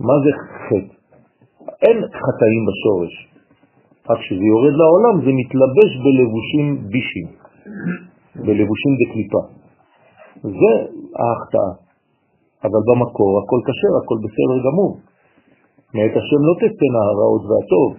מה 0.00 0.14
זה 0.24 0.30
חטא? 0.66 0.99
אין 1.84 1.98
חטאים 2.22 2.62
בשורש, 2.68 3.14
רק 4.10 4.18
כשזה 4.18 4.44
יורד 4.52 4.74
לעולם 4.80 5.14
זה 5.24 5.30
מתלבש 5.40 5.90
בלבושים 6.04 6.66
בישים, 6.90 7.28
בלבושים 8.46 8.92
בקליפה. 9.00 9.42
זה 10.42 10.72
ההחטאה. 11.20 11.72
אבל 12.64 12.80
במקור 12.88 13.32
הכל 13.40 13.60
כשר, 13.66 13.92
הכל 14.00 14.18
בסדר 14.24 14.58
גמור. 14.66 14.90
מאת 15.94 16.14
השם 16.20 16.40
לא 16.48 16.54
תצאנה 16.60 17.00
הרעות 17.08 17.42
והטוב, 17.48 17.90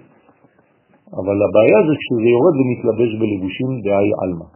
אבל 1.20 1.38
הבעיה 1.46 1.80
זה 1.88 1.94
כשזה 2.00 2.28
יורד 2.36 2.56
ומתלבש 2.60 3.12
בלבושים 3.20 3.70
דאי 3.86 4.10
עלמא. 4.22 4.48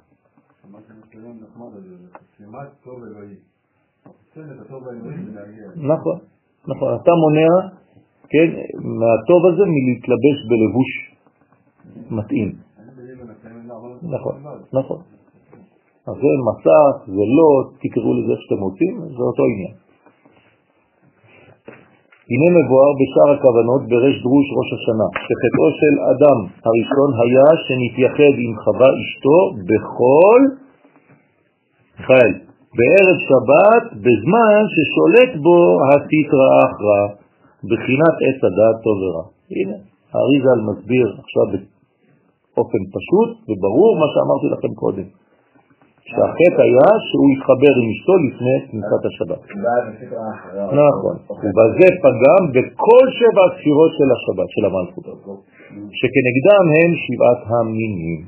נכון, 5.94 6.18
נכון. 6.68 6.90
אתה 6.96 7.12
מונע, 7.22 7.52
כן, 8.30 8.50
מהטוב 9.00 9.42
הזה 9.46 9.64
מלהתלבש 9.74 10.38
בלבוש 10.50 10.92
מתאים. 12.12 12.50
נכון, 14.04 14.36
נכון. 14.74 15.00
אז 16.08 16.16
זה 16.22 16.32
מסך, 16.48 16.94
זה 17.08 17.26
לא, 17.38 17.50
תקראו 17.82 18.12
לזה 18.18 18.34
שאתם 18.42 18.62
רוצים, 18.62 18.94
זה 19.00 19.24
אותו 19.30 19.44
עניין. 19.52 19.76
הנה 22.32 22.48
מבואר 22.58 22.92
בשאר 23.00 23.30
הכוונות 23.36 23.82
בראש 23.90 24.16
דרוש 24.24 24.48
ראש 24.58 24.70
השנה, 24.78 25.08
שחטאו 25.26 25.68
של 25.80 25.96
אדם 26.14 26.40
הראשון 26.68 27.10
היה 27.22 27.50
שנתייחד 27.66 28.34
עם 28.44 28.54
חווה 28.64 28.90
אשתו 29.02 29.40
בכל 29.70 30.42
חייל, 32.06 32.34
בערב 32.78 33.18
שבת, 33.30 33.86
בזמן 34.04 34.62
ששולט 34.74 35.32
בו 35.44 35.58
הסתרא 35.90 36.50
אחרא, 36.66 37.25
בחינת 37.72 38.16
עץ 38.26 38.40
הדעת 38.48 38.78
טוב 38.86 38.98
ורע. 39.04 39.26
הנה, 39.58 39.78
האריזל 40.14 40.60
מסביר 40.70 41.08
עכשיו 41.24 41.48
באופן 42.56 42.82
פשוט 42.96 43.30
וברור 43.48 43.92
מה 44.02 44.08
שאמרתי 44.14 44.48
לכם 44.56 44.74
קודם. 44.84 45.08
שהחטא 46.10 46.62
היה 46.68 46.90
שהוא 47.08 47.28
התחבר 47.34 47.74
עם 47.80 47.88
אשתו 47.94 48.14
לפני 48.26 48.56
כניסת 48.68 49.04
השבת. 49.10 49.42
נכון, 50.82 51.16
ובזה 51.44 51.88
פגם 52.04 52.42
בכל 52.56 53.06
שבע 53.20 53.42
הספירות 53.48 53.92
של 53.98 54.10
השבת, 54.16 54.50
של 54.56 54.64
המלכות, 54.68 55.06
שכנגדם 55.98 56.66
הם 56.76 56.92
שבעת 57.04 57.42
המינים. 57.52 58.22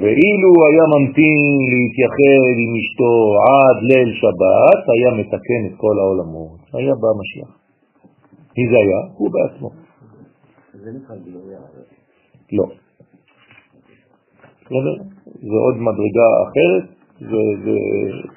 ואילו 0.00 0.50
היה 0.68 0.84
ממתין 0.92 1.36
להתייחד 1.72 2.54
עם 2.62 2.72
אשתו 2.80 3.14
עד 3.48 3.78
ליל 3.88 4.10
שבת, 4.20 4.80
היה 4.94 5.10
מתקן 5.20 5.62
את 5.68 5.74
כל 5.82 5.94
העולמות. 6.00 6.58
היה 6.74 6.94
בא 7.02 7.10
משיח. 7.20 7.59
מי 8.56 8.64
זה 8.70 8.76
היה? 8.84 9.00
הוא 9.16 9.30
בעצמו. 9.34 9.70
זה 10.72 10.90
נקרא 10.92 11.16
גילוי 11.16 11.54
לא. 12.52 12.66
בסדר? 14.64 14.94
זה 15.50 15.56
עוד 15.66 15.76
מדרגה 15.76 16.28
אחרת, 16.44 16.84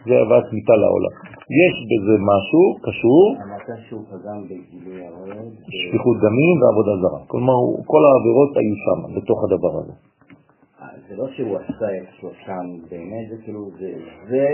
זה, 0.05 0.13
הבאת 0.21 0.53
מיטה 0.53 0.75
לעולם. 0.75 1.13
יש 1.61 1.75
בזה 1.89 2.15
משהו 2.31 2.63
קשור, 2.85 3.35
אמרת 3.43 3.69
שהוא 3.89 4.03
פגם 4.09 4.43
בגילוי 4.47 5.05
הרועד. 5.07 5.53
שפיכות 5.69 6.17
דמים 6.17 6.55
ועבודה 6.61 6.91
זרה. 7.01 7.25
כלומר, 7.27 7.59
כל 7.85 8.01
העבירות 8.05 8.51
היו 8.57 8.75
שם, 8.85 9.15
בתוך 9.15 9.39
הדבר 9.43 9.79
הזה. 9.79 9.93
אה, 10.81 10.87
זה 11.09 11.15
לא 11.15 11.27
שהוא 11.35 11.57
עשה 11.57 11.87
אצלו 12.03 12.29
שם 12.45 12.65
באמת, 12.89 13.29
זה 13.29 13.35
כאילו, 13.43 13.69
זה, 13.79 13.93
זה 14.29 14.45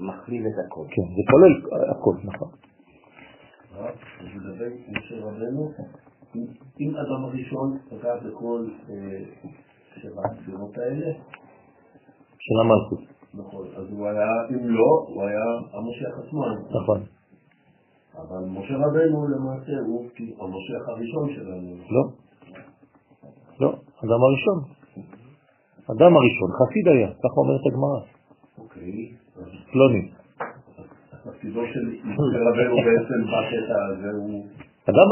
מכליל 0.00 0.42
את 0.46 0.66
הכל. 0.66 0.84
כן, 0.90 1.06
זה 1.16 1.22
כולל 1.30 1.54
הכל, 1.90 2.14
נכון. 2.24 2.48
לגבי 4.20 4.74
משה 4.88 5.24
רבנו, 5.24 5.72
אם- 6.80 6.96
אדם 6.96 7.24
הראשון 7.24 7.78
פגע 7.90 8.14
בכל 8.16 8.66
אה, 8.90 8.94
שבע 9.96 10.22
הספירות 10.24 10.78
האלה, 10.78 11.06
של 12.38 12.54
המלכות, 12.64 13.00
נכון, 13.34 13.66
אז 13.76 13.86
הוא 13.90 14.06
היה, 14.06 14.26
אם 14.50 14.68
לא, 14.68 15.06
הוא 15.08 15.22
היה 15.22 15.44
המשיח 15.72 16.18
עצמו. 16.26 16.42
נכון. 16.82 17.00
אבל 18.14 18.44
משה 18.48 18.74
רבנו 18.76 19.28
למעשה 19.28 19.72
הוא 19.86 20.04
המשיח 20.38 20.88
הראשון 20.88 21.34
שלנו. 21.34 21.76
לא, 21.90 22.02
לא, 23.60 23.68
אדם 24.04 24.20
הראשון. 24.22 24.58
אדם 25.96 26.12
הראשון, 26.16 26.50
חסיד 26.58 26.88
היה, 26.88 27.08
ככה 27.08 27.36
אומרת 27.40 27.60
הגמרא. 27.66 28.00
אוקיי, 28.58 29.14
פלוני. 29.72 30.10
תפקידו 31.28 31.60
של 31.72 31.84
משה 32.04 32.38
רבנו 32.48 32.76
בעצם 32.86 33.20
בקטע 33.32 33.78
הזה 33.88 34.10
הוא... 34.18 34.44
אדם, 34.90 35.08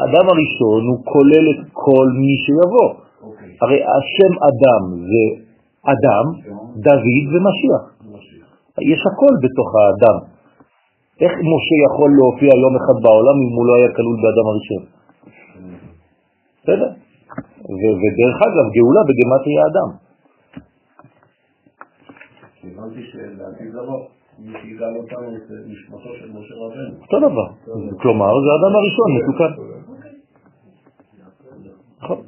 האדם 0.00 0.26
הראשון 0.32 0.82
הוא 0.88 0.98
כולל 1.12 1.44
את 1.52 1.60
כל 1.72 2.06
מי 2.20 2.34
שיבוא. 2.44 2.90
אוקיי, 3.22 3.56
הרי 3.62 3.80
השם 3.94 4.32
אדם 4.50 4.82
זה 5.10 5.24
אדם, 5.94 6.26
דוד 6.86 7.24
ומשיח. 7.32 7.84
משיח. 8.14 8.48
יש 8.92 9.00
הכל 9.10 9.34
בתוך 9.42 9.68
האדם. 9.78 10.16
איך 11.22 11.32
משה 11.52 11.76
יכול 11.86 12.10
להופיע 12.18 12.50
יום 12.64 12.74
אחד 12.80 12.96
בעולם 13.04 13.36
אם 13.44 13.52
הוא 13.56 13.66
לא 13.68 13.72
היה 13.78 13.90
כלול 13.96 14.16
באדם 14.22 14.46
הראשון? 14.50 14.82
בסדר? 16.62 16.90
ודרך 18.00 18.38
אגב, 18.48 18.66
גאולה 18.76 19.02
בגמטריה 19.08 19.60
האדם. 19.64 19.90
הבנתי 22.64 23.02
שלעתיד 23.10 23.74
לבוא, 23.74 24.00
מי 24.38 24.52
שיגאל 24.62 24.96
אותנו 24.96 25.30
זה 25.48 25.54
נשמתו 25.66 26.14
של 26.18 26.28
משה 26.32 26.54
רבנו. 26.54 27.00
אותו 27.02 27.18
דבר. 27.18 27.46
כלומר, 28.00 28.32
זה 28.42 28.48
האדם 28.52 28.74
הראשון, 28.76 29.10
מתוקן. 29.18 29.52
נכון. 32.02 32.22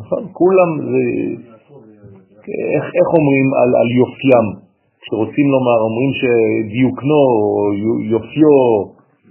נכון, 0.00 0.28
כולם 0.32 0.70
זה... 0.80 1.02
איך, 2.74 3.08
אומרים 3.18 3.48
על, 3.54 3.90
יופיים? 4.00 4.46
כשרוצים 5.00 5.46
לומר, 5.54 5.78
אומרים 5.86 6.12
שדיוקנו, 6.20 7.22
יופיו, 8.10 8.54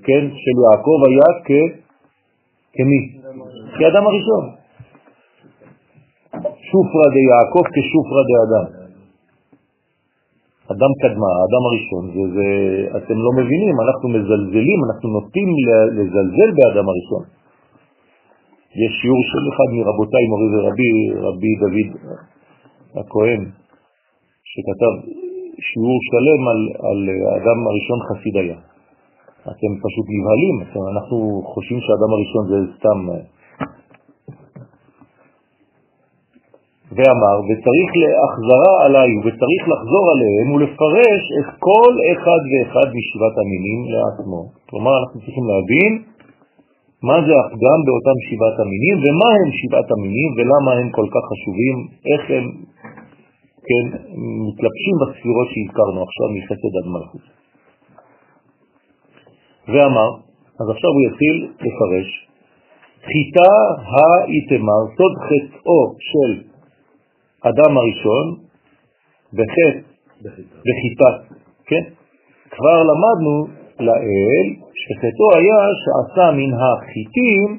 כן, 0.03 0.23
של 0.41 0.55
יעקב 0.63 0.99
היה. 1.07 1.29
כמי? 2.73 2.99
כאדם 3.79 4.03
הראשון. 4.07 4.43
שופרא 6.69 7.07
דיעקב 7.13 7.63
כשופרא 7.73 8.21
דאדם. 8.31 8.80
אדם 10.73 10.91
קדמה, 11.01 11.29
האדם 11.37 11.63
הראשון, 11.69 12.03
זה, 12.13 12.23
זה, 12.35 12.47
אתם 12.97 13.17
לא 13.25 13.31
מבינים, 13.39 13.75
אנחנו 13.85 14.05
מזלזלים, 14.15 14.79
אנחנו 14.87 15.07
נוטים 15.15 15.49
לזלזל 15.97 16.49
באדם 16.57 16.85
הראשון. 16.91 17.23
יש 18.83 18.91
שיעור 19.01 19.21
של 19.31 19.43
אחד 19.51 19.69
מרבותיי, 19.77 20.23
מורי 20.31 20.49
ורבי, 20.53 20.91
רבי 21.27 21.51
דוד 21.61 21.89
הכהן, 22.99 23.41
שכתב 24.51 24.93
שיעור 25.67 25.99
שלם 26.09 26.41
על, 26.51 26.61
על 26.87 26.99
האדם 27.27 27.59
הראשון 27.69 27.99
חסיד 28.07 28.35
היה. 28.37 28.59
אתם 29.51 29.71
פשוט 29.83 30.05
נבהלים, 30.15 30.55
אנחנו 30.93 31.17
חושבים 31.53 31.79
שהאדם 31.85 32.11
הראשון 32.15 32.43
זה 32.51 32.57
סתם... 32.77 32.99
ואמר, 36.95 37.35
וצריך 37.47 37.89
להחזרה 38.01 38.73
עליי, 38.85 39.09
וצריך 39.23 39.61
לחזור 39.73 40.05
עליהם 40.13 40.47
ולפרש 40.53 41.23
את 41.39 41.49
כל 41.67 41.93
אחד 42.11 42.41
ואחד 42.49 42.87
משבעת 42.97 43.35
המינים 43.41 43.79
לעצמו. 43.93 44.41
כלומר, 44.69 44.93
אנחנו 45.01 45.17
צריכים 45.23 45.45
להבין 45.51 45.91
מה 47.09 47.17
זה 47.25 47.33
הפגם 47.41 47.79
באותם 47.85 48.17
שבעת 48.27 48.57
המינים, 48.63 48.95
ומה 49.03 49.29
הם 49.39 49.49
שבעת 49.59 49.89
המינים, 49.93 50.29
ולמה 50.37 50.71
הם 50.79 50.87
כל 50.97 51.07
כך 51.13 51.23
חשובים, 51.31 51.77
איך 52.11 52.23
הם, 52.35 52.45
כן, 53.67 53.85
מתלבשים 54.47 54.95
בספירות 55.01 55.47
שהזכרנו 55.53 55.99
עכשיו 56.07 56.27
מחסד 56.35 56.73
עד 56.79 56.87
מלכות. 56.93 57.25
ואמר, 59.71 60.09
אז 60.59 60.67
עכשיו 60.75 60.91
הוא 60.95 61.03
יתחיל 61.07 61.37
לפרש, 61.65 62.09
חיטה 63.09 63.53
האיתמר, 63.93 64.81
סוד 64.97 65.13
חטאו 65.27 65.81
של 66.09 66.50
אדם 67.41 67.77
הראשון, 67.77 68.25
בחטא, 69.33 69.79
בחיטה, 70.65 71.33
כן? 71.65 71.83
כבר 72.49 72.83
למדנו 72.83 73.47
לאל 73.79 74.47
שחטאו 74.81 75.27
היה 75.37 75.61
שעשה 75.81 76.31
מן 76.37 76.53
החיטים 76.53 77.49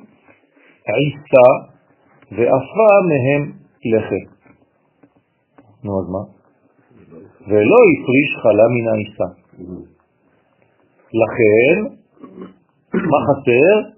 עיסה 0.87 1.49
ואפה 2.33 2.91
מהם 3.09 3.53
לחם. 3.93 4.27
נו 5.85 6.01
אז 6.01 6.07
מה? 6.15 6.25
ולא 7.49 7.79
הפריש 7.91 8.31
חלה 8.43 8.67
מן 8.75 8.89
העיסה. 8.93 9.29
לכן, 11.23 11.77
מה 12.93 13.19
חסר? 13.27 13.89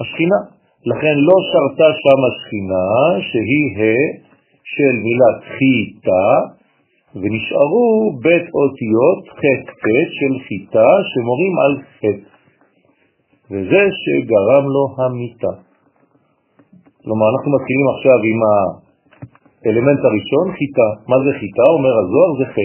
השכינה. 0.00 0.40
לכן 0.86 1.14
לא 1.28 1.36
שרתה 1.50 1.90
שם 2.02 2.20
השכינה 2.28 3.20
שהיא 3.30 3.68
ה' 3.78 4.21
של 4.64 4.94
מילת 5.04 5.38
חיטה, 5.54 6.26
ונשארו 7.14 7.88
בית 8.22 8.46
אותיות 8.60 9.22
ח' 9.38 9.44
ח' 9.82 9.84
של 10.18 10.32
חיטה 10.46 10.90
שמורים 11.10 11.54
על 11.64 11.72
ח', 11.82 12.02
וזה 13.50 13.82
שגרם 14.02 14.64
לו 14.74 14.84
המיטה. 14.98 15.54
כלומר, 17.02 17.26
אנחנו 17.32 17.48
מתחילים 17.56 17.86
עכשיו 17.94 18.18
עם 18.30 18.40
האלמנט 19.64 20.02
הראשון, 20.08 20.46
חיטה. 20.58 20.88
מה 21.10 21.16
זה 21.24 21.30
חיטה? 21.40 21.64
אומר 21.76 21.92
הזוהר, 22.00 22.30
זה 22.38 22.46
ח'. 22.54 22.58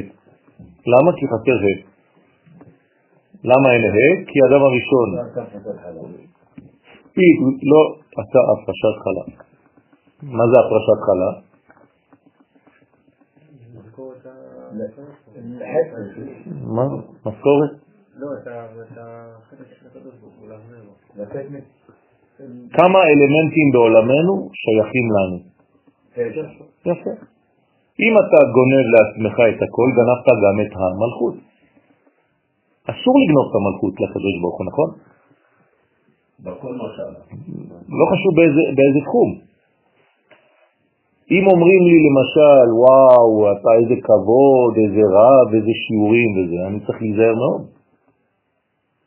למה? 0.92 1.12
כי 1.18 1.26
חסר 1.32 1.58
ה'. 1.66 1.78
למה 3.44 3.68
אין 3.74 3.84
ה'? 3.96 4.26
כי 4.28 4.38
האדם 4.44 4.62
הראשון 4.68 5.08
לא 7.72 7.82
עשה 8.20 8.40
הפרשת 8.52 8.96
חלה. 9.04 9.26
מה 10.38 10.44
זה 10.52 10.56
הפרשת 10.62 11.00
חלה? 11.08 11.47
מה? 16.76 16.84
משכורת? 17.26 17.72
לא, 18.18 18.28
את 18.42 18.48
החלק 18.98 19.68
של 19.80 19.88
הקדוש 19.88 20.14
ברוך 20.22 20.34
הוא, 20.40 20.48
מ... 21.52 21.56
כמה 22.74 23.00
אלמנטים 23.10 23.68
בעולמנו 23.74 24.50
שייכים 24.54 25.08
לנו? 25.16 25.38
יפה. 26.86 27.12
אם 28.00 28.14
אתה 28.22 28.40
גונב 28.56 28.86
לעצמך 28.96 29.36
את 29.52 29.60
הכל, 29.66 29.90
גנבת 29.98 30.28
גם 30.44 30.56
את 30.64 30.74
המלכות. 30.80 31.36
אסור 32.92 33.16
לגנוב 33.22 33.46
את 33.50 33.56
המלכות 33.60 33.94
לקדוש 34.02 34.36
ברוך 34.42 34.58
הוא, 34.60 34.66
נכון? 34.72 34.90
בכל 36.40 36.74
משל. 36.82 37.12
לא 38.00 38.06
חשוב 38.12 38.32
באיזה, 38.36 38.62
באיזה 38.78 39.00
תחום. 39.06 39.47
אם 41.36 41.44
אומרים 41.52 41.82
לי 41.90 41.98
למשל, 42.08 42.68
וואו, 42.84 43.32
אתה 43.52 43.70
איזה 43.80 43.96
כבוד, 44.08 44.74
איזה 44.84 45.04
רב, 45.18 45.48
איזה 45.58 45.74
שיעורים 45.84 46.30
וזה, 46.36 46.60
אני 46.68 46.78
צריך 46.86 46.98
להיזהר 47.02 47.36
מאוד. 47.42 47.64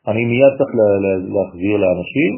אני 0.08 0.22
מיד 0.30 0.52
צריך 0.58 0.72
לה, 0.78 0.88
לה, 1.04 1.12
להחזיר 1.34 1.74
לאנשים, 1.84 2.32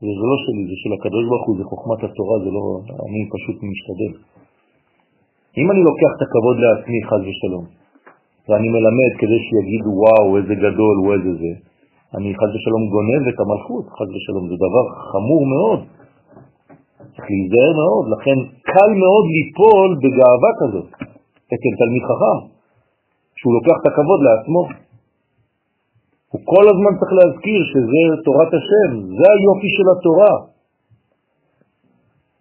וזה 0.00 0.24
לא 0.30 0.36
שלי, 0.44 0.62
זה 0.70 0.76
של 0.82 0.92
הקדוש 0.96 1.24
ברוך 1.28 1.44
הוא, 1.46 1.54
זה 1.58 1.64
חוכמת 1.72 2.00
התורה, 2.06 2.36
זה 2.44 2.50
לא, 2.56 2.64
אני 3.06 3.20
פשוט 3.34 3.56
משתדל. 3.70 4.12
אם 5.58 5.66
אני 5.72 5.82
לוקח 5.88 6.12
את 6.16 6.22
הכבוד 6.26 6.56
לעצמי, 6.64 6.98
חז 7.08 7.22
ושלום, 7.28 7.64
ואני 8.48 8.68
מלמד 8.74 9.12
כדי 9.20 9.38
שיגידו, 9.46 9.90
וואו, 10.02 10.36
איזה 10.38 10.54
גדול, 10.64 10.94
הוא 11.02 11.10
איזה 11.14 11.32
זה, 11.42 11.52
אני 12.16 12.28
חז 12.38 12.50
ושלום 12.54 12.84
גונב 12.94 13.22
את 13.30 13.38
המלכות, 13.42 13.84
חז 13.96 14.08
ושלום, 14.14 14.44
זה 14.50 14.56
דבר 14.66 14.84
חמור 15.10 15.42
מאוד. 15.54 15.80
צריך 17.14 17.26
להיזהר 17.30 17.72
מאוד, 17.80 18.04
לכן 18.14 18.38
קל 18.72 18.90
מאוד 19.02 19.24
ליפול 19.36 19.90
בגאווה 20.02 20.52
כזאת, 20.60 20.88
אצל 21.52 21.72
תלמיד 21.80 22.02
חכם, 22.08 22.38
שהוא 23.38 23.52
לוקח 23.56 23.76
את 23.80 23.86
הכבוד 23.90 24.20
לעצמו. 24.28 24.62
הוא 26.32 26.40
כל 26.52 26.64
הזמן 26.72 26.92
צריך 26.98 27.12
להזכיר 27.18 27.60
שזה 27.72 28.02
תורת 28.26 28.52
השם, 28.58 28.90
זה 29.18 29.24
היופי 29.34 29.70
של 29.76 29.86
התורה. 29.92 30.34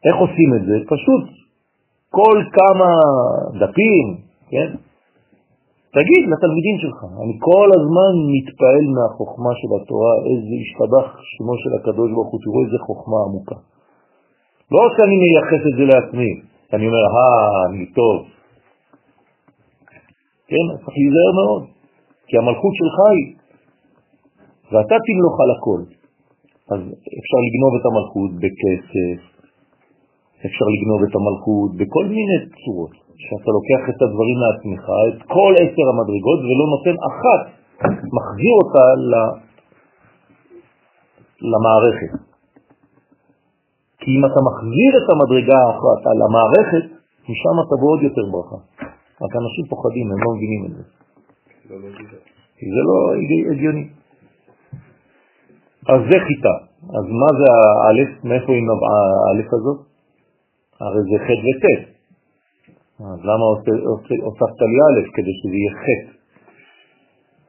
איך 0.05 0.15
עושים 0.25 0.49
את 0.57 0.63
זה? 0.67 0.75
פשוט 0.93 1.23
כל 2.17 2.37
כמה 2.57 2.89
דפים, 3.61 4.07
כן? 4.51 4.69
תגיד 5.97 6.23
לתלמידים 6.31 6.77
שלך, 6.83 6.99
אני 7.23 7.35
כל 7.49 7.69
הזמן 7.77 8.13
מתפעל 8.33 8.85
מהחוכמה 8.95 9.53
של 9.59 9.71
התורה, 9.77 10.13
איזה 10.29 10.53
השתבח 10.63 11.07
שמו 11.31 11.53
של 11.61 11.71
הקדוש 11.77 12.09
ברוך 12.11 12.29
הוא, 12.31 12.39
תראו 12.43 12.59
איזה 12.65 12.77
חוכמה 12.87 13.17
עמוקה. 13.25 13.57
לא 14.71 14.83
שאני 14.95 15.15
מייחס 15.23 15.61
את 15.69 15.75
זה 15.77 15.85
לעצמי, 15.93 16.31
אני 16.73 16.85
אומר, 16.87 17.03
אה, 17.15 17.59
אני 17.67 17.85
טוב. 17.85 18.17
כן, 20.47 20.65
צריך 20.81 20.95
להיזהר 21.01 21.31
מאוד, 21.39 21.63
כי 22.27 22.37
המלכות 22.37 22.73
שלך 22.79 22.97
היא, 23.13 23.27
ואתה 24.71 24.95
תמלוך 25.05 25.35
על 25.43 25.51
הכל. 25.55 25.81
אז 26.73 26.81
אפשר 27.19 27.39
לגנוב 27.45 27.71
את 27.79 27.85
המלכות 27.89 28.31
בכסף, 28.41 29.19
אפשר 30.47 30.67
לגנוב 30.73 30.99
את 31.07 31.13
המלכות 31.17 31.69
בכל 31.79 32.05
מיני 32.15 32.37
צורות, 32.61 32.93
שאתה 33.23 33.49
לוקח 33.57 33.81
את 33.91 33.99
הדברים 34.03 34.37
לעצמך, 34.43 34.83
את 35.07 35.19
כל 35.35 35.51
עשר 35.63 35.85
המדרגות, 35.91 36.39
ולא 36.47 36.65
נותן 36.73 36.95
אחת, 37.11 37.41
מחזיר 38.17 38.55
אותה 38.61 38.85
למערכת. 41.51 42.30
כי 44.01 44.09
אם 44.15 44.21
אתה 44.25 44.39
מחזיר 44.47 44.91
את 44.99 45.07
המדרגה 45.11 45.57
האחת 45.65 46.01
על 46.11 46.19
המערכת, 46.25 46.85
משם 47.29 47.55
תבוא 47.71 47.89
עוד 47.93 48.01
יותר 48.07 48.21
ברכה. 48.31 48.59
רק 49.23 49.33
אנשים 49.41 49.65
פוחדים, 49.69 50.11
הם 50.11 50.19
לא 50.25 50.29
מבינים 50.35 50.61
את 50.65 50.73
זה. 50.77 50.83
כי 52.57 52.65
זה 52.73 52.81
לא 52.89 52.97
הגיוני. 53.51 53.85
אז 55.89 55.99
זה 56.09 56.17
חיטה. 56.27 56.55
אז 56.97 57.05
מה 57.21 57.29
זה 57.39 57.47
האלף? 57.83 58.23
מאיפה 58.23 58.51
היא 58.53 58.63
נובעה 58.71 58.99
האלף 59.23 59.49
הזאת? 59.53 59.79
הרי 60.81 61.01
זה 61.09 61.17
ח' 61.25 61.29
וט'. 61.45 61.65
אז 62.99 63.19
למה 63.29 63.45
הוספת 64.27 64.61
לי 64.71 64.79
א' 64.87 64.99
כדי 65.15 65.33
שזה 65.39 65.55
יהיה 65.61 65.73
ח'? 65.81 65.85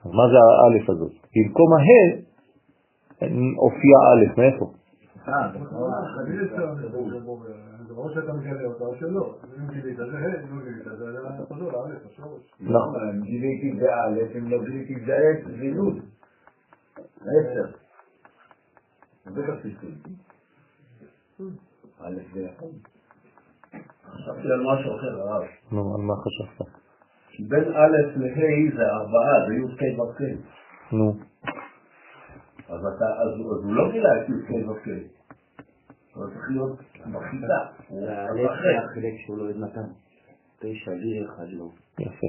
אז 0.05 0.11
מה 0.19 0.24
זה 0.33 0.37
האלף 0.45 0.91
הזאת? 0.91 1.12
במקום 1.37 1.69
ה' 1.73 1.83
הופיע 3.57 3.97
א', 4.11 4.41
מאיפה? 4.41 4.81
זה 7.89 7.94
ברור 7.94 8.11
שאתה 8.15 8.32
מגלה 8.32 8.65
אותה 8.65 8.85
או 8.85 8.97
שלא. 8.97 9.39
אם 9.59 9.66
גילית 9.74 9.97
זה 9.97 10.05
ה', 10.05 10.43
אם 10.43 10.59
לא 10.59 10.65
גילית 10.65 10.85
זה 10.85 11.44
חוזר 11.49 11.65
לאלף, 11.65 12.07
השורש. 12.07 12.43
נכון. 12.61 13.09
אם 13.15 13.23
גיליתי 13.23 13.81
זה 13.81 13.94
א', 13.94 14.39
אם 14.39 14.51
לא 14.51 14.65
גיליתי 14.65 14.94
זה 15.07 15.16
עץ, 15.16 15.44
זה 15.44 15.65
י'. 15.65 15.73
עשר. 17.20 17.66
זה 19.24 19.43
כפיסות. 19.47 19.90
א' 22.01 22.15
זה 22.35 22.40
יכול. 22.40 22.70
חשבתי 24.05 24.49
על 24.53 24.61
משהו 24.61 24.97
אחר, 24.97 25.20
הרב. 25.20 25.43
נו, 25.73 25.94
על 25.94 26.01
מה 26.01 26.15
חשבת? 26.16 26.69
בין 27.49 27.65
א' 27.65 27.97
לה' 28.16 28.77
זה 28.77 28.82
ארבעה, 28.82 29.47
זה 29.49 29.55
י' 29.55 29.77
ק'. 29.77 30.93
נו. 30.93 31.31
אז 32.68 32.80
אתה- 32.80 33.14
אז 33.22 33.30
הוא 33.39 33.52
אז 33.55 33.64
הוא 33.64 33.72
לא 33.74 33.93
גילה 33.93 34.09
את 34.22 34.28
י' 34.28 34.32
ק' 34.47 34.68
ו' 34.68 34.74
ק'. 34.74 34.89
הוא 36.14 36.24
צריך 36.26 36.51
להיות 36.51 36.78
אחר. 37.16 37.47
זה 37.94 38.48
החלק 38.84 39.14
שהוא 39.26 39.39
לא 39.39 39.44
נתן. 39.66 39.89
תשע 40.60 40.90
לי 40.90 41.24
אחד 41.24 41.47
לא. 41.59 41.64
יפה. 41.98 42.26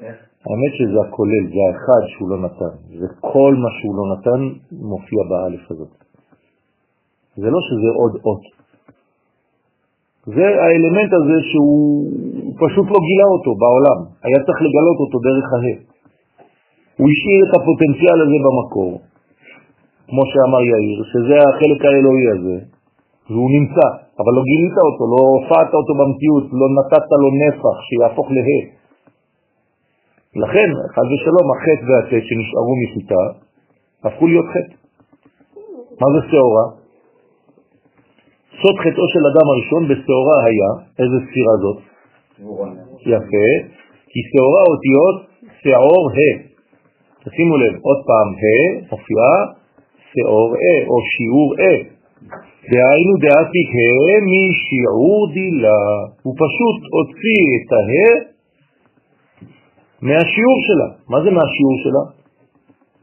איך? 0.00 0.16
האמת 0.46 0.72
שזה 0.78 0.98
הכולל, 1.08 1.44
זה 1.54 1.60
האחד 1.68 2.02
שהוא 2.12 2.28
לא 2.30 2.38
נתן. 2.46 2.74
וכל 3.00 3.54
מה 3.62 3.68
שהוא 3.80 3.94
לא 3.98 4.04
נתן 4.14 4.40
מופיע 4.72 5.20
באלף 5.30 5.70
הזאת. 5.70 5.88
זה 7.36 7.50
לא 7.50 7.60
שזה 7.68 7.88
עוד 8.00 8.14
אות. 8.24 8.44
זה 10.26 10.46
האלמנט 10.62 11.12
הזה 11.18 11.36
שהוא 11.50 12.10
פשוט 12.62 12.86
לא 12.94 12.98
גילה 13.08 13.26
אותו 13.34 13.50
בעולם. 13.62 13.98
היה 14.26 14.38
צריך 14.46 14.58
לגלות 14.66 14.98
אותו 15.04 15.18
דרך 15.28 15.46
הה. 15.52 15.74
הוא 16.98 17.08
השאיר 17.12 17.40
את 17.46 17.52
הפוטנציאל 17.56 18.18
הזה 18.24 18.38
במקור, 18.46 18.92
כמו 20.08 20.22
שאמר 20.30 20.62
יאיר, 20.72 20.98
שזה 21.12 21.36
החלק 21.48 21.80
האלוהי 21.84 22.26
הזה, 22.34 22.56
והוא 23.30 23.50
נמצא, 23.56 23.86
אבל 24.20 24.32
לא 24.36 24.42
גילית 24.50 24.76
אותו, 24.86 25.04
לא 25.12 25.20
הופעת 25.34 25.70
אותו 25.78 25.92
במציאות, 26.00 26.44
לא 26.60 26.66
נתת 26.76 27.06
לו 27.22 27.28
נפח 27.42 27.76
שיהפוך 27.86 28.26
לה. 28.30 28.42
לכן, 30.42 30.68
חד 30.94 31.06
ושלום, 31.12 31.46
החטא 31.54 31.84
והטט 31.88 32.24
שנשארו 32.28 32.74
מחיטה, 32.82 33.24
הפכו 34.04 34.26
להיות 34.26 34.46
חטא. 34.54 34.76
מה 36.00 36.08
זה 36.14 36.20
שעורה? 36.30 36.66
סוד 38.60 38.76
חטאו 38.84 39.04
של 39.14 39.24
אדם 39.30 39.46
הראשון 39.52 39.82
בשעורה 39.88 40.38
היה, 40.44 40.70
איזה 41.00 41.16
ספירה 41.26 41.54
זאת? 41.62 41.78
יפה, 43.12 43.48
כי 44.10 44.20
שעורה 44.28 44.62
אותיות 44.72 45.16
שעור 45.62 46.04
ה'. 46.16 46.36
תשימו 47.24 47.56
לב, 47.56 47.74
עוד 47.82 47.98
פעם 48.08 48.28
ה' 48.40 48.80
מופיעה 48.90 49.65
שעור 50.12 50.50
ה' 50.62 50.80
או 50.90 50.96
שיעור 51.12 51.50
ה'. 51.60 51.96
דהיינו 52.70 53.14
דעתיק 53.24 53.70
ה' 53.78 54.14
משיעור 54.32 55.20
דילה. 55.34 55.82
הוא 56.22 56.34
פשוט 56.42 56.78
הוציא 56.94 57.44
את 57.56 57.70
ה' 57.72 58.36
מהשיעור 60.02 60.58
שלה. 60.66 60.88
מה 61.12 61.18
זה 61.24 61.30
מהשיעור 61.36 61.76
שלה? 61.84 62.04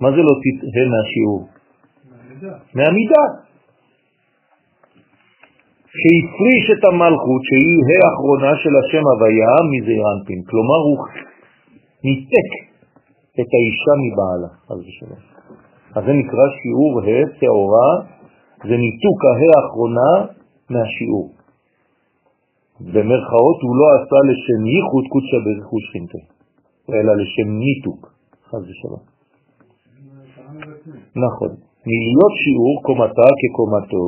מה 0.01 0.09
זה 0.15 0.21
להוציא 0.27 0.53
ה' 0.75 0.89
מהשיעור? 0.93 1.41
מהמידה. 2.75 3.23
שהפריש 5.99 6.65
את 6.73 6.83
המלכות 6.89 7.41
שהיא 7.47 7.79
האחרונה 8.03 8.51
של 8.63 8.73
השם 8.79 9.03
הוויה 9.11 9.53
מזעיר 9.71 10.03
אנפין. 10.13 10.39
כלומר 10.49 10.79
הוא 10.87 10.97
ניתק 12.03 12.51
את 13.39 13.49
האישה 13.55 13.93
מבעלה, 14.03 14.49
חס 14.65 14.79
ושלום. 14.87 15.32
אז 15.95 16.03
זה 16.05 16.13
נקרא 16.21 16.45
שיעור 16.59 16.93
ה' 17.05 17.25
שעורה, 17.39 17.89
זה 18.67 18.75
ניתוק 18.83 19.19
ה' 19.25 19.51
האחרונה 19.55 20.11
מהשיעור. 20.69 21.27
במרכאות 22.79 23.57
הוא 23.65 23.75
לא 23.79 23.87
עשה 23.97 24.19
לשם 24.29 24.61
ייחוד 24.73 25.05
קודשא 25.11 25.37
בריחו 25.45 25.77
שכינתה, 25.85 26.21
אלא 26.89 27.11
לשם 27.21 27.49
ניתוק, 27.63 28.01
חס 28.49 28.63
ושלום. 28.69 29.03
נכון. 31.25 31.51
מלהיות 31.87 32.33
שיעור 32.43 32.75
קומתה 32.85 33.29
כקומתו, 33.39 34.05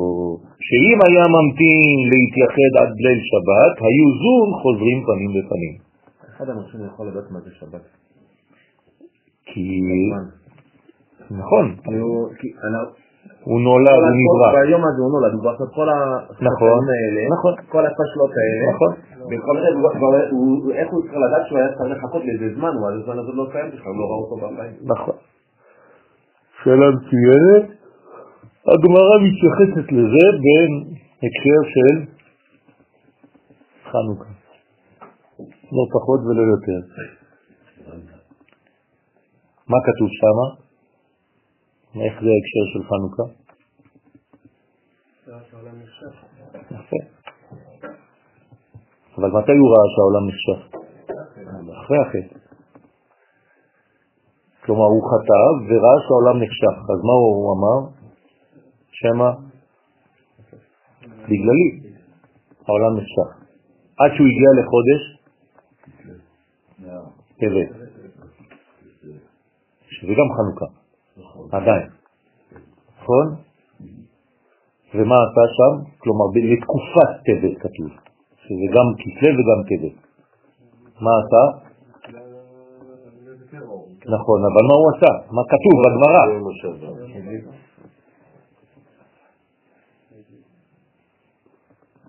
שאם 0.66 0.98
היה 1.06 1.24
ממתין 1.34 1.98
להתייחד 2.12 2.72
עד 2.80 2.92
ליל 3.04 3.20
שבת, 3.30 3.74
היו 3.86 4.06
זום 4.22 4.48
חוזרים 4.62 4.98
פנים 5.06 5.30
בפנים. 5.36 5.74
אחד 6.30 6.48
האנשים 6.48 6.80
יכול 6.86 7.08
לדעת 7.08 7.30
מה 7.30 7.40
זה 7.40 7.50
שבת. 7.60 7.84
כי... 9.46 9.80
נכון, 11.30 11.76
הוא 13.44 13.60
נולד, 13.60 14.00
הוא 14.02 14.16
נברא. 14.20 14.48
ביום 14.52 14.82
הזה 14.88 15.00
הוא 15.02 15.10
נולד, 15.14 15.32
הוא 15.34 15.40
כבר 15.40 15.54
את 15.54 15.70
כל 15.74 15.88
נכון, 16.48 16.68
החטאים 16.68 16.88
האלה, 16.94 17.22
נכון. 17.34 17.52
כל 17.68 17.86
הפשלות 17.86 18.32
האלה, 18.40 18.72
נכון. 18.72 18.92
במקום 19.30 19.56
זה, 19.62 19.68
איך 20.78 20.88
הוא 20.92 21.02
צריך 21.02 21.16
לדעת 21.24 21.46
שהוא 21.46 21.58
היה 21.58 21.68
צריך 21.76 21.98
לחכות 21.98 22.22
לאיזה 22.24 22.54
זמן, 22.56 22.72
הוא 22.78 22.88
עד 22.88 22.94
הזמן 23.00 23.18
הזה 23.18 23.32
לא 23.32 23.46
קיים 23.52 23.68
בכלל, 23.70 23.92
הוא 23.92 24.00
לא 24.00 24.06
ראה 24.10 24.18
אותו 24.22 24.36
בחיים. 24.36 24.74
נכון. 24.94 25.16
שאלה 26.62 26.86
מצוינת. 26.96 27.76
הגמרא 28.74 29.14
מתייחסת 29.26 29.92
לזה 29.92 30.26
בהקשר 30.42 31.60
של 31.72 31.94
חנוכה. 33.90 34.30
לא 35.76 35.84
פחות 35.94 36.20
ולא 36.26 36.42
יותר. 36.42 36.80
מה 39.68 39.78
כתוב 39.86 40.08
שם? 40.20 40.65
איך 42.04 42.14
זה 42.22 42.28
ההקשר 42.34 42.64
של 42.72 42.82
חנוכה? 42.88 43.22
יפה. 46.70 47.00
אבל 49.18 49.30
מתי 49.30 49.52
הוא 49.52 49.70
ראה 49.72 49.86
שהעולם 49.94 50.24
נחשב? 50.28 50.58
אחרי 51.84 51.98
החטא. 51.98 52.38
כלומר, 54.64 54.84
הוא 54.84 55.02
חטא 55.10 55.40
וראה 55.68 55.96
שהעולם 56.06 56.42
נחשך. 56.42 56.76
אז 56.92 57.00
מה 57.08 57.12
הוא 57.12 57.54
אמר? 57.54 57.78
שמה 58.90 59.30
בגללי 61.02 61.68
העולם 62.68 62.96
נחשך. 62.96 63.28
עד 63.98 64.10
שהוא 64.14 64.26
הגיע 64.32 64.50
לחודש 64.58 65.02
טבת, 67.40 67.68
שזה 69.88 70.12
גם 70.12 70.28
חנוכה, 70.36 70.66
עדיין. 71.52 71.86
נכון? 73.02 73.26
ומה 74.94 75.16
עשה 75.24 75.44
שם? 75.56 75.98
כלומר, 75.98 76.24
לתקופת 76.34 77.10
טבת 77.26 77.58
כתוב, 77.58 77.90
שזה 78.42 78.66
גם 78.74 78.86
כסלו 79.00 79.30
וגם 79.38 79.60
טבת. 79.68 79.96
מה 81.00 81.10
עשה? 81.20 81.44
נכון, 84.08 84.40
אבל 84.44 84.62
מה 84.68 84.74
הוא 84.80 84.88
עשה? 84.96 85.12
מה 85.30 85.42
כתוב 85.52 85.74
בגמרא? 85.84 86.22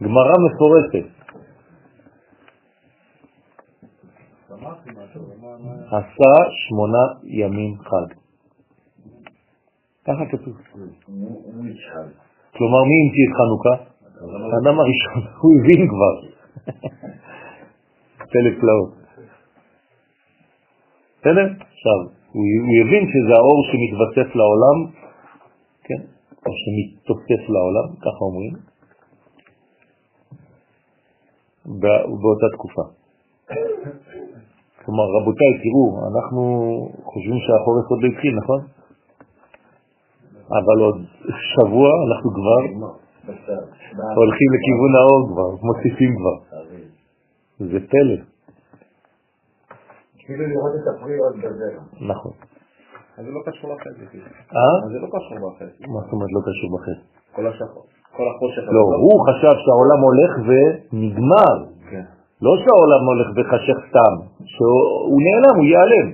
גמרא 0.04 0.36
מפורטת. 0.46 1.08
עשה 5.88 6.34
שמונה 6.68 7.04
ימים 7.24 7.78
חג. 7.80 8.27
ככה 10.08 10.26
כתוב. 10.32 10.54
כלומר, 12.58 12.82
מי 12.90 12.96
המציא 13.04 13.26
את 13.28 13.34
חנוכה? 13.38 13.76
האדם 14.56 14.80
הראשון, 14.80 15.22
הוא 15.42 15.52
הבין 15.60 15.88
כבר. 15.92 16.14
פלא 18.32 18.52
פלאות. 18.60 18.92
בסדר? 21.20 21.48
עכשיו, 21.74 21.98
הוא 22.32 22.46
הבין 22.82 23.04
שזה 23.12 23.34
האור 23.38 23.60
שמתווסף 23.70 24.36
לעולם, 24.36 24.78
כן? 25.84 26.02
או 26.46 26.52
שמתוסף 26.62 27.50
לעולם, 27.50 27.96
ככה 28.02 28.22
אומרים, 28.30 28.54
בא- 31.66 32.06
באותה 32.22 32.48
תקופה. 32.54 32.82
כלומר, 34.86 35.04
רבותיי, 35.22 35.52
תראו, 35.64 35.86
אנחנו 36.12 36.42
חושבים 37.04 37.38
שהחורף 37.46 37.86
עוד 37.90 38.00
לא 38.04 38.08
התחיל, 38.14 38.36
נכון? 38.44 38.62
אבל 40.58 40.78
עוד 40.86 40.98
שבוע 41.54 41.90
אנחנו 42.08 42.30
כבר 42.38 42.62
הולכים 44.16 44.50
לכיוון 44.56 44.94
האור 45.00 45.22
כבר, 45.32 45.50
מוסיפים 45.68 46.12
כבר. 46.20 46.38
זה 47.60 47.80
פלא, 47.92 48.18
כאילו 50.28 50.44
לראות 50.52 50.74
את 50.80 50.86
הפרי 50.92 51.18
עוד 51.26 51.36
בזרע. 51.44 51.84
נכון. 52.12 52.32
אז 53.18 53.26
זה 53.26 53.32
לא 53.38 53.42
קשור 53.48 53.68
לחסד. 53.74 54.06
כאילו. 54.12 54.26
אה? 54.60 54.76
אז 54.84 54.90
זה 54.94 55.00
לא 55.04 55.08
קשור 55.16 55.36
בחסד. 55.44 55.74
מה 55.94 56.00
זאת 56.04 56.12
אומרת 56.14 56.32
לא 56.38 56.42
קשור 56.50 56.70
בחסד? 56.76 57.02
כל 57.36 57.46
השחור. 57.48 57.86
כל 58.18 58.26
החושך. 58.32 58.64
לא, 58.76 58.84
הוא 59.06 59.18
חשב 59.28 59.56
שהעולם 59.64 60.00
הולך 60.08 60.32
ונגמר. 60.48 61.56
כן. 61.92 62.06
לא 62.46 62.54
שהעולם 62.62 63.02
הולך 63.10 63.28
וחשך 63.36 63.78
סתם, 63.90 64.14
שהוא 64.54 65.20
נעלם, 65.26 65.56
הוא 65.60 65.68
ייעלם. 65.72 66.08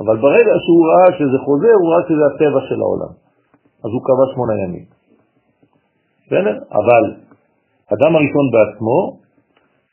אבל 0.00 0.16
ברגע 0.24 0.54
שהוא 0.64 0.82
ראה 0.90 1.08
שזה 1.18 1.38
חוזר, 1.44 1.74
הוא 1.80 1.88
ראה 1.92 2.02
שזה 2.08 2.24
הטבע 2.30 2.60
של 2.68 2.78
העולם. 2.84 3.12
אז 3.84 3.90
הוא 3.94 4.02
קבע 4.08 4.24
שמונה 4.32 4.54
ימים. 4.64 4.86
בסדר? 6.26 6.54
אבל 6.80 7.04
אדם 7.94 8.12
הראשון 8.16 8.46
בעצמו, 8.54 8.98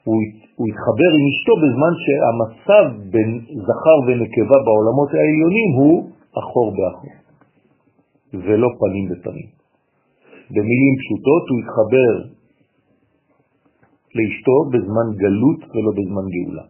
הוא, 0.05 0.19
הוא 0.55 0.67
התחבר 0.69 1.09
עם 1.17 1.23
אשתו 1.31 1.53
בזמן 1.63 1.93
שהמצב 2.03 2.85
בין 3.13 3.29
זכר 3.67 3.97
ונקבה 4.07 4.57
בעולמות 4.65 5.09
העליונים 5.13 5.69
הוא 5.79 5.95
אחור 6.41 6.67
באחור, 6.77 7.15
ולא 8.33 8.69
פנים 8.79 9.05
בפנים. 9.11 9.49
במילים 10.53 10.93
פשוטות 11.01 11.43
הוא 11.49 11.57
התחבר 11.61 12.13
לאשתו 14.15 14.57
בזמן 14.71 15.07
גלות 15.23 15.61
ולא 15.71 15.91
בזמן 15.97 16.25
גאולה. 16.35 16.65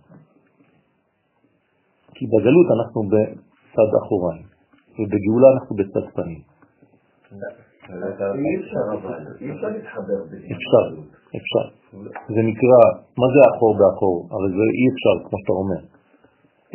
כי 2.16 2.26
בגלות 2.32 2.68
אנחנו 2.78 3.02
בצד 3.12 3.90
אחוריים, 4.02 4.46
ובגאולה 5.00 5.48
אנחנו 5.56 5.76
בצד 5.76 6.06
פנים. 6.16 6.55
אי 7.34 8.54
אפשר 8.60 8.84
אי 9.42 9.52
אפשר 9.52 9.70
להתחבר. 9.76 10.20
אפשר, 10.56 10.86
אפשר. 11.38 11.66
זה 12.36 12.42
נקרא, 12.52 12.82
מה 13.22 13.28
זה 13.34 13.42
אחור 13.52 13.72
באחור? 13.80 14.18
הרי 14.32 14.50
זה 14.58 14.66
אי 14.78 14.86
אפשר, 14.94 15.16
כמו 15.26 15.38
שאתה 15.42 15.54
אומר, 15.62 15.82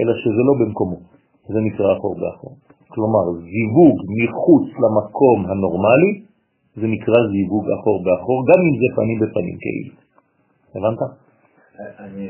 אלא 0.00 0.12
שזה 0.22 0.42
לא 0.48 0.54
במקומו, 0.60 0.98
זה 1.52 1.60
נקרא 1.68 1.88
אחור 1.96 2.14
באחור. 2.20 2.54
כלומר, 2.94 3.24
זיווג 3.52 3.96
מחוץ 4.18 4.66
למקום 4.82 5.38
הנורמלי, 5.50 6.12
זה 6.80 6.86
נקרא 6.94 7.18
זיווג 7.32 7.66
אחור 7.76 7.96
באחור, 8.04 8.38
גם 8.50 8.58
אם 8.66 8.74
זה 8.80 8.88
פנים 8.96 9.18
בפנים 9.22 9.56
כאילו. 9.62 9.94
הבנת? 10.74 11.00
אני... 12.04 12.26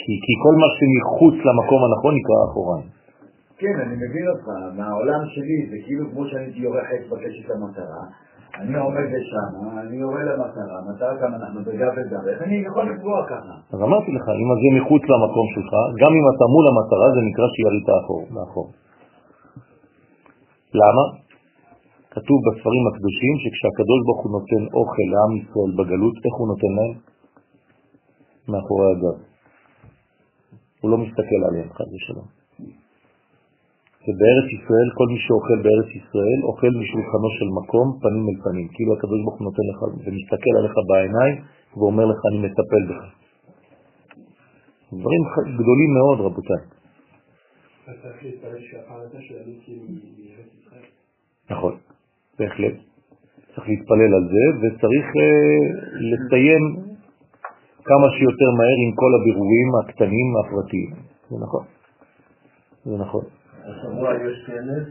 כי, 0.00 0.12
כי 0.24 0.32
כל 0.44 0.54
מה 0.62 0.68
שמחוץ 0.76 1.36
למקום 1.46 1.80
הנכון 1.84 2.12
נקרא 2.18 2.38
אחוריים. 2.48 2.95
כן, 3.60 3.76
אני 3.84 3.94
מבין 4.04 4.26
אותך, 4.32 4.46
מהעולם 4.78 5.22
שלי 5.34 5.58
זה 5.70 5.76
כאילו 5.84 6.04
כמו 6.10 6.22
שאני 6.28 6.48
יורה 6.54 6.82
חץ 6.88 7.02
בקשת 7.10 7.48
למטרה, 7.50 8.04
אני 8.60 8.78
עומד 8.86 9.06
לשם, 9.14 9.50
אני 9.82 9.96
יורה 9.96 10.22
למטרה, 10.28 10.76
מטרה 10.88 11.14
גם 11.22 11.34
אנחנו 11.34 11.60
בגב 11.66 11.92
איך 12.28 12.42
אני 12.42 12.56
יכול 12.68 12.84
לפגוע 12.92 13.18
ככה? 13.32 13.54
אז 13.72 13.80
אמרתי 13.86 14.10
לך, 14.16 14.26
אם 14.42 14.48
זה 14.62 14.68
מחוץ 14.80 15.02
למקום 15.12 15.46
שלך, 15.54 15.72
גם 16.02 16.12
אם 16.18 16.26
אתה 16.32 16.44
מול 16.54 16.64
המטרה, 16.70 17.06
זה 17.16 17.20
נקרא 17.28 17.46
שירית 17.54 17.88
אחור, 18.00 18.22
מאחור. 18.36 18.68
למה? 20.82 21.04
כתוב 22.14 22.38
בספרים 22.46 22.84
הקדושים 22.90 23.34
שכשהקדוש 23.42 24.00
ברוך 24.06 24.22
הוא 24.24 24.32
נותן 24.36 24.62
אוכל 24.78 25.08
לעם 25.12 25.32
ישראל 25.40 25.70
בגלות, 25.78 26.16
איך 26.24 26.34
הוא 26.40 26.48
נותן 26.52 26.72
להם? 26.78 26.94
מאחורי 28.50 28.86
הגב. 28.92 29.16
הוא 30.80 30.90
לא 30.90 30.98
מסתכל 30.98 31.40
עליהם, 31.48 31.68
חד 31.76 31.88
ושלום. 31.94 32.45
ובארץ 34.06 34.48
ישראל, 34.58 34.88
כל 34.98 35.06
מי 35.12 35.18
שאוכל 35.24 35.58
בארץ 35.64 35.90
ישראל, 36.00 36.38
אוכל 36.48 36.72
משולחנו 36.82 37.28
של 37.38 37.48
מקום, 37.60 37.86
פנים 38.02 38.24
אל 38.30 38.38
פנים. 38.44 38.66
כאילו 38.74 38.90
הקדוש 38.96 39.20
ברוך 39.24 39.36
הוא 39.38 39.46
נותן 39.48 39.64
לך 39.70 39.78
ומסתכל 40.04 40.54
עליך 40.58 40.74
בעיניים 40.90 41.36
ואומר 41.76 42.04
לך, 42.12 42.20
אני 42.30 42.38
מטפל 42.46 42.82
בך. 42.88 43.02
דברים 44.92 45.22
גדולים 45.60 45.90
מאוד, 45.98 46.18
רבותיי. 46.26 46.62
נכון, 51.50 51.74
בהחלט. 52.38 52.74
צריך 53.54 53.68
להתפלל 53.68 54.12
על 54.18 54.24
זה, 54.34 54.44
וצריך 54.60 55.06
אה, 55.22 55.58
לסיים 56.10 56.62
כמה 57.84 58.06
שיותר 58.18 58.50
מהר 58.58 58.78
עם 58.84 58.92
כל 59.00 59.12
הבירורים 59.18 59.68
הקטנים 59.80 60.28
הפרטיים. 60.40 60.90
זה 61.30 61.36
נכון. 61.44 61.64
זה 62.84 62.96
נכון. 62.98 63.24
השבוע 63.68 64.08
יש 64.14 64.36
כנס 64.46 64.86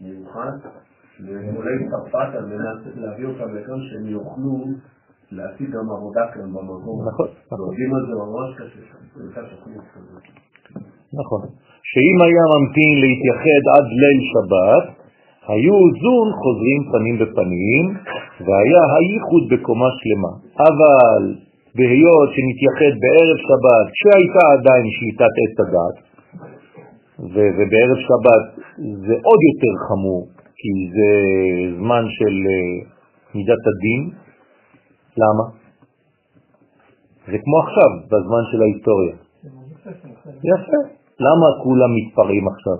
מיוחד 0.00 0.52
לעולי 1.20 1.76
צרפת 1.90 2.30
על 2.38 2.44
מנת 2.46 2.80
להביא 2.96 3.26
אותם 3.26 3.48
לכאן 3.56 3.80
שהם 3.88 4.06
יוכלו 4.08 4.64
להשיג 5.32 5.70
גם 5.70 5.90
עבודה 5.96 6.24
כאן 6.34 6.48
במקום. 6.54 6.98
נכון, 7.08 7.28
נכון. 7.46 7.58
עובדים 7.66 7.94
על 7.94 8.02
זה 8.08 8.14
ממש 8.24 8.48
קשה 8.58 8.80
שם. 8.88 9.00
נכון. 11.20 11.42
שאם 11.90 12.16
היה 12.26 12.44
ממתין 12.52 12.92
להתייחד 13.02 13.62
עד 13.74 13.86
ליל 14.00 14.20
שבת, 14.32 14.86
היו 15.48 15.76
זון 16.02 16.28
חוזרים 16.40 16.80
פנים 16.92 17.16
בפנים, 17.22 17.84
והיה 18.46 18.82
הייחוד 18.94 19.44
בקומה 19.50 19.90
שלמה. 19.98 20.32
אבל 20.68 21.22
בהיות 21.76 22.28
שנתייחד 22.34 22.92
בערב 23.02 23.38
שבת, 23.48 23.86
כשהייתה 23.94 24.42
עדיין 24.54 24.84
שליטת 24.96 25.34
עץ 25.42 25.56
הדת, 25.62 25.96
ובערב 27.18 27.98
שבת 28.08 28.44
זה 29.06 29.14
עוד 29.28 29.40
יותר 29.48 29.74
חמור, 29.88 30.22
כי 30.60 30.72
זה 30.94 31.10
זמן 31.78 32.04
של 32.16 32.34
אה, 32.50 32.76
מידת 33.34 33.62
הדין. 33.70 34.00
למה? 35.22 35.44
זה 37.30 37.36
כמו 37.44 37.56
עכשיו, 37.64 37.90
בזמן 38.10 38.42
של 38.50 38.62
ההיסטוריה. 38.62 39.14
יפה. 40.50 40.80
למה 41.20 41.46
כולם 41.64 41.90
מתפרעים 41.96 42.48
עכשיו? 42.48 42.78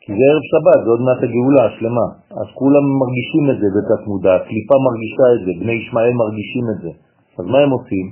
כי 0.00 0.12
זה 0.16 0.22
ערב 0.30 0.44
שבת, 0.52 0.78
זה 0.84 0.90
עוד 0.90 1.02
מעט 1.06 1.20
הגאולה 1.24 1.62
השלמה. 1.68 2.06
אז 2.40 2.48
כולם 2.60 2.84
מרגישים 3.02 3.44
את 3.52 3.56
זה 3.60 3.68
בתת 3.76 4.02
מודע, 4.06 4.34
הקליפה 4.34 4.76
מרגישה 4.88 5.26
את 5.34 5.40
זה, 5.44 5.52
בני 5.60 5.72
ישמעאל 5.72 6.14
מרגישים 6.22 6.64
את 6.72 6.78
זה. 6.82 6.92
אז 7.38 7.44
מה 7.52 7.58
הם 7.58 7.70
עושים? 7.70 8.06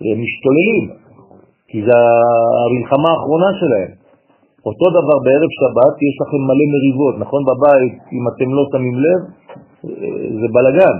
הם 0.00 0.18
משתוללים, 0.24 0.84
כי 1.68 1.78
זה 1.86 1.92
המלחמה 2.66 3.08
האחרונה 3.10 3.50
שלהם. 3.60 4.05
אותו 4.68 4.86
דבר 4.98 5.16
בערב 5.24 5.50
שבת, 5.60 5.94
יש 6.08 6.14
לכם 6.22 6.40
מלא 6.48 6.66
מריבות, 6.74 7.14
נכון? 7.22 7.40
בבית, 7.48 7.94
אם 8.16 8.24
אתם 8.30 8.48
לא 8.56 8.62
שמים 8.72 8.96
לב, 9.04 9.20
זה 10.40 10.46
בלגן. 10.54 10.96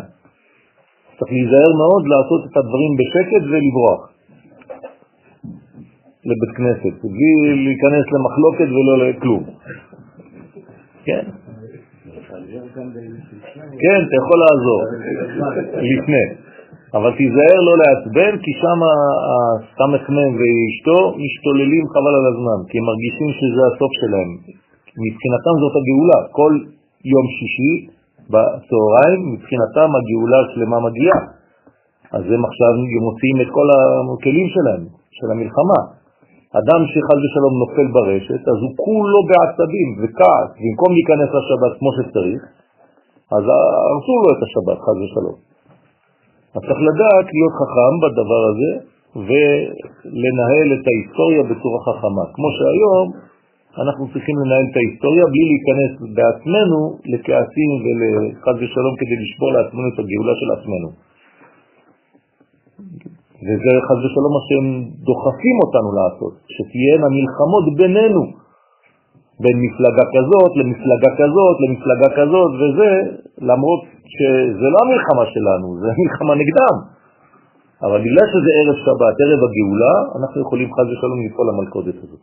צריך 1.18 1.30
להיזהר 1.32 1.70
מאוד 1.82 2.02
לעשות 2.12 2.40
את 2.48 2.54
הדברים 2.56 2.92
בשקט 2.98 3.42
ולברוח. 3.50 4.00
לבית 6.28 6.52
כנסת, 6.56 6.94
בלי 7.12 7.32
להיכנס 7.64 8.06
למחלוקת 8.14 8.68
ולא 8.74 8.94
לכלום. 8.98 9.42
כן? 11.04 11.24
כן, 13.82 13.98
אתה 14.06 14.16
יכול 14.20 14.38
לעזור, 14.44 14.80
לפני. 15.92 16.26
אבל 16.94 17.10
תיזהר 17.18 17.58
לא 17.68 17.74
לעצבן, 17.82 18.32
כי 18.42 18.52
שם 18.62 18.80
הסמ"ם 19.82 20.30
ואשתו 20.38 20.98
משתוללים 21.22 21.84
חבל 21.92 22.14
על 22.20 22.26
הזמן, 22.32 22.58
כי 22.68 22.74
הם 22.78 22.84
מרגישים 22.90 23.30
שזה 23.38 23.62
הסוף 23.68 23.92
שלהם. 24.00 24.30
מבחינתם 25.04 25.54
זאת 25.62 25.74
הגאולה. 25.80 26.20
כל 26.38 26.52
יום 27.12 27.26
שישי 27.36 27.74
בצהריים, 28.32 29.20
מבחינתם 29.32 29.88
הגאולה 29.96 30.38
השלמה 30.44 30.78
מגיעה. 30.86 31.20
אז 32.16 32.24
הם 32.32 32.42
עכשיו 32.48 32.72
מוציאים 33.06 33.38
את 33.42 33.50
כל 33.56 33.68
הכלים 33.76 34.48
שלהם, 34.54 34.82
של 35.16 35.28
המלחמה. 35.32 35.80
אדם 36.60 36.80
שחל 36.92 37.18
ושלום 37.22 37.54
נופל 37.62 37.88
ברשת, 37.96 38.42
אז 38.52 38.58
הוא 38.64 38.72
כולו 38.84 39.20
בעצבים 39.28 39.88
וכעס, 40.00 40.48
במקום 40.62 40.90
להיכנס 40.96 41.30
לשבת 41.36 41.72
כמו 41.78 41.90
שצריך, 41.96 42.42
אז 43.36 43.44
הרסו 43.52 44.14
לו 44.22 44.28
את 44.34 44.40
השבת, 44.46 44.78
חז 44.84 44.98
ושלום. 45.02 45.45
אז 46.56 46.60
צריך 46.66 46.80
לדעת 46.90 47.26
להיות 47.34 47.54
חכם 47.60 47.94
בדבר 48.02 48.42
הזה 48.50 48.70
ולנהל 49.26 50.68
את 50.76 50.84
ההיסטוריה 50.90 51.42
בצורה 51.50 51.78
חכמה. 51.86 52.24
כמו 52.34 52.48
שהיום 52.56 53.06
אנחנו 53.82 54.04
צריכים 54.12 54.36
לנהל 54.42 54.64
את 54.70 54.76
ההיסטוריה 54.80 55.24
בלי 55.32 55.44
להיכנס 55.50 55.92
בעצמנו 56.16 56.80
לכעסים 57.12 57.70
ולחז 57.84 58.56
ושלום 58.62 58.94
כדי 59.00 59.16
לשבור 59.22 59.50
לעצמנו 59.56 59.86
את 59.92 59.98
הגאולה 60.00 60.34
של 60.40 60.50
עצמנו. 60.56 60.88
וזה 63.46 63.72
חז 63.86 63.98
ושלום 64.04 64.32
מה 64.36 64.42
שהם 64.46 64.68
דוחפים 65.08 65.56
אותנו 65.64 65.88
לעשות, 65.98 66.34
שתהיינה 66.54 67.08
מלחמות 67.16 67.64
בינינו, 67.80 68.22
בין 69.42 69.56
מפלגה 69.64 70.04
כזאת 70.14 70.52
למפלגה 70.58 71.10
כזאת 71.20 71.56
למפלגה 71.62 72.08
כזאת, 72.18 72.50
וזה 72.60 72.90
למרות 73.50 73.82
שזה 74.14 74.66
לא 74.72 74.78
המלחמה 74.84 75.24
שלנו, 75.34 75.66
זה 75.80 75.86
המלחמה 75.94 76.34
נגדם. 76.42 76.76
אבל 77.86 77.98
בגלל 78.06 78.26
שזה 78.32 78.50
ערב 78.60 78.76
שבת, 78.86 79.14
ערב 79.24 79.40
הגאולה, 79.46 79.94
אנחנו 80.18 80.36
יכולים 80.44 80.68
חז 80.74 80.86
ושלום 80.92 81.20
לפעול 81.26 81.46
למלכודת 81.50 81.96
הזאת. 82.04 82.22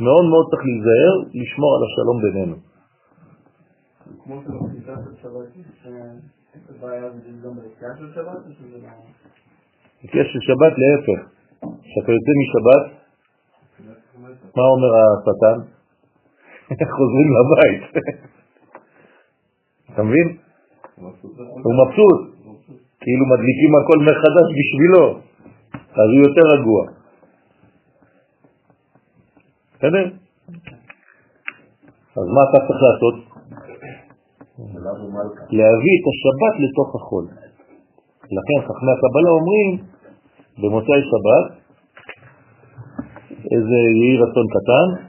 מאוד 0.00 0.24
מאוד 0.30 0.44
צריך 0.50 0.62
להיזהר, 0.68 1.14
לשמור 1.40 1.70
על 1.76 1.82
השלום 1.86 2.18
בינינו. 2.24 2.56
כמו 4.24 4.34
שבכניסה 4.42 4.94
של 5.04 5.14
שבת, 5.22 5.48
שבעיה 6.66 7.10
זה 7.10 7.30
גם 7.44 7.54
ביציאה 7.56 7.92
של 7.98 8.08
שבת, 8.14 8.40
או 8.46 8.52
שזה 8.58 8.78
לא... 8.82 8.88
יציאה 10.04 10.24
של 10.24 10.40
שבת 10.48 10.74
להפך, 10.82 11.20
כשאתה 11.82 12.10
יוצא 12.16 12.32
משבת, 12.42 12.84
מה 14.56 14.64
אומר 14.74 14.90
השטן? 14.96 15.58
חוזרים 16.98 17.28
לבית. 17.36 17.82
אתה 19.98 20.06
מבין? 20.06 20.36
הוא 21.64 21.74
מבסוט, 21.78 22.18
כאילו 23.00 23.24
מדליקים 23.26 23.72
הכל 23.80 23.98
מחדש 23.98 24.48
בשבילו, 24.58 25.04
אז 25.74 26.08
הוא 26.14 26.22
יותר 26.28 26.44
רגוע. 26.54 26.82
בסדר? 29.74 30.04
אז 32.16 32.26
מה 32.34 32.42
אתה 32.50 32.58
צריך 32.66 32.80
לעשות? 32.86 33.16
להביא 35.58 35.94
את 35.98 36.06
השבת 36.12 36.54
לתוך 36.64 36.94
החול. 36.96 37.24
לכן 38.36 38.58
חכמי 38.68 38.92
הקבלה 38.96 39.30
אומרים 39.38 39.70
במוצאי 40.58 41.00
שבת, 41.10 41.46
איזה 43.52 43.78
יהי 44.00 44.16
רצון 44.16 44.46
קטן, 44.56 45.07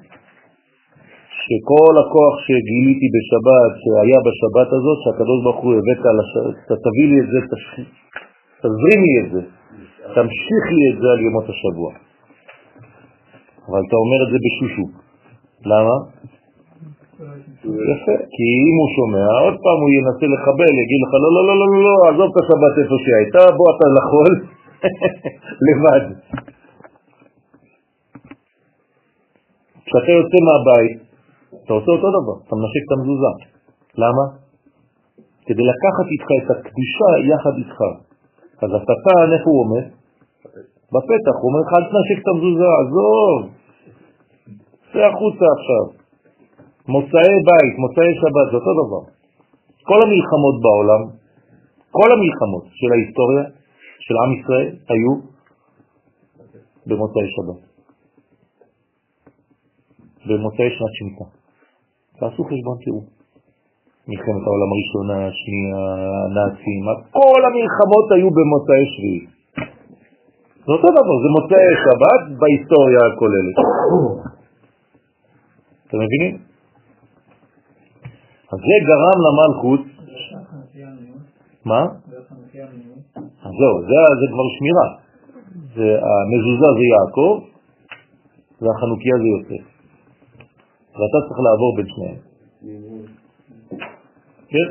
שכל 1.45 1.93
הכוח 2.01 2.35
שגיליתי 2.45 3.07
בשבת, 3.15 3.71
שהיה 3.81 4.19
בשבת 4.27 4.69
הזאת, 4.77 4.97
שהקדוש 5.03 5.39
ברוך 5.43 5.61
הוא 5.63 5.73
הבאת 5.77 6.03
על 6.11 6.17
השבת, 6.23 6.57
תביא 6.85 7.07
לי 7.11 7.17
את 7.23 7.27
זה, 7.31 7.39
תזרים 8.61 9.01
לי 9.07 9.15
את 9.21 9.27
זה, 9.33 9.41
תמשיך 10.15 10.63
לי 10.77 10.85
את 10.91 10.97
זה 11.01 11.07
על 11.13 11.19
ימות 11.27 11.47
השבוע. 11.53 11.91
אבל 13.67 13.81
אתה 13.87 13.95
אומר 14.03 14.19
את 14.25 14.29
זה 14.31 14.37
בשושו. 14.45 14.85
למה? 15.71 15.95
יפה, 17.91 18.15
כי 18.33 18.45
אם 18.67 18.75
הוא 18.79 18.89
שומע, 18.95 19.27
עוד 19.45 19.55
פעם 19.63 19.79
הוא 19.83 19.91
ינסה 19.97 20.25
לחבל, 20.33 20.71
יגיד 20.83 20.99
לך, 21.03 21.11
לא, 21.23 21.29
לא, 21.35 21.41
לא, 21.47 21.55
לא, 21.61 21.67
לא, 21.73 21.79
לא, 21.87 21.95
עזוב 22.09 22.27
את 22.31 22.37
השבת 22.41 22.73
איפה 22.81 22.95
שהייתה, 23.05 23.43
בוא 23.57 23.67
אתה 23.73 23.87
לחול 23.97 24.31
לבד. 25.65 26.05
כשאתה 29.85 30.11
יוצא 30.11 30.37
מהבית, 30.47 31.08
אתה 31.69 31.77
עושה 31.77 31.91
אותו 31.97 32.09
דבר, 32.17 32.35
אתה 32.43 32.53
מנשק 32.59 32.83
את 32.85 32.91
המזוזה. 32.95 33.31
למה? 34.03 34.25
כדי 35.47 35.65
לקחת 35.71 36.07
איתך 36.13 36.29
את 36.39 36.47
הקדושה 36.53 37.09
יחד 37.31 37.55
איתך. 37.61 37.79
אז 38.63 38.69
השטן, 38.77 39.27
איפה 39.35 39.49
הוא 39.53 39.59
עומד? 39.63 39.85
בפתח, 40.93 41.35
הוא 41.39 41.47
אומר 41.49 41.61
לך, 41.65 41.71
אל 41.77 41.85
תנשק 41.91 42.17
את 42.23 42.27
המזוזה, 42.31 42.67
עזוב, 42.81 43.39
צא 44.91 45.03
החוצה 45.09 45.45
עכשיו. 45.57 45.85
מוצאי 46.93 47.33
בית, 47.49 47.73
מוצאי 47.83 48.11
שבת, 48.21 48.47
זה 48.51 48.55
אותו 48.59 48.73
דבר. 48.81 49.03
כל 49.89 49.99
המלחמות 50.03 50.55
בעולם, 50.63 51.03
כל 51.97 52.09
המלחמות 52.13 52.65
של 52.79 52.89
ההיסטוריה 52.93 53.45
של 54.05 54.15
עם 54.23 54.31
ישראל 54.37 54.69
היו 54.91 55.13
במוצאי 56.87 57.27
שבת. 57.35 57.59
במוצאי 60.27 60.69
שנת 60.77 60.93
שמיטה. 60.99 61.38
תעשו 62.19 62.43
חשבון 62.43 62.77
תראו. 62.83 63.01
מלחמת 64.07 64.43
העולם 64.47 64.69
הראשונה, 64.73 65.17
השנייה, 65.27 65.83
הנאצים, 66.25 66.83
כל 67.11 67.41
המלחמות 67.47 68.07
היו 68.15 68.29
במוצאי 68.37 68.83
שביעי. 68.93 69.25
זה 70.65 70.71
אותו 70.75 70.89
דבר, 70.97 71.15
זה 71.23 71.29
מוצאי 71.37 71.69
שבת 71.83 72.21
בהיסטוריה 72.39 72.99
הכוללת. 73.07 73.57
אתם 75.87 75.97
מבינים? 76.03 76.33
אז 78.51 78.59
זה 78.67 78.75
גרם 78.89 79.17
למלכות... 79.25 79.79
מה? 81.65 81.81
אז 83.45 83.53
זהו, 83.59 83.75
זה, 84.19 84.25
כבר 84.33 84.47
שמירה. 84.57 84.87
זה, 85.75 85.87
המזוזה 86.07 86.69
זה 86.77 86.85
יעקב 86.93 87.35
והחנוכיה 88.61 89.15
זה 89.17 89.27
יוסף. 89.27 89.78
ואתה 90.97 91.17
צריך 91.27 91.39
לעבור 91.45 91.71
בין 91.77 91.87
שניהם. 91.93 92.19
כן? 94.51 94.67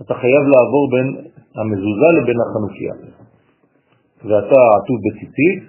אתה 0.00 0.14
חייב 0.14 0.44
לעבור 0.52 0.84
בין 0.94 1.08
המזוזה 1.56 2.08
לבין 2.16 2.38
החנוכיה. 2.44 2.94
ואתה 4.24 4.60
עטוב 4.76 4.98
בציצית, 5.06 5.60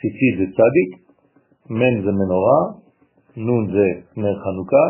ציצית 0.00 0.34
זה 0.38 0.46
צדיק, 0.56 0.90
מן 1.70 1.94
זה 2.04 2.10
מנורה, 2.20 2.60
נון 3.36 3.72
זה 3.72 3.86
נר 4.16 4.36
חנוכה, 4.44 4.86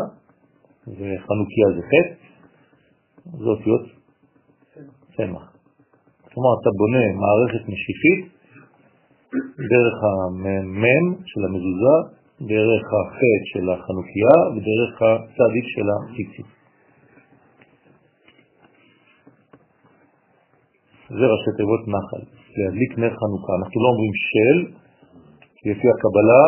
וחנוכיה 0.87 1.67
זה 1.75 1.81
חטא, 1.91 2.13
זה 3.37 3.49
אותיות 3.49 3.81
צמח. 5.15 5.45
כלומר, 6.33 6.53
אתה 6.61 6.69
בונה 6.79 7.05
מערכת 7.21 7.63
משיחית 7.69 8.21
דרך 9.71 9.97
המם 10.09 11.05
של 11.25 11.41
המזוזה, 11.47 12.18
דרך 12.41 12.83
החטא 12.99 13.45
של 13.51 13.69
החנוכיה 13.69 14.35
ודרך 14.53 14.93
הצדיק 15.01 15.65
של 15.75 15.87
הציצית. 15.93 16.49
זה 21.09 21.25
ראשי 21.33 21.51
תיבות 21.57 21.83
נחל, 21.93 22.23
להדליק 22.57 22.91
נר 22.97 23.13
חנוכה. 23.19 23.53
אנחנו 23.59 23.77
לא 23.83 23.87
אומרים 23.93 24.15
של, 24.29 24.57
לפי 25.69 25.87
הקבלה 25.93 26.43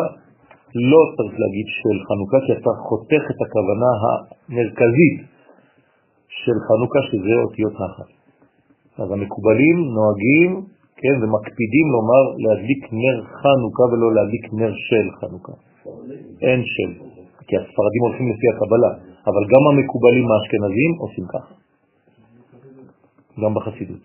לא 0.90 1.00
צריך 1.16 1.34
להגיד 1.42 1.68
של 1.80 1.96
חנוכה, 2.06 2.38
כי 2.46 2.52
אתה 2.52 2.70
חותך 2.88 3.22
את 3.32 3.40
הכוונה 3.44 3.90
המרכזית 4.02 5.16
של 6.28 6.56
חנוכה, 6.66 7.00
שזה 7.08 7.34
אותיות 7.44 7.72
נחל. 7.72 8.08
אז 9.02 9.08
המקובלים 9.12 9.76
נוהגים, 9.96 10.50
כן, 11.02 11.16
ומקפידים 11.22 11.86
לומר 11.94 12.24
להדליק 12.44 12.82
נר 12.92 13.16
חנוכה 13.40 13.84
ולא 13.90 14.08
להדליק 14.16 14.44
נר 14.58 14.72
של 14.88 15.06
חנוכה. 15.18 15.54
אין 16.46 16.60
של, 16.72 16.90
כי 17.46 17.54
הספרדים 17.56 18.02
הולכים 18.06 18.26
לפי 18.32 18.46
הקבלה, 18.52 18.92
אבל 19.30 19.42
גם 19.52 19.62
המקובלים 19.70 20.26
האשכנזים 20.30 20.92
עושים 21.02 21.26
ככה. 21.32 21.54
גם 23.42 23.54
בחסידות. 23.54 24.02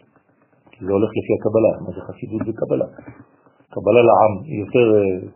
זה 0.85 0.91
הולך 0.97 1.11
לפי 1.17 1.33
הקבלה, 1.37 1.71
מה 1.83 1.89
זה 1.95 2.01
חסידות 2.07 2.41
וקבלה. 2.47 2.87
קבלה 3.73 4.01
לעם, 4.09 4.33
יותר 4.63 4.85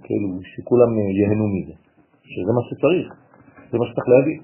כאילו 0.04 0.28
שכולם 0.52 0.90
ייהנו 1.18 1.48
מזה, 1.56 1.76
שזה 2.32 2.52
מה 2.58 2.62
שצריך, 2.70 3.08
זה 3.72 3.78
מה 3.78 3.86
שצריך 3.90 4.08
להביא. 4.14 4.40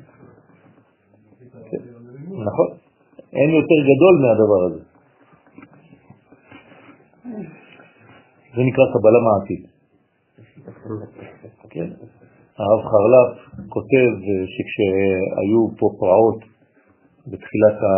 כן, 1.69 1.81
נכון, 2.49 2.69
אין 3.33 3.49
יותר 3.59 3.79
גדול 3.89 4.13
מהדבר 4.23 4.61
הזה. 4.67 4.86
זה 8.55 8.61
נקרא 8.67 8.85
קבלה 8.93 9.19
מעשית. 9.27 9.63
כן. 11.69 11.89
הרב 12.59 12.81
חרל"פ 12.91 13.31
כותב 13.69 14.09
שכשהיו 14.53 15.61
פה 15.79 15.87
פרעות 15.99 16.39
בתחילת 17.27 17.77
ה... 17.89 17.93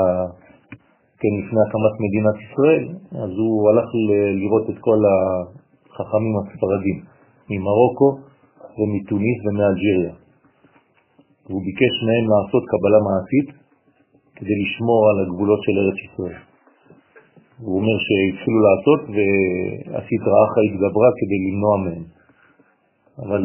כן, 1.22 1.34
לפני 1.40 1.60
הקמת 1.66 1.96
מדינת 2.06 2.38
ישראל, 2.46 2.86
אז 3.24 3.32
הוא 3.42 3.70
הלך 3.70 3.88
לראות 4.42 4.70
את 4.70 4.78
כל 4.80 5.00
החכמים 5.10 6.34
הספרדים 6.40 6.98
ממרוקו 7.50 8.10
ומתוניס 8.78 9.40
ומאלג'יריה. 9.46 10.14
והוא 11.46 11.62
ביקש 11.68 11.96
מהם 12.06 12.26
לעשות 12.34 12.64
קבלה 12.72 13.00
מעשית 13.10 13.48
כדי 14.36 14.56
לשמור 14.64 15.02
על 15.10 15.18
הגבולות 15.24 15.60
של 15.66 15.76
ארץ 15.82 15.98
ישראל. 16.06 16.49
הוא 17.66 17.76
אומר 17.80 17.98
שהתחילו 18.06 18.60
לעשות 18.68 19.02
והסטרא 19.14 20.40
אחא 20.48 20.60
התגברה 20.68 21.10
כדי 21.20 21.40
למנוע 21.46 21.76
מהם. 21.84 22.04
אבל 23.24 23.42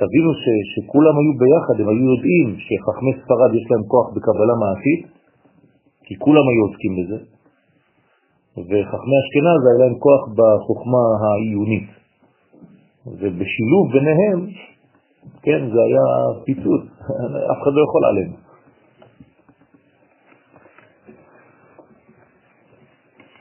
תבינו 0.00 0.30
ש, 0.42 0.44
שכולם 0.72 1.14
היו 1.20 1.32
ביחד, 1.42 1.76
הם 1.80 1.88
היו 1.92 2.04
יודעים 2.14 2.48
שחכמי 2.64 3.12
ספרד 3.20 3.50
יש 3.58 3.66
להם 3.70 3.84
כוח 3.92 4.06
בקבלה 4.14 4.54
מעשית, 4.64 5.02
כי 6.04 6.14
כולם 6.18 6.44
היו 6.50 6.62
עוסקים 6.68 6.92
בזה, 6.98 7.18
וחכמי 8.68 9.16
אשכנז 9.22 9.60
היה 9.66 9.78
להם 9.82 9.96
כוח 10.04 10.22
בחוכמה 10.36 11.04
העיונית. 11.22 11.88
ובשילוב 13.06 13.84
ביניהם, 13.92 14.38
כן, 15.42 15.60
זה 15.72 15.80
היה 15.88 16.04
פיצוץ, 16.44 16.82
אף 17.52 17.58
אחד 17.62 17.72
לא 17.76 17.82
יכול 17.86 18.04
עליהם. 18.10 18.43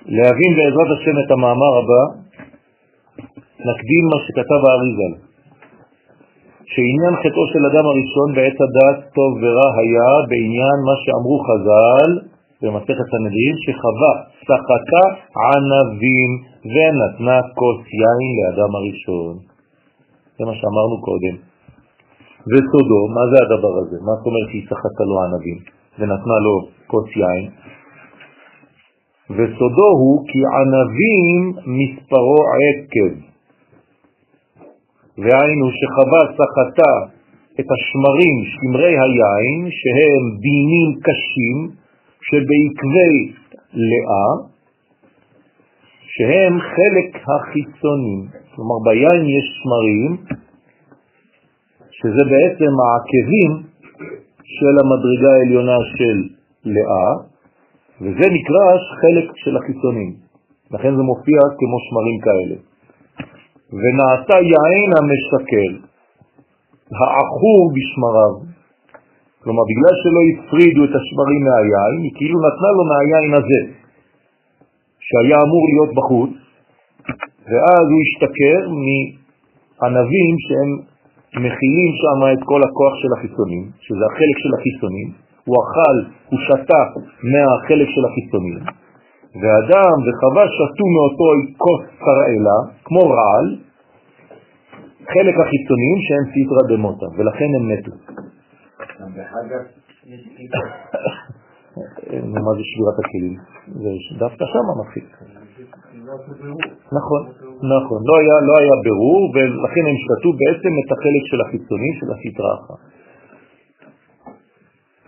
להבין 0.05 0.51
בעזרת 0.57 0.89
השם 0.95 1.15
את 1.25 1.31
המאמר 1.31 1.73
הבא, 1.79 2.03
נקדים 3.69 4.03
מה 4.11 4.17
שכתב 4.25 4.61
האריזל, 4.67 5.13
שעניין 6.73 7.13
חטאו 7.21 7.43
של 7.53 7.63
אדם 7.69 7.85
הראשון 7.91 8.27
בעת 8.35 8.57
הדעת 8.65 8.99
טוב 9.15 9.31
ורע 9.41 9.69
היה 9.81 10.11
בעניין 10.29 10.77
מה 10.87 10.95
שאמרו 11.03 11.37
חז"ל 11.47 12.11
במסכת 12.61 13.05
סנהדרין, 13.11 13.55
שחווה 13.63 14.13
שחקה 14.47 15.05
ענבים 15.47 16.31
ונתנה 16.73 17.37
כוס 17.59 17.81
יין 17.99 18.29
לאדם 18.37 18.71
הראשון. 18.77 19.33
זה 20.37 20.43
מה 20.49 20.53
שאמרנו 20.59 20.95
קודם. 21.07 21.35
וסודו, 22.51 23.01
מה 23.15 23.23
זה 23.31 23.37
הדבר 23.43 23.73
הזה? 23.81 23.97
מה 24.07 24.13
זאת 24.17 24.25
אומרת 24.29 24.47
שהיא 24.51 24.65
שחקה 24.69 25.03
לו 25.09 25.15
ענבים 25.25 25.57
ונתנה 25.99 26.37
לו 26.45 26.55
כוס 26.87 27.09
יין? 27.21 27.43
וסודו 29.29 29.89
הוא 29.99 30.27
כי 30.27 30.39
ענבים 30.59 31.41
מספרו 31.77 32.37
עקב, 32.59 33.13
והיינו 35.17 35.65
שחווה 35.71 36.23
סחתה 36.37 36.93
את 37.59 37.65
השמרים, 37.75 38.37
שמרי 38.53 38.95
היין, 39.03 39.69
שהם 39.79 40.23
בינים 40.43 40.89
קשים, 41.05 41.57
שבעקבי 42.27 43.33
לאה, 43.73 44.29
שהם 46.13 46.59
חלק 46.59 47.09
החיצונים. 47.15 48.27
כלומר, 48.55 48.75
ביין 48.85 49.25
יש 49.25 49.45
שמרים, 49.59 50.17
שזה 51.91 52.23
בעצם 52.31 52.71
העקבים 52.83 53.51
של 54.43 54.73
המדרגה 54.79 55.31
העליונה 55.33 55.77
של 55.97 56.17
לאה, 56.65 57.32
וזה 58.03 58.25
נקרא 58.37 58.65
חלק 59.01 59.27
של 59.35 59.57
החיצונים. 59.57 60.11
לכן 60.71 60.91
זה 60.97 61.03
מופיע 61.11 61.39
כמו 61.59 61.77
שמרים 61.85 62.17
כאלה. 62.25 62.57
ונעשה 63.81 64.35
יין 64.51 64.91
המשקל, 64.99 65.71
העכור 66.99 67.61
בשמריו. 67.75 68.35
כלומר, 69.43 69.63
בגלל 69.71 69.93
שלא 70.01 70.21
הפרידו 70.29 70.83
את 70.87 70.93
השמרים 70.99 71.41
מהיין, 71.47 71.95
היא 72.03 72.13
כאילו 72.17 72.37
נתנה 72.45 72.69
לו 72.77 72.83
מהיין 72.91 73.31
הזה, 73.39 73.61
שהיה 75.07 75.37
אמור 75.45 75.63
להיות 75.71 75.91
בחוץ, 75.97 76.33
ואז 77.49 77.85
הוא 77.93 78.01
השתכר 78.05 78.59
מענבים 78.83 80.33
שהם 80.45 80.71
מכילים 81.45 81.91
שם 82.01 82.19
את 82.33 82.41
כל 82.49 82.61
הכוח 82.67 82.93
של 83.01 83.11
החיצונים, 83.15 83.63
שזה 83.85 84.03
החלק 84.09 84.37
של 84.43 84.51
החיצונים, 84.57 85.22
הוא 85.45 85.55
אכל, 85.63 85.97
הוא 86.29 86.39
שתה 86.47 86.81
מהחלק 87.31 87.87
של 87.95 88.03
החיצונים, 88.07 88.59
ואדם 89.41 89.95
וחווה 90.05 90.45
שתו 90.55 90.85
מאותו 90.95 91.27
כוס 91.57 91.83
קראלה, 92.05 92.57
כמו 92.83 93.03
רעל, 93.17 93.47
חלק 95.13 95.35
החיצוניים 95.41 95.97
שהם 96.05 96.25
סיטרא 96.33 96.63
דמוטה, 96.69 97.07
ולכן 97.17 97.49
הם 97.57 97.65
מתו. 97.71 97.93
מה 102.43 102.51
זה 102.57 102.63
שבירת 102.69 102.97
הכלים? 103.01 103.35
זה 103.81 103.89
דווקא 104.19 104.45
שם 104.45 104.65
מתחיל. 104.81 105.05
נכון, 106.97 107.21
נכון. 107.75 107.99
לא 108.09 108.15
היה, 108.19 108.35
לא 108.47 108.53
ברור, 108.87 109.21
ולכן 109.33 109.83
הם 109.89 109.97
שתו 110.03 110.29
בעצם 110.39 110.73
את 110.81 110.89
החלק 110.93 111.23
של 111.31 111.39
החיצוני 111.41 111.91
של 111.99 112.07
הסטרה 112.13 112.53
אחת. 112.59 112.92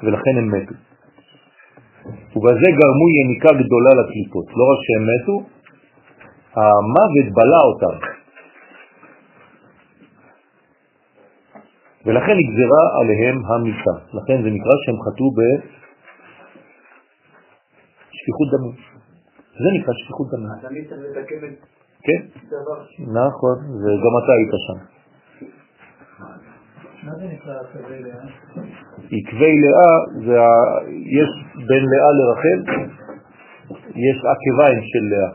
ולכן 0.03 0.34
הם 0.38 0.47
מתו. 0.53 0.76
ובזה 2.35 2.69
גרמו 2.80 3.07
יניקה 3.19 3.49
גדולה 3.61 3.91
לקליפות. 3.99 4.47
לא 4.57 4.63
רק 4.72 4.80
שהם 4.85 5.03
מתו, 5.11 5.35
המוות 6.55 7.27
בלע 7.35 7.61
אותם. 7.69 7.95
ולכן 12.05 12.35
נגזרה 12.41 12.84
עליהם 12.99 13.38
המיטה. 13.45 13.95
לכן 14.13 14.38
זה 14.43 14.49
נקרא 14.49 14.76
שהם 14.85 14.97
חטאו 15.05 15.27
בשפיכות 18.11 18.47
דמים. 18.53 18.77
זה 19.61 19.69
נקרא 19.80 19.93
שפיכות 19.93 20.27
דמים. 20.31 20.51
אז 20.59 20.65
אני 20.65 20.81
צריך 20.85 21.01
לתקן 21.17 21.41
את 21.45 21.57
כן, 22.05 22.22
נכון, 22.99 23.57
וגם 23.81 24.13
אתה 24.23 24.31
היית 24.38 24.53
שם. 24.67 24.94
מה 27.06 27.11
זה 27.15 27.26
נקרא 27.34 27.53
עקבי 27.60 27.99
לאה? 28.03 28.23
עקבי 29.18 29.56
לאה, 29.64 30.26
זה 30.26 30.41
ה... 30.41 30.49
יש 31.19 31.30
בין 31.68 31.84
לאה 31.91 32.11
לרחל, 32.18 32.60
יש 34.06 34.18
עקביים 34.34 34.82
של 34.91 35.03
לאה. 35.11 35.32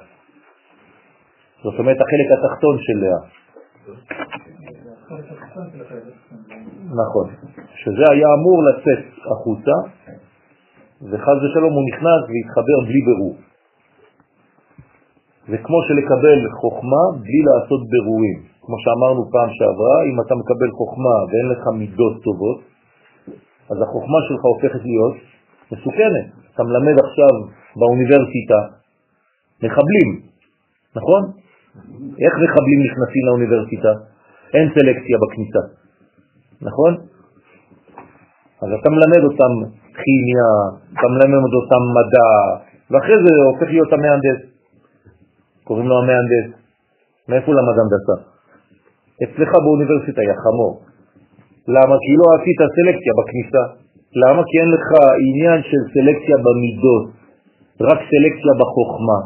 זאת 1.63 1.79
אומרת 1.79 1.97
החלק 1.97 2.29
התחתון 2.39 2.77
של 2.79 2.99
לאה. 3.03 3.23
נכון, 7.03 7.27
שזה 7.75 8.11
היה 8.11 8.27
אמור 8.39 8.59
לצאת 8.69 9.05
החוצה, 9.33 9.77
וחז 11.11 11.37
ושלום 11.45 11.73
הוא 11.73 11.85
נכנס 11.93 12.21
והתחבר 12.29 12.79
בלי 12.87 13.01
ברור. 13.07 13.37
זה 15.49 15.59
כמו 15.59 15.79
שלקבל 15.89 16.51
חוכמה 16.61 17.03
בלי 17.23 17.41
לעשות 17.49 17.81
ברורים. 17.91 18.39
כמו 18.71 18.79
שאמרנו 18.85 19.21
פעם 19.35 19.51
שעברה, 19.57 19.97
אם 20.11 20.17
אתה 20.25 20.35
מקבל 20.41 20.71
חוכמה 20.79 21.17
ואין 21.29 21.47
לך 21.53 21.63
מידות 21.81 22.15
טובות, 22.27 22.59
אז 23.71 23.77
החוכמה 23.83 24.19
שלך 24.29 24.43
הופכת 24.53 24.83
להיות 24.89 25.17
מסוכנת. 25.73 26.27
אתה 26.55 26.63
מלמד 26.63 26.97
עכשיו 27.05 27.33
באוניברסיטה 27.79 28.59
מחבלים, 29.63 30.09
נכון? 30.99 31.23
איך 32.25 32.35
מחבלים 32.45 32.79
נכנסים 32.87 33.23
לאוניברסיטה? 33.27 33.93
אין 34.55 34.67
סלקציה 34.75 35.17
בכניסה, 35.23 35.63
נכון? 36.69 36.93
אז 38.63 38.71
אתה 38.81 38.89
מלמד 38.91 39.23
אותם 39.29 39.53
כימיה, 40.01 40.51
אתה 40.95 41.07
מלמד 41.15 41.53
אותם 41.59 41.83
מדע, 41.97 42.31
ואחרי 42.91 43.19
זה 43.25 43.33
הופך 43.51 43.69
להיות 43.75 43.93
המהנדס. 43.93 44.41
קוראים 45.65 45.87
לו 45.89 45.95
המהנדס. 46.03 46.47
מאיפה 47.29 47.51
למד 47.53 47.77
הנדסה? 47.83 48.30
אצלך 49.25 49.51
באוניברסיטה, 49.65 50.21
יא 50.29 50.37
חמור. 50.45 50.73
למה? 51.77 51.95
כי 52.03 52.13
לא 52.21 52.27
עשית 52.37 52.61
סלקציה 52.77 53.13
בכניסה. 53.19 53.65
למה? 54.23 54.41
כי 54.49 54.55
אין 54.61 54.71
לך 54.77 54.89
עניין 55.27 55.59
של 55.71 55.83
סלקציה 55.93 56.37
במידות, 56.45 57.07
רק 57.89 57.99
סלקציה 58.11 58.53
בחוכמה. 58.61 59.21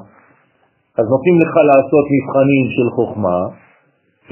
אז 0.98 1.04
נותנים 1.14 1.36
לך 1.42 1.54
לעשות 1.70 2.04
מבחנים 2.14 2.66
של 2.76 2.88
חוכמה, 2.96 3.38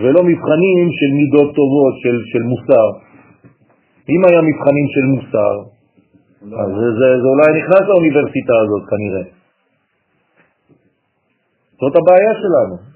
ולא 0.02 0.20
מבחנים 0.30 0.86
של 0.98 1.10
מידות 1.18 1.48
טובות, 1.58 1.94
של, 2.02 2.16
של 2.30 2.42
מוסר. 2.50 2.88
אם 4.14 4.20
היה 4.28 4.40
מבחנים 4.48 4.86
של 4.94 5.04
מוסר, 5.14 5.54
אז 6.60 6.70
זה, 6.80 6.88
זה, 6.98 7.08
זה 7.22 7.28
אולי 7.32 7.48
נכנס 7.58 7.84
לאוניברסיטה 7.88 8.54
הזאת 8.62 8.82
כנראה. 8.90 9.24
זאת 11.80 11.94
הבעיה 11.96 12.32
שלנו. 12.42 12.91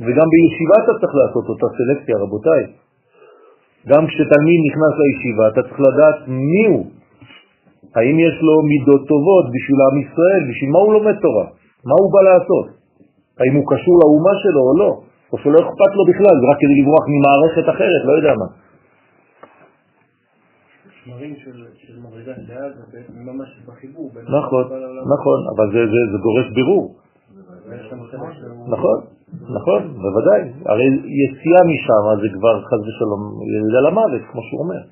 וגם 0.00 0.26
בישיבה 0.32 0.76
אתה 0.84 0.92
צריך 1.00 1.14
לעשות 1.20 1.44
אותה 1.52 1.66
סלקציה, 1.76 2.16
רבותיי. 2.24 2.62
גם 3.90 4.02
כשתלמיד 4.06 4.60
נכנס 4.68 4.94
לישיבה, 5.00 5.44
אתה 5.48 5.60
צריך 5.62 5.80
לדעת 5.80 6.18
מי 6.28 6.64
הוא. 6.72 6.86
האם 7.96 8.16
יש 8.26 8.36
לו 8.46 8.54
מידות 8.70 9.02
טובות 9.12 9.46
בשביל 9.54 9.78
עם 9.86 9.96
ישראל, 10.04 10.42
בשביל 10.50 10.70
מה 10.74 10.78
הוא 10.84 10.92
לומד 10.96 11.16
תורה? 11.24 11.46
מה 11.88 11.94
הוא 12.00 12.08
בא 12.14 12.20
לעשות? 12.30 12.66
האם 13.40 13.54
הוא 13.58 13.66
קשור 13.72 13.94
לאומה 14.00 14.34
שלו 14.42 14.60
או 14.68 14.72
לא? 14.82 14.90
או 15.32 15.38
שלא 15.38 15.58
אכפת 15.64 15.92
לו 15.98 16.02
בכלל, 16.10 16.34
זה 16.40 16.44
רק 16.50 16.58
כדי 16.62 16.76
לברוח 16.80 17.04
ממערכת 17.12 17.66
אחרת, 17.74 18.02
לא 18.08 18.12
יודע 18.18 18.32
מה. 18.40 18.48
שמרים 21.04 21.34
של 21.36 21.56
של 21.74 21.96
מדרגת 22.04 22.38
לאה 22.48 22.68
זה 22.76 22.82
בעצם 22.92 23.12
ממש 23.30 23.48
בחיבור. 23.66 24.10
בין 24.14 24.24
נכון. 24.24 24.64
נכון, 25.14 25.38
אבל 25.52 25.66
זה, 25.72 25.80
זה, 25.92 26.00
זה 26.12 26.18
דורש 26.26 26.46
בירור. 26.54 26.84
נכון, 28.68 28.98
נכון, 29.32 29.82
בוודאי. 30.02 30.40
הרי 30.66 30.86
יציאה 31.22 31.62
משם 31.70 32.04
זה 32.22 32.28
כבר 32.36 32.54
חז 32.68 32.80
ושלום 32.86 33.22
ירידה 33.52 33.80
למוות, 33.88 34.22
כמו 34.32 34.42
שהוא 34.42 34.60
אומר. 34.64 34.82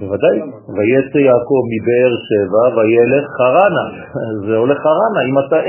בוודאי. 0.00 0.36
ויצא 0.76 1.18
יעקב 1.28 1.62
מבאר 1.72 2.12
שבע 2.28 2.64
וילך 2.76 3.24
חרנה. 3.38 3.86
זה 4.46 4.54
הולך 4.56 4.78
חרנה. 4.86 5.20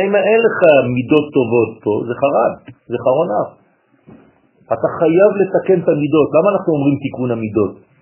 אם 0.04 0.16
אין 0.16 0.40
לך 0.48 0.60
מידות 0.96 1.26
טובות 1.38 1.72
פה, 1.84 1.94
זה 2.08 2.14
חרן, 2.22 2.52
זה 2.92 2.98
חרון 3.06 3.28
אף. 3.40 3.50
אתה 4.74 4.88
חייב 5.00 5.32
לתקן 5.40 5.80
את 5.84 5.88
המידות. 5.94 6.30
למה 6.36 6.48
אנחנו 6.54 6.70
אומרים 6.74 6.96
תיקון 7.04 7.32
המידות? 7.32 7.93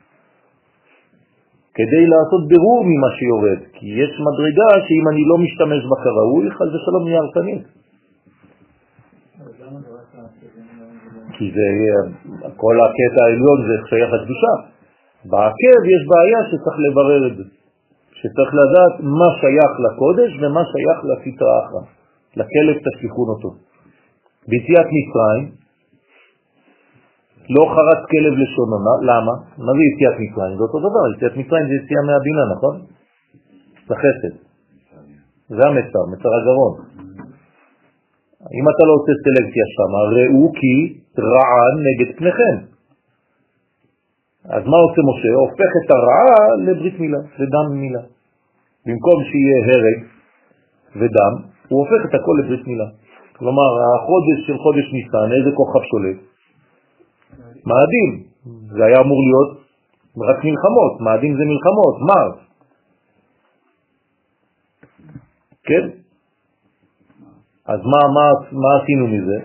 כדי 1.78 2.04
לעשות 2.14 2.42
בירור 2.48 2.82
ממה 2.90 3.10
שיורד, 3.18 3.60
כי 3.76 3.86
יש 4.02 4.12
מדרגה 4.28 4.70
שאם 4.86 5.06
אני 5.12 5.24
לא 5.30 5.38
משתמש 5.44 5.82
בה 5.90 5.98
כראוי, 6.04 6.52
חס 6.52 6.70
ושלום 6.74 7.04
נהיה 7.06 7.20
הרסנית. 7.24 7.64
כי 11.38 11.46
זה, 11.56 11.68
כל 12.62 12.76
הקטע 12.86 13.20
העליון 13.26 13.58
זה 13.68 13.76
שייך 13.90 14.10
לקדושה. 14.14 14.54
בעקב 15.26 15.80
יש 15.94 16.02
בעיה 16.12 16.40
שצריך 16.50 16.78
לברר 16.86 17.22
את 17.28 17.36
זה, 17.38 17.44
שצריך 18.20 18.52
לדעת 18.62 18.94
מה 19.20 19.30
שייך 19.40 19.72
לקודש 19.86 20.32
ומה 20.42 20.64
שייך 20.72 20.98
אחרא, 21.64 21.84
לכלב 22.40 22.78
תשליכון 22.88 23.28
אותו. 23.34 23.50
ביציאת 24.48 24.88
מצרים 24.98 25.61
לא 27.56 27.64
חרץ 27.76 28.02
כלב 28.12 28.34
לשונו, 28.42 28.78
למה? 29.10 29.34
מה 29.66 29.72
זה 29.78 29.84
יציאת 29.90 30.16
מצרים? 30.24 30.56
זה 30.58 30.64
אותו 30.68 30.80
דבר, 30.88 31.04
יציאת 31.14 31.36
מצרים 31.42 31.66
זה 31.70 31.74
יציאה 31.80 32.02
מהבינה, 32.10 32.44
נכון? 32.54 32.76
זה 33.88 33.96
חסד. 34.02 34.36
זה 35.56 35.62
המצר, 35.68 36.04
מצר 36.12 36.32
הגרון. 36.38 36.74
אם 38.58 38.66
אתה 38.72 38.84
לא 38.88 38.94
עושה 38.98 39.14
סלקציה 39.24 39.66
שם, 39.76 39.92
ראו 40.16 40.46
כי 40.58 40.74
רען 41.32 41.76
נגד 41.88 42.10
פניכם. 42.18 42.58
אז 44.56 44.64
מה 44.72 44.78
עושה 44.86 45.02
משה? 45.10 45.32
הופך 45.46 45.72
את 45.80 45.92
הרעה 45.92 46.44
לברית 46.66 47.00
מילה, 47.00 47.22
לדם 47.40 47.68
מילה. 47.84 48.04
במקום 48.86 49.18
שיהיה 49.30 49.60
הרג 49.68 50.00
ודם, 50.96 51.34
הוא 51.70 51.80
הופך 51.80 52.02
את 52.06 52.14
הכל 52.16 52.36
לברית 52.40 52.68
מילה. 52.68 52.88
כלומר, 53.38 53.70
החודש 53.96 54.48
של 54.48 54.58
חודש 54.58 54.86
ניסן, 54.94 55.28
איזה 55.38 55.52
כוכב 55.56 55.84
שולט? 55.92 56.31
מאדים. 57.66 58.10
זה 58.76 58.86
היה 58.86 59.00
אמור 59.02 59.20
להיות 59.28 59.62
רק 60.18 60.46
מלחמות, 60.46 61.02
מאדים 61.02 61.34
זה 61.38 61.44
מלחמות, 61.46 61.96
מרס. 62.10 62.38
כן? 65.64 65.90
אז 67.66 67.80
מה, 67.80 68.02
מה, 68.16 68.26
מה 68.52 68.70
עשינו 68.82 69.08
מזה? 69.08 69.38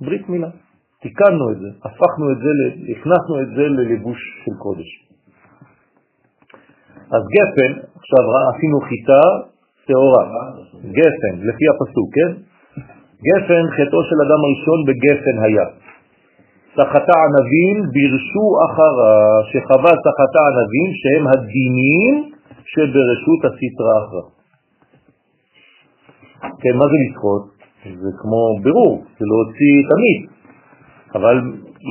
ברית 0.00 0.28
מילה. 0.28 0.48
תיקנו 1.02 1.52
את 1.52 1.58
זה, 1.58 1.68
הפכנו 1.84 2.32
את 2.32 2.38
זה, 2.44 2.50
הכנסנו 2.92 3.34
את 3.42 3.48
זה 3.56 3.62
ללבוש 3.62 4.18
של 4.44 4.54
קודש. 4.58 4.90
אז 7.16 7.22
גפן, 7.34 7.72
עכשיו 7.96 8.24
עשינו 8.56 8.80
חיטה 8.80 9.22
שעורה, 9.86 10.24
גפן, 10.98 11.34
לפי 11.48 11.64
הפסוק, 11.70 12.08
כן? 12.16 12.32
גפן, 13.26 13.64
חטאו 13.76 14.00
של 14.08 14.18
אדם 14.24 14.40
הראשון 14.44 14.78
בגפן 14.86 15.36
היה. 15.44 15.81
סחטה 16.76 17.16
ענבים 17.26 17.76
בירשו 17.92 18.46
אחרה, 18.66 19.16
שחווה 19.50 19.92
סחטה 20.04 20.40
ענבים 20.50 20.88
שהם 21.00 21.24
הדינים 21.32 22.14
שברשות 22.72 23.40
הסתרה 23.44 23.96
אחרה. 24.02 24.26
כן, 26.60 26.74
מה 26.78 26.86
זה 26.90 26.96
לסחוט? 27.02 27.42
זה 28.02 28.10
כמו 28.20 28.40
בירור, 28.62 29.04
זה 29.18 29.24
להוציא 29.30 29.76
תמיד, 29.90 30.20
אבל 31.14 31.36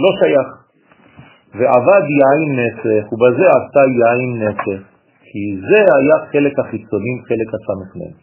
לא 0.03 0.11
שייך. 0.19 0.49
ועבד 1.55 2.05
יין 2.19 2.59
נסך, 2.59 3.13
ובזה 3.13 3.45
עשתה 3.57 3.83
יין 3.99 4.43
נסך, 4.43 4.81
כי 5.23 5.43
זה 5.69 5.81
היה 5.97 6.15
חלק 6.31 6.59
החיצונים, 6.59 7.17
חלק 7.27 7.49
הסמ"ם. 7.55 8.13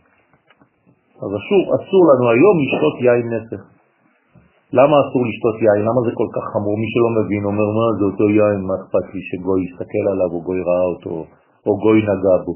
אז 1.22 1.30
אסור, 1.38 1.62
אסור 1.76 2.02
לנו 2.10 2.30
היום 2.30 2.56
לשתות 2.62 2.96
יין 3.00 3.26
נסך. 3.34 3.77
למה 4.72 4.94
אסור 5.02 5.22
לשתות 5.28 5.56
יין? 5.64 5.82
למה 5.88 6.00
זה 6.06 6.12
כל 6.20 6.28
כך 6.34 6.44
חמור? 6.52 6.74
מי 6.82 6.88
שלא 6.92 7.10
מבין 7.18 7.44
אומר, 7.44 7.68
מה 7.78 7.86
זה 7.98 8.04
אותו 8.10 8.26
יין, 8.38 8.60
מה 8.68 8.74
אכפת 8.80 9.06
לי 9.14 9.20
שגוי 9.28 9.60
יסתכל 9.66 10.04
עליו 10.12 10.30
או 10.34 10.40
גוי 10.42 10.60
ראה 10.68 10.86
אותו 10.94 11.14
או 11.66 11.72
גוי 11.84 12.00
נגע 12.10 12.36
בו. 12.44 12.54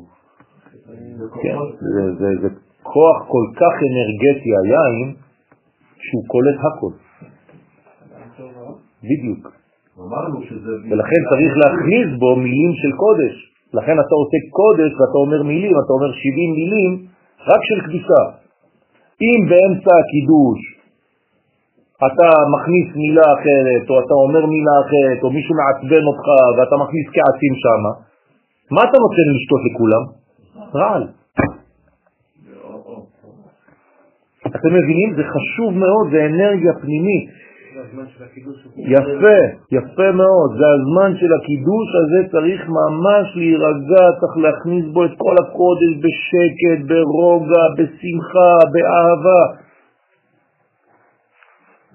כן, 1.42 1.56
זה, 1.94 2.02
זה, 2.20 2.28
זה 2.42 2.48
כוח 2.82 3.18
כל 3.32 3.46
כך 3.60 3.74
אנרגטי 3.88 4.50
היין 4.60 5.08
שהוא 6.04 6.24
קולט 6.32 6.58
הכל. 6.66 6.94
בדיוק. 9.02 9.42
ולכן 10.90 11.20
צריך 11.30 11.52
להכניס 11.62 12.08
בו 12.18 12.36
מילים 12.36 12.72
של 12.80 12.92
קודש. 12.96 13.34
לכן 13.74 13.92
אתה 13.92 14.14
עושה 14.20 14.38
קודש 14.50 14.90
ואתה 14.98 15.18
אומר 15.24 15.42
מילים, 15.42 15.72
אתה 15.84 15.92
אומר 15.96 16.12
70 16.12 16.52
מילים 16.58 17.06
רק 17.48 17.60
של 17.68 17.80
קדושה. 17.86 18.22
אם 19.22 19.40
באמצע 19.50 19.92
הקידוש 20.00 20.81
אתה 22.06 22.28
מכניס 22.54 22.96
מילה 22.96 23.26
אחרת, 23.36 23.84
או 23.90 23.94
אתה 24.00 24.14
אומר 24.24 24.46
מילה 24.46 24.74
אחרת, 24.84 25.18
או 25.22 25.30
מישהו 25.30 25.54
מעצבן 25.60 26.04
אותך 26.10 26.26
ואתה 26.56 26.76
מכניס 26.82 27.06
כעסים 27.14 27.54
שם, 27.62 27.82
מה 28.74 28.80
אתה 28.84 28.96
נותן 29.04 29.26
לשתות 29.34 29.62
לכולם? 29.68 30.02
רעל. 30.74 31.04
אתם 34.46 34.70
מבינים? 34.78 35.14
זה 35.16 35.22
חשוב 35.34 35.70
מאוד, 35.74 36.06
זה 36.12 36.26
אנרגיה 36.26 36.72
פנימית. 36.82 37.30
יפה, 38.76 39.38
יפה 39.72 40.08
מאוד. 40.12 40.50
זה 40.58 40.66
הזמן 40.76 41.10
של 41.20 41.32
הקידוש 41.38 41.88
הזה, 42.00 42.20
צריך 42.32 42.60
ממש 42.68 43.26
להירגע, 43.36 44.04
צריך 44.20 44.36
להכניס 44.36 44.84
בו 44.94 45.04
את 45.04 45.14
כל 45.16 45.36
הקודש 45.42 45.92
בשקט, 46.04 46.80
ברוגע, 46.88 47.64
בשמחה, 47.76 48.52
באהבה. 48.72 49.42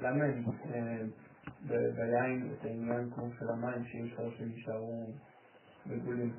למה 0.02 0.24
ביין 1.70 2.48
את 2.54 2.66
העניין 2.66 3.10
כמו 3.16 3.26
של 3.40 3.46
המים, 3.50 3.84
שאם 3.86 4.08
שלוש 4.16 4.42
יישארו 4.56 5.06
בגולים? 5.88 6.32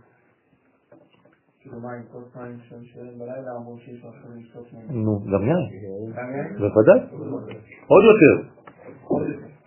כאילו 1.60 1.80
מים, 1.80 2.02
כוס 2.12 2.36
מים 2.36 2.58
שהם 2.68 2.84
שירים 2.84 3.18
בלילה, 3.18 3.50
אמרו 3.56 3.78
שאי 3.78 3.94
אפשר 3.96 4.08
עכשיו 4.08 4.30
לשתות 4.36 4.72
מהם. 4.72 5.04
נו, 5.04 5.20
גם 5.32 5.42
יין. 5.42 5.64
גם 6.16 6.30
יין? 6.34 6.58
בוודאי. 6.58 7.00
עוד 7.86 8.02
יותר. 8.10 8.34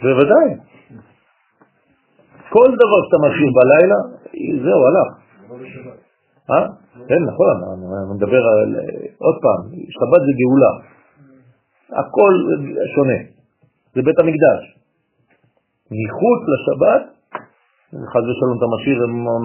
בוודאי. 0.01 0.47
כל 2.49 2.69
דבר 2.81 2.99
שאתה 3.05 3.17
משאיר 3.25 3.51
בלילה, 3.59 3.99
זהו, 4.63 4.81
הלך. 4.87 5.09
אה? 6.49 6.67
כן, 7.07 7.21
נכון, 7.31 7.55
אני 7.73 8.15
מדבר 8.15 8.41
על... 8.47 8.75
עוד 9.17 9.35
פעם, 9.41 9.59
שבת 9.71 10.21
זה 10.25 10.33
גאולה. 10.39 10.73
הכל 11.89 12.33
שונה. 12.95 13.40
זה 13.93 14.01
בית 14.05 14.19
המקדש. 14.19 14.61
מחוץ 15.99 16.41
לשבת, 16.53 17.03
חז 18.11 18.23
ושלום 18.29 18.57
אתה 18.57 18.67
משאיר 18.75 18.97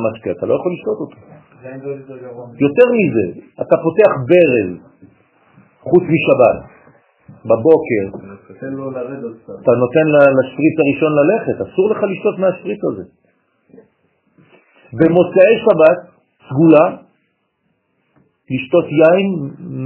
משקה, 0.05 0.31
אתה 0.31 0.47
לא 0.47 0.55
יכול 0.55 0.73
לשתות 0.73 0.99
אותו. 1.01 1.19
יותר 2.67 2.87
מזה, 2.99 3.27
אתה 3.63 3.77
פותח 3.85 4.13
ברז 4.31 4.71
חוץ 5.81 6.05
משבת, 6.15 6.59
בבוקר, 7.49 8.05
אתה 9.63 9.73
נותן 9.83 10.07
לשפריץ 10.39 10.77
הראשון 10.83 11.13
ללכת, 11.21 11.57
אסור 11.67 11.91
לך 11.91 11.99
לשתות 12.11 12.39
מהשפריץ 12.39 12.81
הזה. 12.93 13.05
במוצאי 14.93 15.55
שבת, 15.65 15.99
סגולה, 16.49 16.87
לשתות 18.51 18.85
יין 18.85 19.29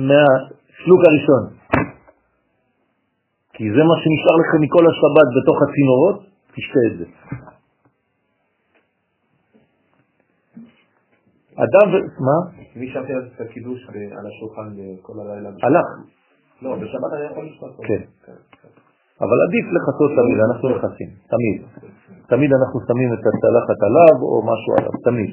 מהשלוק 0.09 1.01
הראשון. 1.09 1.60
כי 3.61 3.69
זה 3.77 3.83
מה 3.91 3.97
שנשאר 4.03 4.37
לכם 4.43 4.59
מכל 4.65 4.85
השבת 4.91 5.29
בתוך 5.37 5.59
הצינורות, 5.65 6.19
תשתה 6.55 6.81
את 6.89 6.95
זה. 6.99 7.07
אדם 11.65 11.87
ו... 11.93 11.95
מה? 12.29 12.39
מי 12.77 12.87
שתה 12.93 13.01
את 13.01 13.41
הקידוש 13.45 13.81
על 14.19 14.25
השולחן 14.31 14.69
כל 15.03 15.17
הלילה? 15.21 15.49
הלך. 15.67 15.89
לא, 16.63 16.71
בשבת 16.81 17.11
אני 17.17 17.25
יכול 17.31 17.45
לשתות. 17.49 17.73
כן. 17.89 18.03
אבל 19.25 19.39
עדיף 19.47 19.67
לחסות 19.77 20.11
תמיד, 20.19 20.39
אנחנו 20.49 20.67
נכסים, 20.75 21.11
תמיד. 21.35 21.57
תמיד 22.33 22.51
אנחנו 22.59 22.77
שמים 22.89 23.11
את 23.17 23.23
הצלחת 23.29 23.79
עליו 23.89 24.17
או 24.31 24.37
משהו 24.51 24.71
עליו, 24.79 24.93
תמיד. 25.09 25.31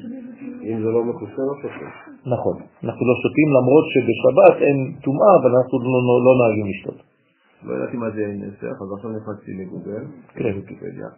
אם 0.68 0.76
זה 0.82 0.88
לא 0.96 1.00
מכוסה, 1.04 1.42
לא 1.48 1.54
שותים. 1.62 1.90
נכון, 2.34 2.56
אנחנו 2.84 3.02
לא 3.10 3.14
שותים 3.22 3.48
למרות 3.56 3.84
שבשבת 3.92 4.56
אין 4.66 4.78
טומאה, 5.04 5.32
אבל 5.40 5.50
אנחנו 5.58 5.76
לא, 5.92 6.00
לא, 6.08 6.14
לא 6.26 6.32
נהגים 6.40 6.66
לשתות. 6.72 7.17
לא 7.62 7.74
ידעתי 7.74 7.96
מה 7.96 8.10
זה 8.10 8.26
נסח, 8.26 8.76
אז 8.82 8.88
עכשיו 8.96 9.10
נכנסתי 9.10 9.52
לגוגל, 9.54 10.04
כן. 10.34 10.44
לוויקיפדיה, 10.44 11.08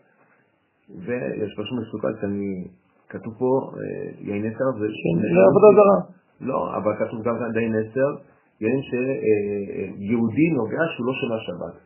ויש 1.04 1.50
פשוט 1.58 1.78
מסוכן 1.80 2.08
שאני, 2.20 2.68
כתוב 3.08 3.34
פה 3.38 3.70
אה, 3.76 4.10
יין 4.20 4.46
נסר, 4.46 4.64
זה... 4.78 4.86
זה 5.34 5.40
עבודה 5.50 5.68
זרה. 5.76 6.00
לא, 6.40 6.76
אבל 6.76 6.92
כתוב 6.98 7.22
גם 7.22 7.34
כאן 7.38 7.60
יין 7.60 7.76
נסר, 7.76 8.10
יין 8.60 8.80
שיהודי 8.88 10.50
נוגע 10.50 10.82
שהוא 10.96 11.06
לא 11.06 11.12
שומע 11.12 11.38
שבת. 11.46 11.76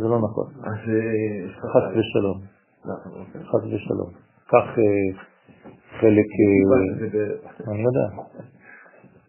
זה 0.00 0.08
לא 0.08 0.18
נכון. 0.18 0.46
אז... 0.62 0.78
אה, 0.88 1.48
חס 1.52 1.96
ושלום. 1.96 2.40
נכון, 2.84 3.12
אוקיי. 3.20 3.40
חס 3.44 3.64
ושלום. 3.74 4.10
כך 4.48 4.78
אה, 4.78 5.24
חלק, 6.00 6.26
אה, 6.40 7.72
אני 7.72 7.82
יודע, 7.82 8.06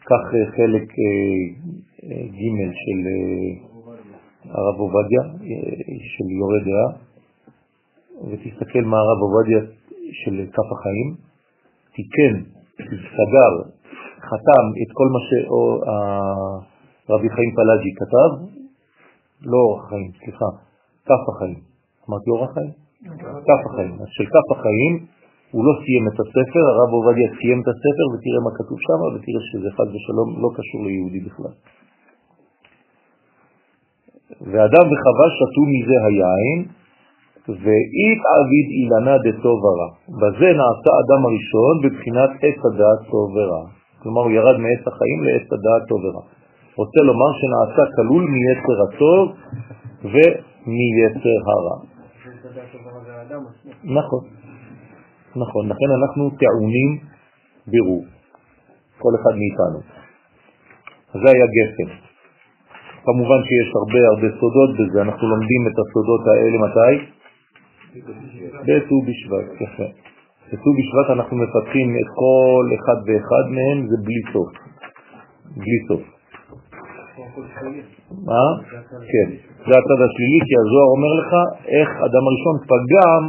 כך 0.05 0.23
אה, 0.35 0.51
חלק 0.51 0.89
אה, 0.89 1.35
אה, 2.03 2.27
ג' 2.27 2.71
של 2.83 2.99
אה, 3.07 3.74
הרב 4.49 4.79
עובדיה, 4.79 5.21
של 6.13 6.27
יורה 6.39 6.59
דעה, 6.67 6.87
ותסתכל 8.29 8.83
מה 8.85 8.97
הרב 8.97 9.19
עובדיה 9.25 9.61
של 10.23 10.35
כף 10.55 10.69
החיים, 10.75 11.09
תיקן, 11.95 12.35
סגר, 13.17 13.53
חתם 14.29 14.65
את 14.81 14.89
כל 14.97 15.07
מה 15.13 15.19
שרבי 15.27 17.29
חיים 17.29 17.51
פלאג'י 17.55 17.91
כתב, 17.99 18.31
לא 19.41 19.57
אורח 19.57 19.89
חיים, 19.89 20.11
סליחה, 20.19 20.49
כף 21.05 21.23
החיים. 21.29 21.59
אמרתי 22.09 22.29
אורח 22.29 22.53
חיים? 22.53 22.71
כף 23.47 23.61
החיים. 23.69 23.93
אז 24.01 24.09
של 24.17 24.25
כף 24.25 24.47
החיים 24.55 24.93
הוא 25.51 25.65
לא 25.67 25.73
סיים 25.83 26.05
את 26.09 26.17
הספר, 26.23 26.63
הרב 26.71 26.89
עובדיה 26.97 27.27
סיים 27.37 27.59
את 27.61 27.67
הספר 27.73 28.05
ותראה 28.11 28.41
מה 28.45 28.51
כתוב 28.59 28.77
שם 28.85 28.99
ותראה 29.13 29.41
שזה 29.49 29.69
חד 29.77 29.87
ושלום 29.93 30.29
לא 30.43 30.49
קשור 30.57 30.79
ליהודי 30.85 31.21
בכלל. 31.27 31.53
ואדם 34.41 34.85
וחווה 34.91 35.27
שתו 35.37 35.63
מזה 35.71 35.97
היין, 36.05 36.59
ואית 37.47 38.21
עביד 38.35 38.67
אילנה 38.77 39.15
דטוב 39.25 39.57
ורע. 39.63 39.89
בזה 40.19 40.49
נעשה 40.61 40.91
אדם 41.01 41.21
הראשון 41.25 41.75
בבחינת 41.83 42.29
עץ 42.43 42.59
הדעת 42.65 43.01
טוב 43.11 43.35
ורע. 43.35 43.65
כלומר 44.01 44.21
הוא 44.21 44.31
ירד 44.31 44.57
מעץ 44.57 44.83
החיים 44.87 45.23
לעץ 45.23 45.47
הדעת 45.53 45.83
טוב 45.89 45.99
ורע. 46.05 46.23
רוצה 46.75 46.99
לומר 47.01 47.31
שנעשה 47.39 47.83
כלול 47.95 48.23
מיצר 48.33 48.77
הטוב 48.85 49.31
ומיצר 50.03 51.39
הרע. 51.49 51.77
נכון, 53.83 54.23
נכון, 55.35 55.69
לכן 55.69 55.89
אנחנו 55.99 56.29
טעונים 56.29 56.89
בירור, 57.67 58.05
כל 58.99 59.11
אחד 59.21 59.33
מאיתנו. 59.39 59.79
זה 61.13 61.29
היה 61.29 61.45
גפן. 61.55 62.04
כמובן 63.05 63.39
שיש 63.47 63.69
הרבה 63.79 64.01
הרבה 64.11 64.27
סודות 64.39 64.71
בזה, 64.77 65.01
אנחנו 65.01 65.23
לומדים 65.33 65.61
את 65.69 65.75
הסודות 65.81 66.23
האלה 66.31 66.57
מתי? 66.65 66.93
בט"ו 68.67 68.95
בשבט, 69.07 69.47
יפה. 69.63 69.87
בט"ו 70.49 70.69
בשבט 70.77 71.07
אנחנו 71.15 71.37
מפתחים 71.37 71.89
את 72.01 72.09
כל 72.23 72.65
אחד 72.77 72.97
ואחד 73.05 73.45
מהם, 73.55 73.77
זה 73.89 73.97
בלי 74.05 74.21
סוף. 74.33 74.49
בלי 75.57 75.79
סוף. 75.87 76.03
מה? 78.29 78.45
כן, 79.11 79.27
זה 79.67 79.73
הצד 79.79 79.99
השלילי, 80.05 80.39
כי 80.47 80.53
הזוהר 80.61 80.89
אומר 80.95 81.11
לך 81.21 81.31
איך 81.75 81.89
אדם 82.07 82.23
הראשון 82.27 82.55
פגם 82.69 83.21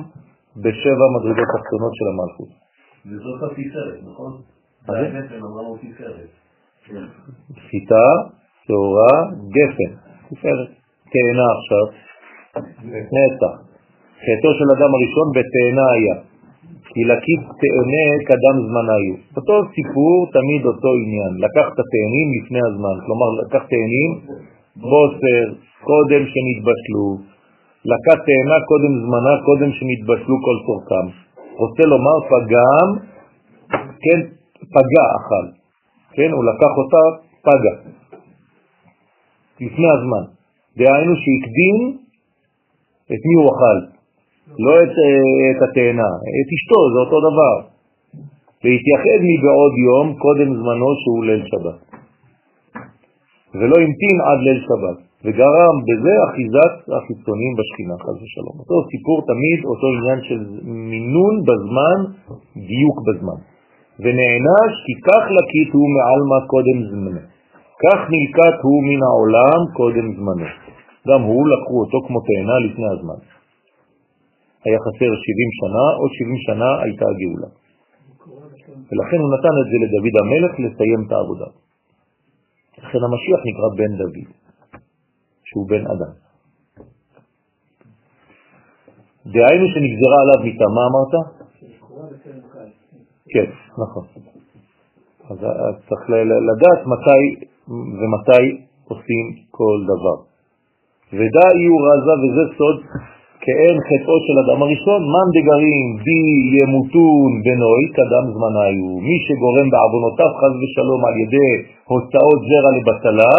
בשבע 0.63 1.07
מדרגות 1.17 1.49
תחתונות 1.55 1.93
של 1.99 2.07
המלכות. 2.13 2.51
וזאת 3.07 3.43
התפארת, 3.43 3.99
נכון? 4.11 4.33
זה? 4.87 4.93
בעצם 5.13 5.45
אמרנו 5.45 5.77
תפארת. 5.77 6.31
חיטה, 7.71 8.07
שעורה, 8.67 9.15
גפן, 9.55 9.91
תפארת. 10.29 10.71
תאנה 11.13 11.47
עכשיו, 11.57 11.87
נצח. 13.15 13.55
חטאו 14.25 14.51
של 14.59 14.69
אדם 14.77 14.91
הראשון 14.97 15.29
בתאנה 15.37 15.87
היה, 15.95 16.17
כי 16.91 17.01
לקיף 17.11 17.41
תאנה 17.61 18.05
קדם 18.29 18.57
זמן 18.69 18.87
היו. 18.95 19.15
אותו 19.37 19.55
סיפור, 19.75 20.19
תמיד 20.37 20.63
אותו 20.71 20.91
עניין. 21.03 21.33
לקח 21.47 21.67
את 21.73 21.79
התאנים 21.83 22.27
לפני 22.37 22.63
הזמן, 22.69 22.97
כלומר 23.05 23.29
לקח 23.41 23.63
תאנים, 23.73 24.11
בוסר, 24.91 25.45
קודם 25.89 26.23
שנתבשלו, 26.33 27.07
לקח 27.93 28.17
תאנה 28.29 28.57
קודם 28.71 28.93
זמנה, 29.03 29.35
קודם 29.49 29.71
שנתבשלו 29.77 30.37
כל 30.47 30.57
צורכם. 30.67 31.07
רוצה 31.63 31.83
לומר 31.93 32.17
פגם, 32.31 32.89
כן, 34.05 34.21
פגע 34.75 35.05
אכל, 35.17 35.47
כן, 36.17 36.31
הוא 36.37 36.45
לקח 36.51 36.73
אותה 36.81 37.03
פגע, 37.47 37.75
לפני 39.61 39.89
הזמן. 39.97 40.25
דהיינו 40.79 41.13
שהקדים 41.23 41.77
את 43.13 43.21
מי 43.27 43.35
הוא 43.41 43.49
אכל, 43.53 43.79
לא 44.65 44.73
את, 44.83 44.95
אה, 45.05 45.51
את 45.51 45.61
התאנה, 45.65 46.11
את 46.39 46.49
אשתו, 46.57 46.81
זה 46.93 46.99
אותו 47.05 47.19
דבר. 47.29 47.55
והתייחד 48.63 49.19
מבעוד 49.31 49.75
יום 49.89 50.07
קודם 50.25 50.49
זמנו 50.59 50.91
שהוא 51.01 51.25
ליל 51.25 51.43
שבת. 51.51 51.79
ולא 53.59 53.77
המתין 53.85 54.17
עד 54.29 54.39
ליל 54.47 54.61
שבת, 54.69 54.99
וגרם 55.25 55.77
בזה 55.89 56.15
אחיזת 56.27 56.75
החיצונים 56.97 57.53
בשכינה, 57.59 57.95
חס 58.05 58.17
ושלום. 58.23 58.57
אותו 58.61 58.77
סיפור 58.93 59.19
תמיד, 59.31 59.59
אותו 59.73 59.87
עניין 59.97 60.21
של 60.29 60.41
מינון 60.93 61.35
בזמן, 61.49 61.99
דיוק 62.71 62.97
בזמן. 63.07 63.39
ונענש 64.03 64.73
כי 64.87 64.95
כך 65.09 65.23
לקית 65.39 65.71
הוא 65.77 65.89
מעלמא 65.97 66.39
קודם 66.53 66.79
זמנו. 66.91 67.36
כך 67.83 67.99
נלקט 68.13 68.59
הוא 68.67 68.79
מן 68.89 69.01
העולם 69.09 69.61
קודם 69.79 70.07
זמנו. 70.17 70.49
גם 71.09 71.21
הוא 71.29 71.43
לקחו 71.53 71.77
אותו 71.83 71.99
כמו 72.07 72.19
תאנה 72.29 72.57
לפני 72.67 72.89
הזמן. 72.95 73.21
היה 74.65 74.79
חסר 74.85 75.11
70 75.27 75.51
שנה, 75.61 75.85
עוד 76.01 76.11
70 76.19 76.39
שנה 76.47 76.71
הייתה 76.83 77.05
הגאולה. 77.13 77.51
ולכן 78.89 79.19
הוא 79.23 79.31
נתן 79.35 79.55
את 79.61 79.67
זה 79.71 79.77
לדוד 79.83 80.15
המלך 80.23 80.53
לסיים 80.65 81.01
את 81.07 81.13
העבודה. 81.13 81.49
לכן 82.79 83.01
המשיח 83.07 83.41
נקרא 83.49 83.69
בן 83.79 83.93
דוד, 84.01 84.29
שהוא 85.49 85.69
בן 85.69 85.85
אדם. 85.95 86.13
דהיינו 89.33 89.67
שנגזרה 89.73 90.19
עליו 90.23 90.39
מיתה, 90.45 90.67
מה 90.77 90.83
אמרת? 90.89 91.15
כן, 93.33 93.49
נכון. 93.83 94.05
אז 95.31 95.39
צריך 95.89 96.03
לדעת 96.49 96.81
מתי 96.87 97.47
ומתי 97.69 98.45
עושים 98.89 99.25
כל 99.51 99.79
דבר. 99.91 100.17
ודא 101.19 101.47
יהיו 101.59 101.77
רזה, 101.89 102.15
וזה 102.23 102.45
סוד 102.57 102.79
כאין 103.43 103.77
חטאו 103.89 104.17
של 104.27 104.37
אדם 104.43 104.59
הראשון, 104.63 105.01
מן 105.15 105.29
דגרים 105.37 105.87
בי 106.05 106.23
ימותון 106.59 107.31
בנוי 107.45 107.85
קדם 107.97 108.25
זמניו. 108.35 108.89
מי 109.07 109.17
שגורם 109.27 109.69
בעוונותיו 109.73 110.31
חז 110.41 110.55
ושלום 110.61 111.01
על 111.09 111.15
ידי 111.23 111.53
הוצאות 111.93 112.41
זרע 112.49 112.71
לבטלה, 112.77 113.35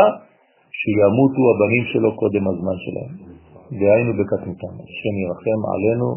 שימותו 0.80 1.44
הבנים 1.52 1.86
שלו 1.92 2.10
קודם 2.22 2.44
הזמן 2.52 2.78
שלהם. 2.84 3.12
דהיינו 3.80 4.12
בקטנותם. 4.20 4.74
השם 4.84 5.16
ירחם 5.24 5.60
עלינו 5.74 6.08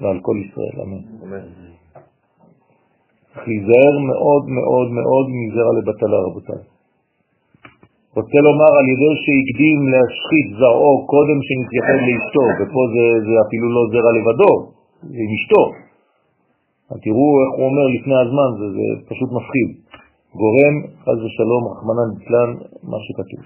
ועל 0.00 0.18
כל 0.26 0.36
ישראל. 0.44 0.76
אמן. 0.82 1.02
צריך 3.32 3.48
להיזהר 3.48 3.94
מאוד 4.10 4.44
מאוד 4.56 4.88
מאוד 4.98 5.26
מזרע 5.40 5.72
לבטלה, 5.78 6.18
רבותיי. 6.26 6.71
רוצה 8.16 8.38
לומר 8.46 8.70
על 8.78 8.86
ידי 8.92 9.12
שהקדים 9.22 9.78
להשחית 9.92 10.48
זרעו 10.58 10.94
קודם 11.12 11.38
שנתייחד 11.46 11.98
לאשתו, 12.06 12.44
ופה 12.58 12.80
זה, 12.94 13.06
זה 13.26 13.34
אפילו 13.44 13.66
לא 13.76 13.82
זרע 13.92 14.10
לבדו, 14.18 14.52
זה 15.12 15.18
עם 15.24 15.32
אשתו. 15.38 15.64
תראו 17.04 17.28
איך 17.42 17.52
הוא 17.58 17.66
אומר 17.70 17.86
לפני 17.96 18.16
הזמן, 18.24 18.50
זה, 18.58 18.66
זה 18.76 18.86
פשוט 19.10 19.30
מפחיד. 19.36 19.68
גורם, 20.40 20.74
חז 21.04 21.18
ושלום, 21.24 21.62
רחמנן 21.70 22.08
בצלן, 22.14 22.50
מה 22.90 22.98
שכתוב. 23.04 23.42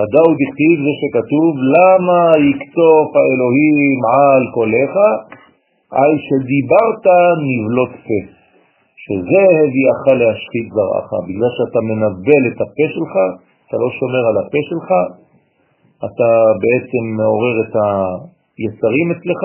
הדאו 0.00 0.28
דכתיב 0.40 0.76
זה 0.86 0.92
שכתוב, 1.00 1.50
למה 1.76 2.20
יקטוף 2.50 3.08
האלוהים 3.18 3.98
על 4.16 4.42
קולך, 4.56 4.92
על 6.00 6.12
שדיברת 6.26 7.04
נבלות 7.48 7.92
פה. 8.06 8.20
שזה 9.04 9.42
הביאך 9.62 10.02
להשחית 10.20 10.66
זרעך, 10.74 11.10
בגלל 11.28 11.50
שאתה 11.56 11.80
מנבל 11.88 12.42
את 12.50 12.58
הפה 12.64 12.86
שלך, 12.94 13.14
אתה 13.66 13.76
לא 13.82 13.88
שומר 13.98 14.22
על 14.30 14.36
הפה 14.42 14.60
שלך, 14.70 14.88
אתה 16.06 16.28
בעצם 16.62 17.02
מעורר 17.18 17.56
את 17.64 17.74
היצרים 18.58 19.08
אצלך, 19.14 19.42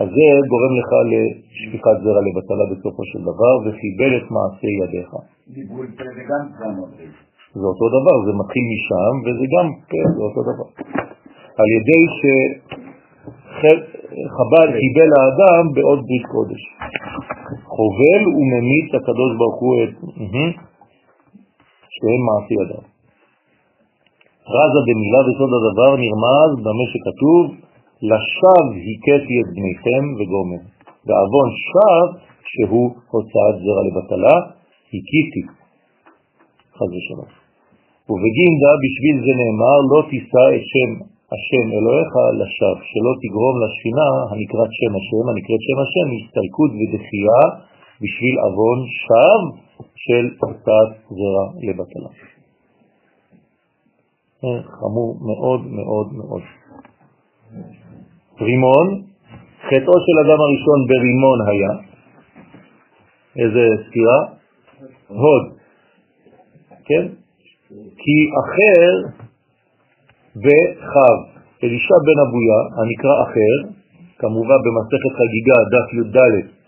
אז 0.00 0.08
זה 0.16 0.26
גורם 0.50 0.72
לך 0.80 0.90
לשפיכת 1.10 1.96
זרע 2.02 2.20
לבטלה 2.26 2.64
בסופו 2.72 3.02
של 3.10 3.20
דבר, 3.30 3.54
וחיבל 3.64 4.12
את 4.18 4.26
מעשי 4.34 4.72
ידיך. 4.82 5.10
דיבול 5.56 5.86
פה 5.96 6.04
זה 6.16 6.22
גם 6.30 6.42
צלמות. 6.56 6.90
זה 7.60 7.66
אותו 7.72 7.86
דבר, 7.96 8.16
זה 8.26 8.32
מתחיל 8.40 8.64
משם, 8.72 9.14
וזה 9.24 9.46
גם 9.54 9.66
פה, 9.90 10.00
זה 10.16 10.22
אותו 10.28 10.42
דבר. 10.50 10.68
על 11.60 11.68
ידי 11.76 12.02
שחב"ד 14.18 14.68
קיבל 14.80 15.10
האדם 15.18 15.62
בעוד 15.74 16.00
ברית 16.06 16.26
קודש. 16.34 16.62
חובל 17.76 18.22
וממיץ 18.36 18.88
הקדוש 18.98 19.30
ברוך 19.38 19.58
הוא 19.62 19.74
את... 19.82 19.92
שהם 21.94 22.20
מעשי 22.28 22.54
ידיו. 22.62 22.95
רזה 24.54 24.80
במילה 24.86 25.20
וסוד 25.26 25.52
הדבר 25.58 25.90
נרמז 26.02 26.50
במה 26.64 26.84
שכתוב 26.92 27.44
לשב 28.10 28.64
הכיתי 28.86 29.36
את 29.42 29.48
בניכם 29.56 30.04
וגומר. 30.16 30.62
בעוון 31.06 31.48
שב 31.68 32.06
שהוא 32.50 32.88
הוצאת 33.12 33.54
זרע 33.62 33.82
לבטלה, 33.86 34.36
הכיתי, 34.94 35.42
חז 36.76 36.90
ושלום. 36.96 37.30
ובגינדה 38.08 38.72
בשביל 38.84 39.16
זה 39.24 39.32
נאמר 39.40 39.78
לא 39.92 40.00
תישא 40.10 40.46
את 40.56 40.64
שם 40.72 40.90
השם 41.34 41.66
אלוהיך 41.76 42.12
לשב, 42.40 42.76
שלא 42.90 43.12
תגרום 43.22 43.54
לשכינה 43.62 44.08
הנקראת 44.30 44.70
שם 44.78 44.92
השם, 44.98 45.24
הנקראת 45.30 45.62
שם 45.66 45.78
השם, 45.84 46.06
הסתלקות 46.16 46.70
ודחייה 46.78 47.42
בשביל 48.02 48.34
עוון 48.46 48.78
שב 49.02 49.40
של 50.04 50.24
הוצאת 50.42 50.90
זרע 51.18 51.46
לבטלה. 51.66 52.35
חמור 54.40 55.18
מאוד 55.20 55.66
מאוד 55.66 56.12
מאוד. 56.12 56.42
רימון, 58.40 59.02
חטאו 59.66 59.94
של 60.06 60.16
אדם 60.24 60.38
הראשון 60.40 60.80
ברימון 60.88 61.38
היה, 61.48 61.72
איזה 63.36 63.68
ספירה? 63.88 64.18
הוד. 65.08 65.44
כן? 66.84 67.04
כי 68.00 68.16
אחר 68.42 68.92
וחב. 70.36 71.36
אלישע 71.64 71.98
בן 72.06 72.18
אבויה, 72.24 72.60
הנקרא 72.78 73.14
אחר, 73.24 73.54
כמובן 74.18 74.58
במסכת 74.64 75.12
חגיגה, 75.18 75.58
דף 75.72 75.88
י"ד 75.98 76.16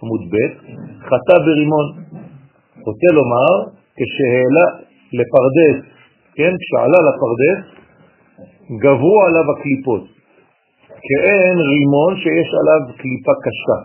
עמוד 0.02 0.22
ב', 0.32 0.36
חטא 1.06 1.36
ברימון. 1.44 1.86
רוצה 2.86 3.08
לומר, 3.12 3.52
כשהעלה 3.98 4.66
לפרדס, 5.12 5.97
כן, 6.38 6.54
כשעלה 6.62 6.98
לפרדס, 7.08 7.62
גברו 8.82 9.16
עליו 9.26 9.46
הקליפות, 9.52 10.04
כאין 11.06 11.56
רימון 11.70 12.12
שיש 12.22 12.48
עליו 12.60 12.80
קליפה 13.00 13.34
קשה. 13.44 13.80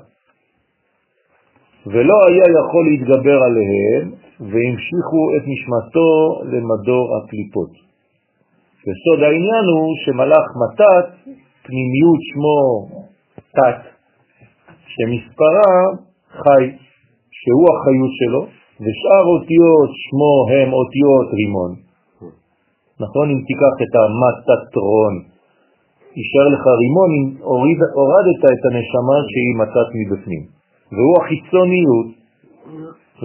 ולא 1.86 2.18
היה 2.28 2.46
יכול 2.60 2.84
להתגבר 2.90 3.38
עליהם, 3.48 4.04
והמשיכו 4.40 5.24
את 5.36 5.44
נשמתו 5.52 6.10
למדור 6.52 7.06
הקליפות. 7.18 7.72
וסוד 8.84 9.24
העניין 9.24 9.66
הוא 9.74 9.88
שמלאך 10.06 10.48
מתת, 10.62 11.08
פנימיות 11.64 12.22
שמו 12.30 12.62
תת, 13.58 13.82
שמספרה 14.94 15.74
חי, 16.42 16.64
שהוא 17.40 17.66
החיות 17.74 18.14
שלו, 18.20 18.42
ושאר 18.84 19.26
אותיות 19.34 19.90
שמו 20.04 20.34
הם 20.54 20.74
אותיות 20.74 21.28
רימון. 21.40 21.93
נכון? 23.00 23.26
אם 23.34 23.40
תיקח 23.48 23.76
את 23.84 23.94
המטטרון, 24.02 25.14
יישאר 26.18 26.48
לך 26.54 26.64
רימון 26.82 27.10
אם 27.18 27.26
הוריד, 27.42 27.80
הורדת 27.94 28.42
את 28.54 28.64
הנשמה 28.68 29.18
שהיא 29.32 29.56
מתת 29.62 29.88
מבפנים, 30.00 30.44
והוא 30.92 31.16
החיצוניות. 31.20 32.08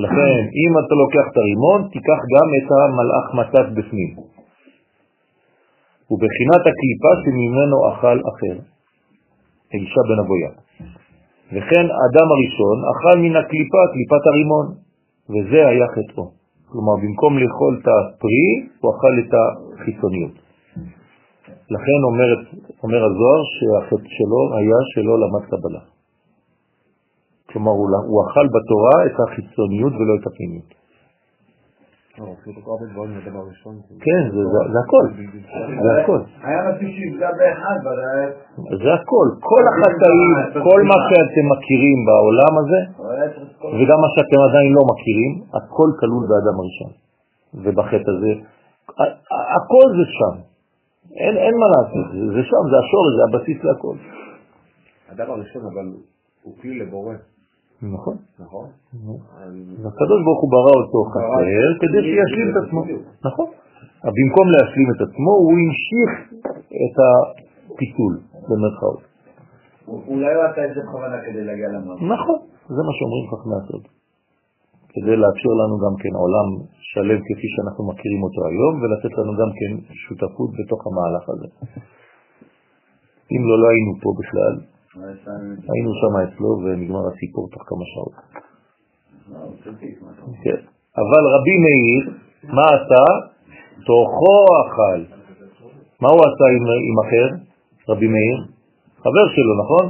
לכן, 0.05 0.41
אם 0.63 0.73
אתה 0.81 0.95
לוקח 1.03 1.25
את 1.31 1.37
הרימון, 1.37 1.81
תיקח 1.93 2.21
גם 2.35 2.49
את 2.59 2.69
המלאך 2.77 3.27
מתת 3.41 3.67
בפנים. 3.77 4.11
ובחינת 6.11 6.63
הקליפה 6.69 7.13
שממנו 7.23 7.77
אכל 7.91 8.19
אחר, 8.31 8.57
אלישע 9.75 10.03
בן 10.09 10.19
אבויה. 10.25 10.51
וכן 11.53 11.87
אדם 12.07 12.29
הראשון 12.35 12.79
אכל 12.93 13.17
מן 13.19 13.37
הקליפה, 13.37 13.83
קליפת 13.93 14.23
הרימון, 14.27 14.67
וזה 15.33 15.69
היה 15.69 15.87
חטאו. 15.95 16.38
כלומר, 16.71 16.95
במקום 17.03 17.33
לאכול 17.39 17.73
את 17.81 17.87
הפרי, 17.95 18.51
הוא 18.81 18.89
אכל 18.95 19.15
את 19.23 19.33
החיצוניות. 19.39 20.35
לכן 21.75 21.99
אומר, 22.09 22.29
אומר 22.83 23.01
הזוהר 23.09 23.41
שהחטא 23.55 24.11
שלו 24.17 24.41
היה 24.59 24.79
שלא 24.93 25.15
למד 25.23 25.45
קבלה. 25.51 25.83
כלומר, 27.49 27.71
הוא, 27.71 27.89
הוא 28.11 28.19
אכל 28.27 28.47
בתורה 28.55 28.97
את 29.07 29.17
החיצוניות 29.25 29.93
ולא 29.93 30.15
את 30.21 30.27
הפנימיות. 30.27 30.71
כן, 34.07 34.23
זה 34.73 34.79
הכל, 34.85 35.05
זה 35.83 35.91
הכל. 36.03 36.21
היה 36.43 36.61
מספיק 36.71 36.91
שיפגע 36.97 37.31
באחד, 37.39 37.79
זה 38.83 38.91
הכל, 38.99 39.27
כל 39.51 39.63
החטאים, 39.71 40.35
כל 40.69 40.81
מה 40.91 40.99
שאתם 41.09 41.45
מכירים 41.53 41.99
בעולם 42.09 42.53
הזה, 42.61 42.81
וגם 43.79 43.99
מה 44.05 44.09
שאתם 44.15 44.41
עדיין 44.49 44.71
לא 44.79 44.83
מכירים, 44.91 45.33
הכל 45.59 45.91
כלול 46.01 46.25
באדם 46.31 46.57
הראשון. 46.61 46.91
ובחטא 47.65 48.11
הזה, 48.15 48.33
הכל 49.57 49.87
זה 49.99 50.05
שם. 50.19 50.35
אין, 51.21 51.37
אין 51.37 51.55
מה 51.61 51.67
לעשות, 51.75 52.07
זה 52.35 52.43
שם, 52.51 52.65
זה 52.71 52.77
השורש, 52.83 53.13
זה 53.17 53.23
הבסיס 53.29 53.65
להכל. 53.65 53.97
אדם 55.13 55.31
הראשון, 55.31 55.63
אבל 55.73 55.87
הוא 56.43 56.55
כלי 56.61 56.79
לבורא. 56.79 57.15
נכון. 57.83 58.17
נכון? 58.45 58.67
הקדוש 59.89 60.21
ברוך 60.25 60.41
הוא 60.43 60.51
ברא 60.55 60.75
אותו 60.83 60.99
חסר 61.13 61.45
כדי 61.81 62.01
שישלים 62.07 62.49
את 62.51 62.57
עצמו. 62.63 62.81
נכון. 63.29 63.49
במקום 64.17 64.47
להשלים 64.55 64.89
את 64.95 65.01
עצמו, 65.07 65.33
הוא 65.43 65.53
המשיך 65.59 66.11
את 66.85 66.97
הפיתול, 67.05 68.15
במרכאות. 68.49 69.01
אולי 69.89 70.33
הוא 70.35 70.45
עשה 70.49 70.65
את 70.67 70.73
זה 70.75 70.81
בכוונה 70.87 71.19
כדי 71.27 71.43
להגיע 71.45 71.69
למוות. 71.69 71.99
נכון, 72.15 72.39
זה 72.75 72.81
מה 72.87 72.93
שאומרים 72.97 73.25
חכמי 73.33 73.57
הסוד. 73.61 73.85
כדי 74.93 75.17
לאפשר 75.23 75.53
לנו 75.61 75.75
גם 75.85 75.95
כן 76.03 76.13
עולם 76.23 76.49
שלם 76.91 77.21
כפי 77.27 77.49
שאנחנו 77.55 77.83
מכירים 77.91 78.21
אותו 78.27 78.41
היום, 78.51 78.73
ולתת 78.81 79.13
לנו 79.19 79.33
גם 79.41 79.51
כן 79.59 79.73
שותפות 80.03 80.51
בתוך 80.59 80.81
המהלך 80.87 81.25
הזה. 81.33 81.49
אם 83.33 83.43
לא, 83.49 83.55
לא 83.63 83.67
היינו 83.73 83.93
פה 84.03 84.11
בכלל, 84.21 84.55
היינו 84.95 85.91
שם 86.01 86.15
אצלו 86.25 86.51
ונגמר 86.65 87.09
הסיפור 87.09 87.49
תוך 87.53 87.63
כמה 87.67 87.85
שעות. 87.93 88.15
כן. 90.45 90.61
אבל 90.97 91.23
רבי 91.35 91.57
מאיר, 91.65 92.05
מה 92.57 92.67
עשה? 92.67 93.05
תוכו 93.87 94.37
אכל. 94.61 95.01
מה 96.03 96.09
הוא 96.09 96.21
עשה 96.29 96.47
עם, 96.57 96.99
אחר, 97.05 97.27
רבי 97.89 98.09
מאיר? 98.09 98.39
חבר 98.99 99.27
שלו, 99.35 99.53
נכון? 99.63 99.87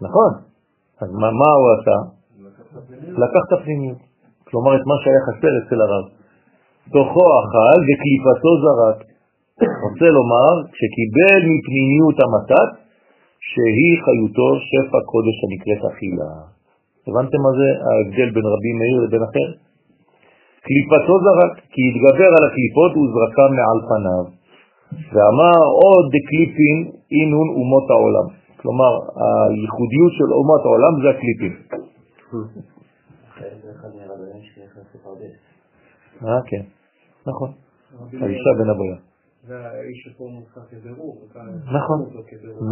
נכון. 0.00 0.32
אז 1.00 1.08
מה 1.12 1.50
הוא 1.58 1.68
עשה? 1.76 1.96
לקח 3.24 3.42
את 3.48 3.52
הפנימיות. 3.52 3.98
כלומר, 4.44 4.76
את 4.76 4.84
מה 4.86 4.94
שהיה 5.02 5.20
חסר 5.26 5.52
אצל 5.60 5.80
הרב. 5.82 6.04
תוכו 6.92 7.24
אכל 7.40 7.78
וקליפתו 7.86 8.52
זרק. 8.62 8.98
רוצה 9.84 10.08
לומר, 10.18 10.52
כשקיבל 10.72 11.40
מפנימיות 11.50 12.16
המתת, 12.24 12.70
שהיא 13.48 13.94
חיותו 14.04 14.48
שפע 14.68 15.00
קודש 15.12 15.36
הנקראת 15.44 15.82
אכילה. 15.90 16.30
הבנתם 17.06 17.40
מה 17.46 17.52
זה 17.58 17.68
ההבדל 17.86 18.28
בין 18.34 18.46
רבי 18.54 18.72
מאיר 18.78 18.96
לבין 19.04 19.22
אחר? 19.28 19.48
קליפתו 20.66 21.14
זרק, 21.24 21.52
כי 21.72 21.80
התגבר 21.88 22.30
על 22.36 22.44
הקליפות 22.48 22.92
וזרקה 22.96 23.44
מעל 23.56 23.80
פניו. 23.88 24.24
ואמר 25.12 25.58
עוד 25.82 26.04
דקליפין 26.16 26.76
אינון 27.16 27.48
אומות 27.58 27.86
העולם. 27.90 28.26
כלומר, 28.60 28.92
הייחודיות 29.22 30.12
של 30.18 30.30
אומות 30.38 30.62
העולם 30.64 30.92
זה 31.02 31.08
הקליפים. 31.14 31.54
אה, 36.24 36.40
כן, 36.46 36.62
נכון. 37.26 37.50
האישה 38.22 38.50
בן 38.58 38.70
אבויה. 38.70 39.09
זה 39.50 39.58
האיש 39.66 39.98
שפה 40.04 40.24
מונחה 40.34 40.60
כבירור. 40.70 41.28
נכון, 41.78 42.00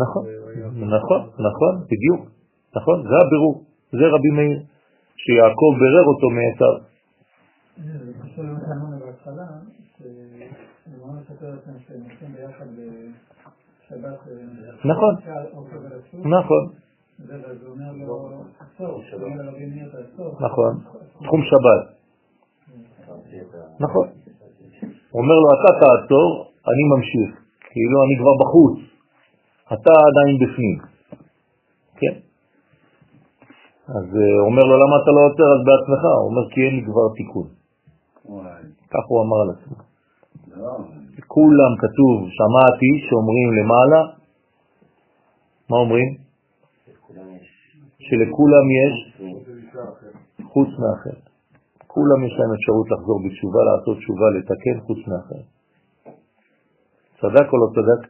נכון, 0.03 0.23
נכון, 0.95 1.21
נכון, 1.49 1.75
בדיוק, 1.91 2.31
נכון, 2.77 3.03
זה 3.03 3.17
הבירור, 3.27 3.65
זה 3.93 4.07
רבי 4.15 4.31
מאיר, 4.37 4.61
שיעקב 5.17 5.73
ברר 5.81 6.05
אותו 6.13 6.27
מעשיו. 6.37 6.77
נכון, 14.85 15.15
נכון. 16.25 16.65
נכון, 20.41 20.73
תחום 21.23 21.41
שבת. 21.43 21.99
נכון. 23.81 24.09
הוא 25.11 25.23
אומר 25.23 25.35
לו, 25.35 25.49
אתה 25.55 25.71
תעצור, 25.81 26.48
אני 26.73 26.85
ממשיך. 26.95 27.31
כאילו 27.71 27.97
אני 28.05 28.15
כבר 28.21 28.35
בחוץ, 28.43 28.77
אתה 29.75 29.93
עדיין 30.09 30.35
בפנים. 30.43 30.79
כן? 32.01 32.15
אז 33.97 34.07
הוא 34.39 34.47
אומר 34.51 34.63
לו, 34.63 34.75
למה 34.83 34.95
אתה 35.03 35.11
לא 35.17 35.21
עוצר 35.29 35.49
אז 35.57 35.61
בעצמך? 35.69 36.03
הוא 36.05 36.27
אומר, 36.31 36.45
כי 36.53 36.61
אין 36.67 36.75
לי 36.77 36.83
כבר 36.89 37.07
תיקון. 37.17 37.49
כך 38.93 39.05
הוא 39.09 39.19
אמר 39.25 39.39
על 39.45 39.51
עצמו. 39.55 39.77
כולם 41.27 41.73
כתוב, 41.83 42.17
שמעתי, 42.39 42.91
שאומרים 43.07 43.49
למעלה, 43.59 44.01
מה 45.71 45.77
אומרים? 45.77 46.09
שלכולם 47.99 48.65
יש 48.81 48.95
חוץ 50.53 50.69
מאחר. 50.69 51.19
כולם 51.87 52.25
יש 52.27 52.33
להם 52.39 52.53
אפשרות 52.57 52.87
לחזור 52.91 53.19
בתשובה, 53.25 53.61
לעשות 53.69 53.97
תשובה, 53.99 54.27
לתקן 54.37 54.77
חוץ 54.87 54.99
מאחר. 55.09 55.58
צדק 57.21 57.47
או 57.53 57.57
לא 57.63 57.69
צדק? 57.77 58.01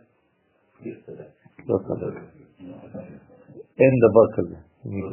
לא 1.68 1.76
צדק. 1.86 2.14
אין 3.80 3.94
דבר 4.04 4.26
כזה. 4.36 4.58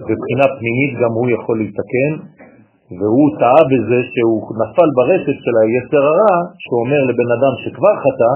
בבחינה 0.08 0.46
פנימית 0.58 0.94
גם 1.02 1.12
הוא 1.20 1.28
יכול 1.36 1.56
להתקן, 1.62 2.12
והוא 3.00 3.28
טעה 3.40 3.62
בזה 3.72 4.00
שהוא 4.12 4.40
נפל 4.62 4.90
ברשת 4.98 5.38
של 5.46 5.56
היצר 5.62 6.04
הרע, 6.12 6.36
שאומר 6.64 7.02
לבן 7.10 7.30
אדם 7.38 7.54
שכבר 7.64 7.96
חטא, 8.04 8.32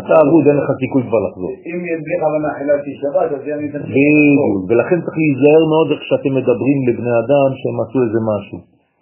אתה 0.00 0.14
אבוד, 0.22 0.44
אין 0.48 0.56
לך 0.60 0.68
סיכוי 0.82 1.02
כבר 1.08 1.20
לחזור. 1.26 1.52
אם 1.68 1.78
בלי 2.04 2.16
כוונה 2.22 2.50
חיללתי 2.58 2.90
שבת, 3.00 3.28
אז 3.36 3.42
אני 3.56 3.66
אתן 3.70 3.82
בדיוק, 3.82 4.62
ולכן 4.68 4.98
צריך 5.04 5.16
להיזהר 5.22 5.62
מאוד 5.72 5.88
איך 5.92 6.02
שאתם 6.08 6.32
מדברים 6.38 6.78
לבני 6.88 7.14
אדם 7.22 7.48
שהם 7.60 7.76
עשו 7.82 7.98
איזה 8.06 8.20
משהו. 8.32 8.58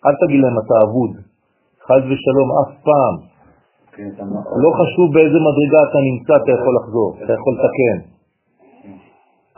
אל 0.06 0.14
תגיד 0.20 0.40
להם 0.44 0.56
אתה 0.62 0.74
אבוד, 0.84 1.12
חז 1.86 2.02
ושלום 2.10 2.48
אף 2.60 2.72
פעם. 2.88 3.31
לא 4.64 4.70
חשוב 4.80 5.06
באיזה 5.14 5.38
מדרגה 5.48 5.80
אתה 5.88 5.98
נמצא, 6.08 6.32
אתה 6.42 6.50
יכול 6.56 6.72
לחזור, 6.80 7.08
אתה 7.24 7.32
יכול 7.32 7.52
לתקן. 7.56 7.98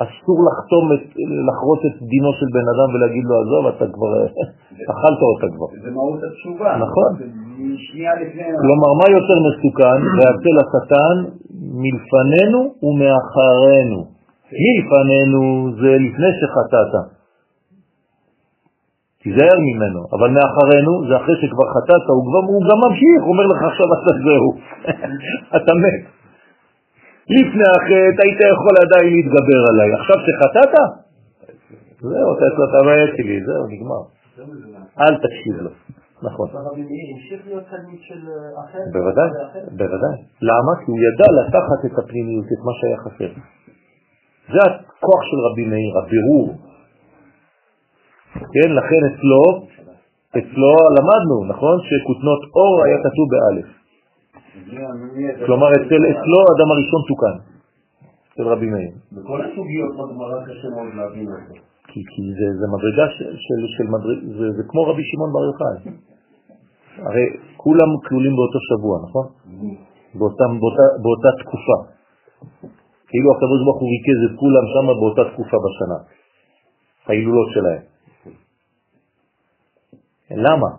אסור 0.05 0.39
לחתום, 0.49 0.85
את, 0.95 1.05
לחרוץ 1.49 1.81
את 1.89 1.97
דינו 2.13 2.31
של 2.39 2.49
בן 2.57 2.67
אדם 2.73 2.89
ולהגיד 2.95 3.25
לו, 3.31 3.35
עזוב, 3.43 3.63
אתה 3.73 3.87
כבר, 3.95 4.11
אכלת 4.93 5.21
אותה 5.29 5.49
כבר. 5.55 5.69
זה 5.85 5.91
מהות 5.91 6.21
התשובה. 6.29 6.71
נכון. 6.87 7.11
כלומר, 8.63 8.91
מה 9.01 9.07
יותר 9.19 9.39
מסוכן? 9.47 9.99
והצל 10.17 10.55
לשטן 10.61 11.17
מלפנינו 11.83 12.61
ומאחרינו. 12.87 14.01
מלפנינו 14.63 15.43
זה 15.81 15.91
לפני 16.07 16.31
שחטאת. 16.41 17.14
תיזהר 19.25 19.59
ממנו, 19.69 20.01
אבל 20.15 20.29
מאחרינו 20.37 20.93
זה 21.09 21.15
אחרי 21.21 21.37
שכבר 21.41 21.67
חטאת, 21.75 22.05
הוא, 22.09 22.25
כבר, 22.29 22.43
הוא 22.53 22.63
גם 22.69 22.79
ממשיך, 22.87 23.19
הוא 23.25 23.33
אומר 23.35 23.47
לך 23.53 23.61
עכשיו 23.71 23.87
אתה 23.97 24.13
זהו, 24.27 24.49
אתה 25.59 25.73
מת. 25.83 26.03
לפני 27.37 27.67
החטא 27.77 28.21
היית 28.25 28.41
יכול 28.55 28.75
עדיין 28.85 29.09
להתגבר 29.15 29.61
עליי, 29.71 29.89
עכשיו 29.99 30.17
שחטאת? 30.27 30.75
זהו, 32.11 32.29
אתה 32.35 32.45
יש 32.49 32.55
לו 32.59 32.65
את 32.69 32.75
הבעיה 32.81 33.07
שלי, 33.17 33.37
זהו, 33.47 33.65
נגמר. 33.73 34.03
אל 35.01 35.15
תקשיב 35.25 35.57
לו, 35.65 35.71
נכון. 36.27 36.47
בוודאי, 38.93 39.31
בוודאי. 39.79 40.17
למה? 40.49 40.73
כי 40.81 40.89
הוא 40.93 41.01
ידע 41.07 41.29
לקחת 41.41 41.81
את 41.87 41.95
הפנימיות, 41.99 42.47
את 42.55 42.61
מה 42.67 42.73
שהיה 42.79 42.99
חסר. 43.05 43.33
זה 44.53 44.61
הכוח 44.71 45.23
של 45.29 45.39
רבי 45.47 45.65
מאיר, 45.71 45.93
הבירור. 45.99 46.64
כן, 48.35 48.69
לכן 48.79 49.01
אצלו, 49.11 49.43
אצלו 50.39 50.73
למדנו, 50.97 51.37
נכון? 51.53 51.77
שכותנות 51.87 52.43
אור 52.57 52.77
היה 52.85 52.99
כתוב 53.07 53.27
באלף. 53.33 53.69
כלומר, 55.47 55.69
אצל 55.79 56.03
אצלו 56.13 56.39
אדם 56.53 56.69
הראשון 56.73 57.03
תוקן, 57.09 57.37
אצל 58.33 58.43
רבי 58.43 58.67
מאיר. 58.71 58.93
בכל 59.13 59.41
הסוגיות 59.45 59.93
בגמרא 59.99 60.39
קשה 60.47 60.69
מאוד 60.75 60.95
להבין 60.99 61.29
את 61.29 61.49
זה. 61.49 61.55
כי, 61.91 62.01
כי 62.13 62.23
זה, 62.39 62.47
זה 62.61 62.67
מדרגה 62.75 63.07
של, 63.17 63.31
של, 63.45 63.61
של 63.75 63.87
מדרג, 63.95 64.19
זה, 64.39 64.47
זה 64.57 64.63
כמו 64.69 64.83
רבי 64.91 65.03
שמעון 65.09 65.31
בר 65.35 65.45
יוחאי. 65.51 65.77
הרי 67.07 67.27
כולם 67.57 67.91
כלולים 68.09 68.35
באותו 68.37 68.59
שבוע, 68.69 68.95
נכון? 69.07 69.27
באותה, 70.19 70.45
באותה, 70.61 70.87
באותה 71.03 71.31
תקופה. 71.43 71.79
כאילו 73.09 73.29
הקדוש 73.35 73.61
ברוך 73.65 73.81
הוא 73.81 73.89
ריכז 73.95 74.21
את 74.27 74.35
כולם 74.41 74.65
שם 74.73 74.87
באותה 75.01 75.23
תקופה 75.33 75.57
בשנה, 75.65 75.99
ההילולות 77.07 77.49
שלהם. 77.55 77.94
למה? 80.31 80.71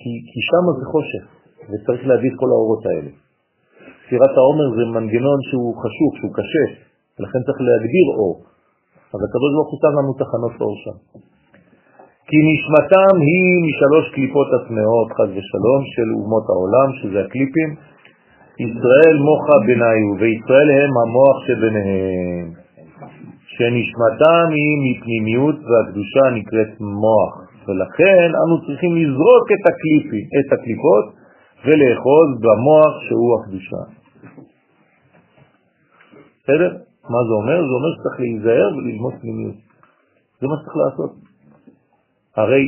כי, 0.00 0.10
כי 0.28 0.40
שם 0.48 0.64
זה 0.78 0.84
חושך, 0.92 1.24
וצריך 1.68 2.06
להביא 2.06 2.30
את 2.30 2.36
כל 2.40 2.50
האורות 2.54 2.82
האלה. 2.86 3.10
ספירת 4.04 4.34
העומר 4.38 4.66
זה 4.76 4.84
מנגנון 4.94 5.38
שהוא 5.48 5.72
חשוב, 5.82 6.10
שהוא 6.18 6.32
קשה, 6.38 6.66
ולכן 7.16 7.40
צריך 7.46 7.58
להגדיר 7.66 8.06
אור. 8.18 8.36
אז 9.14 9.20
הקדוש 9.26 9.50
ברוך 9.54 9.70
הוא 9.72 9.80
שם 9.82 9.94
לנו 9.98 10.12
תחנות 10.22 10.54
אור 10.60 10.74
שם. 10.84 10.96
כי 12.28 12.38
נשמתם 12.50 13.14
היא 13.26 13.48
משלוש 13.66 14.06
קליפות 14.14 14.48
הטמעות, 14.56 15.08
חז 15.16 15.30
ושלום, 15.36 15.82
של 15.94 16.08
אומות 16.20 16.46
העולם, 16.52 16.88
שזה 16.98 17.18
הקליפים. 17.24 17.70
ישראל 18.66 19.14
מוחה 19.28 19.56
ביניו, 19.66 20.06
וישראל 20.20 20.68
הם 20.78 20.92
המוח 21.02 21.36
שביניהם. 21.46 22.57
שנשמתם 23.58 24.46
היא 24.56 24.74
מפנימיות 24.84 25.56
והקדושה 25.66 26.24
נקראת 26.38 26.80
מוח, 26.80 27.34
ולכן 27.66 28.28
אנו 28.42 28.66
צריכים 28.66 28.96
לזרוק 28.96 29.46
את 29.54 29.64
הקליפים, 29.70 30.26
את 30.38 30.52
הקליפות, 30.52 31.06
ולאחוז 31.64 32.28
במוח 32.44 32.92
שהוא 33.08 33.30
הקדושה. 33.38 33.82
בסדר? 36.42 36.70
מה 37.12 37.20
זה 37.28 37.32
אומר? 37.40 37.58
זה 37.68 37.72
אומר 37.78 37.90
שצריך 37.96 38.20
להיזהר 38.20 38.68
וללמוד 38.76 39.14
פנימיות. 39.20 39.58
זה 40.40 40.46
מה 40.46 40.54
שצריך 40.58 40.76
לעשות. 40.76 41.12
הרי 42.36 42.64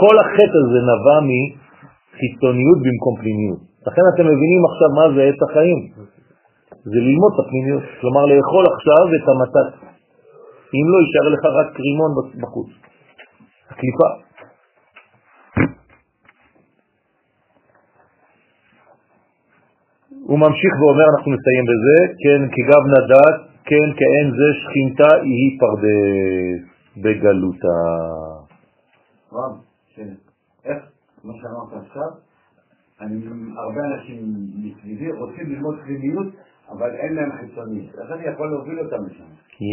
כל 0.00 0.18
החטא 0.18 0.58
הזה 0.64 0.80
נבע 0.90 1.18
מחיצוניות 1.28 2.78
במקום 2.84 3.14
פנימיות. 3.20 3.60
לכן 3.86 4.02
אתם 4.14 4.24
מבינים 4.32 4.62
עכשיו 4.70 4.88
מה 4.98 5.14
זה 5.14 5.22
עץ 5.28 5.40
החיים. 5.50 5.80
זה 6.92 6.98
ללמוד 7.08 7.32
את 7.34 7.40
הפנימיות, 7.44 7.84
כלומר 8.00 8.24
לאכול 8.30 8.64
עכשיו 8.74 9.04
את 9.16 9.26
המתת. 9.32 9.70
אם 10.76 10.86
לא, 10.92 10.98
יישאר 11.04 11.28
לך 11.34 11.42
רק 11.58 11.70
רימון 11.80 12.10
בחוץ. 12.42 12.68
הקליפה. 13.70 14.08
הוא 20.28 20.38
ממשיך 20.38 20.72
ואומר, 20.80 21.06
אנחנו 21.14 21.32
נסיים 21.36 21.64
בזה, 21.70 21.96
כן 22.22 22.40
כגב 22.54 22.82
נדת, 22.94 23.36
כן 23.64 23.88
כאין 23.98 24.30
זה 24.38 24.48
שכינתה 24.60 25.14
היא 25.22 25.58
פרדס 25.60 26.60
בגלותה. 27.02 27.78
רב, 29.32 29.54
כן. 29.94 30.08
איך, 30.64 30.78
מה 31.24 31.32
שאמרת 31.40 31.84
עכשיו, 31.84 32.10
הרבה 33.56 33.80
אנשים 33.94 34.18
מסביבי 34.54 35.12
רוצים 35.12 35.46
ללמוד 35.50 35.76
פנימיות, 35.84 36.26
אבל 36.72 36.90
אין 37.02 37.14
להם 37.14 37.30
חיצוניות. 37.40 37.94
איך 38.00 38.10
אני 38.12 38.24
יכול 38.32 38.50
להוביל 38.50 38.78
אותם 38.80 39.00
לשם? 39.06 39.30
כי 39.56 39.70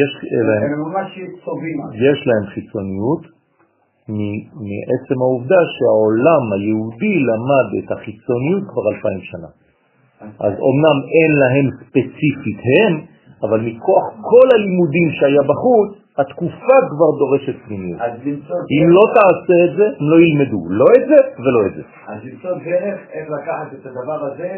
יש 0.00 0.12
להם, 0.46 0.72
הם 0.72 0.80
ממש 0.88 1.08
צובעים. 1.44 1.78
יש 2.10 2.18
להם 2.26 2.44
חיצוניות 2.54 3.22
מעצם 4.66 5.16
העובדה 5.24 5.60
שהעולם 5.74 6.42
היהודי 6.54 7.16
למד 7.28 7.68
את 7.78 7.88
החיצוניות 7.92 8.62
כבר 8.70 8.84
אלפיים 8.92 9.20
שנה. 9.30 9.50
אז 10.46 10.52
אומנם 10.68 10.98
אין 11.16 11.32
להם 11.42 11.66
ספציפית 11.80 12.60
הם, 12.70 12.92
אבל 13.42 13.60
מכוח 13.60 14.04
כל 14.30 14.46
הלימודים 14.54 15.08
שהיה 15.10 15.42
בחוץ, 15.42 15.90
התקופה 16.18 16.76
כבר 16.90 17.10
דורשת 17.18 17.56
פנימיות. 17.66 18.00
אם 18.74 18.86
לא 18.96 19.04
תעשה 19.16 19.56
את 19.64 19.76
זה, 19.76 19.86
הם 20.00 20.06
לא 20.12 20.16
ילמדו, 20.20 20.60
לא 20.68 20.86
את 20.96 21.08
זה 21.08 21.18
ולא 21.42 21.66
את 21.66 21.74
זה. 21.74 21.82
אז 22.06 22.18
למצוא 22.24 22.50
דרך 22.50 23.00
איך 23.12 23.26
לקחת 23.30 23.68
את 23.74 23.86
הדבר 23.86 24.24
הזה 24.26 24.50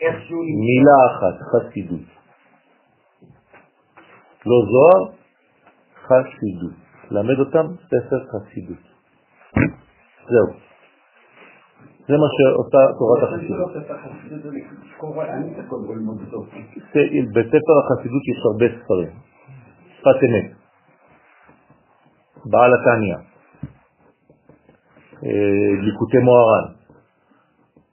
מילה 0.00 0.98
אחת, 1.10 1.36
חסידות. 1.50 2.06
לא 4.46 4.58
זוהר, 4.70 5.12
חסידות. 5.94 6.76
למד 7.10 7.38
אותם 7.38 7.66
ספר 7.86 8.20
חסידות. 8.30 8.82
זהו. 10.28 10.48
זה 12.08 12.14
מה 12.22 12.28
שעושה 12.36 12.78
תורת 12.98 13.22
החסידות. 13.22 13.72
בספר 17.34 17.74
החסידות 17.82 18.22
יש 18.32 18.38
הרבה 18.46 18.66
ספרים. 18.78 19.10
שפת 19.98 20.18
אמת, 20.24 20.52
בעל 22.46 22.70
התניא, 22.74 23.16
ליקוטי 25.82 26.18
מוהר"ן. 26.18 26.72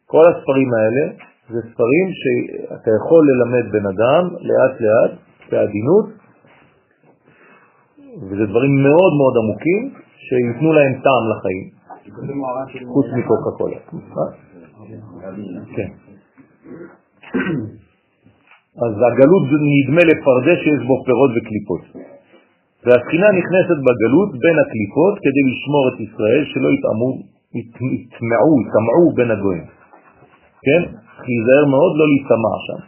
כל 0.06 0.26
הספרים 0.28 0.70
האלה 0.74 1.33
זה 1.50 1.60
ספרים 1.62 2.08
שאתה 2.22 2.92
יכול 3.00 3.22
ללמד 3.30 3.72
בן 3.72 3.86
אדם 3.94 4.24
לאט 4.48 4.76
לאט, 4.82 5.12
בעדינות, 5.52 6.06
וזה 8.30 8.46
דברים 8.46 8.74
מאוד 8.88 9.12
מאוד 9.20 9.34
עמוקים 9.42 9.82
שיתנו 10.26 10.74
להם 10.74 10.94
טעם 11.04 11.24
לחיים, 11.32 11.66
חוץ 12.94 13.06
מקוקה 13.18 13.52
קולה. 13.58 13.80
כן. 15.76 15.90
אז 18.84 18.94
הגלות 19.08 19.46
נדמה 19.76 20.04
לפרדס 20.10 20.60
שיש 20.64 20.82
בו 20.88 20.96
פירות 21.06 21.32
וקליפות. 21.36 21.84
והבחינה 22.86 23.28
נכנסת 23.40 23.80
בגלות 23.86 24.32
בין 24.44 24.58
הקליפות 24.64 25.16
כדי 25.24 25.44
לשמור 25.52 25.84
את 25.90 25.98
ישראל 26.06 26.44
שלא 26.52 26.70
יטמעו, 26.76 27.12
יטמעו, 27.60 28.54
יטמעו 28.64 29.06
בין 29.16 29.32
הגויים. 29.32 29.66
כן? 30.66 31.03
להיזהר 31.20 31.66
מאוד 31.74 31.92
לא 32.00 32.06
להיטמע 32.12 32.56
שם. 32.66 32.82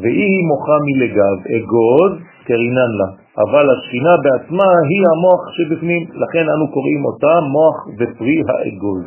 והיא 0.00 0.46
מוחה 0.50 0.76
מלגב, 0.86 1.36
אגוז 1.56 2.12
קרינן 2.44 2.92
לה, 2.98 3.08
אבל 3.42 3.64
השכינה 3.70 4.14
בעצמה 4.24 4.68
היא 4.90 5.02
המוח 5.12 5.42
שבפנים, 5.56 6.02
לכן 6.22 6.44
אנו 6.54 6.72
קוראים 6.72 7.04
אותה 7.04 7.34
מוח 7.54 7.76
ופרי 7.98 8.38
האגוז. 8.48 9.04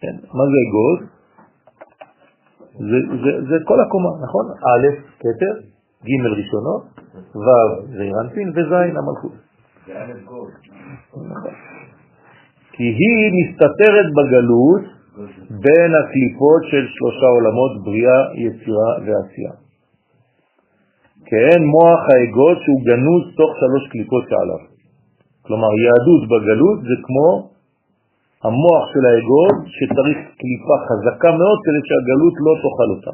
כן? 0.00 0.16
מה 0.36 0.44
זה 0.50 0.58
אגוז? 0.66 0.98
זה, 2.90 2.98
זה, 3.22 3.32
זה 3.48 3.56
כל 3.64 3.80
הקומה, 3.80 4.12
נכון? 4.24 4.44
א', 4.70 4.86
כתר, 5.20 5.54
ג' 6.06 6.26
ראשונות, 6.26 6.82
ו' 7.44 7.96
זעירנפין 7.96 8.48
וז' 8.48 8.72
המלכות. 8.72 9.32
נכון. 11.30 11.52
כי 12.72 12.84
היא 12.84 13.24
מסתתרת 13.38 14.06
בגלות 14.16 14.95
בין 15.64 15.90
הקליפות 16.00 16.62
של 16.70 16.84
שלושה 16.94 17.26
עולמות, 17.36 17.72
בריאה, 17.84 18.20
יצירה 18.44 18.90
ועשייה. 19.04 19.54
כאין 21.28 21.62
מוח 21.74 22.02
האגוז 22.10 22.56
שהוא 22.64 22.80
גנוז 22.88 23.22
תוך 23.38 23.50
שלוש 23.60 23.84
קליפות 23.92 24.24
שעליו. 24.30 24.62
כלומר, 25.46 25.70
יהדות 25.84 26.22
בגלות 26.30 26.78
זה 26.88 26.96
כמו 27.06 27.28
המוח 28.44 28.84
של 28.92 29.04
האגוז 29.10 29.56
שצריך 29.76 30.18
קליפה 30.40 30.76
חזקה 30.86 31.30
מאוד 31.40 31.58
כדי 31.64 31.82
שהגלות 31.88 32.34
לא 32.44 32.52
תאכל 32.62 32.88
אותה. 32.94 33.12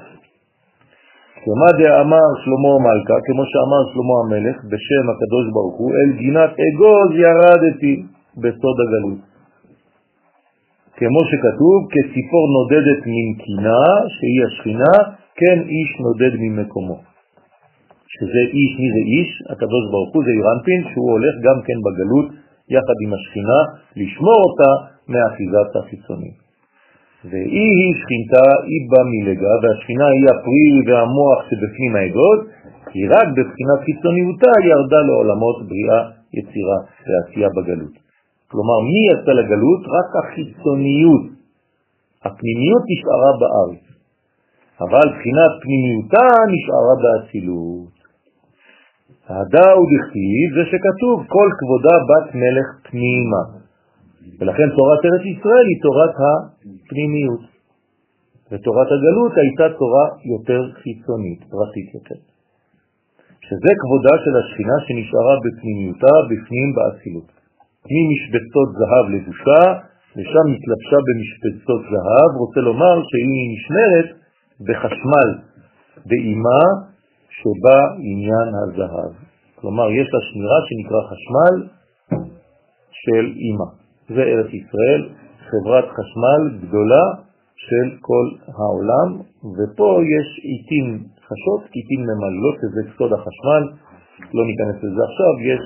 כמה 1.44 1.68
דאמר 1.78 2.28
שלמה 2.42 2.72
מלכה, 2.86 3.16
כמו 3.26 3.44
שאמר 3.50 3.82
שלמה 3.92 4.16
המלך 4.22 4.56
בשם 4.70 5.04
הקדוש 5.12 5.44
ברוך 5.54 5.76
הוא, 5.80 5.90
אל 5.98 6.10
גינת 6.22 6.52
אגוז 6.66 7.08
ירדתי 7.24 7.94
בסוד 8.42 8.76
הגלות. 8.84 9.31
כמו 11.02 11.22
שכתוב, 11.30 11.78
כציפור 11.92 12.44
נודדת 12.56 13.00
ממקינה, 13.14 13.82
שהיא 14.14 14.40
השכינה, 14.46 14.94
כן 15.38 15.58
איש 15.74 15.90
נודד 16.06 16.34
ממקומו. 16.42 16.98
שזה 18.14 18.42
איש, 18.56 18.70
מי 18.80 18.88
זה 18.94 19.02
איש? 19.12 19.30
הקדוש 19.52 19.84
ברוך 19.92 20.10
הוא 20.14 20.22
זה 20.26 20.30
אירנפין, 20.36 20.80
שהוא 20.90 21.10
הולך 21.14 21.34
גם 21.46 21.58
כן 21.66 21.78
בגלות 21.86 22.28
יחד 22.74 22.98
עם 23.04 23.10
השכינה, 23.16 23.60
לשמור 24.00 24.38
אותה 24.46 24.70
מאחיזת 25.12 25.70
החיצונים. 25.78 26.34
והיא 27.30 27.72
היא 27.78 27.94
שכינתה, 28.00 28.46
היא 28.68 28.82
במילגה, 28.92 29.52
והשכינה 29.62 30.06
היא 30.16 30.26
הפרי 30.32 30.70
והמוח 30.86 31.38
שבפנים 31.48 31.92
האגוז, 31.96 32.40
היא 32.94 33.06
רק 33.14 33.26
בבחינת 33.36 33.80
חיצוניותה 33.86 34.52
ירדה 34.68 35.00
לעולמות 35.08 35.56
בריאה, 35.68 36.00
יצירה 36.38 36.78
ועשייה 37.06 37.48
בגלות. 37.56 38.01
כלומר, 38.52 38.78
מי 38.90 39.00
יצא 39.12 39.32
לגלות? 39.40 39.82
רק 39.96 40.08
החיצוניות. 40.20 41.24
הפנימיות 42.26 42.82
נשארה 42.92 43.30
בארץ, 43.40 43.84
אבל 44.84 45.06
בחינת 45.14 45.52
פנימיותה 45.62 46.28
נשארה 46.52 46.94
באצילות. 47.02 47.94
ההדה 49.28 49.68
הוא 49.76 49.86
דכתיב 49.92 50.46
זה 50.56 50.62
שכתוב 50.70 51.16
כל 51.34 51.48
כבודה 51.58 51.94
בת 52.08 52.26
מלך 52.42 52.68
פנימה. 52.88 53.42
ולכן 54.38 54.68
תורת 54.76 55.00
ארץ 55.08 55.24
ישראל 55.34 55.66
היא 55.70 55.82
תורת 55.86 56.14
הפנימיות. 56.24 57.44
ותורת 58.50 58.88
הגלות 58.94 59.32
הייתה 59.42 59.66
תורה 59.78 60.06
יותר 60.32 60.60
חיצונית, 60.80 61.40
פרטית 61.52 61.88
יותר. 61.94 62.20
שזה 63.46 63.70
כבודה 63.82 64.14
של 64.24 64.34
השכינה 64.40 64.76
שנשארה 64.84 65.34
בפנימיותה, 65.44 66.14
בפנים 66.30 66.68
באצילות. 66.76 67.41
ממשבצות 67.90 68.68
זהב 68.78 69.06
לבושה, 69.14 69.62
ושם 70.16 70.46
התלבשה 70.54 70.98
במשבצות 71.06 71.82
זהב, 71.92 72.30
רוצה 72.42 72.60
לומר 72.60 72.94
שהיא 73.08 73.42
נשמרת 73.54 74.08
בחשמל 74.66 75.28
באימה 76.06 76.62
שבה 77.38 77.78
עניין 77.98 78.50
הזהב. 78.62 79.12
כלומר, 79.60 79.90
יש 79.90 80.08
לה 80.14 80.20
שמירה 80.28 80.58
שנקרא 80.66 81.00
חשמל 81.10 81.54
של 83.02 83.24
אימא. 83.42 83.68
זה 84.08 84.22
ארץ 84.22 84.50
ישראל, 84.60 85.02
חברת 85.50 85.84
חשמל 85.96 86.40
גדולה 86.62 87.04
של 87.56 87.86
כל 88.00 88.26
העולם, 88.58 89.08
ופה 89.56 90.00
יש 90.14 90.28
עיתים 90.50 90.86
חשות, 91.26 91.62
עיתים 91.72 92.00
ממללות, 92.08 92.56
שזה 92.60 92.80
סוד 92.96 93.12
החשמל, 93.12 93.62
לא 94.34 94.42
ניכנס 94.46 94.76
לזה 94.84 95.02
עכשיו, 95.08 95.32
יש 95.52 95.62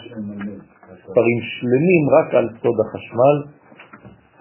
ספרים 1.07 1.39
שלמים 1.55 2.03
רק 2.17 2.35
על 2.35 2.47
סוד 2.63 2.79
החשמל, 2.85 3.37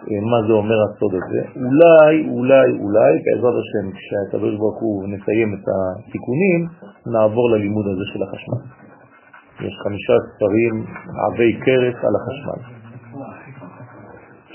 אה, 0.07 0.19
מה 0.31 0.39
זה 0.47 0.53
אומר 0.53 0.77
הסוד 0.85 1.13
הזה. 1.19 1.41
אולי, 1.67 2.13
אולי, 2.35 2.67
אולי, 2.83 3.13
בעזרת 3.25 3.57
השם, 3.61 3.85
כשהקדוש 3.97 4.53
ברוך 4.59 4.79
הוא 4.81 5.03
נסיים 5.13 5.49
את 5.53 5.65
התיקונים, 5.73 6.59
נעבור 7.13 7.49
ללימוד 7.51 7.85
הזה 7.91 8.05
של 8.13 8.23
החשמל. 8.23 8.61
יש 9.65 9.75
חמישה 9.83 10.13
ספרים 10.29 10.73
עבי 11.25 11.51
קרס 11.65 11.97
על 12.07 12.13
החשמל. 12.19 12.59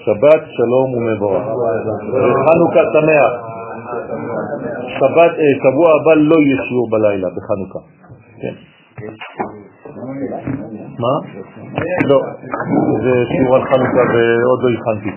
שבת 0.04 0.42
שלום 0.56 0.88
ומבורך. 0.94 1.44
חנוכה 2.44 2.82
שמח. 2.92 3.32
שבת, 4.98 5.32
אה, 5.42 5.52
שבוע 5.62 5.88
הבא 5.96 6.14
לא 6.14 6.36
יהיה 6.40 6.58
שיעור 6.68 6.90
בלילה 6.90 7.28
בחנוכה. 7.36 7.80
כן. 8.40 8.54
מה? 11.04 11.14
לא, 12.04 12.20
זה 13.02 13.12
שיעור 13.30 13.56
על 13.56 13.62
חנוכה 13.62 14.02
ועוד 14.12 14.60
לא 14.62 14.70
הכנתי. 14.78 15.12